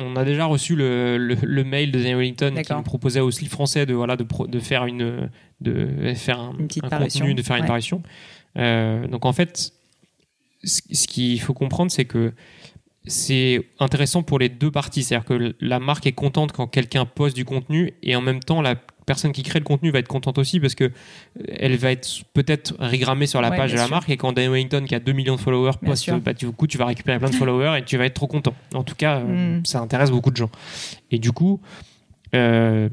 on 0.00 0.16
a 0.16 0.24
déjà 0.24 0.44
reçu 0.46 0.76
le, 0.76 1.18
le- 1.18 1.36
le 1.42 1.64
mail 1.64 1.92
de 1.92 1.98
Daniel 1.98 2.16
Wellington 2.18 2.54
qui 2.62 2.72
nous 2.72 2.82
proposait 2.82 3.20
au 3.20 3.30
slip 3.30 3.50
français 3.50 3.86
de, 3.86 3.94
voilà, 3.94 4.16
de, 4.16 4.24
pro- 4.24 4.46
de 4.46 4.58
faire, 4.60 4.86
une, 4.86 5.28
de 5.60 6.14
faire 6.14 6.40
un, 6.40 6.54
Une 6.58 6.66
petite 6.68 6.84
un 6.84 6.88
parution. 6.88 7.20
contenu, 7.20 7.34
de 7.34 7.42
faire 7.42 7.56
une 7.56 7.62
Ouais. 7.62 7.68
parution. 7.68 8.02
Euh, 8.58 9.06
donc 9.06 9.24
en 9.26 9.32
fait, 9.32 9.72
ce, 10.64 10.80
ce 10.90 11.06
qu'il 11.06 11.40
faut 11.40 11.54
comprendre, 11.54 11.90
c'est 11.90 12.04
que 12.06 12.32
c'est 13.06 13.62
intéressant 13.78 14.22
pour 14.22 14.38
les 14.38 14.48
deux 14.48 14.70
parties. 14.70 15.02
C'est-à-dire 15.02 15.24
que 15.26 15.54
la 15.60 15.78
marque 15.78 16.06
est 16.06 16.12
contente 16.12 16.52
quand 16.52 16.66
quelqu'un 16.66 17.04
poste 17.06 17.36
du 17.36 17.44
contenu 17.44 17.92
et 18.02 18.16
en 18.16 18.20
même 18.20 18.40
temps, 18.40 18.62
la 18.62 18.74
personne 19.06 19.30
qui 19.30 19.44
crée 19.44 19.60
le 19.60 19.64
contenu 19.64 19.90
va 19.92 20.00
être 20.00 20.08
contente 20.08 20.36
aussi 20.38 20.58
parce 20.58 20.74
que 20.74 20.82
euh, 20.84 20.90
elle 21.46 21.76
va 21.76 21.92
être 21.92 22.08
peut-être 22.34 22.74
rigrammée 22.80 23.26
sur 23.26 23.40
la 23.40 23.50
Ouais, 23.50 23.56
page 23.56 23.70
de 23.70 23.76
la 23.76 23.84
sûr. 23.84 23.90
marque 23.94 24.10
et 24.10 24.16
quand 24.16 24.32
Dan 24.32 24.50
Wellington 24.50 24.84
qui 24.84 24.96
a 24.96 24.98
2 24.98 25.12
millions 25.12 25.36
de 25.36 25.40
followers 25.40 25.74
poste, 25.84 26.10
bah, 26.18 26.32
du 26.32 26.50
coup 26.50 26.66
tu 26.66 26.76
vas 26.76 26.86
récupérer 26.86 27.20
plein 27.20 27.30
de 27.30 27.34
followers 27.36 27.78
et 27.78 27.84
tu 27.84 27.96
vas 27.96 28.04
être 28.06 28.14
trop 28.14 28.26
content. 28.26 28.54
En 28.74 28.82
tout 28.82 28.96
cas, 28.96 29.18
euh, 29.20 29.58
Mm. 29.60 29.64
ça 29.64 29.78
intéresse 29.80 30.10
beaucoup 30.10 30.32
de 30.32 30.36
gens. 30.36 30.50
Et 31.12 31.20
du 31.20 31.30
coup, 31.30 31.60
euh, 32.34 32.88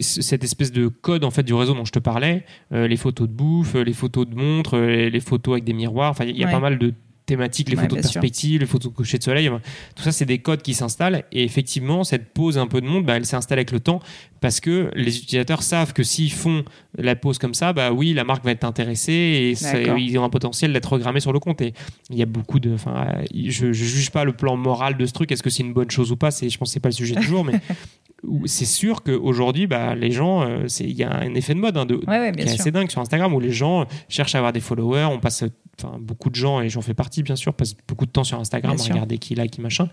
cette 0.00 0.44
espèce 0.44 0.70
de 0.72 0.88
code 0.88 1.24
en 1.24 1.30
fait 1.30 1.42
du 1.42 1.54
réseau 1.54 1.74
dont 1.74 1.84
je 1.84 1.92
te 1.92 1.98
parlais, 1.98 2.44
euh, 2.72 2.86
les 2.86 2.96
photos 2.96 3.28
de 3.28 3.32
bouffe, 3.32 3.74
les 3.74 3.92
photos 3.92 4.28
de 4.28 4.34
montres, 4.34 4.76
les 4.76 5.20
photos 5.20 5.52
avec 5.54 5.64
des 5.64 5.72
miroirs, 5.72 6.10
enfin 6.10 6.24
il 6.24 6.36
y 6.36 6.42
a 6.44 6.46
Ouais. 6.46 6.52
pas 6.52 6.60
mal 6.60 6.78
de 6.78 6.94
thématiques, 7.26 7.68
les 7.68 7.76
Ouais, 7.76 7.82
photos 7.82 7.98
de 7.98 8.02
sûr. 8.02 8.12
perspective, 8.20 8.60
les 8.60 8.66
photos 8.66 8.90
de 8.92 8.96
coucher 8.96 9.18
de 9.18 9.22
soleil, 9.22 9.48
tout 9.94 10.02
ça 10.02 10.10
c'est 10.12 10.24
des 10.24 10.38
codes 10.38 10.60
qui 10.62 10.74
s'installent 10.74 11.24
et 11.32 11.44
effectivement 11.44 12.02
cette 12.04 12.32
pause 12.32 12.58
un 12.58 12.66
peu 12.66 12.80
de 12.80 12.86
monde, 12.86 13.04
bah, 13.06 13.16
elle 13.16 13.24
s'installe 13.26 13.58
avec 13.58 13.70
le 13.70 13.80
temps 13.80 14.00
parce 14.40 14.58
que 14.60 14.90
les 14.96 15.18
utilisateurs 15.18 15.62
savent 15.62 15.92
que 15.92 16.02
s'ils 16.02 16.32
font 16.32 16.64
la 16.98 17.14
pause 17.14 17.38
comme 17.38 17.54
ça, 17.54 17.72
bah 17.72 17.92
oui 17.92 18.12
la 18.12 18.24
marque 18.24 18.44
va 18.44 18.50
être 18.50 18.64
intéressée 18.64 19.12
et 19.12 19.54
ça- 19.54 19.80
ils 19.80 20.18
ont 20.18 20.24
un 20.24 20.30
potentiel 20.30 20.72
d'être 20.72 20.92
regrammés 20.92 21.20
sur 21.20 21.32
le 21.32 21.38
compte 21.38 21.60
et 21.60 21.74
il 22.10 22.16
y 22.18 22.22
a 22.22 22.26
beaucoup 22.26 22.58
de, 22.58 22.74
enfin 22.74 23.06
je, 23.34 23.72
je 23.72 23.84
juge 23.84 24.10
pas 24.10 24.24
le 24.24 24.32
plan 24.32 24.56
moral 24.56 24.96
de 24.96 25.06
ce 25.06 25.12
truc, 25.12 25.30
est-ce 25.30 25.42
que 25.44 25.50
c'est 25.50 25.62
une 25.62 25.72
bonne 25.72 25.90
chose 25.90 26.10
ou 26.10 26.16
pas, 26.16 26.30
c'est 26.32 26.50
je 26.50 26.58
pense 26.58 26.70
que 26.70 26.72
c'est 26.72 26.80
pas 26.80 26.88
le 26.88 26.94
sujet 26.94 27.14
du 27.14 27.22
jour, 27.22 27.44
mais 27.44 27.54
c'est 28.44 28.64
sûr 28.66 29.02
qu'aujourd'hui, 29.02 29.66
bah, 29.66 29.94
les 29.96 30.12
gens, 30.12 30.42
euh, 30.42 30.66
il 30.80 30.92
y 30.92 31.02
a 31.02 31.12
un 31.12 31.34
effet 31.34 31.54
de 31.54 31.58
mode 31.58 31.76
hein, 31.76 31.86
de, 31.86 31.96
Ouais, 31.96 32.18
ouais, 32.18 32.30
bien 32.32 32.44
qui 32.44 32.50
est 32.50 32.54
sûr. 32.54 32.60
assez 32.60 32.70
dingue 32.70 32.88
sur 32.88 33.00
Instagram 33.00 33.34
où 33.34 33.40
les 33.40 33.50
gens 33.50 33.84
cherchent 34.08 34.36
à 34.36 34.38
avoir 34.38 34.52
des 34.52 34.60
followers. 34.60 35.08
On 35.10 35.18
passe, 35.18 35.42
enfin, 35.82 35.96
beaucoup 36.00 36.30
de 36.30 36.36
gens, 36.36 36.60
et 36.60 36.68
j'en 36.68 36.82
fais 36.82 36.94
partie 36.94 37.11
bien 37.22 37.36
sûr, 37.36 37.52
passent 37.52 37.74
beaucoup 37.86 38.06
de 38.06 38.10
temps 38.10 38.24
sur 38.24 38.38
Instagram 38.40 38.76
Bien 38.76 38.80
à 38.82 38.86
sûr. 38.86 38.94
regarder 38.94 39.18
qui 39.18 39.34
like, 39.34 39.50
qui 39.50 39.60
machin. 39.60 39.90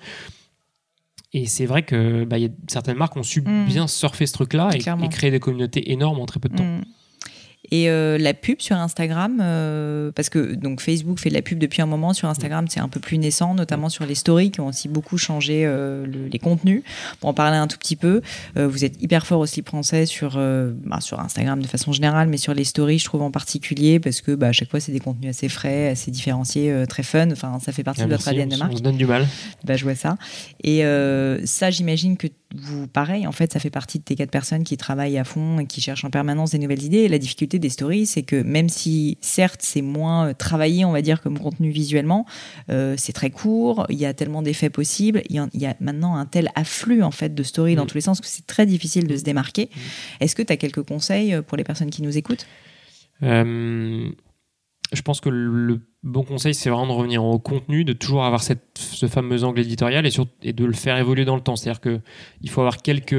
Et 1.34 1.45
c'est 1.45 1.65
vrai 1.65 1.84
que 1.84 2.24
bah, 2.24 2.38
y 2.39 2.45
a 2.45 2.49
certaines 2.67 2.97
marques 2.97 3.15
ont 3.17 3.24
su 3.24 3.41
Mm. 3.41 3.65
bien 3.65 3.88
surfer 3.88 4.26
ce 4.26 4.34
truc-là 4.34 4.70
et 4.74 5.09
créer 5.09 5.32
des 5.32 5.39
communautés 5.39 5.91
énormes 5.91 6.20
en 6.20 6.26
très 6.26 6.39
peu 6.39 6.49
de 6.49 6.55
temps. 6.55 6.63
Mm. 6.63 6.84
Et 7.72 7.89
euh, 7.89 8.18
la 8.18 8.34
pub 8.34 8.62
sur 8.62 8.78
Instagram, 8.78 9.39
euh, 9.41 10.12
parce 10.16 10.30
que 10.30 10.55
donc 10.55 10.80
Facebook 10.82 11.20
fait 11.20 11.30
de 11.30 11.34
la 11.36 11.41
pub 11.41 11.60
depuis 11.60 11.82
un 11.82 11.86
moment, 11.86 12.14
sur 12.14 12.28
Instagram 12.30 12.66
c'est 12.70 12.80
un 12.80 12.88
peu 12.88 12.99
plus 13.01 13.18
naissant, 13.18 13.53
notamment 13.53 13.89
sur 13.89 14.05
les 14.05 14.16
stories 14.16 14.49
qui 14.49 14.62
ont 14.62 14.68
aussi 14.68 14.88
beaucoup 14.88 15.18
changé 15.18 15.64
euh, 15.66 16.05
le- 16.05 16.28
les 16.28 16.39
contenus. 16.39 16.84
Pour 17.20 17.30
en 17.30 17.34
parler 17.34 17.57
un 17.57 17.68
tout 17.68 17.78
petit 17.78 17.97
peu, 17.97 18.22
euh, 18.57 18.68
vous 18.68 18.86
êtes 18.86 18.99
hyper 19.03 19.28
fort 19.28 19.39
aussi 19.41 19.62
français 19.62 20.05
sur 20.05 20.36
euh, 20.38 20.72
bah, 20.86 21.01
sur 21.01 21.20
Instagram 21.20 21.62
de 21.62 21.68
façon 21.68 21.91
générale, 21.91 22.30
mais 22.30 22.38
sur 22.38 22.53
les 22.53 22.64
stories 22.64 22.97
je 22.99 23.05
trouve 23.05 23.22
en 23.22 23.32
particulier 23.32 23.99
parce 23.99 24.22
que 24.22 24.32
bah, 24.36 24.47
à 24.47 24.51
chaque 24.53 24.72
fois 24.72 24.80
c'est 24.80 24.93
des 24.93 25.01
contenus 25.01 25.30
assez 25.30 25.49
frais, 25.49 25.89
assez 25.89 26.12
différenciés, 26.12 26.72
euh, 26.72 26.86
très 26.86 27.03
fun. 27.03 27.30
Enfin 27.32 27.60
ça 27.60 27.72
fait 27.74 27.84
partie 27.84 28.01
Ah, 28.01 28.05
de 28.05 28.12
votre 28.12 28.28
ADN 28.28 28.49
de 28.49 28.55
marque. 28.55 28.72
on 28.74 28.78
se 28.78 28.82
donne 28.82 28.97
du 28.97 29.05
mal. 29.05 29.28
Bah, 29.66 29.76
je 29.76 29.84
vois 29.84 29.95
ça. 29.95 30.18
Et 30.64 30.86
euh, 30.86 31.45
ça, 31.45 31.70
j'imagine 31.70 32.16
que 32.18 32.28
vous, 32.56 32.88
pareil, 32.88 33.28
en 33.28 33.32
fait, 33.32 33.54
ça 33.54 33.60
fait 33.60 33.70
partie 33.70 34.00
de 34.00 34.04
tes 34.04 34.16
quatre 34.16 34.32
personnes 34.32 34.64
qui 34.64 34.76
travaillent 34.76 35.20
à 35.20 35.24
fond 35.24 35.60
et 35.60 35.68
qui 35.68 35.82
cherchent 35.82 36.04
en 36.04 36.10
permanence 36.10 36.50
des 36.52 36.58
nouvelles 36.58 36.82
idées. 36.84 37.00
Et 37.00 37.08
la 37.08 37.20
difficulté 37.20 37.60
des 37.60 37.70
stories, 37.70 38.08
c'est 38.08 38.24
que 38.24 38.41
même 38.41 38.70
si, 38.70 39.18
certes, 39.22 39.62
c'est 39.64 39.84
moins 39.84 40.30
euh, 40.30 40.34
travaillé, 40.34 40.84
on 40.84 40.91
va 40.91 41.02
dire, 41.04 41.22
comme 41.22 41.38
contenu 41.38 41.70
visuellement, 41.70 42.26
euh, 42.72 42.95
c'est 42.97 43.14
très 43.14 43.30
court, 43.30 43.86
il 43.89 43.97
y 43.97 44.06
a 44.08 44.14
tellement 44.16 44.41
d'effets 44.41 44.72
possibles, 44.72 45.22
il 45.30 45.36
y, 45.36 45.39
en- 45.39 45.50
il 45.54 45.62
y 45.62 45.68
a 45.68 45.76
maintenant 45.80 46.16
un 46.16 46.26
tel 46.26 46.50
afflux, 46.56 47.04
en 47.04 47.12
fait, 47.12 47.36
de 47.36 47.43
stories 47.43 47.76
dans 47.76 47.84
Mm. 47.84 47.88
tous 47.88 47.95
les 47.95 48.02
sens 48.02 48.20
que 48.20 48.28
c'est 48.28 48.47
très 48.47 48.66
difficile 48.66 49.06
de 49.06 49.16
se 49.16 49.24
démarquer. 49.24 49.70
Est-ce 50.20 50.36
que 50.36 50.41
tu 50.41 50.52
as 50.52 50.58
quelques 50.58 50.82
conseils 50.84 51.34
euh, 51.36 51.41
pour 51.43 51.56
les 51.56 51.64
personnes 51.64 51.91
qui 51.91 52.02
nous 52.02 52.18
écoutent? 52.18 52.47
Euh, 53.22 54.10
je 54.92 55.02
pense 55.02 55.22
que 55.22 55.30
le 55.30 55.82
bon 56.04 56.24
conseil, 56.24 56.54
c'est 56.54 56.70
vraiment 56.70 56.88
de 56.88 56.92
revenir 56.94 57.24
au 57.24 57.40
contenu, 57.40 57.84
de 57.84 57.94
toujours 57.94 58.24
avoir 58.24 58.42
cette, 58.42 58.78
ce 58.78 59.08
fameux 59.08 59.44
angle 59.44 59.60
éditorial 59.62 60.06
et, 60.06 60.10
sur, 60.10 60.28
et 60.42 60.54
de 60.54 60.66
le 60.66 60.74
faire 60.74 60.98
évoluer 60.98 61.26
dans 61.26 61.36
le 61.36 61.42
temps. 61.42 61.56
C'est-à-dire 61.56 61.82
que 61.82 62.00
il 62.42 62.50
faut 62.50 62.62
avoir 62.62 62.78
quelques 62.78 63.16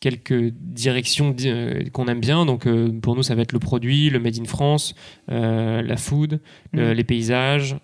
quelques 0.00 0.52
directions 0.52 1.34
euh, 1.44 1.88
qu'on 1.92 2.06
aime 2.06 2.20
bien. 2.20 2.46
Donc 2.46 2.66
euh, 2.66 2.90
pour 3.00 3.16
nous, 3.16 3.22
ça 3.22 3.34
va 3.34 3.42
être 3.42 3.52
le 3.52 3.58
produit, 3.58 4.10
le 4.10 4.20
made 4.20 4.38
in 4.38 4.44
France, 4.44 4.94
euh, 5.30 5.82
la 5.82 5.96
food, 5.96 6.40
Mm. 6.72 6.90
les 6.90 7.04
paysages. 7.04 7.76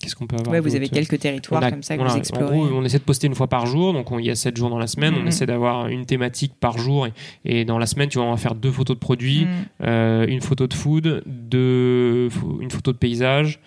Qu'est-ce 0.00 0.14
qu'on 0.14 0.26
peut 0.28 0.36
avoir 0.36 0.52
Ouais, 0.52 0.60
vous 0.60 0.76
avez 0.76 0.88
quelques 0.88 1.18
territoires 1.18 1.62
a- 1.62 1.70
comme 1.70 1.82
ça 1.82 1.96
que 1.96 2.02
voilà, 2.02 2.14
vous 2.22 2.36
En 2.36 2.46
gros, 2.46 2.66
on 2.72 2.84
essaie 2.84 2.98
de 2.98 3.02
poster 3.02 3.26
une 3.26 3.34
fois 3.34 3.48
par 3.48 3.66
jour, 3.66 3.92
donc 3.92 4.12
on- 4.12 4.18
il 4.20 4.26
y 4.26 4.30
a 4.30 4.36
7 4.36 4.56
jours 4.56 4.70
dans 4.70 4.78
la 4.78 4.86
semaine. 4.86 5.14
On 5.16 5.22
Mhm. 5.22 5.28
essaie 5.28 5.46
d'avoir 5.46 5.88
une 5.88 6.06
thématique 6.06 6.52
par 6.60 6.78
jour. 6.78 7.06
Et, 7.06 7.12
et 7.44 7.64
dans 7.64 7.78
la 7.78 7.86
semaine, 7.86 8.08
tu 8.08 8.18
vois, 8.18 8.26
on 8.26 8.30
va 8.30 8.36
faire 8.36 8.54
deux 8.54 8.70
photos 8.70 8.96
de 8.96 9.00
produits, 9.00 9.44
Mm. 9.46 9.48
euh, 9.86 10.26
une 10.28 10.40
photo 10.40 10.66
de 10.68 10.74
food, 10.74 11.22
deux, 11.26 12.28
une 12.60 12.70
photo 12.70 12.92
de 12.92 12.98
paysage. 12.98 13.58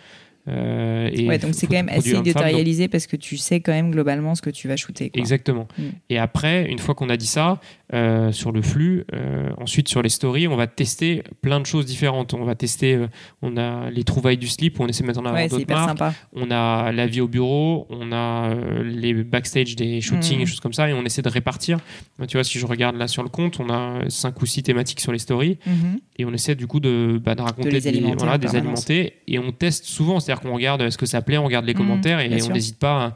euh, 0.48 1.08
et 1.14 1.28
Ouais, 1.28 1.38
donc 1.38 1.54
c'est 1.54 1.68
quand 1.68 1.74
même 1.76 1.90
assez 1.90 2.16
éditorialisé 2.16 2.88
parce 2.88 3.06
que 3.06 3.16
tu 3.16 3.38
sais 3.38 3.60
quand 3.60 3.74
même 3.74 3.92
globalement 3.92 4.34
ce 4.34 4.42
que 4.42 4.50
tu 4.50 4.68
vas 4.68 4.76
shooter. 4.76 5.12
quoi. 5.12 5.20
Exactement. 5.20 5.68
Mm. 5.78 5.84
Et 6.10 6.18
après, 6.18 6.66
une 6.68 6.80
fois 6.80 6.96
qu'on 6.96 7.10
a 7.10 7.18
dit 7.18 7.28
ça, 7.28 7.60
euh, 7.94 8.32
sur 8.32 8.52
le 8.52 8.62
flux, 8.62 9.04
euh, 9.14 9.50
ensuite 9.58 9.90
sur 9.90 10.02
les 10.02 10.10
stories, 10.10 10.48
on 10.48 10.56
va 10.56 10.68
tester 10.68 11.24
plein 11.42 11.60
de 11.60 11.66
choses 11.66 11.86
différentes. 11.86 12.34
On 12.34 12.44
va 12.46 12.56
tester, 12.56 12.96
euh, 12.96 13.08
on 13.42 13.58
a 13.58 13.90
les 13.90 14.04
trouvailles 14.04 14.38
du 14.38 14.48
slip, 14.48 14.80
où 14.80 14.84
on 14.84 14.88
essaie 14.88 15.02
de 15.04 15.08
mettre 15.08 15.20
en 15.20 15.26
avant 15.26 15.36
Ouais, 15.36 15.48
d'autres 15.50 15.66
marques. 15.70 15.90
sympa. 15.90 16.14
On 16.34 16.50
a 16.52 16.92
la 16.92 17.08
vie 17.08 17.20
au 17.22 17.28
bureau, 17.28 17.88
on 17.90 18.12
a 18.12 18.54
les 18.84 19.14
backstage 19.24 19.76
des 19.76 20.00
shootings 20.02 20.38
Mhm. 20.38 20.42
et 20.44 20.46
choses 20.46 20.60
comme 20.62 20.74
ça, 20.74 20.90
et 20.90 20.94
on 20.94 21.04
essaie 21.04 21.22
de 21.22 21.30
répartir. 21.30 21.80
Tu 22.28 22.38
vois, 22.38 22.44
si 22.44 22.60
je 22.60 22.66
regarde 22.66 22.96
là 22.96 23.08
sur 23.08 23.24
le 23.24 23.30
compte, 23.30 23.60
on 23.60 23.70
a 23.70 24.10
cinq 24.10 24.42
ou 24.42 24.46
six 24.46 24.64
thématiques 24.64 25.00
sur 25.02 25.12
les 25.12 25.20
stories, 25.20 25.58
Mhm. 25.66 26.00
et 26.20 26.26
on 26.26 26.34
essaie 26.34 26.56
du 26.56 26.68
coup 26.68 26.80
de, 26.80 27.20
bah, 27.24 27.36
de 27.36 27.42
raconter 27.42 27.72
les 27.72 27.82
des, 27.82 27.88
alimenter 27.90 28.16
voilà, 28.18 28.38
des 28.38 28.56
alimenter, 28.56 29.14
et 29.28 29.38
on 29.40 29.52
teste 29.52 29.86
souvent, 29.86 30.20
c'est-à-dire 30.20 30.42
qu'on 30.42 30.54
regarde 30.54 30.82
est-ce 30.82 30.98
que 30.98 31.06
ça 31.06 31.22
plaît, 31.22 31.38
on 31.38 31.46
regarde 31.46 31.66
les 31.66 31.74
Mhm, 31.74 31.78
commentaires, 31.80 32.20
et 32.20 32.42
on 32.44 32.50
n'hésite 32.54 32.80
pas 32.80 33.06
à, 33.08 33.16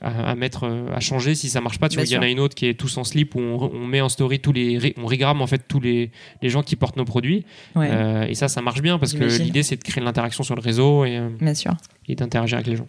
à, 0.00 0.30
à 0.30 0.34
mettre, 0.34 0.64
euh, 0.64 0.86
à 0.94 1.00
changer 1.00 1.34
si 1.34 1.48
ça 1.48 1.60
marche 1.60 1.78
pas. 1.78 1.88
Tu 1.88 1.96
Bien 1.96 2.04
vois, 2.04 2.10
il 2.10 2.14
y 2.14 2.18
en 2.18 2.22
a 2.22 2.28
une 2.28 2.40
autre 2.40 2.54
qui 2.54 2.66
est 2.66 2.74
tous 2.74 2.96
en 2.96 3.04
slip 3.04 3.34
où 3.34 3.40
on, 3.40 3.70
on 3.72 3.86
met 3.86 4.00
en 4.00 4.08
story 4.08 4.40
tous 4.40 4.52
les, 4.52 4.94
on 4.98 5.06
regramme 5.06 5.40
en 5.42 5.46
fait 5.46 5.62
tous 5.68 5.80
les, 5.80 6.10
les 6.42 6.48
gens 6.48 6.62
qui 6.62 6.76
portent 6.76 6.96
nos 6.96 7.04
produits, 7.04 7.44
Ouais, 7.76 7.88
Euh, 7.92 8.22
et 8.24 8.34
ça, 8.34 8.48
ça 8.48 8.62
marche 8.62 8.82
bien 8.82 8.98
parce 8.98 9.12
que 9.12 9.24
l'idée 9.42 9.62
c'est 9.62 9.76
de 9.76 9.82
créer 9.84 10.00
de 10.00 10.06
l'interaction 10.06 10.42
sur 10.44 10.54
le 10.54 10.60
réseau 10.62 11.04
et, 11.04 11.16
euh, 11.18 11.28
bien 11.40 11.54
sûr. 11.54 11.74
et 12.08 12.14
d'interagir 12.14 12.56
avec 12.58 12.66
les 12.68 12.76
gens. 12.76 12.86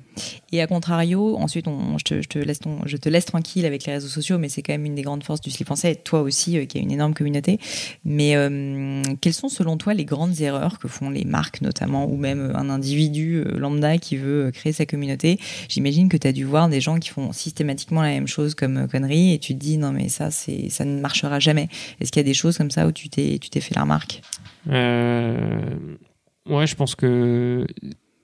Et 0.51 0.61
à 0.61 0.67
contrario, 0.67 1.37
ensuite, 1.37 1.67
on, 1.67 1.97
je, 1.97 2.03
te, 2.03 2.21
je, 2.21 2.27
te 2.27 2.39
laisse 2.39 2.59
ton- 2.59 2.79
je 2.85 2.97
te 2.97 3.09
laisse 3.09 3.25
tranquille 3.25 3.65
avec 3.65 3.85
les 3.85 3.93
réseaux 3.93 4.07
sociaux, 4.07 4.37
mais 4.37 4.49
c'est 4.49 4.61
quand 4.61 4.73
même 4.73 4.85
une 4.85 4.95
des 4.95 5.01
grandes 5.01 5.23
forces 5.23 5.41
du 5.41 5.49
slip 5.51 5.65
français, 5.67 5.95
toi 5.95 6.21
aussi, 6.21 6.57
euh, 6.57 6.65
qui 6.65 6.77
a 6.77 6.81
une 6.81 6.91
énorme 6.91 7.13
communauté. 7.13 7.59
Mais 8.05 8.35
euh, 8.35 9.01
quelles 9.21 9.33
sont, 9.33 9.49
selon 9.49 9.77
toi, 9.77 9.93
les 9.93 10.05
grandes 10.05 10.39
erreurs 10.41 10.79
que 10.79 10.87
font 10.87 11.09
les 11.09 11.25
marques, 11.25 11.61
notamment, 11.61 12.05
ou 12.09 12.15
même 12.17 12.39
euh, 12.39 12.55
un 12.57 12.69
individu 12.69 13.37
euh, 13.45 13.57
lambda 13.57 13.97
qui 13.97 14.17
veut 14.17 14.45
euh, 14.47 14.51
créer 14.51 14.73
sa 14.73 14.85
communauté 14.85 15.39
J'imagine 15.73 16.07
que 16.09 16.17
tu 16.17 16.27
as 16.27 16.31
dû 16.31 16.43
voir 16.45 16.69
des 16.69 16.79
gens 16.81 16.99
qui 16.99 17.09
font 17.09 17.31
systématiquement 17.31 18.01
la 18.01 18.09
même 18.09 18.27
chose 18.27 18.53
comme 18.55 18.77
euh, 18.77 18.87
connerie, 18.87 19.33
et 19.33 19.39
tu 19.39 19.53
te 19.55 19.59
dis, 19.59 19.77
non, 19.77 19.91
mais 19.91 20.07
ça, 20.09 20.29
c'est, 20.31 20.69
ça 20.69 20.85
ne 20.85 20.99
marchera 20.99 21.39
jamais. 21.39 21.67
Est-ce 21.99 22.11
qu'il 22.11 22.19
y 22.19 22.25
a 22.25 22.27
des 22.27 22.33
choses 22.33 22.57
comme 22.57 22.71
ça 22.71 22.85
où 22.87 22.91
tu 22.91 23.09
t'es, 23.09 23.39
tu 23.39 23.49
t'es 23.49 23.59
fait 23.61 23.73
la 23.75 23.81
remarque? 23.81 24.21
Euh, 24.69 25.59
ouais, 26.49 26.67
je 26.67 26.75
pense 26.75 26.95
que 26.95 27.65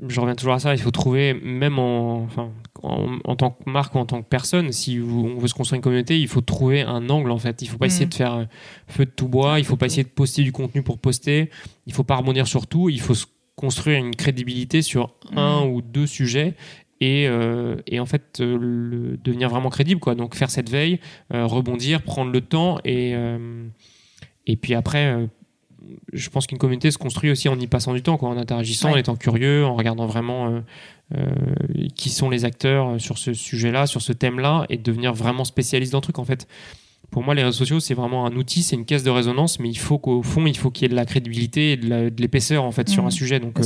je 0.08 0.20
reviens 0.22 0.36
toujours 0.36 0.54
à 0.54 0.60
ça. 0.60 0.74
Il 0.74 0.82
faut 0.82 0.92
trouver, 0.92 1.34
même 1.34 1.78
en, 1.80 2.24
enfin, 2.24 2.52
en, 2.84 3.18
en 3.26 3.36
tant 3.36 3.52
que 3.52 3.70
marque 3.70 3.96
ou 3.96 3.98
en 3.98 4.06
tant 4.06 4.22
que 4.22 4.28
personne, 4.28 4.72
si 4.72 4.98
vous- 4.98 5.34
on 5.36 5.40
veut 5.40 5.48
se 5.48 5.54
construire 5.54 5.78
une 5.78 5.82
communauté, 5.84 6.20
il 6.20 6.28
faut 6.28 6.42
trouver 6.42 6.82
un 6.82 7.10
angle 7.10 7.32
en 7.32 7.38
fait. 7.38 7.62
Il 7.62 7.68
faut 7.68 7.78
pas 7.78 7.88
essayer 7.88 8.06
Mhm. 8.06 8.10
de 8.12 8.16
faire 8.16 8.48
feu 8.88 9.06
de 9.06 9.12
tout 9.12 9.28
bois. 9.28 9.60
Il 9.60 9.66
faut 9.66 9.76
pas 9.76 9.88
essayer 9.88 10.04
de 10.04 10.10
poster 10.10 10.44
du 10.44 10.52
contenu 10.52 10.84
pour 10.84 11.00
poster. 11.00 11.50
Il 11.86 11.94
faut 11.94 12.04
pas 12.06 12.16
rebondir 12.16 12.48
sur 12.48 12.66
tout. 12.68 12.90
Il 12.90 13.02
faut 13.02 13.14
se 13.16 13.26
construire 13.56 13.98
une 14.00 14.16
crédibilité 14.16 14.82
sur 14.82 15.14
un 15.36 15.66
Mhm. 15.66 15.72
ou 15.74 15.82
deux 15.82 16.08
sujets. 16.08 16.54
Et, 17.02 17.28
euh, 17.28 17.78
et 17.88 18.00
en 18.00 18.06
fait 18.06 18.40
euh, 18.42 18.58
le- 18.60 19.18
devenir 19.18 19.48
vraiment 19.50 19.70
crédible 19.70 20.02
quoi 20.02 20.16
donc 20.16 20.36
faire 20.36 20.50
cette 20.50 20.70
veille 20.70 21.00
euh, 21.34 21.46
rebondir 21.46 22.02
prendre 22.02 22.30
le 22.32 22.42
temps 22.42 22.78
et 22.84 23.14
et 24.48 24.56
puis 24.58 24.74
après 24.74 25.28
je 26.12 26.30
pense 26.30 26.46
qu'une 26.46 26.58
communauté 26.58 26.92
se 26.92 26.98
construit 26.98 27.32
aussi 27.32 27.48
en 27.48 27.58
y 27.58 27.66
passant 27.66 27.94
du 27.94 28.02
temps, 28.04 28.18
quoi, 28.18 28.30
en 28.30 28.38
interagissant, 28.38 28.90
en 28.92 28.98
étant 28.98 29.16
curieux, 29.16 29.66
en 29.66 29.76
regardant 29.76 30.06
vraiment 30.08 30.62
qui 31.96 32.10
sont 32.10 32.30
les 32.30 32.44
acteurs 32.46 33.00
sur 33.00 33.18
ce 33.18 33.34
sujet-là, 33.34 33.88
sur 33.88 34.02
ce 34.02 34.12
thème-là, 34.14 34.66
et 34.70 34.78
devenir 34.78 35.14
vraiment 35.14 35.46
spécialiste 35.46 35.94
dans 35.94 36.00
le 36.00 36.04
truc. 36.04 36.20
En 36.20 36.26
fait, 36.26 36.48
pour 37.12 37.24
moi, 37.24 37.34
les 37.36 37.44
réseaux 37.44 37.58
sociaux, 37.58 37.80
c'est 37.80 37.94
vraiment 37.94 38.26
un 38.26 38.36
outil, 38.36 38.62
c'est 38.64 38.76
une 38.76 38.86
caisse 38.86 39.04
de 39.04 39.10
résonance, 39.10 39.60
mais 39.60 39.70
il 39.70 39.78
faut 39.78 39.98
qu'au 39.98 40.22
fond, 40.22 40.46
il 40.46 40.56
faut 40.58 40.70
qu'il 40.72 40.84
y 40.84 40.86
ait 40.86 40.90
de 40.90 40.96
la 40.96 41.06
crédibilité 41.06 41.72
et 41.74 41.78
de 41.78 42.12
l'épaisseur 42.22 42.64
en 42.64 42.72
fait 42.72 42.88
sur 42.90 43.06
un 43.06 43.10
sujet. 43.10 43.40
Donc, 43.40 43.60
euh, 43.60 43.64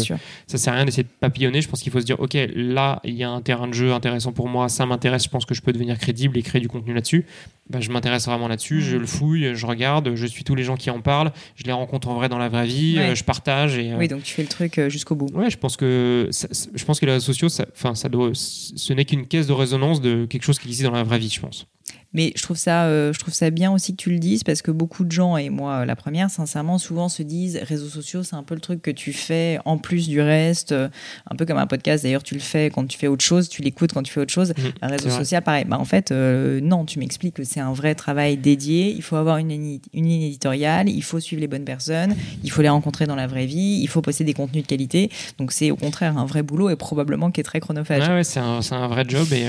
ça 0.48 0.58
sert 0.58 0.74
à 0.74 0.78
rien 0.78 0.86
d'essayer 0.86 1.04
de 1.04 1.10
papillonner. 1.20 1.62
Je 1.62 1.68
pense 1.68 1.82
qu'il 1.82 1.92
faut 1.92 2.00
se 2.00 2.06
dire, 2.06 2.20
ok, 2.20 2.38
là, 2.56 3.02
il 3.04 3.16
y 3.16 3.24
a 3.24 3.30
un 3.30 3.42
terrain 3.42 3.68
de 3.68 3.74
jeu 3.74 3.92
intéressant 3.94 4.32
pour 4.32 4.48
moi, 4.48 4.70
ça 4.70 4.86
m'intéresse, 4.86 5.24
je 5.26 5.30
pense 5.30 5.46
que 5.46 5.54
je 5.54 5.62
peux 5.62 5.74
devenir 5.74 5.98
crédible 6.00 6.38
et 6.38 6.42
créer 6.42 6.62
du 6.62 6.68
contenu 6.68 6.94
là-dessus. 6.94 7.26
Ben, 7.70 7.80
je 7.80 7.90
m'intéresse 7.92 8.26
vraiment 8.26 8.48
là-dessus, 8.50 8.82
je 8.82 8.96
Mhm. 8.96 9.02
le 9.02 9.08
fouille, 9.08 9.52
je 9.56 9.66
regarde, 9.66 10.16
je 10.16 10.26
suis 10.26 10.44
tous 10.44 10.56
les 10.56 10.64
gens 10.64 10.76
qui 10.76 10.90
en 10.90 11.00
parlent, 11.02 11.32
je 11.56 11.64
les 11.64 11.72
rencontre 11.72 12.10
en 12.10 12.16
vrai 12.16 12.28
dans 12.30 12.38
la 12.38 12.50
vraie 12.50 12.66
vie, 12.66 12.96
Ouais. 12.98 13.10
euh, 13.12 13.16
je 13.16 13.24
partage. 13.24 13.78
Et, 13.78 13.92
euh, 13.92 13.98
Oui, 13.98 14.08
donc 14.10 14.24
tu 14.24 14.34
fais 14.34 14.42
le 14.42 14.48
truc 14.50 14.78
euh, 14.80 14.90
jusqu'au 14.90 15.16
bout. 15.16 15.30
Ouais, 15.34 15.50
je 15.50 15.58
pense 15.58 15.78
que 15.78 16.28
ça- 16.32 16.48
je 16.74 16.84
pense 16.86 17.00
que 17.00 17.06
les 17.06 17.14
réseaux 17.14 17.26
sociaux, 17.26 17.50
ça, 17.50 17.66
ça 17.94 18.10
doit, 18.10 18.32
ce 18.34 18.94
n'est 18.94 19.06
qu'une 19.06 19.26
caisse 19.28 19.48
de 19.48 19.54
résonance 19.54 20.02
de 20.02 20.26
quelque 20.26 20.44
chose 20.44 20.60
qui 20.60 20.68
existe 20.68 20.84
dans 20.84 20.92
la 20.92 21.04
vraie 21.04 21.20
vie, 21.20 21.30
je 21.30 21.40
pense. 21.40 21.66
Mais 22.14 22.32
je 22.36 22.44
trouve 22.44 22.58
ça, 22.58 22.84
euh, 22.86 23.12
je 23.14 23.20
trouve 23.20 23.34
ça 23.34 23.50
bien 23.50 23.72
aussi 23.72 23.94
que 23.96 24.02
tu 24.02 24.12
le 24.12 24.20
dises 24.20 24.44
parce 24.44 24.62
que 24.62 24.72
beaucoup 24.72 25.04
de 25.04 25.12
gens 25.12 25.36
et 25.38 25.50
moi 25.50 25.78
euh, 25.82 25.86
la 25.86 25.96
première, 25.96 26.30
sincèrement, 26.30 26.78
souvent 26.78 27.10
se 27.10 27.24
disent 27.24 27.60
réseaux 27.64 27.88
sociaux, 27.90 28.24
c'est 28.24 28.36
un 28.36 28.44
peu 28.44 28.54
le 28.56 28.62
truc 28.62 28.82
que 28.82 28.92
tu 28.92 29.14
fais 29.14 29.60
en 29.66 29.78
plus 29.78 30.08
du 30.08 30.22
reste, 30.22 30.72
euh, 30.74 30.90
un 31.30 31.36
peu 31.36 31.46
comme 31.46 31.58
un 31.58 31.68
podcast. 31.68 32.04
D'ailleurs, 32.04 32.24
tu 32.24 32.34
le 32.36 32.40
fais 32.40 32.70
quand 32.70 32.86
tu 32.88 32.98
fais 32.98 33.08
autre 33.08 33.24
chose, 33.24 33.50
tu 33.50 33.62
l'écoutes 33.62 33.94
quand 33.94 34.04
tu 34.04 34.12
fais 34.14 34.20
autre 34.20 34.32
chose. 34.34 34.54
Mhm, 34.58 34.72
Un 34.82 34.88
réseau 34.88 35.10
social, 35.10 35.42
pareil. 35.44 35.66
Bah 35.68 35.78
en 35.80 35.86
fait, 35.86 36.12
euh, 36.12 36.60
non, 36.62 36.86
tu 36.86 37.00
m'expliques 37.00 37.36
que 37.36 37.44
c'est 37.44 37.60
un 37.60 37.74
vrai 37.74 37.96
travail 37.96 38.38
dédié. 38.38 38.92
Il 38.96 39.02
faut 39.02 39.16
avoir 39.16 39.38
une 39.38 39.50
ligne, 39.50 39.80
une 39.94 40.06
ligne 40.06 40.24
éditoriale, 40.24 40.90
il 40.90 41.02
faut 41.04 41.20
suivre 41.20 41.40
les 41.42 41.48
bonnes 41.48 41.66
personnes, 41.66 42.16
il 42.44 42.52
faut 42.52 42.62
les 42.62 42.70
rencontrer 42.70 43.06
dans 43.08 43.16
la 43.16 43.28
vraie 43.28 43.46
vie, 43.46 43.80
il 43.82 43.88
faut 43.88 44.02
poster 44.02 44.24
des 44.24 44.34
contenus 44.34 44.64
de 44.64 44.68
qualité. 44.68 45.10
Donc 45.40 45.52
c'est 45.52 45.72
au 45.72 45.76
contraire 45.76 46.18
un 46.18 46.26
vrai 46.26 46.44
boulot 46.44 46.70
et 46.70 46.76
probablement 46.76 47.32
qui 47.32 47.42
est 47.42 47.44
très 47.44 47.60
chronophage. 47.60 48.08
Ouais, 48.08 48.14
ouais, 48.16 48.24
c'est 48.24 48.40
un, 48.40 48.60
un 48.72 48.88
vrai 48.88 49.06
job 49.08 49.28
et 49.34 49.48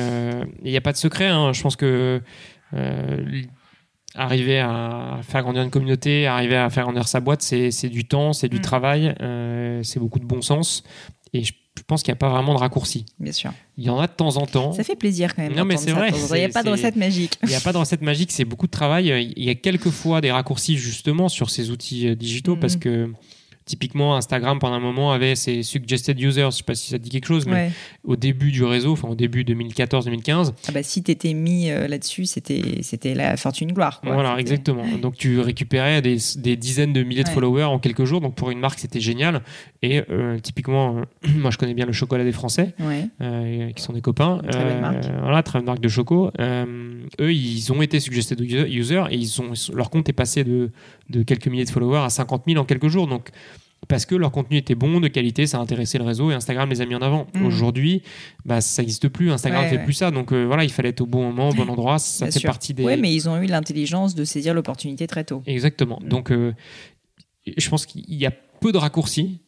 il 0.65 0.71
n'y 0.71 0.77
a 0.77 0.81
pas 0.81 0.93
de 0.93 0.97
secret. 0.97 1.27
hein. 1.29 1.53
Je 1.53 1.61
pense 1.62 1.77
que 1.77 2.21
arriver 4.15 4.61
à 4.61 5.21
faire 5.23 5.43
grandir 5.43 5.62
une 5.62 5.71
communauté, 5.71 6.27
arriver 6.27 6.57
à 6.57 6.71
faire 6.71 6.85
grandir 6.85 7.09
sa 7.09 7.21
boîte, 7.21 7.43
c'est 7.43 7.89
du 7.89 8.05
temps, 8.05 8.33
c'est 8.33 8.49
du 8.49 8.59
Mm. 8.59 8.62
travail, 8.62 9.15
euh, 9.21 9.83
c'est 9.83 9.99
beaucoup 9.99 10.21
de 10.21 10.25
bon 10.25 10.41
sens. 10.43 10.85
Et 11.33 11.43
je, 11.43 11.53
pense 11.89 12.05
qu'il 12.05 12.12
n'y 12.12 12.17
a 12.17 12.21
pas 12.21 12.29
vraiment 12.29 12.55
de 12.55 12.61
raccourci. 12.61 13.05
Bien 13.19 13.33
sûr. 13.33 13.53
Il 13.77 13.83
y 13.85 13.91
en 13.91 13.99
a 13.99 14.07
de 14.07 14.12
temps 14.12 14.37
en 14.37 14.47
temps. 14.47 14.73
Ça 14.73 14.85
fait 14.85 14.95
plaisir 14.95 15.35
quand 15.35 15.43
même. 15.43 15.55
Non, 15.55 15.65
mais 15.65 15.77
c'est 15.77 15.91
vrai. 15.91 16.11
Il 16.31 16.35
n'y 16.35 16.45
a 16.45 16.49
pas 16.49 16.62
de 16.62 16.71
recette 16.71 16.95
magique. 16.95 17.37
Il 17.43 17.49
n'y 17.49 17.57
a 17.57 17.61
pas 17.61 17.73
de 17.73 17.79
recette 17.79 18.03
magique, 18.03 18.31
c'est 18.31 18.45
beaucoup 18.45 18.67
de 18.67 18.71
travail. 18.73 19.33
Il 19.37 19.43
y 19.45 19.51
a 19.51 19.57
quelques 19.57 19.91
fois 19.91 20.21
des 20.21 20.31
raccourcis 20.31 20.77
justement 20.77 21.29
sur 21.29 21.51
ces 21.51 21.71
outils 21.71 22.07
euh, 22.09 22.15
digitaux 22.15 22.55
Mhm. 22.55 22.61
parce 22.61 22.77
que 22.77 23.12
typiquement 23.67 24.17
Instagram 24.17 24.59
pendant 24.59 24.75
un 24.75 24.81
moment 24.81 25.12
avait 25.12 25.35
ses 25.37 25.62
suggested 25.62 26.19
users, 26.21 26.49
je 26.51 26.57
sais 26.59 26.62
pas 26.62 26.75
si 26.75 26.91
ça 26.91 26.99
te 26.99 27.03
dit 27.05 27.11
quelque 27.11 27.27
chose, 27.27 27.47
mais 27.47 27.53
Ouais. 27.55 27.71
au 28.05 28.17
début 28.17 28.51
du 28.53 28.62
réseau, 28.65 28.93
enfin 28.93 29.09
au 29.09 29.15
début 29.15 29.43
2014-2015, 29.45 30.53
Ah 30.69 30.73
bah, 30.73 30.83
si 30.83 31.03
t'étais 31.03 31.33
mis 31.35 31.71
euh, 31.71 31.89
là-dessus, 31.89 32.27
c'était 32.27 32.83
c'était 32.83 33.15
la 33.15 33.37
fortune 33.37 33.73
gloire. 33.73 34.01
Quoi. 34.01 34.12
voilà 34.12 34.37
exactement. 34.39 34.85
Donc 35.01 35.17
tu 35.17 35.41
récupérais 35.41 36.03
des, 36.03 36.19
des 36.37 36.57
dizaines 36.57 36.93
de 36.93 37.03
milliers 37.03 37.25
de 37.25 37.29
followers 37.29 37.65
en 37.65 37.79
quelques 37.79 38.05
jours, 38.05 38.21
donc 38.21 38.35
pour 38.35 38.51
une 38.51 38.59
marque 38.61 38.79
c'était 38.79 39.01
génial. 39.01 39.43
Et 39.83 40.03
euh, 40.11 40.39
typiquement, 40.39 40.99
euh, 40.99 41.29
moi 41.37 41.51
je 41.51 41.59
connais 41.59 41.75
bien 41.75 41.87
le 41.87 41.93
chocolat 41.93 42.25
des 42.25 42.33
Français. 42.33 42.75
Ouais. 42.81 43.07
euh, 43.21 43.71
qui 43.73 43.83
sont 43.83 43.93
des 43.93 44.01
copains. 44.01 44.41
Très 44.51 44.65
belle 44.65 44.81
marque. 44.81 45.05
Voilà, 45.23 45.43
très 45.43 45.59
belle 45.59 45.67
marque 45.67 45.81
de 45.81 45.89
choco. 45.89 46.31
Eux, 46.41 47.33
ils 47.33 47.73
ont 47.73 47.83
été 47.83 48.01
suggested 48.01 48.41
user- 48.41 48.69
users 48.69 49.05
et 49.11 49.17
ils 49.17 49.41
ont, 49.41 49.53
leur 49.75 49.91
compte 49.91 50.09
est 50.09 50.12
passé 50.12 50.45
de, 50.45 50.71
de 51.11 51.23
quelques 51.23 51.49
milliers 51.49 51.65
de 51.65 51.71
followers 51.71 52.05
à 52.05 52.11
50 52.11 52.45
000 52.47 52.61
en 52.61 52.65
quelques 52.65 52.89
jours. 52.89 53.07
Donc, 53.07 53.31
parce 53.89 54.07
que 54.07 54.15
leur 54.15 54.31
contenu 54.31 54.57
était 54.57 54.75
bon, 54.75 54.99
de 55.01 55.09
qualité, 55.09 55.47
ça 55.47 55.59
a 55.59 55.61
intéressé 55.61 55.99
le 55.99 56.05
réseau 56.05 56.31
et 56.31 56.35
Instagram 56.35 56.71
les 56.71 56.81
a 56.81 56.87
mis 56.87 56.95
en 56.95 57.03
avant. 57.03 57.27
Mm. 57.35 57.45
Aujourd'hui, 57.45 58.03
bah, 58.47 58.61
ça 58.63 58.81
n'existe 58.83 59.09
plus. 59.09 59.31
Instagram 59.31 59.63
Ouais, 59.65 59.69
fait 59.71 59.77
ouais. 59.77 59.85
plus 59.85 59.93
ça. 59.93 60.11
Donc 60.11 60.33
euh, 60.33 60.45
voilà, 60.45 60.65
il 60.65 60.73
fallait 60.73 60.89
être 60.89 61.03
au 61.03 61.07
bon 61.07 61.23
moment, 61.23 61.51
au 61.51 61.53
bon 61.55 61.69
endroit. 61.69 61.99
Ça 61.99 62.25
Bien 62.25 62.33
fait 62.33 62.39
sûr. 62.41 62.49
partie 62.49 62.73
des. 62.73 62.83
Ouais, 62.83 62.97
mais 62.97 63.13
ils 63.15 63.29
ont 63.29 63.41
eu 63.43 63.47
l'intelligence 63.47 64.15
de 64.15 64.25
saisir 64.25 64.55
l'opportunité 64.55 65.07
très 65.07 65.25
tôt. 65.25 65.43
Exactement. 65.47 65.99
Mm. 66.03 66.09
Donc, 66.09 66.33
euh, 66.33 66.53
je 67.57 67.69
pense 67.69 67.85
qu'il 67.85 68.05
y 68.15 68.25
a 68.25 68.33
peu 68.61 68.73
de 68.73 68.79
raccourcis. 68.79 69.41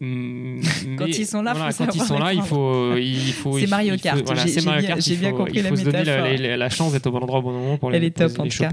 Mm, 0.00 0.60
Quand 0.98 1.06
ils 1.06 1.24
sont 1.26 1.40
là, 1.42 1.54
voilà, 1.54 1.72
faut 1.72 1.84
quand 1.84 1.94
ils 1.94 2.02
sont 2.02 2.18
là, 2.18 2.34
il 2.34 2.42
faut, 2.42 2.96
il 2.98 3.32
faut. 3.32 3.58
C'est 3.58 3.66
Mario 3.68 3.96
Kart. 3.96 4.20
voilà, 4.26 4.44
J'ai- 4.46 4.60
bien- 4.60 4.80
il 4.98 5.30
faut- 5.30 5.36
compris 5.36 5.52
il 5.58 5.62
la 5.62 5.68
faut 5.70 5.76
se 5.76 5.84
donner 5.84 6.04
la, 6.04 6.22
métaphore. 6.22 6.46
la- 6.48 6.56
la 6.56 6.68
chance 6.70 6.92
d'être 6.92 7.06
au 7.06 7.12
bon 7.12 7.20
endroit 7.20 7.38
au 7.38 7.42
bon 7.42 7.52
moment 7.52 7.78
pour 7.78 7.94
Elle 7.94 8.00
les, 8.02 8.08
est 8.08 8.10
pour 8.10 8.26
top, 8.28 8.40
en 8.40 8.44
les 8.44 8.50
tout 8.50 8.58
cas. 8.58 8.70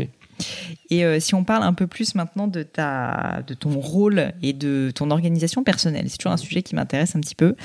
Et 0.89 1.03
euh, 1.05 1.19
si 1.19 1.33
on 1.35 1.43
parle 1.43 1.63
un 1.63 1.73
peu 1.73 1.87
plus 1.87 2.15
maintenant 2.15 2.47
de, 2.47 2.63
ta, 2.63 3.41
de 3.47 3.53
ton 3.53 3.71
rôle 3.79 4.31
et 4.41 4.53
de 4.53 4.91
ton 4.93 5.09
organisation 5.11 5.63
personnelle, 5.63 6.05
c'est 6.07 6.17
toujours 6.17 6.33
un 6.33 6.37
sujet 6.37 6.61
qui 6.61 6.75
m'intéresse 6.75 7.15
un 7.15 7.19
petit 7.19 7.35
peu. 7.35 7.55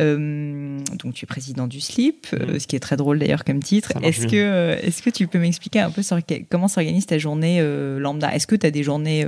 Euh, 0.00 0.78
donc, 1.02 1.14
tu 1.14 1.24
es 1.24 1.26
président 1.26 1.66
du 1.66 1.80
SLIP, 1.80 2.26
euh, 2.34 2.52
Mhm. 2.54 2.58
ce 2.60 2.66
qui 2.66 2.76
est 2.76 2.80
très 2.80 2.96
drôle 2.96 3.18
d'ailleurs 3.18 3.44
comme 3.44 3.62
titre. 3.62 3.92
Est-ce 4.02 4.26
que, 4.26 4.76
est-ce 4.82 5.02
que 5.02 5.10
tu 5.10 5.26
peux 5.26 5.38
m'expliquer 5.38 5.80
un 5.80 5.90
peu 5.90 6.02
sur 6.02 6.18
comment 6.50 6.68
s'organise 6.68 7.06
ta 7.06 7.18
journée 7.18 7.58
euh, 7.60 7.98
lambda? 7.98 8.34
Est-ce 8.34 8.46
que 8.46 8.56
tu 8.56 8.66
as 8.66 8.70
des 8.70 8.82
journées 8.82 9.26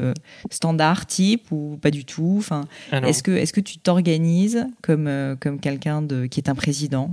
standards, 0.50 1.06
type, 1.06 1.50
ou 1.52 1.78
pas 1.80 1.90
du 1.90 2.04
tout? 2.04 2.36
Enfin, 2.38 2.64
Alors, 2.90 3.08
Est-ce 3.10 3.22
que, 3.22 3.30
est 3.30 3.52
que 3.52 3.60
tu 3.60 3.78
t'organises 3.78 4.66
comme, 4.82 5.36
comme 5.40 5.60
quelqu'un 5.60 6.02
de, 6.02 6.26
qui 6.26 6.40
est 6.40 6.48
un 6.48 6.54
président 6.54 7.10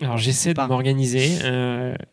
alors, 0.00 0.18
j'essaie 0.18 0.54
de 0.54 0.60
m'organiser. 0.60 1.38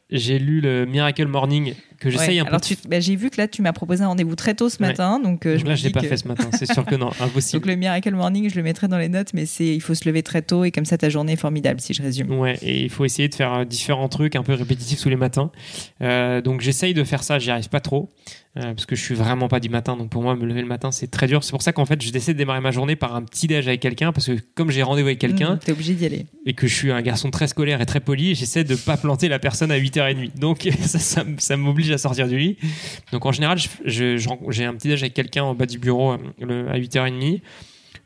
J'ai 0.09 0.39
lu 0.39 0.61
le 0.61 0.85
Miracle 0.85 1.25
Morning 1.27 1.73
que 1.99 2.09
j'essaye 2.09 2.41
Ouais, 2.41 2.47
un 2.47 2.51
peu. 2.51 2.59
tu- 2.61 2.77
bah, 2.87 2.99
j'ai 3.07 3.15
vu 3.15 3.29
que 3.29 3.41
là 3.41 3.47
tu 3.47 3.61
m'as 3.61 3.73
proposé 3.73 4.03
un 4.03 4.07
rendez-vous 4.09 4.35
très 4.35 4.53
tôt 4.53 4.69
ce 4.69 4.77
Ouais. 4.81 4.87
matin, 4.89 5.19
donc 5.19 5.45
euh, 5.45 5.53
Donc 5.55 5.61
je 5.65 5.69
là, 5.69 5.75
je 5.75 5.83
l'ai 5.85 5.89
pas 5.89 6.01
que- 6.01 6.07
fait 6.07 6.17
ce 6.17 6.27
matin. 6.27 6.49
C'est 6.53 6.71
sûr 6.71 6.85
que 6.85 6.95
non, 6.95 7.09
impossible. 7.19 7.61
Donc 7.61 7.69
le 7.71 7.75
Miracle 7.77 8.13
Morning, 8.13 8.49
je 8.49 8.55
le 8.55 8.63
mettrai 8.63 8.87
dans 8.87 8.97
les 8.99 9.09
notes, 9.09 9.33
mais 9.33 9.45
c'est 9.45 9.65
il 9.73 9.81
faut 9.81 9.95
se 9.95 10.07
lever 10.07 10.21
très 10.23 10.41
tôt 10.41 10.63
et 10.63 10.71
comme 10.71 10.85
ça 10.85 10.97
ta 10.97 11.09
journée 11.09 11.33
est 11.33 11.37
formidable 11.37 11.79
si 11.81 11.93
je 11.93 12.03
résume. 12.03 12.31
Ouais, 12.39 12.57
et 12.61 12.83
il 12.83 12.89
faut 12.89 13.05
essayer 13.05 13.27
de 13.29 13.35
faire 13.35 13.53
euh, 13.53 13.65
différents 13.65 14.09
trucs 14.09 14.35
un 14.35 14.43
peu 14.43 14.53
répétitifs 14.53 15.01
tous 15.01 15.09
les 15.09 15.15
matins. 15.15 15.51
Euh, 16.01 16.41
donc 16.41 16.61
j'essaye 16.61 16.93
de 16.93 17.03
faire 17.03 17.23
ça, 17.23 17.39
j'y 17.39 17.49
arrive 17.51 17.69
pas 17.69 17.79
trop. 17.79 18.09
Euh, 18.57 18.73
parce 18.73 18.85
que 18.85 18.95
je 18.95 19.03
suis 19.03 19.13
vraiment 19.15 19.47
pas 19.47 19.59
du 19.59 19.69
matin, 19.69 19.95
donc 19.95 20.09
pour 20.09 20.21
moi, 20.23 20.35
me 20.35 20.45
lever 20.45 20.61
le 20.61 20.67
matin, 20.67 20.91
c'est 20.91 21.07
très 21.11 21.27
dur. 21.27 21.43
C'est 21.43 21.51
pour 21.51 21.61
ça 21.61 21.73
qu'en 21.73 21.85
fait, 21.85 22.01
je 22.01 22.11
décide 22.11 22.33
de 22.33 22.37
démarrer 22.39 22.59
ma 22.61 22.71
journée 22.71 22.95
par 22.95 23.15
un 23.15 23.21
petit 23.21 23.45
déj 23.47 23.67
avec 23.67 23.79
quelqu'un, 23.79 24.11
parce 24.11 24.25
que 24.27 24.37
comme 24.55 24.71
j'ai 24.71 24.81
rendez-vous 24.83 25.07
avec 25.07 25.19
quelqu'un 25.19 25.55
Mmh, 25.55 25.59
T'es 25.59 25.71
obligé 25.71 25.93
d'y 25.93 26.05
aller. 26.05 26.25
et 26.45 26.53
que 26.53 26.65
je 26.67 26.73
suis 26.73 26.91
un 26.91 27.01
garçon 27.01 27.29
très 27.29 27.47
scolaire 27.47 27.79
et 27.81 27.85
très 27.85 27.99
poli, 27.99 28.33
j'essaie 28.35 28.63
de 28.63 28.75
pas 28.75 28.97
planter 28.97 29.27
la 29.29 29.39
personne 29.39 29.71
à 29.71 29.77
8h30. 29.77 30.39
Donc 30.39 30.67
ça, 30.81 30.97
ça, 30.99 31.23
ça 31.37 31.57
m'oblige 31.57 31.91
à 31.91 31.97
sortir 31.97 32.27
du 32.27 32.37
lit. 32.37 32.57
Donc 33.11 33.25
en 33.25 33.31
général, 33.31 33.59
j'ai 33.85 34.65
un 34.65 34.73
petit 34.73 34.87
déj 34.87 35.03
avec 35.03 35.13
quelqu'un 35.13 35.43
en 35.43 35.53
bas 35.53 35.65
du 35.67 35.77
bureau 35.77 36.13
euh, 36.41 36.69
à 36.71 36.79
8h30. 36.79 37.41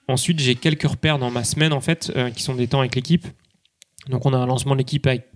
Ensuite, 0.07 0.39
j'ai 0.39 0.55
quelques 0.55 0.83
repères 0.83 1.19
dans 1.19 1.31
ma 1.31 1.43
semaine, 1.43 1.71
en 1.71 1.79
fait, 1.81 2.11
euh, 2.15 2.29
qui 2.31 2.43
sont 2.43 2.55
des 2.55 2.67
temps 2.67 2.79
avec 2.81 2.95
l'équipe. 2.95 3.25
Donc 4.09 4.25
on 4.25 4.33
a 4.33 4.37
un 4.37 4.47
lancement 4.47 4.73
de 4.73 4.79
l'équipe 4.79 5.05
avec 5.05 5.30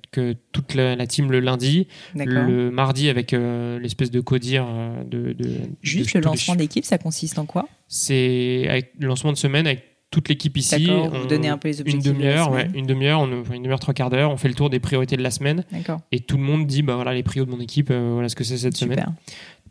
toute 0.51 0.74
la, 0.74 0.95
la 0.95 1.07
team 1.07 1.32
le 1.32 1.39
lundi, 1.39 1.88
le 2.16 2.70
mardi 2.72 3.09
avec 3.09 3.34
euh, 3.34 3.80
l'espèce 3.80 4.11
de 4.11 4.20
codir 4.22 4.66
euh, 4.68 5.03
de, 5.03 5.34
de- 5.34 5.57
Juste 5.82 6.13
de- 6.13 6.20
le 6.20 6.26
lancement 6.26 6.55
d'équipe, 6.55 6.86
ça 6.86 6.97
consiste 6.97 7.38
en 7.39 7.45
quoi? 7.45 7.68
C'est 7.88 8.66
avec 8.70 8.93
le 8.99 9.07
lancement 9.07 9.32
de 9.32 9.38
semaine 9.38 9.68
avec 9.68 9.84
toute 10.11 10.30
l'équipe 10.30 10.55
ici. 10.55 10.86
D'accord, 10.86 11.09
vous 11.09 11.24
On- 11.24 11.26
donnez 11.26 11.49
un 11.49 11.57
peu 11.57 11.68
les 11.68 11.78
une 11.78 11.82
objectifs 11.82 12.03
de 12.03 12.09
la 12.11 12.16
demi-heure, 12.18 12.51
ouais, 12.51 12.70
une 12.74 12.86
demi-heure, 12.86 13.20
on- 13.22 13.41
enfin, 13.41 13.53
une 13.55 13.63
demi-heure, 13.63 13.80
trois 13.80 13.93
quarts 13.93 14.09
d'heure. 14.09 14.32
On 14.32 14.38
fait 14.38 14.47
le 14.47 14.53
tour 14.53 14.70
des 14.70 14.80
priorités 14.80 15.18
de 15.18 15.24
la 15.24 15.32
semaine 15.32 15.66
et 16.11 16.20
tout 16.22 16.38
le 16.38 16.43
monde 16.43 16.66
dit 16.68 16.82
bah 16.84 16.95
voilà 16.95 17.13
les 17.13 17.24
prios 17.24 17.45
de 17.45 17.51
mon 17.51 17.59
équipe, 17.59 17.89
euh, 17.91 18.11
voilà 18.13 18.30
ce 18.30 18.36
que 18.36 18.43
c'est 18.43 18.57
cette 18.57 18.78
semaine. 18.78 19.05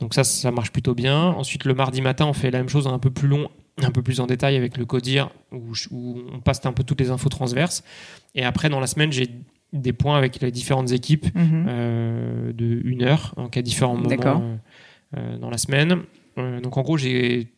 Donc 0.00 0.12
ça, 0.12 0.24
ça 0.24 0.50
marche 0.50 0.72
plutôt 0.72 0.94
bien. 0.94 1.16
Ensuite, 1.28 1.64
le 1.64 1.72
mardi 1.74 2.02
matin, 2.02 2.26
on 2.26 2.32
fait 2.32 2.50
la 2.50 2.58
même 2.58 2.68
chose 2.68 2.86
un 2.88 2.98
peu 2.98 3.10
plus 3.10 3.28
long, 3.28 3.48
un 3.80 3.90
peu 3.92 4.02
plus 4.02 4.18
en 4.20 4.26
détail 4.26 4.56
avec 4.56 4.76
le 4.76 4.84
codir, 4.84 5.30
où 5.52 6.18
on 6.32 6.40
passe 6.40 6.66
un 6.66 6.72
peu 6.72 6.82
toutes 6.82 7.00
les 7.00 7.10
infos 7.10 7.28
transverses. 7.28 7.84
Et 8.34 8.42
après, 8.44 8.68
dans 8.68 8.80
la 8.80 8.88
semaine, 8.88 9.12
j'ai 9.12 9.30
des 9.74 9.92
points 9.92 10.16
avec 10.16 10.40
les 10.40 10.50
différentes 10.50 10.92
équipes 10.92 11.26
Mhm. 11.34 11.66
euh, 11.68 12.52
de 12.52 12.80
une 12.84 13.02
heure, 13.02 13.34
donc 13.36 13.56
à 13.56 13.62
différents 13.62 13.96
moments 13.96 14.08
euh, 14.40 14.56
euh, 15.18 15.38
dans 15.38 15.50
la 15.50 15.58
semaine. 15.58 16.02
Euh, 16.38 16.60
donc 16.60 16.76
en 16.76 16.82
gros, 16.82 16.96
j'ai 16.96 17.48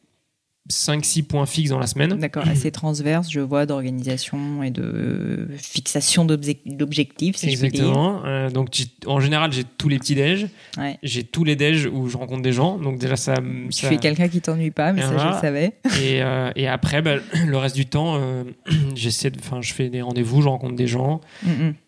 5-6 0.70 1.22
points 1.24 1.46
fixes 1.46 1.70
dans 1.70 1.78
la 1.78 1.86
semaine. 1.86 2.14
D'accord, 2.18 2.46
assez 2.48 2.70
transverse, 2.70 3.30
je 3.30 3.40
vois, 3.40 3.66
d'organisation 3.66 4.62
et 4.62 4.70
de 4.70 5.48
fixation 5.56 6.24
d'obje- 6.24 6.58
d'objectifs, 6.66 7.36
si 7.36 7.50
je 7.52 7.60
puis 7.60 7.68
dire. 7.70 7.80
Exactement. 7.84 8.22
Euh, 8.24 8.50
donc 8.50 8.68
en 9.06 9.20
général, 9.20 9.52
j'ai 9.52 9.62
tous 9.64 9.88
les 9.88 9.98
petits 9.98 10.14
déj. 10.14 10.46
Ouais. 10.76 10.98
J'ai 11.02 11.22
tous 11.24 11.44
les 11.44 11.54
déj 11.56 11.86
où 11.86 12.08
je 12.08 12.16
rencontre 12.16 12.42
des 12.42 12.52
gens. 12.52 12.78
Donc 12.78 12.98
déjà, 12.98 13.16
ça. 13.16 13.34
Tu 13.36 13.72
ça- 13.72 13.88
fais 13.88 13.98
quelqu'un 13.98 14.28
qui 14.28 14.40
t'ennuie 14.40 14.70
pas, 14.72 14.92
mais 14.92 15.02
ça 15.02 15.16
je 15.18 15.26
le 15.26 15.40
savais. 15.40 15.72
Et, 16.02 16.22
euh, 16.22 16.50
et 16.56 16.66
après, 16.68 17.00
bah, 17.02 17.16
le 17.46 17.56
reste 17.56 17.76
du 17.76 17.86
temps, 17.86 18.16
euh, 18.20 18.44
j'essaie 18.94 19.30
de, 19.30 19.38
enfin, 19.38 19.60
je 19.62 19.72
fais 19.72 19.88
des 19.88 20.02
rendez-vous, 20.02 20.42
je 20.42 20.48
rencontre 20.48 20.74
des 20.76 20.86
gens, 20.88 21.20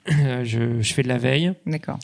je, 0.06 0.80
je 0.80 0.94
fais 0.94 1.02
de 1.02 1.08
la 1.08 1.18
veille, 1.18 1.52
D'accord. 1.66 1.98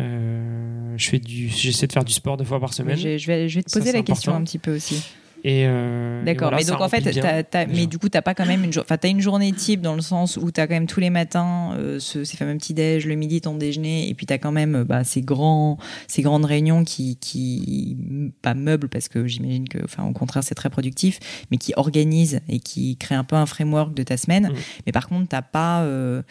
euh, 0.00 0.94
je 0.96 1.08
fais 1.08 1.18
du, 1.18 1.48
j'essaie 1.48 1.86
de 1.86 1.92
faire 1.92 2.04
du 2.04 2.12
sport 2.12 2.36
deux 2.36 2.44
fois 2.44 2.60
par 2.60 2.72
semaine. 2.74 2.96
Je, 2.96 3.18
je 3.18 3.26
vais, 3.26 3.48
je 3.48 3.56
vais 3.56 3.62
te 3.62 3.72
poser 3.72 3.92
la 3.92 4.02
question 4.02 4.34
un 4.34 4.42
petit 4.42 4.58
peu 4.58 4.74
aussi. 4.74 5.02
Et 5.46 5.64
euh, 5.66 6.24
D'accord, 6.24 6.48
voilà, 6.48 6.56
mais 6.56 6.64
donc 6.64 6.80
en 6.80 6.88
fait, 6.88 7.02
bien, 7.02 7.20
t'as- 7.20 7.42
t'as- 7.42 7.66
mais 7.66 7.86
du 7.86 7.98
coup, 7.98 8.08
t'as 8.08 8.22
pas 8.22 8.34
quand 8.34 8.46
même 8.46 8.64
une, 8.64 8.72
enfin, 8.78 8.96
t'as 8.96 9.10
une 9.10 9.20
journée 9.20 9.52
type 9.52 9.82
dans 9.82 9.94
le 9.94 10.00
sens 10.00 10.38
où 10.38 10.50
t'as 10.50 10.66
quand 10.66 10.72
même 10.72 10.86
tous 10.86 11.00
les 11.00 11.10
matins 11.10 11.74
euh, 11.76 12.00
ce- 12.00 12.24
ces 12.24 12.38
fameux 12.38 12.56
petits 12.56 12.72
déj, 12.72 13.04
le 13.04 13.14
midi 13.14 13.42
ton 13.42 13.54
déjeuner, 13.54 14.08
et 14.08 14.14
puis 14.14 14.24
t'as 14.24 14.38
quand 14.38 14.52
même 14.52 14.74
euh, 14.74 14.84
bah, 14.84 15.04
ces 15.04 15.20
grands, 15.20 15.76
ces 16.08 16.22
grandes 16.22 16.46
réunions 16.46 16.82
qui, 16.82 17.16
qui 17.16 17.98
pas 18.40 18.54
meublent 18.54 18.88
parce 18.88 19.08
que 19.08 19.26
j'imagine 19.26 19.68
que, 19.68 19.76
enfin, 19.84 20.04
au 20.04 20.12
contraire, 20.12 20.42
c'est 20.42 20.54
très 20.54 20.70
productif, 20.70 21.20
mais 21.50 21.58
qui 21.58 21.74
organisent 21.76 22.40
et 22.48 22.58
qui 22.58 22.96
créent 22.96 23.14
un 23.14 23.24
peu 23.24 23.36
un 23.36 23.44
framework 23.44 23.92
de 23.92 24.02
ta 24.02 24.16
semaine. 24.16 24.48
Mm. 24.48 24.54
Mais 24.86 24.92
par 24.92 25.08
contre, 25.08 25.28
t'as 25.28 25.42
pas, 25.42 25.82
euh, 25.82 26.22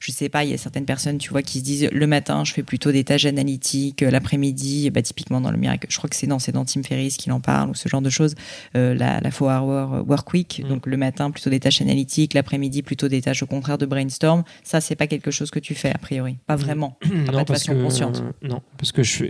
je 0.00 0.10
sais 0.10 0.28
pas, 0.28 0.42
il 0.44 0.50
y 0.50 0.54
a 0.54 0.58
certaines 0.58 0.86
personnes, 0.86 1.18
tu 1.18 1.30
vois, 1.30 1.42
qui 1.42 1.60
se 1.60 1.64
disent 1.64 1.88
le 1.92 2.06
matin, 2.08 2.42
je 2.44 2.52
fais 2.52 2.64
plutôt 2.64 2.90
des 2.90 3.04
tâches 3.04 3.26
analytiques, 3.26 4.02
euh, 4.02 4.10
l'après-midi, 4.10 4.90
bah, 4.90 5.02
typiquement 5.02 5.40
dans 5.40 5.52
le 5.52 5.56
miracle, 5.56 5.86
je 5.88 5.96
crois 5.96 6.10
que 6.10 6.16
c'est 6.16 6.26
dans, 6.26 6.40
c'est 6.40 6.50
dans 6.50 6.64
Tim 6.64 6.82
Ferriss 6.82 7.16
qu'il 7.16 7.30
en 7.30 7.40
parle 7.40 7.70
ou 7.70 7.74
ce 7.76 7.88
genre 7.88 8.02
de 8.02 8.10
choses 8.10 8.34
euh, 8.76 8.94
la, 8.94 9.20
la 9.20 9.30
4 9.30 9.42
hour 9.42 10.04
work 10.08 10.32
week. 10.32 10.62
Mm. 10.64 10.68
Donc 10.68 10.86
le 10.86 10.96
matin, 10.96 11.30
plutôt 11.30 11.50
des 11.50 11.60
tâches 11.60 11.80
analytiques, 11.82 12.34
l'après-midi, 12.34 12.82
plutôt 12.82 13.08
des 13.08 13.20
tâches 13.22 13.42
au 13.42 13.46
contraire 13.46 13.78
de 13.78 13.86
brainstorm. 13.86 14.44
Ça, 14.62 14.80
c'est 14.80 14.96
pas 14.96 15.06
quelque 15.06 15.30
chose 15.30 15.50
que 15.50 15.58
tu 15.58 15.74
fais, 15.74 15.90
a 15.90 15.98
priori. 15.98 16.36
Pas 16.46 16.56
vraiment. 16.56 16.98
pas 17.00 17.08
non, 17.32 17.40
de 17.40 17.44
parce 17.44 17.60
façon 17.64 17.74
que, 17.74 17.82
consciente. 17.82 18.22
non, 18.42 18.62
parce 18.78 18.92
que 18.92 19.02
je 19.02 19.24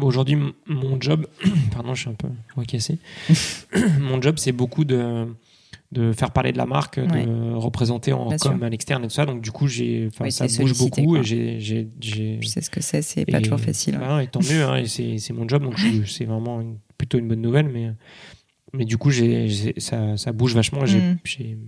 aujourd'hui, 0.00 0.36
mon 0.66 1.00
job, 1.00 1.26
pardon, 1.72 1.94
je 1.94 2.00
suis 2.02 2.10
un 2.10 2.14
peu 2.14 2.28
recassé. 2.56 2.98
mon 4.00 4.20
job, 4.20 4.36
c'est 4.38 4.52
beaucoup 4.52 4.84
de, 4.84 5.26
de 5.92 6.12
faire 6.12 6.30
parler 6.30 6.52
de 6.52 6.58
la 6.58 6.66
marque, 6.66 6.98
Ouais. 6.98 7.26
de 7.26 7.52
représenter 7.54 8.12
en 8.12 8.28
Bien 8.28 8.38
com 8.38 8.56
sûr. 8.56 8.64
à 8.64 8.68
l'externe 8.68 9.04
et 9.04 9.08
tout 9.08 9.14
ça. 9.14 9.26
Donc, 9.26 9.40
du 9.42 9.50
coup, 9.50 9.66
j'ai, 9.66 10.08
Oui, 10.20 10.30
ça 10.32 10.46
bouge 10.46 10.78
beaucoup 10.78 11.02
quoi. 11.02 11.18
et 11.20 11.22
j'ai, 11.24 11.60
Je 12.00 12.46
sais 12.46 12.60
ce 12.60 12.70
que 12.70 12.80
c'est, 12.80 13.02
c'est 13.02 13.24
pas 13.24 13.40
toujours 13.40 13.60
facile. 13.60 13.96
voilà, 13.98 14.22
et 14.22 14.26
tant 14.28 14.40
mieux, 14.40 14.62
hein, 14.64 14.82
c'est, 14.86 15.18
c'est 15.18 15.32
mon 15.32 15.48
job, 15.48 15.62
donc 15.62 15.74
c'est 16.06 16.24
vraiment 16.24 16.60
une- 16.60 16.78
plutôt 16.98 17.18
une 17.18 17.28
bonne 17.28 17.40
nouvelle, 17.40 17.68
mais, 17.68 17.90
mais 18.74 18.84
du 18.84 18.96
coup, 18.98 19.10
j'ai, 19.10 19.74
ça, 19.78 20.16
ça 20.16 20.32
bouge 20.32 20.54
vachement. 20.54 20.84
et 20.84 20.90
Mm. 20.96 21.18
j'ai- 21.24 21.58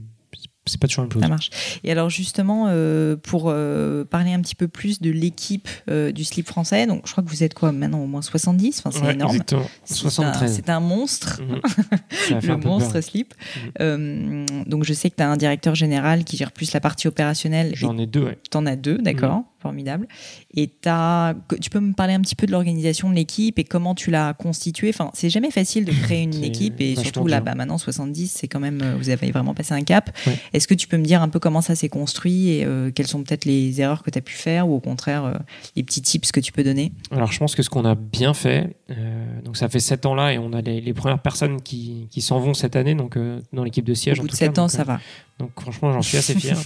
c'est 0.65 0.81
pas 0.81 0.87
toujours 0.87 1.03
même 1.03 1.13
chose. 1.13 1.23
Ça 1.23 1.29
marche. 1.29 1.51
Et 1.83 1.91
alors 1.91 2.09
justement, 2.09 2.67
euh, 2.69 3.17
pour 3.17 3.47
euh, 3.49 4.05
parler 4.05 4.33
un 4.33 4.41
petit 4.41 4.55
peu 4.55 4.69
plus 4.69 5.01
de 5.01 5.11
l'équipe 5.11 5.69
euh, 5.91 6.13
du 6.13 6.23
slip 6.23 6.47
français, 6.47 6.87
donc 6.87 7.03
je 7.07 7.11
crois 7.11 7.25
que 7.25 7.29
vous 7.29 7.43
êtes 7.43 7.53
quoi 7.53 7.73
maintenant 7.73 7.99
au 7.99 8.07
moins 8.07 8.23
70, 8.23 8.79
enfin, 8.79 8.93
c'est 8.97 9.05
Ouais, 9.05 9.15
énorme. 9.15 9.33
exactement. 9.33 9.65
C'est 9.85 9.95
un- 9.95 10.11
73. 10.11 10.53
C'est 10.55 10.71
un 10.71 10.79
monstre. 10.79 11.41
Fait 12.11 12.41
le 12.47 12.57
monstre 12.59 13.01
slip. 13.01 13.35
Mhm. 13.81 14.47
Donc 14.67 14.85
je 14.85 14.93
sais 14.93 15.11
que 15.11 15.17
tu 15.17 15.23
as 15.25 15.29
un 15.29 15.37
directeur 15.37 15.75
général 15.75 16.23
qui 16.23 16.37
gère 16.37 16.53
plus 16.53 16.73
la 16.73 16.81
partie 16.81 17.09
opérationnelle. 17.09 17.73
J'en 17.75 17.99
ai 17.99 18.07
deux, 18.07 18.23
ouais. 18.23 18.39
Tu 18.49 18.57
en 18.57 18.65
as 18.67 18.77
deux, 18.77 18.99
d'accord, 18.99 19.39
Mhm. 19.39 19.45
Formidable. 19.63 20.07
Et 20.55 20.69
tu 20.69 21.71
peux 21.71 21.81
me 21.81 21.95
parler 21.95 22.15
un 22.15 22.21
petit 22.21 22.35
peu 22.35 22.47
de 22.47 22.53
l'organisation 22.53 23.09
de 23.09 23.15
l'équipe 23.15 23.59
et 23.59 23.65
comment 23.65 23.95
tu 23.95 24.11
l'as 24.11 24.35
constituée? 24.35 24.91
Enfin, 24.91 25.11
c'est 25.15 25.31
jamais 25.31 25.51
facile 25.51 25.85
de 25.85 25.93
créer 25.93 26.23
une 26.23 26.45
équipe 26.45 26.81
et 26.81 26.97
surtout 26.97 27.27
là, 27.27 27.41
bah, 27.41 27.55
maintenant 27.55 27.79
70, 27.79 28.31
c'est 28.31 28.49
quand 28.49 28.61
même, 28.61 28.81
euh, 28.83 28.97
vous 28.97 29.09
avez 29.09 29.31
vraiment 29.31 29.55
passé 29.55 29.73
un 29.75 29.83
cap. 29.83 30.11
Ouais. 30.27 30.39
Est-ce 30.53 30.69
que 30.69 30.75
tu 30.75 30.89
peux 30.89 30.97
me 30.97 31.05
dire 31.05 31.23
un 31.23 31.29
peu 31.29 31.39
comment 31.39 31.61
ça 31.61 31.75
s'est 31.75 31.89
construit 31.89 32.51
et 32.51 32.65
euh, 32.65 32.91
quelles 32.91 33.07
sont 33.07 33.23
peut-être 33.23 33.45
les 33.45 33.81
erreurs 33.81 34.03
que 34.03 34.11
tu 34.11 34.19
as 34.19 34.23
pu 34.23 34.35
faire 34.35 34.69
ou 34.69 34.75
au 34.75 34.81
contraire 34.81 35.25
euh, 35.25 35.35
les 35.77 35.83
petits 35.83 36.03
tips 36.03 36.33
que 36.33 36.41
tu 36.41 36.53
peux 36.53 36.65
donner? 36.65 36.93
Alors, 37.11 37.33
je 37.33 37.39
pense 37.39 37.55
que 37.55 37.63
ce 37.63 37.71
qu'on 37.71 37.85
a 37.85 37.95
bien 37.95 38.35
fait, 38.35 38.77
euh, 38.93 39.41
donc 39.43 39.57
ça 39.57 39.69
fait 39.69 39.81
sept 39.81 40.07
ans 40.07 40.15
là 40.15 40.33
et 40.33 40.39
on 40.39 40.53
a 40.53 40.61
les, 40.61 40.81
les 40.81 40.93
premières 40.95 41.19
personnes 41.21 41.61
qui, 41.63 42.07
qui 42.11 42.21
s'en 42.21 42.39
vont 42.39 42.55
cette 42.55 42.77
année, 42.77 42.95
donc 42.95 43.17
euh, 43.17 43.41
dans 43.53 43.65
l'équipe 43.65 43.85
de 43.85 43.95
siège. 43.95 44.19
Au 44.19 44.23
en 44.23 44.25
bout 44.25 44.29
de 44.29 44.33
tout 44.33 44.37
7 44.39 44.53
cas, 44.53 44.61
ans, 44.61 44.65
donc, 44.65 44.71
ça 44.71 44.83
euh, 44.83 44.85
va. 44.85 45.01
Donc, 45.39 45.51
franchement, 45.61 45.93
j'en 45.93 46.03
suis 46.03 46.19
assez 46.19 46.35
fier. 46.35 46.57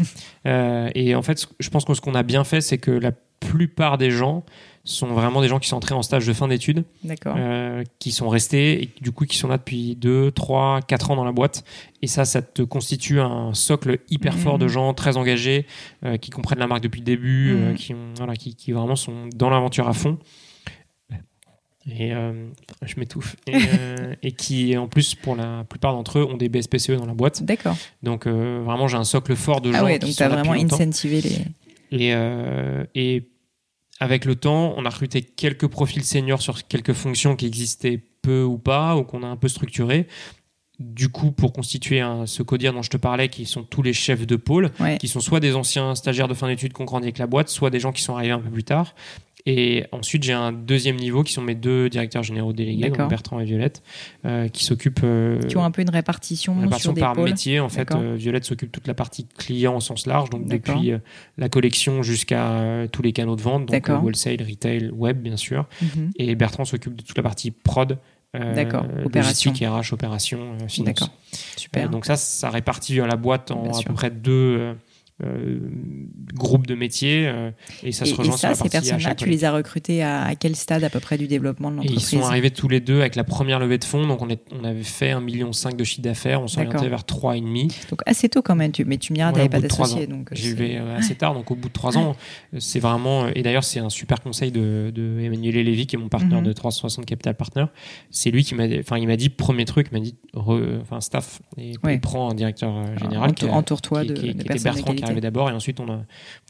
Et 0.94 1.14
en 1.14 1.22
fait, 1.22 1.46
je 1.60 1.70
pense 1.70 1.84
que 1.84 1.94
ce 1.94 2.00
qu'on 2.00 2.14
a 2.14 2.22
bien 2.22 2.44
fait, 2.44 2.60
c'est 2.60 2.78
que 2.78 2.90
la 2.90 3.12
plupart 3.40 3.96
des 3.98 4.10
gens 4.10 4.44
sont 4.84 5.08
vraiment 5.08 5.40
des 5.42 5.48
gens 5.48 5.58
qui 5.58 5.68
sont 5.68 5.76
entrés 5.76 5.94
en 5.94 6.02
stage 6.02 6.26
de 6.26 6.32
fin 6.32 6.48
d'études, 6.48 6.84
qui 7.98 8.12
sont 8.12 8.28
restés 8.28 8.82
et 8.82 8.90
du 9.00 9.12
coup 9.12 9.24
qui 9.26 9.36
sont 9.36 9.48
là 9.48 9.58
depuis 9.58 9.96
2, 9.96 10.30
3, 10.30 10.80
4 10.82 11.10
ans 11.10 11.16
dans 11.16 11.24
la 11.24 11.32
boîte. 11.32 11.64
Et 12.02 12.06
ça, 12.06 12.24
ça 12.24 12.40
te 12.42 12.62
constitue 12.62 13.20
un 13.20 13.52
socle 13.54 13.98
hyper 14.10 14.34
Mhm. 14.34 14.40
fort 14.40 14.58
de 14.58 14.68
gens 14.68 14.94
très 14.94 15.16
engagés, 15.16 15.66
qui 16.20 16.30
comprennent 16.30 16.58
la 16.60 16.66
marque 16.66 16.82
depuis 16.82 17.00
le 17.00 17.04
début, 17.06 17.54
euh, 17.56 17.74
qui, 17.74 17.94
ont- 17.94 18.14
voilà, 18.16 18.36
qui, 18.36 18.54
qui 18.54 18.72
vraiment 18.72 18.96
sont 18.96 19.28
dans 19.34 19.50
l'aventure 19.50 19.88
à 19.88 19.92
fond. 19.92 20.18
Et 21.90 22.12
euh, 22.12 22.32
je 22.82 22.94
m'étouffe. 22.98 23.36
Et, 23.46 23.54
euh, 23.54 24.14
et 24.22 24.32
qui, 24.32 24.76
en 24.76 24.88
plus, 24.88 25.14
pour 25.14 25.36
la 25.36 25.64
plupart 25.68 25.92
d'entre 25.92 26.18
eux, 26.18 26.24
ont 26.24 26.36
des 26.36 26.48
BSPCE 26.48 26.92
dans 26.92 27.06
la 27.06 27.14
boîte. 27.14 27.44
D'accord. 27.44 27.76
Donc, 28.02 28.26
euh, 28.26 28.62
vraiment, 28.64 28.88
j'ai 28.88 28.96
un 28.96 29.04
socle 29.04 29.36
fort 29.36 29.60
de 29.60 29.70
gens 29.72 29.78
Ah 29.80 29.84
ouais, 29.84 29.98
donc 29.98 30.10
tu 30.10 30.22
as 30.22 30.28
vraiment 30.28 30.52
incentivé 30.52 31.20
les. 31.20 31.38
Et, 31.92 32.12
et 32.96 33.28
avec 34.00 34.24
le 34.24 34.34
temps, 34.34 34.74
on 34.76 34.84
a 34.84 34.90
recruté 34.90 35.22
quelques 35.22 35.68
profils 35.68 36.02
seniors 36.04 36.42
sur 36.42 36.66
quelques 36.66 36.92
fonctions 36.92 37.36
qui 37.36 37.46
existaient 37.46 38.02
peu 38.22 38.42
ou 38.42 38.58
pas, 38.58 38.96
ou 38.96 39.04
qu'on 39.04 39.22
a 39.22 39.26
un 39.26 39.36
peu 39.36 39.48
structuré. 39.48 40.08
Du 40.80 41.08
coup, 41.08 41.30
pour 41.32 41.52
constituer 41.54 42.00
un, 42.00 42.26
ce 42.26 42.42
codir 42.42 42.72
dont 42.74 42.82
je 42.82 42.90
te 42.90 42.96
parlais, 42.98 43.28
qui 43.28 43.46
sont 43.46 43.62
tous 43.62 43.80
les 43.82 43.92
chefs 43.94 44.26
de 44.26 44.36
pôle, 44.36 44.70
Ouais. 44.80 44.98
qui 44.98 45.08
sont 45.08 45.20
soit 45.20 45.40
des 45.40 45.54
anciens 45.54 45.94
stagiaires 45.94 46.28
de 46.28 46.34
fin 46.34 46.48
d'études 46.48 46.72
qui 46.74 46.82
ont 46.82 46.84
grandi 46.84 47.06
avec 47.06 47.18
la 47.18 47.26
boîte, 47.26 47.48
soit 47.48 47.70
des 47.70 47.80
gens 47.80 47.92
qui 47.92 48.02
sont 48.02 48.16
arrivés 48.16 48.32
un 48.32 48.40
peu 48.40 48.50
plus 48.50 48.64
tard. 48.64 48.94
Et 49.48 49.84
ensuite, 49.92 50.24
j'ai 50.24 50.32
un 50.32 50.50
deuxième 50.52 50.96
niveau 50.96 51.22
qui 51.22 51.32
sont 51.32 51.40
mes 51.42 51.54
deux 51.54 51.88
directeurs 51.88 52.24
généraux 52.24 52.52
délégués, 52.52 52.90
donc. 52.90 53.08
Bertrand 53.08 53.38
et 53.38 53.44
Violette, 53.44 53.80
euh, 54.24 54.48
qui 54.48 54.64
s'occupent. 54.64 55.00
euh, 55.04 55.38
Qui 55.42 55.56
ont 55.56 55.64
un 55.64 55.70
peu 55.70 55.82
une 55.82 55.90
répartition, 55.90 56.54
répartition 56.58 56.90
sur 56.90 56.94
des 56.94 57.00
par 57.00 57.12
pôles. 57.12 57.28
métier. 57.30 57.60
En 57.60 57.68
fait, 57.68 57.90
euh, 57.94 58.16
Violette 58.18 58.44
s'occupe 58.44 58.72
toute 58.72 58.88
la 58.88 58.94
partie 58.94 59.24
client 59.38 59.76
au 59.76 59.80
sens 59.80 60.06
large, 60.06 60.30
donc 60.30 60.46
depuis 60.46 60.92
la 61.38 61.48
collection 61.48 62.02
jusqu'à 62.02 62.86
tous 62.90 63.02
les 63.02 63.12
canaux 63.12 63.36
de 63.36 63.42
vente, 63.42 63.66
donc 63.66 63.88
wholesale, 64.02 64.42
retail, 64.42 64.90
web, 64.92 65.22
bien 65.22 65.36
sûr. 65.36 65.66
Mhm. 65.80 66.10
Et 66.16 66.34
Bertrand 66.34 66.64
s'occupe 66.64 66.96
de 66.96 67.02
toute 67.02 67.16
la 67.16 67.22
partie 67.22 67.50
prod. 67.52 67.98
D'accord, 68.34 68.84
opération. 69.04 69.48
logistique, 69.48 69.64
RH, 69.66 69.94
opération, 69.94 70.58
finance. 70.68 70.84
D'accord. 70.94 71.10
Super. 71.56 71.88
Donc 71.88 72.04
ça, 72.04 72.16
ça 72.16 72.50
répartit 72.50 72.96
la 72.96 73.16
boîte 73.16 73.50
en 73.50 73.62
Bien 73.62 73.70
à 73.70 73.74
sûr. 73.74 73.84
peu 73.86 73.94
près 73.94 74.10
deux 74.10 74.74
euh, 75.24 75.58
groupes 76.34 76.66
de 76.66 76.74
métiers 76.74 77.26
euh, 77.26 77.50
et 77.82 77.92
ça 77.92 78.04
et, 78.04 78.08
se 78.08 78.14
et 78.14 78.16
rejoint 78.16 78.32
sur 78.36 78.40
ça, 78.40 78.48
la 78.50 78.54
ces 78.54 78.68
personnes-là, 78.68 79.14
tu 79.14 79.28
les 79.28 79.44
as 79.44 79.52
recrutées 79.52 80.02
à, 80.02 80.22
à 80.24 80.34
quel 80.34 80.54
stade 80.56 80.84
à 80.84 80.90
peu 80.90 81.00
près 81.00 81.16
du 81.16 81.26
développement 81.26 81.70
de 81.70 81.76
et 81.76 81.84
ils 81.84 81.88
l'entreprise 81.92 82.08
sont 82.20 82.22
arrivés 82.26 82.50
tous 82.50 82.68
les 82.68 82.80
deux 82.80 83.00
avec 83.00 83.16
la 83.16 83.24
première 83.24 83.58
levée 83.58 83.78
de 83.78 83.84
fonds. 83.84 84.06
Donc, 84.06 84.20
on, 84.22 84.28
est, 84.28 84.42
on 84.52 84.64
avait 84.64 84.82
fait 84.82 85.12
1,5 85.12 85.20
million 85.24 85.50
de 85.50 85.84
chiffre 85.84 86.02
d'affaires. 86.02 86.42
On 86.42 86.48
orienté 86.58 86.88
vers 86.88 87.00
3,5. 87.02 87.88
Donc 87.90 88.00
assez 88.06 88.28
tôt 88.28 88.42
quand 88.42 88.54
même. 88.56 88.72
Tu, 88.72 88.84
mais 88.84 88.98
tu 88.98 89.12
me 89.12 89.16
diras, 89.16 89.28
Ouais, 89.32 89.48
t'avais 89.48 89.48
au 89.48 89.50
pas 89.50 89.56
euh, 89.56 89.60
J'ai 90.32 90.50
levé 90.50 90.76
euh, 90.76 90.96
assez 90.96 91.14
tard. 91.14 91.34
Donc, 91.34 91.50
au 91.50 91.54
bout 91.54 91.68
de 91.68 91.72
trois 91.72 91.96
ans, 91.96 92.14
c'est 92.58 92.80
vraiment. 92.80 93.28
Et 93.28 93.42
d'ailleurs, 93.42 93.64
c'est 93.64 93.80
un 93.80 93.88
super 93.90 94.20
conseil 94.20 94.52
de, 94.52 94.92
de 94.94 95.18
Emmanuel 95.20 95.54
Lévy, 95.64 95.86
qui 95.86 95.96
est 95.96 95.98
mon 95.98 96.08
partenaire 96.08 96.40
Mhm. 96.40 96.46
de 96.48 96.52
360 96.52 97.06
Capital 97.06 97.34
Partner. 97.34 97.64
C'est 98.10 98.30
lui 98.30 98.44
qui 98.44 98.54
m'a 98.54 98.64
enfin, 98.80 98.98
il 98.98 99.06
m'a 99.06 99.16
dit, 99.16 99.28
premier 99.30 99.64
truc, 99.64 99.88
il 99.90 99.94
m'a 99.98 100.04
dit, 100.04 100.14
enfin, 100.34 101.00
staff, 101.00 101.40
et, 101.56 101.72
Ouais. 101.84 101.94
et 101.94 101.98
prends 101.98 102.30
un 102.30 102.34
directeur 102.34 102.76
euh, 102.76 102.96
général. 102.98 103.32
qui 103.34 103.44
Entoure- 103.44 103.54
a- 103.54 103.56
Entoure-toi 103.58 104.04
de, 104.04 104.12
qui- 104.14 104.34
de 104.34 104.42
qui 104.42 104.48
était 104.52 104.58
Bertrand 104.64 104.92
d'abord 105.20 105.50
et 105.50 105.52
ensuite 105.52 105.80
on 105.80 105.88
a, 105.90 106.00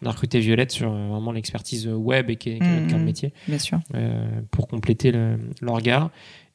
on 0.03 0.07
a 0.07 0.11
recruté 0.11 0.41
Violette 0.41 0.71
sur 0.73 0.93
euh, 0.93 1.09
vraiment 1.09 1.33
l'expertise 1.33 1.87
web 1.89 2.31
et 2.31 2.37
qui 2.37 2.51
est, 2.51 2.59
qui 2.59 2.65
est 2.65 2.71
notre 2.81 2.87
cœur 2.89 2.99
de 2.99 3.05
métier. 3.05 3.33
Bien 3.49 3.59
sûr. 3.59 3.81
euh, 3.95 4.41
pour 4.51 4.69
compléter 4.69 5.13
le, 5.13 5.39
le 5.61 5.71
regard 5.71 6.11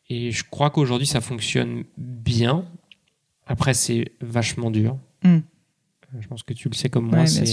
et 0.09 0.31
je 0.31 0.43
crois 0.49 0.69
qu'aujourd'hui 0.69 1.07
ça 1.07 1.21
fonctionne 1.21 1.83
bien. 1.97 2.65
Après 3.47 3.73
c'est 3.73 4.11
vachement 4.21 4.71
dur. 4.71 4.97
Euh, 5.25 5.39
je 6.19 6.27
pense 6.27 6.43
que 6.43 6.53
tu 6.53 6.67
le 6.69 6.73
sais 6.75 6.89
comme 6.89 7.05
moi 7.05 7.19
Ouais, 7.19 7.27
c'est 7.27 7.45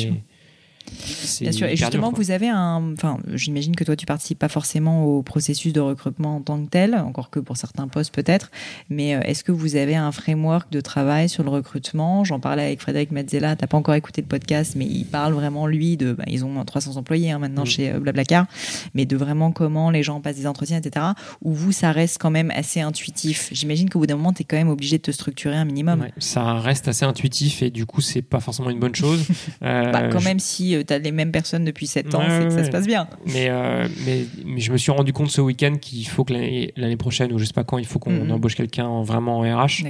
Bien 1.41 1.53
sûr. 1.53 1.67
Et 1.67 1.77
justement, 1.77 2.09
dur, 2.11 2.17
vous 2.19 2.31
avez 2.31 2.49
un. 2.49 2.93
Enfin, 2.93 3.19
j'imagine 3.35 3.75
que 3.77 3.85
toi, 3.85 3.97
tu 3.97 4.07
participes 4.07 4.39
pas 4.39 4.49
forcément 4.49 5.05
au 5.05 5.23
processus 5.23 5.73
de 5.73 5.81
recrutement 5.81 6.37
en 6.37 6.41
tant 6.41 6.63
que 6.63 6.69
tel, 6.69 6.95
encore 6.95 7.31
que 7.31 7.41
pour 7.41 7.57
certains 7.57 7.89
postes 7.89 8.15
peut-être. 8.15 8.51
Mais 8.91 9.15
euh, 9.15 9.21
est-ce 9.23 9.45
que 9.45 9.53
vous 9.53 9.77
avez 9.77 9.97
un 9.97 10.13
framework 10.13 10.71
de 10.73 10.81
travail 10.81 11.29
sur 11.29 11.43
le 11.45 11.51
recrutement? 11.51 12.25
J'en 12.25 12.41
parlais 12.41 12.63
avec 12.65 12.81
Frédéric 12.81 13.11
Mazzella. 13.13 13.57
T'as 13.57 13.67
pas 13.67 13.77
encore 13.77 13.95
écouté 13.95 14.21
le 14.21 14.27
podcast, 14.27 14.75
mais 14.77 14.87
il 14.87 15.05
parle 15.05 15.33
vraiment 15.35 15.67
lui 15.67 15.97
de. 15.97 16.13
bah, 16.13 16.25
ils 16.27 16.45
ont 16.45 16.65
300 16.65 16.97
employés 16.97 17.31
hein, 17.31 17.39
maintenant 17.39 17.63
Mhm. 17.63 17.67
chez 17.67 17.93
euh, 17.93 18.01
Blablacar, 18.01 18.47
mais 18.95 19.05
de 19.07 19.17
vraiment 19.17 19.53
comment 19.53 19.91
les 19.91 20.03
gens 20.03 20.21
passent 20.21 20.37
des 20.37 20.47
entretiens, 20.47 20.79
etc. 20.79 21.07
Où 21.43 21.53
vous, 21.53 21.73
ça 21.73 21.93
reste 21.93 22.19
quand 22.21 22.31
même 22.31 22.51
assez 22.55 22.81
intuitif? 22.81 23.49
J'imagine 23.53 23.89
qu'au 23.91 23.99
bout 24.01 24.07
d'un 24.07 24.17
moment, 24.17 24.33
tu 24.33 24.43
es 24.43 24.45
quand 24.45 24.57
même 24.57 24.69
obligé 24.69 24.99
de 24.99 25.03
te 25.03 25.11
structurer 25.11 25.57
un 25.57 25.65
minimum. 25.65 26.01
Ouais, 26.01 26.13
ça 26.19 26.55
reste 26.55 26.89
assez 26.89 27.05
intuitif 27.05 27.63
et 27.63 27.71
du 27.71 27.87
coup 27.87 28.01
c'est 28.01 28.23
pas 28.23 28.41
forcément 28.41 28.71
une 28.71 28.79
bonne 28.81 28.95
chose 28.95 29.25
Euh, 29.63 29.91
Bah, 29.93 30.09
quand 30.09 30.19
je- 30.21 30.25
même, 30.25 30.39
si 30.39 30.75
tu 30.83 30.93
as 30.93 30.99
les 30.99 31.13
mêmes 31.13 31.31
personnes 31.33 31.65
depuis 31.65 31.87
7 31.87 32.15
ans, 32.15 32.21
Ouais, 32.21 32.29
c'est 32.41 32.45
que 32.47 32.53
ça 32.53 32.65
se 32.65 32.71
passe 32.71 32.87
bien. 32.87 33.09
Mais, 33.27 33.49
euh, 33.49 33.87
mais, 34.07 34.25
mais 34.45 34.61
je 34.61 34.73
me 34.73 34.77
suis 34.79 34.91
rendu 34.93 35.13
compte 35.13 35.31
ce 35.31 35.41
week-end 35.41 35.77
qu'il 35.81 36.07
faut 36.07 36.25
que 36.25 36.33
l'année 36.35 36.97
prochaine, 36.97 37.33
ou 37.33 37.39
je 37.39 37.45
sais 37.45 37.53
pas 37.53 37.65
quand, 37.65 37.79
il 37.79 37.87
faut 37.87 37.99
qu'on 37.99 38.11
Mhm. 38.25 38.31
embauche 38.33 38.55
quelqu'un 38.55 38.87
en- 38.87 39.03
vraiment 39.03 39.39
en 39.39 39.43
RH 39.43 39.85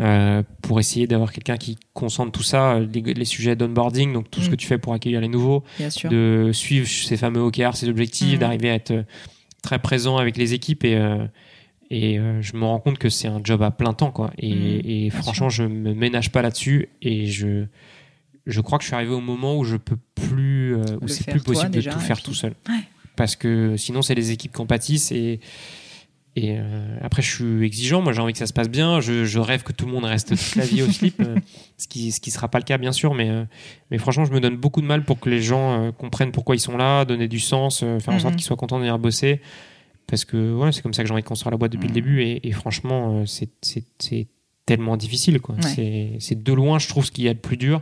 euh, 0.00 0.42
pour 0.62 0.78
essayer 0.80 1.06
d'avoir 1.06 1.32
quelqu'un 1.32 1.56
qui 1.56 1.76
concentre 1.92 2.32
tout 2.32 2.42
ça, 2.42 2.78
les, 2.78 3.00
les 3.00 3.24
sujets 3.24 3.56
d'onboarding, 3.56 4.12
donc 4.12 4.30
tout 4.30 4.40
ce 4.40 4.46
Mhm. 4.46 4.50
que 4.52 4.56
tu 4.56 4.66
fais 4.66 4.78
pour 4.78 4.94
accueillir 4.94 5.20
les 5.20 5.28
nouveaux, 5.28 5.64
sûr. 5.88 6.08
de 6.10 6.50
suivre 6.52 6.86
ces 6.86 7.16
fameux 7.16 7.40
OKR, 7.40 7.74
ces 7.76 7.88
objectifs, 7.88 8.34
Mhm. 8.34 8.38
d'arriver 8.38 8.70
à 8.70 8.74
être 8.74 8.90
euh, 8.92 9.02
très 9.62 9.78
présent 9.80 10.16
avec 10.18 10.36
les 10.36 10.54
équipes 10.54 10.84
et. 10.84 10.98
et 11.90 12.18
euh, 12.18 12.42
je 12.42 12.54
me 12.54 12.64
rends 12.66 12.80
compte 12.80 12.98
que 12.98 13.08
c'est 13.08 13.28
un 13.28 13.40
job 13.42 13.62
à 13.62 13.70
plein 13.70 13.94
temps, 13.94 14.10
quoi. 14.10 14.30
Et, 14.38 15.08
franchement, 15.10 15.48
je 15.48 15.62
me 15.64 15.94
ménage 15.94 16.30
pas 16.30 16.42
là-dessus. 16.42 16.90
Et 17.00 17.24
je, 17.26 17.64
je 18.48 18.60
crois 18.60 18.78
que 18.78 18.82
je 18.84 18.88
suis 18.88 18.94
arrivé 18.96 19.12
au 19.12 19.20
moment 19.20 19.56
où 19.56 19.64
je 19.64 19.76
peux 19.76 19.98
plus, 20.14 20.74
euh, 20.74 20.82
où 21.00 21.06
c'est 21.08 21.30
plus 21.30 21.40
possible 21.42 21.70
déjà, 21.70 21.90
de 21.90 21.94
tout 21.96 22.00
faire 22.02 22.20
tout 22.22 22.34
seul. 22.34 22.54
Ouais. 22.68 22.74
Parce 23.14 23.36
que 23.36 23.76
sinon, 23.76 24.02
c'est 24.02 24.14
les 24.14 24.30
équipes 24.32 24.52
qui 24.54 24.60
en 24.60 24.66
pâtissent. 24.66 25.12
Et, 25.12 25.40
et 26.36 26.56
euh, 26.58 26.96
après, 27.02 27.20
je 27.22 27.34
suis 27.34 27.64
exigeant. 27.66 28.00
Moi, 28.00 28.12
j'ai 28.12 28.20
envie 28.20 28.32
que 28.32 28.38
ça 28.38 28.46
se 28.46 28.52
passe 28.52 28.68
bien. 28.68 29.00
Je, 29.00 29.24
je 29.24 29.38
rêve 29.40 29.62
que 29.64 29.72
tout 29.72 29.86
le 29.86 29.92
monde 29.92 30.04
reste 30.04 30.28
toute 30.36 30.56
la 30.56 30.64
vie 30.64 30.82
au 30.82 30.90
slip. 30.90 31.20
euh, 31.20 31.36
ce 31.78 31.88
qui 31.88 32.12
ce 32.12 32.20
qui 32.20 32.30
sera 32.30 32.48
pas 32.48 32.58
le 32.58 32.64
cas, 32.64 32.78
bien 32.78 32.92
sûr. 32.92 33.14
Mais, 33.14 33.28
euh, 33.28 33.44
mais 33.90 33.98
franchement, 33.98 34.24
je 34.24 34.32
me 34.32 34.40
donne 34.40 34.56
beaucoup 34.56 34.80
de 34.80 34.86
mal 34.86 35.04
pour 35.04 35.18
que 35.18 35.28
les 35.30 35.42
gens 35.42 35.90
comprennent 35.92 36.30
pourquoi 36.32 36.54
ils 36.54 36.60
sont 36.60 36.76
là, 36.76 37.04
donner 37.04 37.26
du 37.28 37.40
sens, 37.40 37.80
faire 37.80 38.14
en 38.14 38.18
sorte 38.20 38.34
Mhm. 38.34 38.36
qu'ils 38.36 38.46
soient 38.46 38.56
contents 38.56 38.76
de 38.76 38.82
venir 38.82 38.98
bosser. 38.98 39.40
Parce 40.06 40.24
que 40.24 40.54
ouais, 40.54 40.70
c'est 40.72 40.80
comme 40.80 40.94
ça 40.94 41.02
que 41.02 41.08
j'ai 41.08 41.12
envie 41.12 41.22
de 41.22 41.28
construire 41.28 41.50
la 41.50 41.56
boîte 41.58 41.72
depuis 41.72 41.88
Mhm. 41.88 41.94
le 41.94 42.00
début. 42.00 42.22
Et, 42.22 42.46
et 42.48 42.52
franchement, 42.52 43.24
c'est- 43.26 43.48
tellement 44.64 44.98
difficile. 44.98 45.40
quoi. 45.40 45.54
Ouais. 45.54 45.62
C'est- 45.62 46.16
C'est 46.20 46.42
de 46.42 46.52
loin, 46.52 46.78
je 46.78 46.88
trouve, 46.88 47.02
ce 47.04 47.10
qu'il 47.10 47.24
y 47.24 47.28
a 47.28 47.34
de 47.34 47.38
plus 47.38 47.56
dur. 47.56 47.80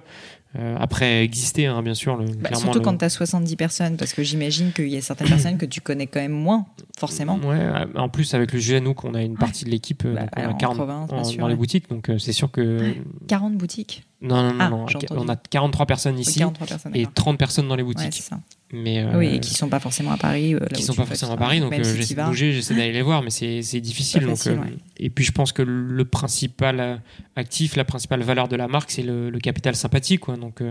Euh, 0.59 0.77
après, 0.79 1.23
exister, 1.23 1.67
hein, 1.67 1.83
bien 1.83 1.93
sûr. 1.95 2.17
Le, 2.17 2.27
Bah, 2.27 2.51
surtout 2.55 2.79
le- 2.79 2.85
quand 2.85 2.97
tu 2.97 3.05
as 3.05 3.11
70 3.11 3.57
personnes, 3.57 3.97
parce 3.97 4.15
que 4.15 4.23
j'imagine 4.23 4.73
qu'il 4.73 4.89
y 4.89 4.97
a 4.97 5.03
certaines 5.03 5.29
personnes 5.29 5.59
que 5.59 5.67
tu 5.67 5.81
connais 5.83 6.07
quand 6.07 6.21
même 6.21 6.33
moins, 6.33 6.65
forcément. 6.99 7.37
Ouais, 7.39 7.59
euh, 7.59 7.85
en 7.97 8.09
plus, 8.09 8.33
avec 8.33 8.53
le 8.53 8.61
GNU, 8.61 8.95
qu'on 8.95 9.15
a 9.15 9.23
une 9.23 9.37
partie 9.37 9.65
de 9.67 9.71
l'équipe, 9.71 10.05
euh, 10.07 10.15
Bah, 10.15 10.21
donc 10.23 10.31
on 10.37 10.41
a 10.43 10.49
en 10.49 10.55
40 10.55 10.77
province, 10.77 11.09
bien 11.11 11.19
en- 11.19 11.25
sûr, 11.25 11.41
dans 11.41 11.49
les 11.49 11.57
boutiques, 11.57 11.91
donc 11.91 12.11
c'est 12.19 12.33
sûr 12.33 12.51
que. 12.51 12.95
40 13.27 13.55
boutiques 13.57 14.05
Non, 14.23 14.43
non, 14.43 14.55
non, 14.55 14.57
Ah, 14.61 14.71
non, 14.71 14.87
on 15.11 15.29
a 15.29 15.37
43 15.37 15.85
personnes 15.87 16.19
ici 16.19 16.39
43 16.39 16.67
personnes. 16.67 16.93
et 16.97 17.01
d'accord. 17.01 17.15
30 17.15 17.39
personnes 17.39 17.69
dans 17.69 17.77
les 17.77 17.83
boutiques. 17.83 18.15
ça. 18.15 18.41
mais 18.73 19.01
euh, 19.05 19.19
Oui, 19.19 19.27
et 19.35 19.41
qui 19.41 19.53
sont 19.53 19.69
pas 19.69 19.79
forcément 19.79 20.13
à 20.13 20.17
Paris. 20.17 20.55
euh, 20.55 20.61
qui 20.73 20.83
où 20.83 20.87
sont 20.87 20.95
pas 20.95 21.05
forcément 21.05 21.33
à 21.33 21.37
Paris, 21.37 21.61
donc 21.61 21.73
euh, 21.75 21.83
si 21.85 21.97
j'essaie 21.99 22.15
de 22.15 22.23
bouger, 22.23 22.53
j'essaie 22.53 22.75
d'aller 22.77 22.93
les 22.93 23.03
voir, 23.03 23.23
mais 23.23 23.29
c'est 23.29 23.81
difficile. 23.81 24.23
Pas 24.23 24.27
donc, 24.29 24.37
facile, 24.39 24.59
ouais. 24.59 24.75
Et 24.97 25.11
puis 25.11 25.23
je 25.23 25.33
pense 25.33 25.53
que 25.53 25.61
le 25.61 26.05
principal 26.07 27.03
actif, 27.37 27.77
la 27.77 27.85
principale 27.85 28.23
valeur 28.23 28.49
de 28.49 28.57
la 28.57 28.69
marque, 28.69 28.91
c'est 28.91 29.03
le, 29.03 29.29
le 29.29 29.39
capital 29.39 29.77
sympathie. 29.77 30.17
Quoi. 30.17 30.39
Donc, 30.39 30.63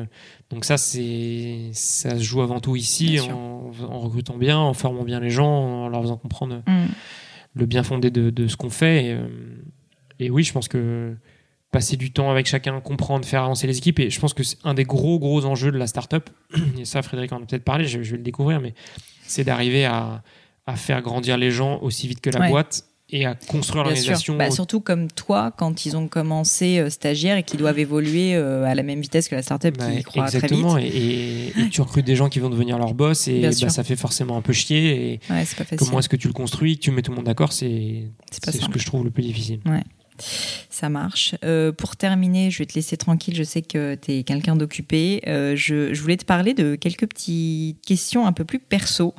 donc 0.49 0.65
ça, 0.65 0.77
ça 0.77 0.97
se 2.17 2.23
joue 2.23 2.41
avant 2.41 2.59
tout 2.59 2.75
ici, 2.75 3.19
en, 3.19 3.71
en 3.87 3.99
recrutant 3.99 4.37
bien, 4.37 4.57
en 4.57 4.73
formant 4.73 5.03
bien 5.03 5.19
les 5.19 5.29
gens, 5.29 5.47
en 5.85 5.87
leur 5.89 6.01
faisant 6.01 6.17
comprendre 6.17 6.63
Mm. 6.67 6.85
le 7.53 7.65
bien 7.67 7.83
fondé 7.83 8.09
de, 8.09 8.31
de 8.31 8.47
ce 8.47 8.55
qu'on 8.57 8.69
fait. 8.71 9.05
Et, 9.05 10.25
et 10.25 10.29
oui, 10.31 10.43
je 10.43 10.51
pense 10.51 10.67
que 10.67 11.15
passer 11.75 11.97
du 11.97 12.11
temps 12.11 12.31
avec 12.31 12.45
chacun, 12.47 12.79
comprendre, 12.81 13.25
faire 13.25 13.43
avancer 13.43 13.67
les 13.67 13.77
équipes. 13.77 13.99
Et 13.99 14.09
je 14.09 14.19
pense 14.19 14.33
que 14.33 14.43
c'est 14.43 14.57
un 14.63 14.73
des 14.73 14.85
gros, 14.85 15.19
gros 15.19 15.45
enjeux 15.45 15.71
de 15.71 15.77
la 15.77 15.87
startup. 15.87 16.29
Et 16.79 16.85
ça, 16.85 17.01
Frédéric 17.01 17.31
en 17.33 17.37
a 17.37 17.45
peut-être 17.45 17.63
parlé, 17.65 17.85
je, 17.85 18.01
je 18.01 18.11
vais 18.11 18.17
le 18.17 18.23
découvrir, 18.23 18.61
mais 18.61 18.73
c'est 19.27 19.43
d'arriver 19.43 19.85
à, 19.85 20.23
à 20.65 20.75
faire 20.75 21.01
grandir 21.01 21.37
les 21.37 21.51
gens 21.51 21.79
aussi 21.81 22.07
vite 22.07 22.21
que 22.21 22.29
la 22.29 22.39
Ouais. 22.39 22.49
boîte 22.49 22.85
et 23.11 23.25
à 23.27 23.35
construire 23.35 23.83
l'organisation. 23.83 24.35
Bah, 24.35 24.49
surtout 24.49 24.79
comme 24.81 25.11
toi, 25.11 25.51
quand 25.55 25.85
ils 25.85 25.95
ont 25.95 26.07
commencé 26.07 26.79
euh, 26.79 26.89
stagiaires 26.89 27.37
et 27.37 27.43
qu'ils 27.43 27.59
doivent 27.59 27.77
évoluer 27.77 28.33
euh, 28.35 28.63
à 28.65 28.73
la 28.73 28.81
même 28.81 28.99
vitesse 28.99 29.27
que 29.29 29.35
la 29.35 29.43
startup 29.43 29.77
Bah, 29.77 29.91
qui 29.91 30.01
croît 30.03 30.25
très 30.25 30.39
vite. 30.39 30.45
exactement, 30.45 30.77
et, 30.79 30.85
et- 30.87 31.47
et 31.59 31.69
tu 31.69 31.81
recrutes 31.81 32.05
des 32.05 32.15
gens 32.15 32.29
qui 32.29 32.39
vont 32.39 32.49
devenir 32.49 32.79
leur 32.79 32.93
boss 32.95 33.27
et 33.27 33.41
bah, 33.41 33.51
ça 33.51 33.83
fait 33.83 33.95
forcément 33.95 34.37
un 34.37 34.41
peu 34.41 34.53
chier. 34.53 35.13
Et 35.13 35.19
Ouais, 35.29 35.43
pas 35.57 35.65
comment 35.77 35.99
est-ce 35.99 36.09
que 36.09 36.15
tu 36.15 36.27
le 36.27 36.33
construis, 36.33 36.77
que 36.77 36.81
tu 36.83 36.89
mets 36.91 37.03
tout 37.03 37.11
le 37.11 37.17
monde 37.17 37.25
d'accord, 37.25 37.53
c'est 37.53 38.05
ce 38.31 38.69
que 38.69 38.79
je 38.79 38.85
trouve 38.87 39.03
le 39.03 39.11
plus 39.11 39.23
difficile. 39.23 39.59
Ça 40.69 40.89
marche. 40.89 41.35
Euh, 41.43 41.71
pour 41.71 41.95
terminer, 41.95 42.51
je 42.51 42.59
vais 42.59 42.65
te 42.65 42.73
laisser 42.75 42.97
tranquille. 42.97 43.35
Je 43.35 43.43
sais 43.43 43.61
que 43.61 43.95
tu 43.95 44.11
es 44.13 44.23
quelqu'un 44.23 44.55
d'occupé. 44.55 45.21
Euh, 45.27 45.55
je, 45.55 45.93
je 45.93 46.01
voulais 46.01 46.17
te 46.17 46.25
parler 46.25 46.53
de 46.53 46.75
quelques 46.75 47.07
petites 47.07 47.81
questions 47.85 48.25
un 48.27 48.33
peu 48.33 48.45
plus 48.45 48.59
perso, 48.59 49.13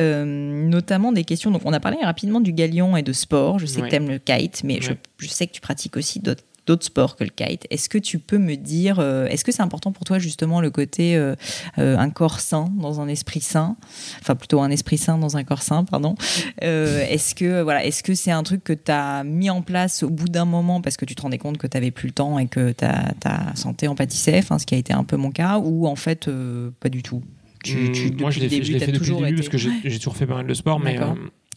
Euh, 0.00 0.24
notamment 0.24 1.10
des 1.10 1.24
questions. 1.24 1.50
Donc, 1.50 1.62
on 1.64 1.72
a 1.72 1.80
parlé 1.80 1.98
rapidement 2.02 2.40
du 2.40 2.52
galion 2.52 2.96
et 2.96 3.02
de 3.02 3.12
sport. 3.12 3.58
Je 3.58 3.66
sais 3.66 3.80
Ouais. 3.80 3.86
que 3.88 3.90
tu 3.90 3.96
aimes 3.96 4.08
le 4.08 4.18
kite, 4.20 4.62
mais 4.62 4.78
je, 4.80 4.92
je 5.18 5.26
sais 5.26 5.48
que 5.48 5.52
tu 5.52 5.60
pratiques 5.60 5.96
aussi 5.96 6.20
d'autres 6.20 6.44
d'autres 6.68 6.84
sports 6.86 7.16
que 7.16 7.24
le 7.24 7.30
kite. 7.30 7.66
Est-ce 7.70 7.88
que 7.88 7.98
tu 7.98 8.18
peux 8.20 8.38
me 8.38 8.54
dire, 8.54 8.98
euh, 9.00 9.26
est-ce 9.26 9.44
que 9.44 9.50
c'est 9.52 9.62
important 9.62 9.90
pour 9.90 10.04
toi 10.04 10.18
justement 10.20 10.60
le 10.60 10.70
côté 10.70 11.16
euh, 11.16 11.34
euh, 11.78 11.96
un 11.98 12.10
corps 12.10 12.38
sain 12.40 12.66
dans 12.80 13.00
un 13.00 13.08
esprit 13.08 13.40
sain, 13.40 13.76
enfin 14.20 14.36
plutôt 14.36 14.60
un 14.60 14.70
esprit 14.70 14.98
sain 14.98 15.18
dans 15.18 15.36
un 15.36 15.42
corps 15.44 15.62
sain, 15.62 15.82
pardon. 15.84 16.14
Euh, 16.62 17.04
est-ce 17.08 17.34
que 17.34 17.62
voilà, 17.62 17.84
est-ce 17.84 18.02
que 18.02 18.14
c'est 18.14 18.30
un 18.30 18.42
truc 18.42 18.62
que 18.62 18.72
tu 18.72 18.92
as 18.92 19.24
mis 19.24 19.50
en 19.50 19.62
place 19.62 20.02
au 20.02 20.10
bout 20.10 20.28
d'un 20.28 20.44
moment 20.44 20.80
parce 20.80 20.96
que 20.96 21.04
tu 21.04 21.14
te 21.14 21.22
rendais 21.22 21.38
compte 21.38 21.58
que 21.58 21.66
tu 21.66 21.76
avais 21.76 21.90
plus 21.90 22.06
le 22.08 22.12
temps 22.14 22.38
et 22.38 22.46
que 22.46 22.72
ta, 22.72 23.12
ta 23.18 23.54
santé 23.56 23.88
en 23.88 23.94
pâtissait, 23.94 24.38
enfin 24.38 24.58
ce 24.58 24.66
qui 24.66 24.74
a 24.74 24.78
été 24.78 24.92
un 24.92 25.04
peu 25.04 25.16
mon 25.16 25.30
cas, 25.32 25.58
ou 25.58 25.86
en 25.86 25.96
fait 25.96 26.28
euh, 26.28 26.70
pas 26.80 26.88
du 26.90 27.02
tout? 27.02 27.22
Tu, 27.64 27.90
tu- 27.92 28.08
Hum, 28.08 28.14
Moi, 28.20 28.30
je 28.30 28.38
l'ai 28.40 28.48
fait, 28.48 28.56
fait 28.64 28.72
depuis 28.78 28.90
le 28.92 28.98
toujours 28.98 29.18
début 29.22 29.28
été- 29.40 29.48
parce 29.48 29.48
que 29.48 29.88
j'ai 29.88 29.98
toujours 29.98 30.16
fait 30.16 30.26
pas 30.26 30.36
mal 30.36 30.46
de 30.46 30.54
sport, 30.54 30.78
mais 30.78 30.96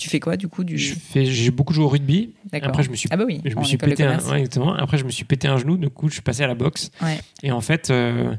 Tu 0.01 0.09
fais 0.09 0.19
quoi 0.19 0.35
du 0.35 0.47
coup 0.47 0.63
du 0.63 0.77
je 0.79 0.95
fais- 0.95 1.25
j'ai 1.25 1.51
beaucoup 1.51 1.73
joué 1.73 1.85
au 1.85 1.87
rugby. 1.89 2.33
Après, 2.53 2.81
je 2.81 2.89
me 2.89 2.95
suis, 2.95 3.07
Ah 3.11 3.17
bah 3.17 3.23
oui, 3.27 3.39
je 3.45 3.55
me 3.55 3.63
suis 3.63 3.77
pété 3.77 4.03
un, 4.03 4.17
ouais, 4.19 4.39
exactement. 4.39 4.73
Après, 4.73 4.97
je 4.97 5.03
me 5.05 5.11
suis 5.11 5.25
pété 5.25 5.47
un 5.47 5.57
genou. 5.57 5.77
Du 5.77 5.89
coup, 5.89 6.07
je 6.09 6.13
suis 6.13 6.21
passé 6.23 6.41
à 6.43 6.47
la 6.47 6.55
boxe. 6.55 6.89
Ouais. 7.03 7.19
Et 7.43 7.51
en 7.51 7.61
fait, 7.61 7.91
euh, 7.91 8.33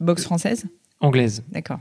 Boxe 0.00 0.24
française 0.24 0.66
anglaise. 1.00 1.44
D'accord. 1.52 1.78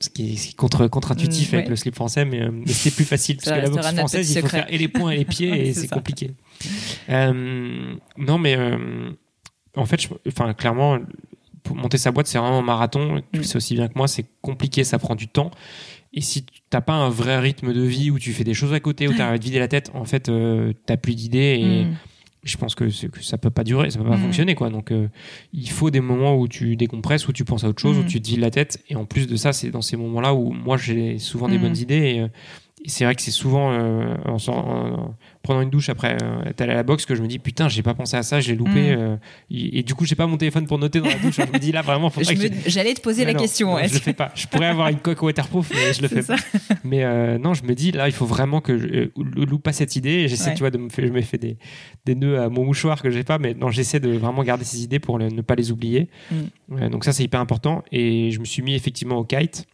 Ce 0.00 0.10
qui 0.10 0.34
est, 0.34 0.56
contre, 0.56 0.86
contre-intuitif 0.88 1.52
Mm, 1.52 1.54
avec 1.54 1.66
ouais. 1.66 1.70
le 1.70 1.76
slip 1.76 1.94
français, 1.94 2.24
mais, 2.26 2.42
euh, 2.42 2.50
mais 2.52 2.70
c'était 2.72 2.94
plus 2.94 3.04
facile 3.06 3.36
parce 3.36 3.46
que 3.56 3.62
la 3.62 3.70
boxe 3.70 3.96
française, 3.96 4.30
il 4.30 4.34
faut 4.34 4.46
secret. 4.46 4.58
faire 4.58 4.66
et 4.72 4.76
les 4.76 4.88
poings 4.88 5.10
et 5.12 5.16
les 5.16 5.24
pieds 5.24 5.48
et 5.68 5.72
C'est 5.72 5.80
c'est 5.82 5.88
compliqué. 5.88 6.32
Euh, 7.08 7.94
non, 8.18 8.36
mais 8.38 8.56
en 9.76 9.86
fait, 9.86 10.00
je- 10.02 10.08
enfin, 10.28 10.52
clairement, 10.54 10.98
pour 11.62 11.76
monter 11.76 11.96
sa 11.96 12.10
boîte, 12.12 12.26
c'est 12.26 12.38
vraiment 12.38 12.58
un 12.58 12.62
marathon. 12.62 13.22
Tu 13.32 13.38
Mm. 13.38 13.42
le 13.42 13.46
sais 13.46 13.56
aussi 13.56 13.74
bien 13.74 13.88
que 13.88 13.94
moi, 13.96 14.06
c'est 14.08 14.26
compliqué, 14.42 14.84
ça 14.84 14.98
prend 14.98 15.14
du 15.14 15.28
temps. 15.28 15.50
Et 16.16 16.20
si 16.20 16.44
tu 16.44 16.60
n'as 16.72 16.80
pas 16.80 16.92
un 16.94 17.08
vrai 17.10 17.38
rythme 17.40 17.72
de 17.72 17.82
vie 17.82 18.10
où 18.10 18.18
tu 18.18 18.32
fais 18.32 18.44
des 18.44 18.54
choses 18.54 18.72
à 18.72 18.80
côté, 18.80 19.08
où 19.08 19.12
tu 19.12 19.20
as 19.20 19.36
de 19.36 19.42
vider 19.42 19.58
la 19.58 19.68
tête, 19.68 19.90
en 19.94 20.04
fait, 20.04 20.28
euh, 20.28 20.72
tu 20.72 20.92
n'as 20.92 20.96
plus 20.96 21.14
d'idées 21.16 21.58
et 21.60 21.84
Mm. 21.86 21.96
je 22.44 22.56
pense 22.56 22.74
que, 22.76 22.88
ça 22.90 23.36
peut 23.38 23.50
pas 23.50 23.64
durer, 23.64 23.90
ça 23.90 23.98
peut 23.98 24.08
pas 24.08 24.16
Mm. 24.16 24.20
fonctionner. 24.22 24.54
quoi. 24.54 24.70
Donc, 24.70 24.92
euh, 24.92 25.08
il 25.52 25.68
faut 25.70 25.90
des 25.90 26.00
moments 26.00 26.36
où 26.36 26.46
tu 26.46 26.76
décompresses, 26.76 27.26
où 27.26 27.32
tu 27.32 27.44
penses 27.44 27.64
à 27.64 27.68
autre 27.68 27.80
chose, 27.82 27.96
Mm. 27.96 28.00
où 28.00 28.04
tu 28.04 28.20
te 28.22 28.28
vides 28.28 28.38
la 28.40 28.50
tête. 28.50 28.80
Et 28.88 28.94
en 28.96 29.06
plus 29.06 29.26
de 29.26 29.34
ça, 29.36 29.52
c'est 29.52 29.70
dans 29.70 29.82
ces 29.82 29.96
moments-là 29.96 30.34
où 30.34 30.52
moi, 30.52 30.76
j'ai 30.76 31.18
souvent 31.18 31.48
des 31.48 31.58
bonnes 31.58 31.76
idées. 31.76 32.18
Euh, 32.20 32.26
et 32.26 32.30
c'est 32.86 33.04
vrai 33.04 33.14
que 33.14 33.22
c'est 33.22 33.30
souvent 33.30 33.72
euh, 33.72 34.14
en, 34.26 35.14
prenant 35.42 35.60
une 35.62 35.70
douche 35.70 35.88
après 35.88 36.16
euh, 36.22 36.42
être 36.44 36.60
allé 36.60 36.72
à 36.72 36.76
la 36.76 36.82
boxe 36.82 37.06
que 37.06 37.14
je 37.14 37.22
me 37.22 37.26
dis 37.26 37.38
putain, 37.38 37.68
j'ai 37.68 37.82
pas 37.82 37.94
pensé 37.94 38.16
à 38.16 38.22
ça, 38.22 38.40
j'ai 38.40 38.54
loupé. 38.54 38.94
Mm. 38.96 38.98
euh, 38.98 39.16
et, 39.50 39.78
et 39.78 39.82
du 39.82 39.94
coup, 39.94 40.04
j'ai 40.04 40.14
pas 40.14 40.26
mon 40.26 40.36
téléphone 40.36 40.66
pour 40.66 40.78
noter 40.78 41.00
dans 41.00 41.08
la 41.08 41.14
douche. 41.18 41.36
je 41.36 41.52
me 41.52 41.58
dis 41.58 41.72
là, 41.72 41.82
vraiment, 41.82 42.10
faudrait 42.10 42.34
que 42.34 42.42
me- 42.42 42.50
J'allais 42.66 42.94
te 42.94 43.00
poser 43.00 43.22
mais 43.24 43.32
la 43.32 43.38
non, 43.38 43.42
question. 43.42 43.70
non, 43.72 43.78
je 43.78 43.92
le 43.94 43.98
que- 43.98 44.04
fais 44.04 44.12
pas. 44.12 44.32
Je 44.34 44.46
pourrais 44.46 44.66
avoir 44.66 44.88
une 44.88 44.98
coque 44.98 45.22
waterproof, 45.22 45.70
mais 45.74 45.92
je 45.92 46.02
le 46.02 46.08
fais 46.08 46.22
ça. 46.22 46.36
pas. 46.36 46.74
Mais 46.84 47.04
euh, 47.04 47.38
non, 47.38 47.54
je 47.54 47.62
me 47.64 47.74
dis 47.74 47.90
là, 47.92 48.06
il 48.08 48.12
faut 48.12 48.26
vraiment 48.26 48.60
que 48.60 48.78
je 48.78 49.08
loupe 49.44 49.62
pas 49.62 49.72
cette 49.72 49.96
idée. 49.96 50.28
J'essaie, 50.28 50.50
Ouais. 50.50 50.54
tu 50.54 50.60
vois, 50.60 50.70
de 50.70 50.78
me 50.78 50.88
faire, 50.88 51.06
je 51.06 51.12
me 51.12 51.20
fais 51.22 51.38
des, 51.38 51.56
des 52.04 52.14
nœuds 52.14 52.40
à 52.40 52.48
mon 52.48 52.64
mouchoir 52.64 53.00
que 53.02 53.10
j'ai 53.10 53.24
pas, 53.24 53.38
mais 53.38 53.54
non, 53.54 53.70
j'essaie 53.70 54.00
de 54.00 54.10
vraiment 54.10 54.42
garder 54.44 54.64
ces 54.64 54.82
idées 54.82 54.98
pour 54.98 55.18
le- 55.18 55.28
ne 55.28 55.40
pas 55.42 55.54
les 55.54 55.70
oublier. 55.72 56.08
Mm. 56.70 56.88
Donc 56.90 57.04
ça, 57.04 57.12
c'est 57.12 57.22
hyper 57.24 57.40
important. 57.40 57.82
Et 57.92 58.30
je 58.30 58.40
me 58.40 58.44
suis 58.44 58.62
mis 58.62 58.74
effectivement 58.74 59.16
au 59.16 59.24
kite, 59.24 59.66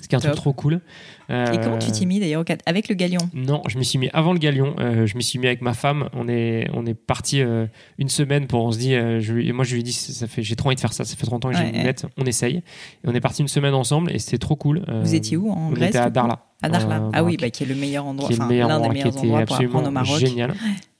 ce 0.00 0.08
qui 0.08 0.14
est 0.14 0.18
un 0.18 0.20
truc 0.20 0.34
trop 0.34 0.52
cool. 0.52 0.80
Et 1.28 1.58
comment 1.62 1.78
tu 1.78 1.88
Euh, 1.88 1.92
t'y 1.92 2.06
mis 2.06 2.18
d'ailleurs 2.20 2.40
au 2.40 2.44
cat- 2.44 2.56
avec 2.66 2.88
le 2.88 2.94
galion 2.94 3.20
non, 3.34 3.62
je 3.68 3.78
m'y 3.78 3.84
suis 3.84 3.98
mis 3.98 4.08
avant 4.12 4.32
le 4.32 4.38
galion. 4.38 4.74
Euh, 4.78 5.06
je 5.06 5.16
m'y 5.16 5.22
suis 5.22 5.38
mis 5.38 5.46
avec 5.46 5.60
ma 5.62 5.74
femme. 5.74 6.08
On 6.12 6.28
est, 6.28 6.68
on 6.74 6.84
est 6.86 6.94
parti 6.94 7.40
euh, 7.40 7.66
une 7.98 8.08
semaine 8.08 8.46
pour. 8.46 8.64
On 8.64 8.72
se 8.72 8.78
dit, 8.78 8.94
euh, 8.94 9.20
je, 9.20 9.32
moi 9.52 9.64
je 9.64 9.74
lui 9.74 9.80
ai 9.80 9.82
dit, 9.84 9.92
ça 9.92 10.26
fait, 10.26 10.42
j'ai 10.42 10.56
trop 10.56 10.68
envie 10.68 10.76
de 10.76 10.80
faire 10.80 10.92
ça. 10.92 11.04
Ça 11.04 11.16
fait 11.16 11.26
30 11.26 11.44
ans 11.44 11.50
que 11.50 11.56
j'ai 11.56 11.64
une 11.68 11.72
lunette. 11.76 12.06
On 12.18 12.24
essaye. 12.24 12.56
Et 12.56 12.62
on 13.06 13.14
est 13.14 13.20
parti 13.20 13.42
une 13.42 13.48
semaine 13.48 13.74
ensemble 13.74 14.10
et 14.12 14.18
c'était 14.18 14.38
trop 14.38 14.56
cool. 14.56 14.84
Euh, 14.88 15.02
Vous 15.02 15.14
étiez 15.14 15.36
où 15.36 15.50
En 15.50 15.68
On 15.68 15.70
Grèce 15.72 15.90
était 15.90 15.98
à 15.98 16.10
Darla. 16.10 16.46
À 16.62 16.68
Darla. 16.68 17.02
euh, 17.02 17.10
ah 17.12 17.24
oui, 17.24 17.36
bah, 17.40 17.50
qui 17.50 17.62
est 17.64 17.66
le 17.66 17.74
meilleur 17.74 18.06
endroit, 18.06 18.28
qui 18.28 18.34
est 18.34 18.38
le 18.38 18.46
meilleur 18.46 18.68
l'un 18.68 18.74
des 18.80 18.86
endroit, 18.86 18.94
qui 18.94 18.98
meilleurs 18.98 19.16
était 19.16 19.18
endroits 19.26 19.44
pour 19.44 19.54
absolument 19.56 19.78
apprendre 19.80 19.88
au 19.88 19.92
Maroc. 19.92 20.18
génial. 20.20 20.54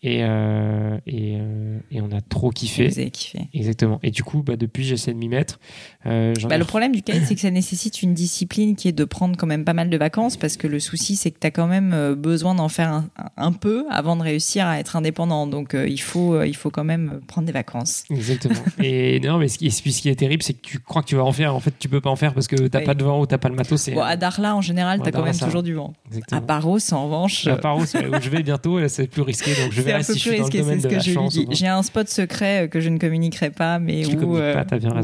Et, 0.05 0.25
euh, 0.25 0.99
et, 1.07 1.37
euh, 1.39 1.79
et 1.93 2.01
on 2.01 2.11
a 2.11 2.21
trop 2.21 2.51
kiffé. 2.51 2.89
Vous 2.89 2.99
avez 2.99 3.11
kiffé. 3.11 3.39
Exactement. 3.55 4.01
Et 4.03 4.11
du 4.11 4.25
coup, 4.25 4.43
bah, 4.43 4.57
depuis, 4.57 4.83
j'essaie 4.85 5.13
de 5.13 5.19
m'y 5.19 5.29
mettre. 5.29 5.61
Euh, 6.07 6.35
Bah, 6.49 6.57
ai 6.57 6.59
le 6.59 6.65
problème 6.65 6.93
du 6.93 7.03
kite, 7.03 7.23
c'est 7.25 7.37
que 7.37 7.41
ça 7.41 7.51
nécessite 7.53 8.03
une 8.03 8.13
discipline 8.13 8.75
qui 8.75 8.89
est 8.89 8.93
de 8.93 9.05
prendre 9.05 9.37
quand 9.37 9.47
même 9.47 9.65
pas 9.65 9.75
mal 9.75 9.91
de 9.91 9.97
vacances 9.97 10.37
parce 10.37 10.57
que 10.57 10.67
le 10.67 10.81
souci, 10.81 11.15
c'est 11.15 11.31
que 11.31 11.39
tu 11.39 11.47
as 11.47 11.53
quand 11.53 11.69
même 11.69 12.15
besoin 12.15 12.57
d'en 12.57 12.69
faire 12.69 12.91
un, 12.93 13.05
un 13.37 13.53
peu 13.53 13.85
avant 13.91 14.17
de 14.17 14.23
réussir 14.23 14.67
à 14.67 14.81
être 14.81 14.97
indépendant. 14.97 15.47
Donc, 15.47 15.77
il, 15.77 16.01
faut, 16.01 16.43
il 16.43 16.57
faut 16.57 16.71
quand 16.71 16.83
même 16.85 17.21
prendre 17.29 17.47
des 17.47 17.53
vacances. 17.53 18.03
Exactement. 18.11 18.55
et 18.83 19.21
non, 19.21 19.39
mais 19.39 19.47
ce 19.47 19.59
qui, 19.59 19.71
ce 19.71 19.83
qui 19.83 20.09
est 20.09 20.17
terrible, 20.17 20.43
c'est 20.43 20.55
que 20.55 20.63
tu 20.63 20.81
crois 20.81 21.03
que 21.03 21.09
tu 21.09 21.15
vas 21.15 21.25
en 21.25 21.33
faire. 21.33 21.55
En 21.55 21.61
fait, 21.61 21.75
tu 21.79 21.89
peux 21.89 22.01
pas 22.01 22.11
en 22.11 22.17
faire 22.17 22.35
parce 22.35 22.49
que 22.49 22.57
t'as 22.67 22.81
Oui. 22.81 22.85
pas 22.87 22.95
de 22.95 23.05
vent 23.05 23.21
ou 23.21 23.27
t'as 23.27 23.39
pas 23.39 23.49
le 23.49 23.55
matos. 23.55 23.89
Bon, 23.91 24.01
à 24.01 24.17
Darla, 24.17 24.57
en 24.57 24.63
général, 24.63 24.99
Ouais, 24.99 25.05
tu 25.05 25.09
as 25.11 25.13
quand 25.13 25.25
même 25.25 25.33
ça 25.33 25.47
toujours 25.47 25.63
du 25.63 25.75
vent. 25.75 25.93
Exactement. 26.09 26.41
À 26.41 26.45
Paros, 26.45 26.93
en 26.93 27.05
revanche, 27.05 27.47
À 27.47 27.57
Paros, 27.57 27.83
où 27.85 28.21
je 28.21 28.31
vais 28.31 28.43
bientôt, 28.43 28.81
là, 28.81 28.89
c'est 28.89 29.07
plus 29.07 29.23
risqué. 29.23 29.53
Donc 29.63 29.71
je 29.73 29.83
c'est 30.01 30.12
un 30.12 30.14
peu 30.14 30.18
si 30.18 30.28
plus 30.28 30.38
risqué, 30.40 30.62
c'est 30.62 30.80
ce 30.80 30.88
que 30.88 30.99
je 31.01 31.18
lui 31.18 31.28
dis. 31.28 31.47
J'ai 31.51 31.66
un 31.68 31.82
spot 31.82 32.09
secret 32.09 32.64
euh, 32.64 32.68
que 32.68 32.80
je 32.80 32.88
ne 32.88 32.99
communiquerai 32.99 33.51
pas, 33.51 33.78
mais 33.78 34.03
le 34.05 34.24
où 34.24 34.36
euh, 34.36 34.55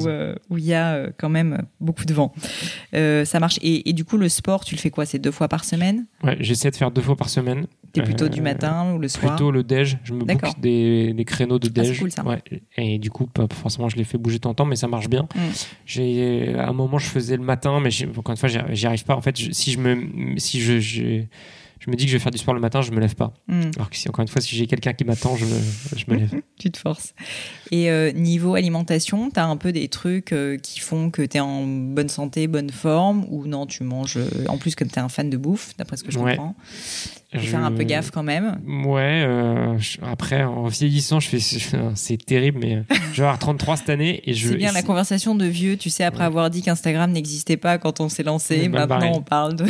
euh, 0.07 0.35
il 0.57 0.65
y 0.65 0.75
a 0.75 1.09
quand 1.19 1.29
même 1.29 1.63
beaucoup 1.81 2.05
de 2.05 2.15
vent. 2.15 2.33
Euh, 2.95 3.25
ça 3.25 3.41
marche. 3.41 3.59
Et, 3.63 3.89
et 3.89 3.93
du 3.93 4.05
coup, 4.05 4.17
le 4.17 4.29
sport, 4.29 4.65
tu 4.65 4.75
le 4.75 4.81
fais 4.81 4.91
quoi? 4.91 5.05
C'est 5.07 5.19
deux 5.19 5.31
fois 5.33 5.49
par 5.49 5.65
semaine? 5.65 6.07
Ouais, 6.23 6.37
j'essaie 6.41 6.71
de 6.71 6.77
faire 6.77 6.91
deux 6.91 7.03
fois 7.03 7.17
par 7.17 7.29
semaine. 7.29 7.67
T'es 7.93 8.03
plutôt 8.03 8.27
Euh, 8.27 8.29
du 8.29 8.43
matin 8.43 8.93
ou 8.93 8.99
le 8.99 9.09
soir? 9.09 9.35
Plutôt 9.35 9.51
le 9.51 9.63
déj. 9.63 9.99
Je 10.05 10.13
me 10.13 10.23
book 10.25 10.43
des, 10.61 11.15
des 11.15 11.25
créneaux 11.25 11.59
de 11.59 11.69
Ah, 11.69 11.71
déj. 11.71 11.99
cool, 11.99 12.11
ça. 12.13 12.23
Ouais. 12.23 12.43
Et 12.77 12.99
du 12.99 13.11
coup, 13.11 13.27
pas 13.27 13.47
forcément, 13.53 13.89
je 13.89 13.97
les 13.97 14.05
fais 14.05 14.19
bouger 14.19 14.37
de 14.37 14.43
temps 14.43 14.51
en 14.51 14.55
temps, 14.55 14.67
mais 14.67 14.77
ça 14.77 14.89
marche 14.89 15.09
bien. 15.09 15.23
Mm. 15.35 15.39
J'ai 15.87 16.55
à 16.57 16.69
un 16.69 16.73
moment, 16.73 16.99
je 16.99 17.07
faisais 17.09 17.37
le 17.37 17.43
matin, 17.43 17.81
mais 17.81 17.91
encore 18.17 18.33
une 18.33 18.37
fois, 18.37 18.49
j'y 18.49 18.59
j'y 18.73 18.87
arrive 18.87 19.05
pas. 19.05 19.17
En 19.17 19.23
fait, 19.23 19.41
je- 19.41 19.53
si 19.53 19.73
je 19.73 19.79
me, 19.79 20.37
si 20.39 20.61
je, 20.61 20.79
je, 20.81 21.23
je 21.89 21.93
me 21.93 21.97
dis 21.97 22.05
que 22.05 22.11
je 22.11 22.17
vais 22.17 22.23
faire 22.23 22.31
du 22.31 22.37
sport 22.37 22.53
le 22.53 22.61
matin, 22.61 22.83
je 22.83 22.91
me 22.91 23.01
lève 23.01 23.15
pas. 23.15 23.33
Hmm, 23.49 23.71
Alors 23.77 23.89
que 23.89 23.97
si 23.97 24.11
encore 24.11 24.21
une 24.23 24.29
fois, 24.29 24.43
si 24.43 24.55
j'ai 24.55 24.67
quelqu'un 24.67 24.93
qui 24.93 25.05
m'attend, 25.05 25.37
je 25.37 25.47
me, 25.47 25.59
je 25.97 26.05
me 26.09 26.17
lève. 26.19 26.35
tu 26.59 26.71
te 26.71 26.77
forces. 26.77 27.15
Et 27.71 27.91
euh, 27.91 28.13
niveau 28.13 28.55
alimentation, 28.57 29.31
t'as 29.31 29.45
un 29.47 29.57
peu 29.57 29.73
des 29.73 29.89
trucs 29.89 30.33
euh, 30.33 30.59
qui 30.59 30.81
font 30.81 31.09
que 31.11 31.23
t'es 31.23 31.41
en 31.41 31.65
bonne 31.67 32.11
santé, 32.11 32.47
bonne 32.47 32.69
forme, 32.69 33.25
ou 33.31 33.47
non, 33.47 33.65
tu 33.65 33.85
manges. 33.85 34.19
euh, 34.19 34.29
en 34.49 34.59
plus, 34.59 34.75
comme 34.75 34.89
t'es 34.89 35.01
un 35.01 35.09
fan 35.09 35.31
de 35.31 35.39
bouffe, 35.39 35.75
d'après 35.79 35.97
ce 35.97 36.05
que 36.05 36.11
je 36.13 36.19
Ouais. 36.19 36.37
comprends, 36.37 36.55
Je- 37.33 37.39
faire 37.41 37.65
un 37.65 37.73
peu 37.73 37.85
gaffe 37.85 38.11
quand 38.11 38.23
même. 38.23 38.61
Ouais, 38.87 39.25
euh, 39.27 39.79
je- 39.79 39.97
après, 40.03 40.43
en 40.45 40.67
vieillissant, 40.67 41.21
je 41.21 41.29
fais, 41.29 41.39
c'est 41.95 42.17
terrible, 42.27 42.59
mais 42.61 42.83
je 43.13 43.17
vais 43.17 43.23
avoir 43.23 43.39
33 43.39 43.79
cette 43.79 43.89
année 43.89 44.21
et 44.27 44.35
je. 44.35 44.49
C'est 44.49 44.57
bien 44.57 44.73
la 44.73 44.83
conversation 44.83 45.35
de 45.35 45.47
vieux, 45.47 45.79
tu 45.79 45.89
sais, 45.89 46.05
après 46.05 46.21
Ouais. 46.21 46.27
avoir 46.27 46.51
dit 46.51 46.61
qu'Instagram 46.63 47.11
n'existait 47.13 47.57
pas 47.57 47.79
quand 47.79 48.01
on 48.01 48.09
s'est 48.11 48.23
lancé, 48.25 48.69
mal 48.69 48.81
maintenant 48.89 48.99
barré. 48.99 49.11
on 49.15 49.23
parle 49.23 49.57
de. 49.57 49.65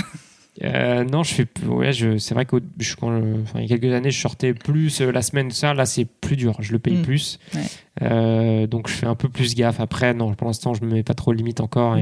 Euh, 0.65 1.05
non, 1.05 1.23
je 1.23 1.35
fais. 1.35 1.47
Ouais, 1.67 1.93
je, 1.93 2.19
c'est 2.19 2.35
vrai 2.35 2.45
qu'au 2.45 2.59
je- 2.79 2.97
quand, 2.97 3.11
euh, 3.13 3.43
enfin, 3.43 3.61
il 3.61 3.71
y 3.71 3.73
a 3.73 3.79
quelques 3.79 3.93
années, 3.95 4.11
je 4.11 4.21
sortais 4.21 4.55
plus 4.55 5.01
euh, 5.01 5.13
la 5.13 5.23
semaine, 5.23 5.51
ça. 5.53 5.73
Là, 5.75 5.87
c'est 5.87 6.05
plus 6.05 6.37
dur. 6.37 6.57
Je 6.61 6.73
le 6.73 6.79
paye 6.81 6.97
Mm. 6.97 7.03
plus. 7.03 7.39
Ouais. 7.55 7.61
Euh, 8.03 8.67
donc, 8.67 8.89
je 8.89 8.95
fais 8.95 9.07
un 9.07 9.15
peu 9.15 9.29
plus 9.29 9.55
gaffe. 9.55 9.79
Après, 9.81 10.15
non, 10.15 10.35
pour 10.35 10.47
l'instant, 10.49 10.75
je 10.75 10.85
me 10.85 10.93
mets 10.95 11.03
pas 11.05 11.15
trop 11.15 11.33
de 11.33 11.39
limites 11.39 11.61
encore. 11.61 11.97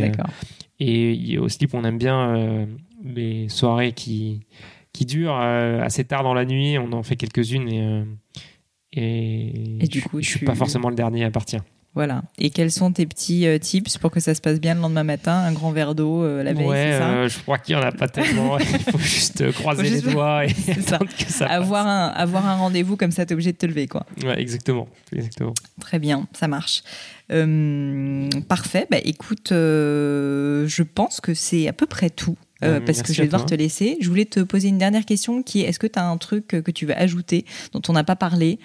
Et, 0.79 1.33
et 1.33 1.39
au 1.39 1.49
slip, 1.49 1.75
on 1.75 1.85
aime 1.85 1.99
bien 1.99 2.67
les 3.05 3.49
soirées 3.49 3.93
qui, 3.93 4.41
qui 4.93 5.05
durent 5.05 5.37
assez 5.37 6.05
tard 6.05 6.23
dans 6.23 6.35
la 6.35 6.45
nuit. 6.47 6.79
On 6.79 6.93
en 6.93 7.03
fait 7.03 7.17
quelques-unes 7.17 7.69
et. 7.69 8.03
et, 8.93 9.85
Et 9.85 9.89
du 9.89 10.01
je- 10.01 10.09
coup, 10.09 10.21
je 10.23 10.29
suis 10.31 10.45
pas 10.47 10.55
forcément 10.55 10.89
le 10.89 10.95
dernier 10.97 11.25
à 11.25 11.31
partir. 11.31 11.63
Voilà. 11.97 12.23
Et 12.39 12.51
quels 12.51 12.71
sont 12.71 12.93
tes 12.93 13.07
petits 13.07 13.47
euh, 13.47 13.59
tips 13.59 13.97
pour 13.99 14.11
que 14.11 14.21
ça 14.21 14.35
se 14.35 14.41
passe 14.41 14.61
bien 14.61 14.75
le 14.75 14.81
lendemain 14.83 15.03
matin? 15.03 15.33
Un 15.33 15.53
grand 15.53 15.73
verre 15.73 15.95
d'eau 15.95 16.23
euh, 16.23 16.43
la 16.45 16.53
veille, 16.53 16.67
ouais, 16.67 16.91
c'est 16.93 16.99
ça? 16.99 17.09
euh, 17.09 17.29
je 17.29 17.39
crois 17.41 17.57
qu'il 17.59 17.75
y 17.75 17.79
en 17.79 17.83
a 17.83 17.91
pas 17.91 18.07
tellement. 18.07 18.59
Il 18.61 18.67
faut 18.93 18.99
juste 18.99 19.51
croiser 19.53 19.83
Faut 19.85 19.89
juste- 19.91 20.05
les 20.07 20.13
doigts 20.13 20.45
et 20.45 20.49
C'est 20.55 20.83
ça. 20.83 20.97
attendre 20.97 21.11
que 21.17 21.25
ça 21.33 21.47
passe. 21.47 21.57
avoir 21.57 21.87
un, 21.87 22.09
avoir 22.09 22.47
un 22.47 22.57
rendez-vous 22.57 22.97
comme 22.99 23.11
ça, 23.13 23.25
t'es 23.27 23.33
obligé 23.33 23.53
de 23.53 23.57
te 23.57 23.65
lever, 23.67 23.89
quoi. 23.89 24.05
Ouais, 24.23 24.39
exactement, 24.41 24.87
exactement. 25.13 25.55
Très 25.81 25.99
bien, 25.99 26.29
ça 26.39 26.47
marche. 26.49 26.83
Euh, 27.33 28.29
parfait. 28.49 28.87
Bah, 28.91 28.99
écoute, 29.03 29.49
je 29.51 30.83
pense 30.83 31.21
que 31.21 31.35
c'est 31.35 31.67
à 31.69 31.73
peu 31.73 31.87
près 31.87 32.11
tout. 32.11 32.37
euh, 32.63 32.77
Euh, 32.77 32.81
parce 32.85 33.03
que 33.03 33.13
je 33.13 33.23
vais 33.23 33.29
toi. 33.29 33.39
devoir 33.39 33.47
te 33.51 33.55
laisser. 33.55 33.99
Je 34.01 34.09
voulais 34.09 34.25
te 34.25 34.41
poser 34.41 34.69
une 34.69 34.79
dernière 34.79 35.05
question 35.05 35.43
qui 35.43 35.61
est 35.63 35.65
est-ce 35.69 35.79
que 35.79 35.87
tu 35.87 35.99
as 35.99 36.07
un 36.07 36.17
truc 36.17 36.47
que 36.49 36.71
tu 36.71 36.87
veux 36.87 36.97
ajouter 36.97 37.45
dont 37.73 37.83
on 37.89 37.93
n'a 37.93 38.05
pas 38.05 38.17
parlé? 38.17 38.59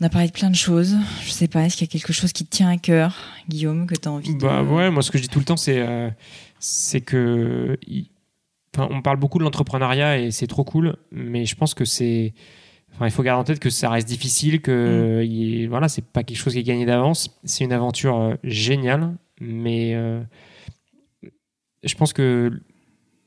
On 0.00 0.04
a 0.04 0.08
parlé 0.10 0.26
de 0.28 0.32
plein 0.32 0.50
de 0.50 0.54
choses. 0.56 0.94
Je 1.24 1.30
sais 1.30 1.48
pas, 1.48 1.62
est-ce 1.64 1.76
qu'il 1.76 1.86
y 1.86 1.90
a 1.90 1.92
quelque 1.92 2.12
chose 2.12 2.32
qui 2.32 2.44
te 2.44 2.50
tient 2.54 2.68
à 2.68 2.76
cœur, 2.76 3.16
Guillaume, 3.48 3.86
que 3.86 3.94
tu 3.94 4.08
as 4.08 4.12
envie 4.12 4.34
de. 4.34 4.40
Bah 4.40 4.62
ouais, 4.62 4.90
moi 4.90 5.02
ce 5.02 5.10
que 5.10 5.16
je 5.18 5.22
dis 5.22 5.28
tout 5.28 5.38
le 5.38 5.44
temps, 5.46 5.56
c'est 5.56 5.78
euh, 5.80 6.10
c'est 6.58 7.00
que 7.00 7.78
enfin, 8.76 8.88
on 8.90 9.00
parle 9.00 9.16
beaucoup 9.18 9.38
de 9.38 9.44
l'entrepreneuriat 9.44 10.18
et 10.18 10.30
c'est 10.30 10.46
trop 10.46 10.64
cool, 10.64 10.96
mais 11.12 11.46
je 11.46 11.54
pense 11.54 11.72
que 11.72 11.86
c'est 11.86 12.34
enfin, 12.94 13.06
il 13.06 13.10
faut 13.10 13.22
garder 13.22 13.40
en 13.40 13.44
tête 13.44 13.58
que 13.58 13.70
ça 13.70 13.88
reste 13.88 14.06
difficile, 14.06 14.60
que 14.60 15.22
il- 15.26 15.66
voilà, 15.68 15.88
c'est 15.88 16.04
pas 16.04 16.22
quelque 16.24 16.38
chose 16.38 16.52
qui 16.52 16.58
est 16.58 16.62
gagné 16.62 16.84
d'avance. 16.84 17.30
C'est 17.44 17.64
une 17.64 17.72
aventure 17.72 18.18
euh, 18.20 18.34
géniale, 18.44 19.14
mais 19.40 19.94
euh, 19.94 20.20
je 21.84 21.94
pense 21.94 22.12
que 22.12 22.50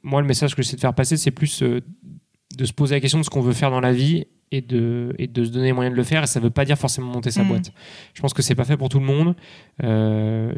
moi 0.03 0.21
le 0.21 0.27
message 0.27 0.55
que 0.55 0.61
j'essaie 0.61 0.75
de 0.75 0.81
faire 0.81 0.93
passer, 0.93 1.17
c'est 1.17 1.31
plus 1.31 1.63
de 1.63 2.65
se 2.65 2.73
poser 2.73 2.95
la 2.95 3.01
question 3.01 3.17
de 3.19 3.23
ce 3.23 3.29
qu'on 3.31 3.41
veut 3.41 3.53
faire 3.53 3.71
dans 3.71 3.79
la 3.81 3.91
vie 3.93 4.25
et 4.51 4.61
de, 4.61 5.13
et 5.19 5.27
de 5.27 5.43
se 5.45 5.49
donner 5.49 5.65
les 5.67 5.73
moyens 5.73 5.93
de 5.93 5.97
le 5.97 6.03
faire. 6.03 6.23
Et 6.23 6.27
ça 6.27 6.39
veut 6.39 6.49
pas 6.49 6.65
dire 6.65 6.77
forcément 6.77 7.07
monter 7.11 7.31
sa 7.31 7.43
Mhm. 7.43 7.47
boîte. 7.49 7.71
Je 8.13 8.21
pense 8.21 8.33
que 8.33 8.41
c'est 8.41 8.55
pas 8.55 8.65
fait 8.65 8.77
pour 8.77 8.89
tout 8.89 8.99
le 8.99 9.05
monde 9.05 9.35
euh, 9.83 10.53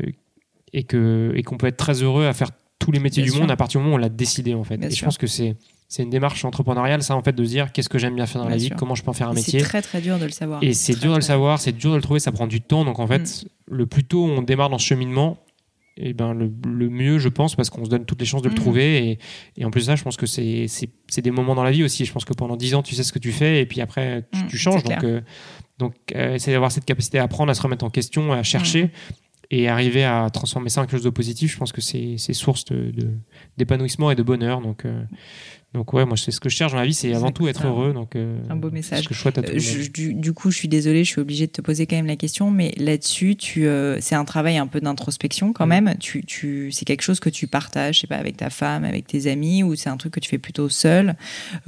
et 0.73 0.83
que 0.83 1.33
et 1.35 1.43
qu'on 1.43 1.57
peut 1.57 1.67
être 1.67 1.77
très 1.77 2.01
heureux 2.03 2.25
à 2.25 2.33
faire 2.33 2.49
tous 2.79 2.91
les 2.91 2.99
métiers 2.99 3.21
Bien 3.21 3.27
du 3.27 3.31
sûr. 3.33 3.41
monde 3.41 3.51
à 3.51 3.55
partir 3.55 3.79
du 3.79 3.83
moment 3.83 3.95
où 3.95 3.99
on 3.99 4.01
l'a 4.01 4.09
décidé 4.09 4.53
en 4.53 4.63
fait. 4.63 4.77
Bien 4.77 4.89
et 4.89 4.91
je 4.91 5.03
pense 5.03 5.17
que 5.17 5.27
c'est 5.27 5.55
c'est 5.87 6.03
une 6.03 6.09
démarche 6.09 6.45
entrepreneuriale, 6.45 7.03
ça 7.03 7.17
en 7.17 7.21
fait, 7.21 7.33
de 7.33 7.43
se 7.43 7.49
dire 7.49 7.73
qu'est-ce 7.73 7.89
que 7.89 7.97
j'aime 7.99 8.15
bien 8.15 8.25
faire 8.25 8.41
dans 8.41 8.47
Bien 8.47 8.55
la 8.55 8.61
vie, 8.61 8.67
sûr. 8.67 8.77
comment 8.77 8.95
je 8.95 9.03
peux 9.03 9.09
en 9.09 9.13
faire 9.13 9.27
un 9.27 9.33
Et 9.33 9.35
métier? 9.35 9.59
C'est 9.59 9.65
très 9.65 9.81
très 9.81 9.99
dur 9.99 10.17
de 10.19 10.23
le 10.23 10.31
savoir. 10.31 10.63
Et 10.63 10.71
c'est 10.73 10.93
Très, 10.93 11.01
dur 11.01 11.11
de 11.11 11.17
le 11.17 11.21
savoir, 11.21 11.59
c'est 11.59 11.73
dur 11.73 11.91
de 11.91 11.97
le 11.97 12.01
trouver, 12.01 12.21
ça 12.21 12.31
prend 12.31 12.47
du 12.47 12.61
temps. 12.61 12.85
Donc 12.85 12.99
en 12.99 13.07
fait, 13.07 13.43
le 13.69 13.85
plus 13.85 14.05
tôt 14.05 14.23
on 14.23 14.41
démarre 14.41 14.69
dans 14.69 14.77
ce 14.77 14.85
cheminement, 14.85 15.37
et 15.97 16.13
ben 16.13 16.33
le, 16.33 16.51
le 16.65 16.89
mieux, 16.89 17.19
je 17.19 17.29
pense, 17.29 17.55
parce 17.55 17.69
qu'on 17.69 17.83
se 17.85 17.89
donne 17.89 18.05
toutes 18.05 18.19
les 18.19 18.25
chances 18.25 18.41
de 18.41 18.47
le 18.49 18.53
Mm. 18.53 18.57
trouver. 18.57 19.09
Et, 19.11 19.19
et 19.57 19.65
en 19.65 19.71
plus 19.71 19.81
ça, 19.81 19.95
je 19.95 20.03
pense 20.03 20.17
que 20.17 20.25
c'est 20.25 20.67
c'est- 20.67 20.89
c'est 21.07 21.21
des 21.21 21.31
moments 21.31 21.55
dans 21.55 21.63
la 21.63 21.71
vie 21.71 21.83
aussi. 21.83 22.05
Je 22.05 22.11
pense 22.13 22.25
que 22.25 22.33
pendant 22.33 22.55
10 22.55 22.75
ans, 22.75 22.81
tu 22.83 22.95
sais 22.95 23.03
ce 23.03 23.11
que 23.11 23.19
tu 23.19 23.31
fais, 23.31 23.61
et 23.61 23.65
puis 23.65 23.81
après, 23.81 24.25
tu, 24.31 24.47
tu 24.47 24.57
changes. 24.57 24.83
Donc, 24.83 25.03
euh, 25.03 25.21
donc 25.77 25.93
euh, 26.15 26.35
essayer 26.35 26.53
d'avoir 26.53 26.71
cette 26.71 26.85
capacité 26.85 27.19
à 27.19 27.23
apprendre, 27.23 27.51
à 27.51 27.53
se 27.53 27.61
remettre 27.61 27.83
en 27.85 27.89
question, 27.89 28.31
à 28.33 28.43
chercher. 28.43 28.85
Mm. 28.85 28.89
Et 29.53 29.67
arriver 29.67 30.05
à 30.05 30.29
transformer 30.29 30.69
ça 30.69 30.79
en 30.79 30.85
quelque 30.85 30.93
chose 30.93 31.03
de 31.03 31.09
positif, 31.09 31.51
je 31.51 31.57
pense 31.57 31.73
que 31.73 31.81
c'est 31.81 32.15
c'est 32.17 32.31
source 32.31 32.63
de- 32.65 32.91
de- 32.91 33.11
d'épanouissement 33.57 34.09
et 34.09 34.15
de 34.15 34.23
bonheur. 34.23 34.61
Donc, 34.61 34.85
euh, 34.85 35.03
Donc 35.73 35.93
ouais, 35.93 36.05
moi 36.05 36.17
c'est 36.17 36.31
ce 36.31 36.41
que 36.41 36.49
je 36.49 36.55
cherche 36.55 36.73
dans 36.73 36.79
la 36.79 36.85
vie, 36.85 36.93
c'est 36.93 37.13
avant 37.13 37.31
tout 37.31 37.47
être 37.47 37.65
heureux. 37.65 37.93
Donc 37.93 38.17
euh, 38.17 38.37
Un 38.49 38.57
beau 38.57 38.69
message. 38.71 39.03
Ce 39.03 39.07
que 39.07 39.13
je 39.15 39.19
souhaite 39.19 39.37
à 39.37 39.41
tout 39.41 39.53
Euh, 39.53 39.57
je- 39.59 39.89
du, 39.89 40.13
du 40.13 40.33
coup, 40.33 40.51
je 40.51 40.57
suis 40.57 40.67
désolée, 40.67 41.05
je 41.05 41.09
suis 41.11 41.21
obligée 41.21 41.47
de 41.47 41.51
te 41.53 41.61
poser 41.61 41.85
quand 41.87 41.95
même 41.95 42.07
la 42.07 42.17
question, 42.17 42.51
mais 42.51 42.73
là-dessus, 42.75 43.37
tu, 43.37 43.67
euh, 43.67 43.97
c'est 44.01 44.15
un 44.15 44.25
travail 44.25 44.57
un 44.57 44.67
peu 44.67 44.81
d'introspection 44.81 45.53
quand 45.53 45.65
Mm. 45.65 45.69
même. 45.69 45.95
Tu, 46.01 46.25
tu, 46.25 46.73
c'est 46.73 46.83
quelque 46.83 47.03
chose 47.03 47.21
que 47.21 47.29
tu 47.29 47.47
partages, 47.47 47.95
je 47.95 47.99
sais 48.01 48.07
pas, 48.07 48.17
avec 48.17 48.35
ta 48.35 48.49
femme, 48.49 48.83
avec 48.83 49.07
tes 49.07 49.27
amis, 49.31 49.63
ou 49.63 49.75
c'est 49.75 49.87
un 49.89 49.95
truc 49.95 50.13
que 50.13 50.19
tu 50.19 50.29
fais 50.29 50.37
plutôt 50.39 50.67
seul. 50.67 51.15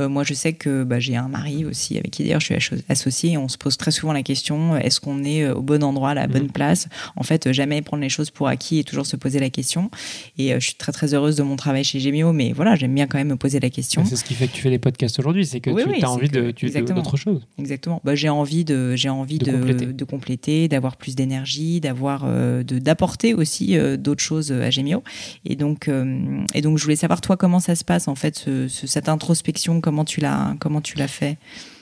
Euh, 0.02 0.10
moi, 0.10 0.26
je 0.26 0.34
sais 0.34 0.52
que 0.52 0.84
bah, 0.84 1.00
j'ai 1.00 1.16
un 1.16 1.30
mari 1.30 1.64
aussi, 1.64 1.98
avec 1.98 2.12
qui 2.12 2.24
d'ailleurs 2.24 2.42
je 2.42 2.46
suis 2.48 2.56
asso- 2.56 2.84
associée, 2.90 3.32
et 3.32 3.38
on 3.38 3.48
se 3.48 3.58
pose 3.58 3.78
très 3.78 3.92
souvent 3.92 4.12
la 4.12 4.24
question 4.24 4.76
est-ce 4.76 5.00
qu'on 5.00 5.24
est 5.24 5.50
au 5.50 5.62
bon 5.62 5.82
endroit, 5.82 6.10
à 6.10 6.14
la 6.16 6.28
bonne 6.28 6.48
Mm. 6.48 6.52
place? 6.52 6.90
En 7.16 7.24
fait, 7.24 7.54
jamais 7.54 7.82
prendre 7.82 8.04
les 8.04 8.10
choses 8.10 8.32
pour 8.32 8.50
acquis 8.50 8.80
et 8.80 8.84
toujours 8.84 9.06
se 9.06 9.16
poser 9.16 9.40
la 9.40 9.50
question. 9.50 9.90
Et 10.38 10.50
je 10.54 10.60
suis 10.60 10.76
très 10.76 10.92
très 10.92 11.14
heureuse 11.14 11.38
de 11.38 11.44
mon 11.44 11.56
travail 11.56 11.86
chez 11.86 12.02
Gemio, 12.02 12.34
mais 12.34 12.52
voilà, 12.52 12.76
j'aime 12.76 12.94
bien 12.94 13.08
quand 13.08 13.18
même 13.18 13.30
me 13.30 13.38
poser 13.38 13.62
la 13.62 13.70
question. 13.70 13.93
C'est 14.06 14.16
ce 14.16 14.24
qui 14.24 14.34
fait 14.34 14.48
que 14.48 14.54
tu 14.54 14.62
fais 14.62 14.70
des 14.70 14.80
podcasts 14.80 15.20
aujourd'hui, 15.20 15.46
c'est 15.46 15.60
que 15.60 15.70
Oui, 15.70 15.84
tu 15.84 15.90
oui, 15.90 16.00
as 16.04 16.10
envie 16.12 16.30
d'autre 16.30 17.18
chose. 17.18 17.46
Exactement. 17.60 18.02
Bah, 18.04 18.16
j'ai 18.16 18.30
envie 18.30 18.66
de, 18.66 18.96
j'ai 18.96 19.10
envie 19.10 19.38
De 19.38 19.46
de, 19.92 20.04
compléter. 20.06 20.68
d'avoir 20.68 20.98
plus 20.98 21.16
d'énergie, 21.16 21.80
d'avoir, 21.82 22.24
euh, 22.26 22.64
de, 22.64 22.80
d'apporter 22.80 23.34
aussi 23.34 23.78
euh, 23.78 23.98
d'autres 23.98 24.24
choses 24.24 24.52
à 24.52 24.70
Gemio. 24.72 25.04
Et 25.46 25.56
donc, 25.56 25.88
euh, 25.88 26.44
et 26.54 26.62
donc, 26.62 26.78
je 26.78 26.84
voulais 26.84 26.96
savoir 26.96 27.22
toi 27.22 27.38
comment 27.38 27.60
ça 27.60 27.76
se 27.76 27.84
passe 27.84 28.08
en 28.08 28.16
fait, 28.16 28.36
ce- 28.38 28.68
ce- 28.68 28.88
cette 28.88 29.10
introspection, 29.10 29.82
comment 29.82 30.06
tu 30.06 30.20
l'as, 30.22 30.56
comment 30.60 30.82
tu 30.82 30.98
l'as 30.98 31.08
fait? 31.08 31.38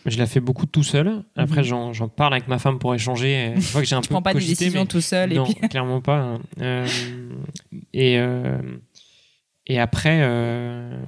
Je 0.05 0.17
la 0.17 0.25
fais 0.25 0.39
beaucoup 0.39 0.65
tout 0.65 0.81
seul. 0.83 1.23
Après, 1.35 1.61
Mhm. 1.61 1.93
j'en 1.93 2.07
parle 2.07 2.33
avec 2.33 2.47
ma 2.47 2.57
femme 2.57 2.79
pour 2.79 2.95
échanger. 2.95 3.53
Une 3.55 3.61
fois 3.61 3.81
que 3.81 3.88
j'ai 3.88 3.95
un 3.95 4.01
Tu 4.01 4.07
peu 4.09 4.13
prends 4.15 4.21
pas 4.23 4.33
des 4.33 4.39
cogité, 4.39 4.65
décisions 4.65 4.81
mais- 4.81 4.88
tout 4.88 5.01
seul 5.01 5.31
non, 5.33 5.45
et 5.45 5.53
puis. 5.53 5.69
clairement 5.69 6.01
pas. 6.01 6.17
hein. 6.17 6.39
Euh, 6.59 6.88
et, 7.93 8.17
euh, 8.17 8.57
et 9.67 9.79
après, 9.79 10.19
euh, 10.23 10.99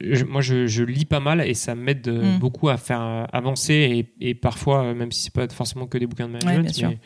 je- 0.00 0.24
moi, 0.24 0.40
je, 0.40 0.66
je 0.66 0.82
lis 0.82 1.04
pas 1.04 1.20
mal 1.20 1.40
et 1.40 1.54
ça 1.54 1.74
m'aide 1.74 2.06
euh, 2.08 2.36
Mm. 2.36 2.38
beaucoup 2.38 2.68
à 2.68 2.76
faire 2.76 3.00
euh, 3.02 3.24
avancer. 3.32 4.06
Et, 4.20 4.28
et 4.30 4.34
parfois, 4.34 4.84
euh, 4.84 4.94
même 4.94 5.12
si 5.12 5.22
c'est 5.22 5.32
pas 5.34 5.48
forcément 5.48 5.86
que 5.86 5.98
des 5.98 6.06
bouquins 6.06 6.26
de 6.28 6.32
management, 6.32 6.72
sûr. 6.72 6.88
mais, 6.88 6.98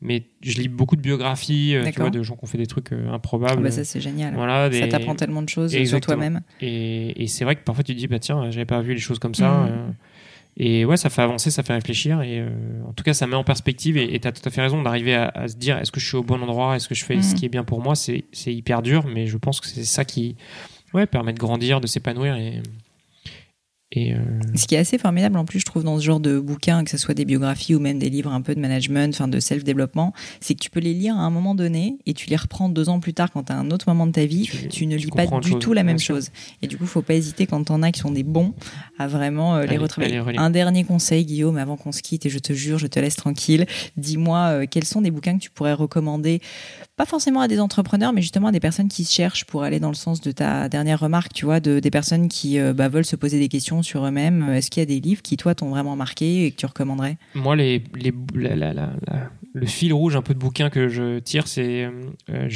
mais 0.00 0.22
je 0.42 0.58
lis 0.60 0.68
beaucoup 0.68 0.96
de 0.96 1.00
biographies, 1.02 1.74
tu 1.76 1.84
D'accord. 1.84 2.00
vois, 2.04 2.10
de 2.10 2.22
gens 2.22 2.34
qui 2.36 2.44
ont 2.44 2.48
fait 2.48 2.58
des 2.58 2.66
trucs 2.66 2.90
Ah 2.92 3.14
improbables. 3.14 3.62
bah, 3.62 3.70
ça 3.70 3.84
c'est 3.84 4.00
génial. 4.00 4.34
voilà, 4.34 4.68
des- 4.68 4.80
Ça 4.80 4.88
t'apprend 4.88 5.14
tellement 5.14 5.42
de 5.42 5.48
choses 5.48 5.70
sur 5.84 6.00
toi-même. 6.00 6.40
Et, 6.60 7.22
et 7.22 7.26
c'est 7.28 7.44
vrai 7.44 7.54
que 7.56 7.62
parfois 7.62 7.84
tu 7.84 7.94
te 7.94 7.98
dis, 7.98 8.08
bah 8.08 8.18
tiens, 8.18 8.50
j'avais 8.50 8.64
pas 8.66 8.80
vu 8.80 8.94
les 8.94 9.00
choses 9.00 9.18
comme 9.20 9.34
ça. 9.34 9.64
Euh, 9.64 9.88
et 10.58 10.84
ouais, 10.84 10.98
ça 10.98 11.08
fait 11.08 11.22
avancer, 11.22 11.50
ça 11.50 11.62
fait 11.62 11.72
réfléchir. 11.72 12.20
Et 12.20 12.40
euh, 12.40 12.50
en 12.86 12.92
tout 12.92 13.04
cas, 13.04 13.14
ça 13.14 13.26
met 13.26 13.36
en 13.36 13.44
perspective. 13.44 13.96
Et 13.96 14.18
tu 14.20 14.28
as 14.28 14.32
tout 14.32 14.42
à 14.46 14.50
fait 14.50 14.60
raison 14.60 14.82
d'arriver 14.82 15.14
à, 15.14 15.28
à 15.34 15.48
se 15.48 15.56
dire, 15.56 15.78
est-ce 15.78 15.90
que 15.90 15.98
je 16.00 16.06
suis 16.06 16.16
au 16.16 16.22
bon 16.22 16.42
endroit? 16.42 16.76
Est-ce 16.76 16.88
que 16.88 16.94
je 16.94 17.04
fais 17.04 17.22
ce 17.22 17.34
qui 17.34 17.46
est 17.46 17.48
bien 17.48 17.64
pour 17.64 17.80
moi? 17.80 17.94
C'est 17.94 18.24
hyper 18.46 18.82
dur, 18.82 19.06
mais 19.06 19.26
je 19.26 19.38
pense 19.38 19.60
que 19.60 19.66
c'est 19.66 19.84
ça 19.84 20.04
qui 20.04 20.36
ouais, 20.94 21.06
permet 21.06 21.32
de 21.32 21.38
grandir, 21.38 21.80
de 21.80 21.86
s'épanouir. 21.86 22.36
Et, 22.36 22.62
et 23.94 24.14
euh, 24.14 24.18
Ce 24.54 24.66
qui 24.66 24.74
est 24.74 24.78
assez 24.78 24.96
formidable 24.96 25.36
en 25.36 25.44
plus, 25.44 25.60
je 25.60 25.66
trouve, 25.66 25.84
dans 25.84 25.98
ce 25.98 26.02
genre 26.04 26.18
de 26.18 26.38
bouquins, 26.40 26.82
que 26.82 26.88
ce 26.90 26.96
soit 26.96 27.12
des 27.12 27.26
biographies 27.26 27.74
ou 27.74 27.78
même 27.78 27.98
des 27.98 28.08
livres 28.08 28.32
un 28.32 28.40
peu 28.40 28.54
de 28.54 28.60
management, 28.60 29.14
enfin 29.14 29.28
de 29.28 29.38
self-développement, 29.38 30.14
c'est 30.40 30.54
que 30.54 30.60
tu 30.60 30.70
peux 30.70 30.80
les 30.80 30.94
lire 30.94 31.14
à 31.14 31.20
un 31.20 31.28
moment 31.28 31.54
donné 31.54 31.98
et 32.06 32.14
tu 32.14 32.30
les 32.30 32.36
reprends 32.36 32.70
deux 32.70 32.88
ans 32.88 33.00
plus 33.00 33.12
tard 33.12 33.30
quand 33.30 33.42
tu 33.42 33.52
as 33.52 33.56
un 33.58 33.70
autre 33.70 33.84
moment 33.90 34.06
de 34.06 34.12
ta 34.12 34.24
vie, 34.24 34.44
tu, 34.44 34.68
Tu- 34.68 34.86
ne 34.86 34.96
tu 34.96 35.04
lis 35.04 35.10
pas 35.10 35.26
du 35.42 35.48
chose, 35.50 35.60
tout 35.60 35.74
la 35.74 35.82
même 35.82 35.98
chose. 35.98 36.30
Et 36.62 36.68
du 36.68 36.78
coup, 36.78 36.86
faut 36.86 37.02
pas 37.02 37.12
hésiter 37.12 37.46
quand 37.46 37.62
t'en 37.64 37.82
as 37.82 37.92
qui 37.92 38.00
sont 38.00 38.10
des 38.12 38.22
bons 38.22 38.54
à 38.98 39.06
vraiment 39.08 39.56
euh, 39.56 39.66
les 39.66 39.76
retravailler. 39.76 40.14
Un 40.38 40.48
dernier 40.48 40.84
conseil, 40.84 41.26
Guillaume, 41.26 41.58
avant 41.58 41.76
qu'on 41.76 41.92
se 41.92 42.00
quitte 42.00 42.24
et 42.24 42.30
je 42.30 42.38
te 42.38 42.54
jure, 42.54 42.78
je 42.78 42.86
te 42.86 42.98
laisse 42.98 43.16
tranquille. 43.16 43.66
Dis-moi 43.98 44.38
euh, 44.62 44.66
quels 44.70 44.84
sont 44.84 45.02
des 45.02 45.10
bouquins 45.10 45.36
que 45.36 45.42
tu 45.42 45.50
pourrais 45.50 45.74
recommander, 45.74 46.40
pas 47.02 47.06
forcément 47.06 47.40
à 47.40 47.48
des 47.48 47.58
entrepreneurs, 47.58 48.12
mais 48.12 48.22
justement 48.22 48.46
à 48.48 48.52
des 48.52 48.60
personnes 48.60 48.86
qui 48.86 49.02
se 49.02 49.12
cherchent 49.12 49.44
pour 49.44 49.64
aller 49.64 49.80
dans 49.80 49.88
le 49.88 49.94
sens 49.96 50.20
de 50.20 50.30
ta 50.30 50.68
dernière 50.68 51.00
remarque, 51.00 51.32
tu 51.32 51.44
vois, 51.46 51.58
de, 51.58 51.80
des 51.80 51.90
personnes 51.90 52.28
qui 52.28 52.60
euh, 52.60 52.72
bah, 52.72 52.88
veulent 52.88 53.04
se 53.04 53.16
poser 53.16 53.40
des 53.40 53.48
questions 53.48 53.82
sur 53.82 54.06
eux-mêmes. 54.06 54.50
Est-ce 54.50 54.70
qu'il 54.70 54.82
y 54.82 54.84
a 54.84 54.86
des 54.86 55.00
livres 55.00 55.20
qui, 55.20 55.36
toi, 55.36 55.52
t'ont 55.56 55.70
vraiment 55.70 55.96
marqué 55.96 56.46
et 56.46 56.52
que 56.52 56.56
tu 56.56 56.66
recommanderais? 56.66 57.16
Moi, 57.34 57.56
les, 57.56 57.82
les, 57.96 58.12
la- 58.36 58.54
la- 58.54 58.72
la- 58.72 58.92
la- 59.08 59.30
le 59.52 59.66
fil 59.66 59.92
rouge 59.92 60.14
un 60.14 60.22
peu 60.22 60.32
de 60.32 60.38
bouquin 60.38 60.70
que 60.70 60.86
je 60.88 61.18
tire, 61.18 61.48
c'est 61.48 61.90
euh, 62.30 62.48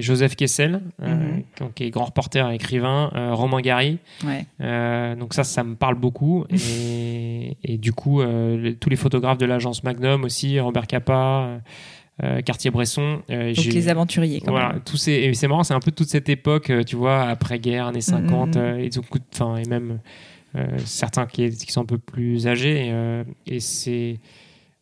Joseph 0.00 0.36
Kessel, 0.36 0.80
euh, 1.02 1.14
Mhm. 1.60 1.72
qui 1.74 1.84
est 1.84 1.90
grand 1.90 2.06
reporter 2.06 2.50
et 2.50 2.54
écrivain, 2.54 3.10
euh, 3.14 3.34
Romain 3.34 3.60
Gary. 3.60 3.98
Ouais. 4.24 4.46
Euh, 4.62 5.14
donc 5.16 5.34
ça, 5.34 5.44
ça 5.44 5.62
me 5.64 5.74
parle 5.74 5.96
beaucoup. 5.96 6.44
Et, 6.50 7.58
et 7.62 7.76
du 7.76 7.92
coup, 7.92 8.22
euh, 8.22 8.56
les- 8.56 8.74
tous 8.74 8.88
les 8.88 8.96
photographes 8.96 9.38
de 9.38 9.44
l'agence 9.46 9.84
Magnum 9.84 10.24
aussi, 10.24 10.58
Robert 10.58 10.86
Capa, 10.86 11.12
euh, 11.46 11.58
Cartier-Bresson. 12.42 13.22
euh, 13.30 13.52
Donc 13.54 13.64
les 13.64 13.88
aventuriers, 13.88 14.40
quand 14.40 14.52
voilà, 14.52 14.74
même. 14.74 14.82
tous 14.84 14.96
ces, 14.96 15.12
et 15.12 15.34
c'est 15.34 15.48
marrant, 15.48 15.64
c'est 15.64 15.74
un 15.74 15.80
peu 15.80 15.90
toute 15.90 16.08
cette 16.08 16.28
époque, 16.28 16.70
euh, 16.70 16.82
tu 16.84 16.96
vois, 16.96 17.22
après-guerre, 17.22 17.86
années 17.86 18.00
50, 18.00 18.56
Mhm. 18.56 18.62
euh, 18.62 18.78
et, 18.78 18.90
enfin, 19.34 19.56
et 19.56 19.68
même 19.68 20.00
euh, 20.54 20.66
certains 20.84 21.26
qui, 21.26 21.48
qui 21.50 21.72
sont 21.72 21.80
un 21.82 21.86
peu 21.86 21.98
plus 21.98 22.46
âgés. 22.46 22.86
Et, 22.86 22.90
euh, 22.92 23.24
et 23.46 23.58
c'est. 23.60 24.18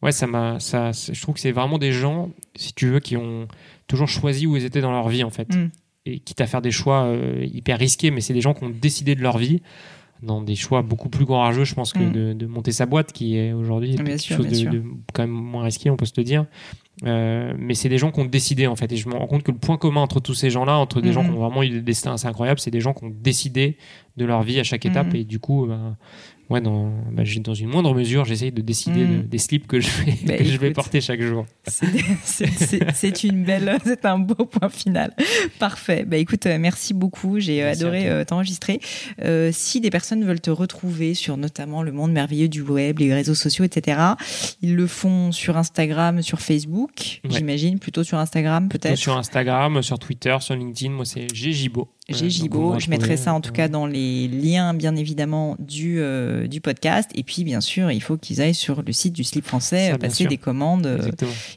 Ouais, 0.02 0.12
ça 0.12 0.26
m'a. 0.26 0.58
Ça, 0.60 0.90
je 0.92 1.20
trouve 1.20 1.34
que 1.34 1.40
c'est 1.40 1.52
vraiment 1.52 1.78
des 1.78 1.92
gens, 1.92 2.30
si 2.56 2.72
tu 2.74 2.88
veux, 2.88 3.00
qui 3.00 3.16
ont 3.16 3.46
toujours 3.86 4.08
choisi 4.08 4.46
où 4.46 4.56
ils 4.56 4.64
étaient 4.64 4.80
dans 4.80 4.92
leur 4.92 5.08
vie, 5.08 5.22
en 5.24 5.30
fait. 5.30 5.54
Mm. 5.54 5.70
Et 6.06 6.18
quitte 6.20 6.40
à 6.40 6.46
faire 6.46 6.62
des 6.62 6.70
choix 6.70 7.04
euh, 7.04 7.46
hyper 7.52 7.78
risqués, 7.78 8.10
mais 8.10 8.20
c'est 8.22 8.32
des 8.32 8.40
gens 8.40 8.54
qui 8.54 8.64
ont 8.64 8.70
décidé 8.70 9.14
de 9.14 9.20
leur 9.22 9.36
vie 9.38 9.60
dans 10.22 10.40
des 10.42 10.54
choix 10.56 10.82
beaucoup 10.82 11.08
plus 11.10 11.24
courageux, 11.26 11.64
je 11.64 11.74
pense, 11.74 11.92
que 11.92 11.98
Mm. 12.00 12.12
de, 12.12 12.32
de 12.32 12.46
monter 12.46 12.72
sa 12.72 12.86
boîte, 12.86 13.12
qui 13.12 13.36
est 13.36 13.52
aujourd'hui 13.52 13.94
quelque 13.96 14.16
sûr, 14.18 14.36
chose 14.38 14.48
de 14.48 14.82
quand 15.12 15.22
même 15.22 15.30
moins 15.30 15.64
risqué, 15.64 15.88
on 15.90 15.96
peut 15.96 16.06
se 16.06 16.12
le 16.16 16.24
dire. 16.24 16.46
Euh, 17.06 17.54
mais 17.58 17.72
c'est 17.74 17.88
des 17.88 17.96
gens 17.96 18.10
qui 18.12 18.20
ont 18.20 18.26
décidé 18.26 18.66
en 18.66 18.76
fait 18.76 18.92
et 18.92 18.96
je 18.96 19.08
me 19.08 19.14
rends 19.14 19.26
compte 19.26 19.42
que 19.42 19.50
le 19.50 19.56
point 19.56 19.78
commun 19.78 20.02
entre 20.02 20.20
tous 20.20 20.34
ces 20.34 20.50
gens-là 20.50 20.76
entre 20.76 21.00
des 21.00 21.08
Mhm. 21.08 21.14
gens 21.14 21.24
qui 21.24 21.30
ont 21.30 21.40
vraiment 21.40 21.62
eu 21.62 21.70
des 21.70 21.80
destins 21.80 22.12
assez 22.12 22.26
incroyables 22.26 22.60
c'est 22.60 22.70
des 22.70 22.82
gens 22.82 22.92
qui 22.92 23.04
ont 23.04 23.10
décidé 23.22 23.78
de 24.18 24.26
leur 24.26 24.42
vie 24.42 24.60
à 24.60 24.64
chaque 24.64 24.84
étape 24.84 25.06
Mhm. 25.06 25.16
et 25.16 25.24
du 25.24 25.38
coup 25.38 25.64
bah, 25.66 25.96
ouais 26.50 26.60
dans, 26.60 26.90
bah, 27.12 27.22
dans 27.40 27.54
une 27.54 27.68
moindre 27.68 27.94
mesure 27.94 28.24
j'essaye 28.24 28.52
de 28.52 28.60
décider 28.60 29.06
de- 29.06 29.22
des 29.22 29.38
slips 29.38 29.66
que 29.66 29.80
je 29.80 29.88
vais, 30.04 30.14
Bah, 30.26 30.36
que 30.36 30.44
je 30.44 30.56
vais 30.58 30.70
porter 30.72 31.00
chaque 31.00 31.22
jour 31.22 31.46
C'est- 32.94 33.22
une 33.24 33.44
belle, 33.44 33.76
c'est 33.84 34.04
un 34.04 34.18
beau 34.18 34.46
point 34.46 34.68
final. 34.68 35.14
Parfait. 35.58 36.04
Bah 36.06 36.16
écoute, 36.16 36.46
euh, 36.46 36.58
merci 36.58 36.94
beaucoup. 36.94 37.38
J'ai 37.40 37.62
euh, 37.62 37.72
adoré 37.72 38.08
euh, 38.08 38.24
t'enregistrer. 38.24 38.80
Euh, 39.22 39.50
si 39.52 39.80
des 39.80 39.90
personnes 39.90 40.24
veulent 40.24 40.40
te 40.40 40.50
retrouver 40.50 41.14
sur 41.14 41.36
notamment 41.36 41.82
le 41.82 41.92
monde 41.92 42.12
merveilleux 42.12 42.48
du 42.48 42.62
web, 42.62 42.98
les 42.98 43.12
réseaux 43.12 43.34
sociaux, 43.34 43.64
etc., 43.64 44.00
ils 44.62 44.74
le 44.74 44.86
font 44.86 45.32
sur 45.32 45.56
Instagram, 45.56 46.22
sur 46.22 46.40
Facebook, 46.40 47.20
Ouais. 47.24 47.30
j'imagine, 47.30 47.78
plutôt 47.78 48.04
sur 48.04 48.18
Instagram 48.18 48.68
peut-être. 48.68 48.96
sur 48.96 49.16
Instagram 49.16 49.82
sur 49.82 49.98
Twitter 49.98 50.36
sur 50.40 50.54
LinkedIn 50.56 50.90
moi 50.92 51.04
c'est 51.04 51.26
Ggibo 51.34 51.88
J'ai 52.14 52.30
Gibo. 52.30 52.78
Je 52.78 52.90
mettrai 52.90 53.16
ça 53.16 53.32
en 53.34 53.40
tout 53.40 53.52
cas 53.52 53.68
dans 53.68 53.86
les 53.86 54.28
liens, 54.28 54.74
bien 54.74 54.96
évidemment, 54.96 55.56
du, 55.58 56.00
euh, 56.00 56.46
du 56.46 56.60
podcast. 56.60 57.10
Et 57.14 57.22
puis, 57.22 57.44
bien 57.44 57.60
sûr, 57.60 57.90
il 57.90 58.00
faut 58.00 58.16
qu'ils 58.16 58.40
aillent 58.40 58.54
sur 58.54 58.82
le 58.82 58.92
site 58.92 59.12
du 59.12 59.24
slip 59.24 59.46
français, 59.46 59.88
Ça, 59.88 59.94
euh, 59.94 59.98
passer 59.98 60.26
des 60.26 60.36
commandes. 60.36 60.86
euh, 60.86 60.98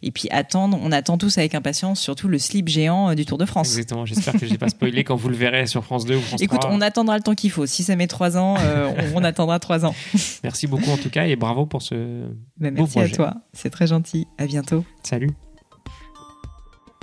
et 0.02 0.12
puis 0.12 0.28
attendre. 0.32 0.78
On 0.82 0.92
attend 0.92 1.18
tous 1.18 1.38
avec 1.38 1.56
impatience, 1.56 2.00
surtout 2.00 2.28
le 2.28 2.38
slip 2.38 2.68
géant 2.68 3.10
euh, 3.10 3.16
du 3.16 3.26
Tour 3.26 3.38
de 3.38 3.46
France. 3.46 3.68
exactement. 3.70 4.06
j'espère 4.06 4.34
que 4.34 4.46
j'ai 4.46 4.58
pas 4.58 4.70
spoilé 4.70 5.04
quand 5.04 5.16
vous 5.16 5.30
le 5.30 5.36
verrez 5.36 5.68
sur 5.68 5.84
France 5.84 6.06
2 6.06 6.16
ou 6.16 6.22
France 6.22 6.42
Écoute, 6.42 6.62
3 6.62 6.74
on 6.74 6.82
attendra 6.82 7.18
le 7.18 7.24
temps 7.24 7.36
qu'il 7.36 7.52
faut. 7.52 7.66
Si 7.66 7.84
ça 7.84 7.96
met 7.96 8.08
trois 8.08 8.38
ans, 8.38 8.56
euh, 8.60 8.92
on, 9.14 9.22
on 9.22 9.24
attendra 9.24 9.60
trois 9.60 9.86
ans. 9.86 9.96
merci 10.44 10.68
beaucoup 10.68 10.90
en 10.92 10.98
tout 10.98 11.10
cas 11.10 11.26
et 11.26 11.36
bravo 11.36 11.66
pour 11.66 11.82
ce 11.82 11.96
Beau 11.96 12.30
merci 12.58 13.00
à 13.00 13.02
projet. 13.02 13.16
toi. 13.16 13.34
C'est 13.54 13.70
très 13.70 13.88
gentil. 13.88 14.28
À 14.38 14.46
bientôt. 14.46 14.84
salut 15.04 15.30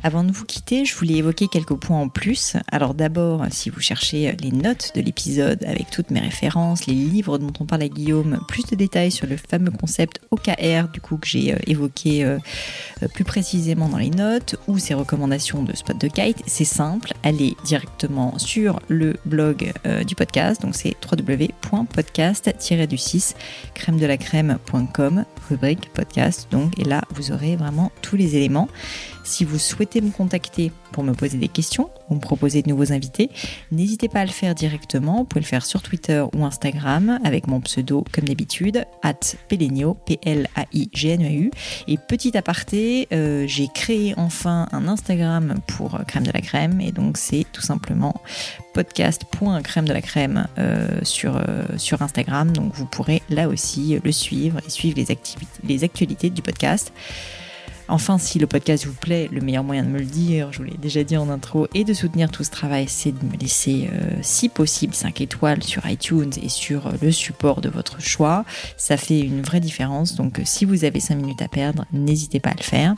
Avant 0.03 0.25
de 0.25 0.33
vous 0.33 0.47
quitter, 0.47 0.87
je 0.87 0.97
voulais 0.97 1.13
évoquer 1.15 1.49
quelques 1.49 1.75
points 1.75 2.01
en 2.01 2.09
plus. 2.09 2.57
Alors 2.73 2.95
d'abord, 2.95 3.45
si 3.51 3.69
vous 3.69 3.81
cherchez 3.81 4.35
les 4.41 4.51
notes 4.51 4.93
de 4.95 5.03
l'épisode 5.03 5.63
avec 5.65 5.91
toutes 5.91 6.11
mes 6.11 6.21
références, 6.21 6.87
les 6.87 6.95
livres 6.95 7.37
dont 7.37 7.53
on 7.61 7.67
parle 7.67 7.83
à 7.83 7.89
Guillaume, 7.89 8.41
plus 8.49 8.65
de 8.65 8.77
détails 8.77 9.11
sur 9.11 9.27
le 9.27 9.37
fameux 9.37 9.71
concept 9.71 10.23
OKR, 10.31 10.89
du 10.93 11.03
coup 11.03 11.19
que 11.19 11.27
j'ai 11.27 11.53
euh, 11.53 11.59
évoqué 11.67 12.25
euh, 12.25 12.39
euh, 13.03 13.09
plus 13.09 13.25
précisément 13.25 13.91
dans 13.91 13.99
les 13.99 14.11
notes, 14.11 14.57
ou 14.69 14.79
ses 14.79 14.95
recommandations 14.95 15.63
de 15.63 15.77
spot 15.77 16.01
de 16.01 16.09
kite, 16.09 16.43
c'est 16.47 16.65
simple, 16.65 17.13
allez 17.23 17.55
directement 17.65 18.39
sur 18.39 18.81
le 18.89 19.17
blog 19.27 19.75
du 20.07 20.15
podcast, 20.15 20.63
donc 20.63 20.75
c'est 20.75 20.97
www.podcast-du6 21.11 23.35
crème 23.75 23.99
de 23.99 24.07
la 24.07 24.17
rubrique 25.49 25.91
podcast, 25.93 26.49
donc 26.51 26.79
et 26.79 26.85
là 26.85 27.03
vous 27.15 27.33
aurez 27.33 27.57
vraiment 27.57 27.91
tous 28.03 28.17
les 28.17 28.37
éléments. 28.37 28.69
Si 29.31 29.44
vous 29.44 29.61
souhaitez 29.61 30.01
me 30.01 30.11
contacter 30.11 30.73
pour 30.90 31.05
me 31.05 31.12
poser 31.12 31.39
des 31.39 31.47
questions 31.47 31.89
ou 32.09 32.16
me 32.16 32.20
proposer 32.20 32.62
de 32.62 32.69
nouveaux 32.69 32.93
invités, 32.93 33.31
n'hésitez 33.70 34.09
pas 34.09 34.23
à 34.23 34.24
le 34.24 34.32
faire 34.32 34.57
directement. 34.57 35.19
Vous 35.19 35.24
pouvez 35.24 35.43
le 35.43 35.47
faire 35.47 35.65
sur 35.65 35.82
Twitter 35.82 36.24
ou 36.35 36.44
Instagram 36.44 37.20
avec 37.23 37.47
mon 37.47 37.61
pseudo, 37.61 38.05
comme 38.11 38.24
d'habitude, 38.24 38.85
at 39.05 39.20
Pelenio, 39.48 39.94
P-L-A-I-G-N-E-U. 39.94 41.52
Et 41.86 41.97
petit 41.97 42.36
aparté, 42.36 43.07
euh, 43.12 43.47
j'ai 43.47 43.69
créé 43.73 44.15
enfin 44.16 44.66
un 44.73 44.89
Instagram 44.89 45.55
pour 45.69 45.94
euh, 45.94 46.02
Crème 46.02 46.27
de 46.27 46.32
la 46.32 46.40
Crème. 46.40 46.81
Et 46.81 46.90
donc, 46.90 47.16
c'est 47.16 47.47
tout 47.52 47.62
simplement 47.62 48.20
podcast.crème 48.74 49.86
de 49.86 49.93
la 49.93 50.02
crème 50.02 50.48
euh, 50.59 50.89
sur, 51.05 51.40
sur 51.77 52.02
Instagram. 52.02 52.51
Donc, 52.51 52.74
vous 52.74 52.86
pourrez 52.86 53.23
là 53.31 53.48
aussi 53.48 53.97
le 54.02 54.11
suivre 54.11 54.59
et 54.66 54.70
suivre 54.70 55.01
les 55.62 55.85
actualités 55.85 56.31
du 56.31 56.43
podcast. 56.43 56.93
Enfin, 57.91 58.19
si 58.19 58.39
le 58.39 58.47
podcast 58.47 58.87
vous 58.87 58.95
plaît, 58.95 59.29
le 59.33 59.41
meilleur 59.41 59.65
moyen 59.65 59.83
de 59.83 59.89
me 59.89 59.99
le 59.99 60.05
dire, 60.05 60.53
je 60.53 60.59
vous 60.59 60.65
l'ai 60.65 60.77
déjà 60.77 61.03
dit 61.03 61.17
en 61.17 61.29
intro, 61.29 61.67
et 61.75 61.83
de 61.83 61.93
soutenir 61.93 62.31
tout 62.31 62.45
ce 62.45 62.51
travail, 62.51 62.87
c'est 62.89 63.11
de 63.11 63.27
me 63.27 63.37
laisser, 63.37 63.91
euh, 63.93 64.17
si 64.23 64.49
possible, 64.49 64.95
5 64.95 65.21
étoiles 65.21 65.65
sur 65.65 65.85
iTunes 65.89 66.31
et 66.41 66.49
sur 66.49 66.87
euh, 66.87 66.93
le 67.03 67.11
support 67.11 67.61
de 67.61 67.69
votre 67.69 68.01
choix. 68.01 68.45
Ça 68.77 68.97
fait 68.97 69.19
une 69.19 69.43
vraie 69.43 69.59
différence, 69.59 70.15
donc 70.15 70.39
euh, 70.39 70.43
si 70.45 70.65
vous 70.65 70.85
avez 70.85 71.01
5 71.01 71.17
minutes 71.17 71.43
à 71.43 71.49
perdre, 71.49 71.85
n'hésitez 71.93 72.39
pas 72.39 72.51
à 72.51 72.55
le 72.57 72.62
faire. 72.62 72.95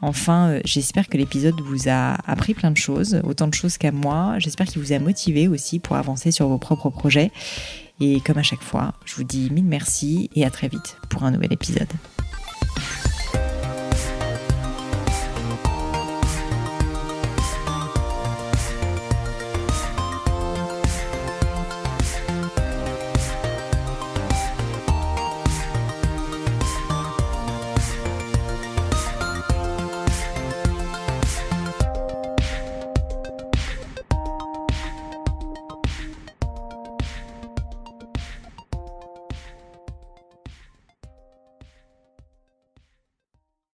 Enfin, 0.00 0.60
j'espère 0.64 1.08
que 1.08 1.16
l'épisode 1.16 1.60
vous 1.60 1.88
a 1.88 2.14
appris 2.30 2.54
plein 2.54 2.70
de 2.70 2.76
choses, 2.76 3.20
autant 3.24 3.48
de 3.48 3.54
choses 3.54 3.78
qu'à 3.78 3.90
moi. 3.90 4.34
J'espère 4.38 4.66
qu'il 4.66 4.80
vous 4.80 4.92
a 4.92 5.00
motivé 5.00 5.48
aussi 5.48 5.80
pour 5.80 5.96
avancer 5.96 6.30
sur 6.30 6.46
vos 6.46 6.58
propres 6.58 6.90
projets. 6.90 7.32
Et 8.00 8.20
comme 8.20 8.38
à 8.38 8.42
chaque 8.44 8.62
fois, 8.62 8.94
je 9.06 9.16
vous 9.16 9.24
dis 9.24 9.50
mille 9.50 9.64
merci 9.64 10.30
et 10.36 10.44
à 10.44 10.50
très 10.50 10.68
vite 10.68 10.98
pour 11.08 11.24
un 11.24 11.32
nouvel 11.32 11.52
épisode. 11.52 11.88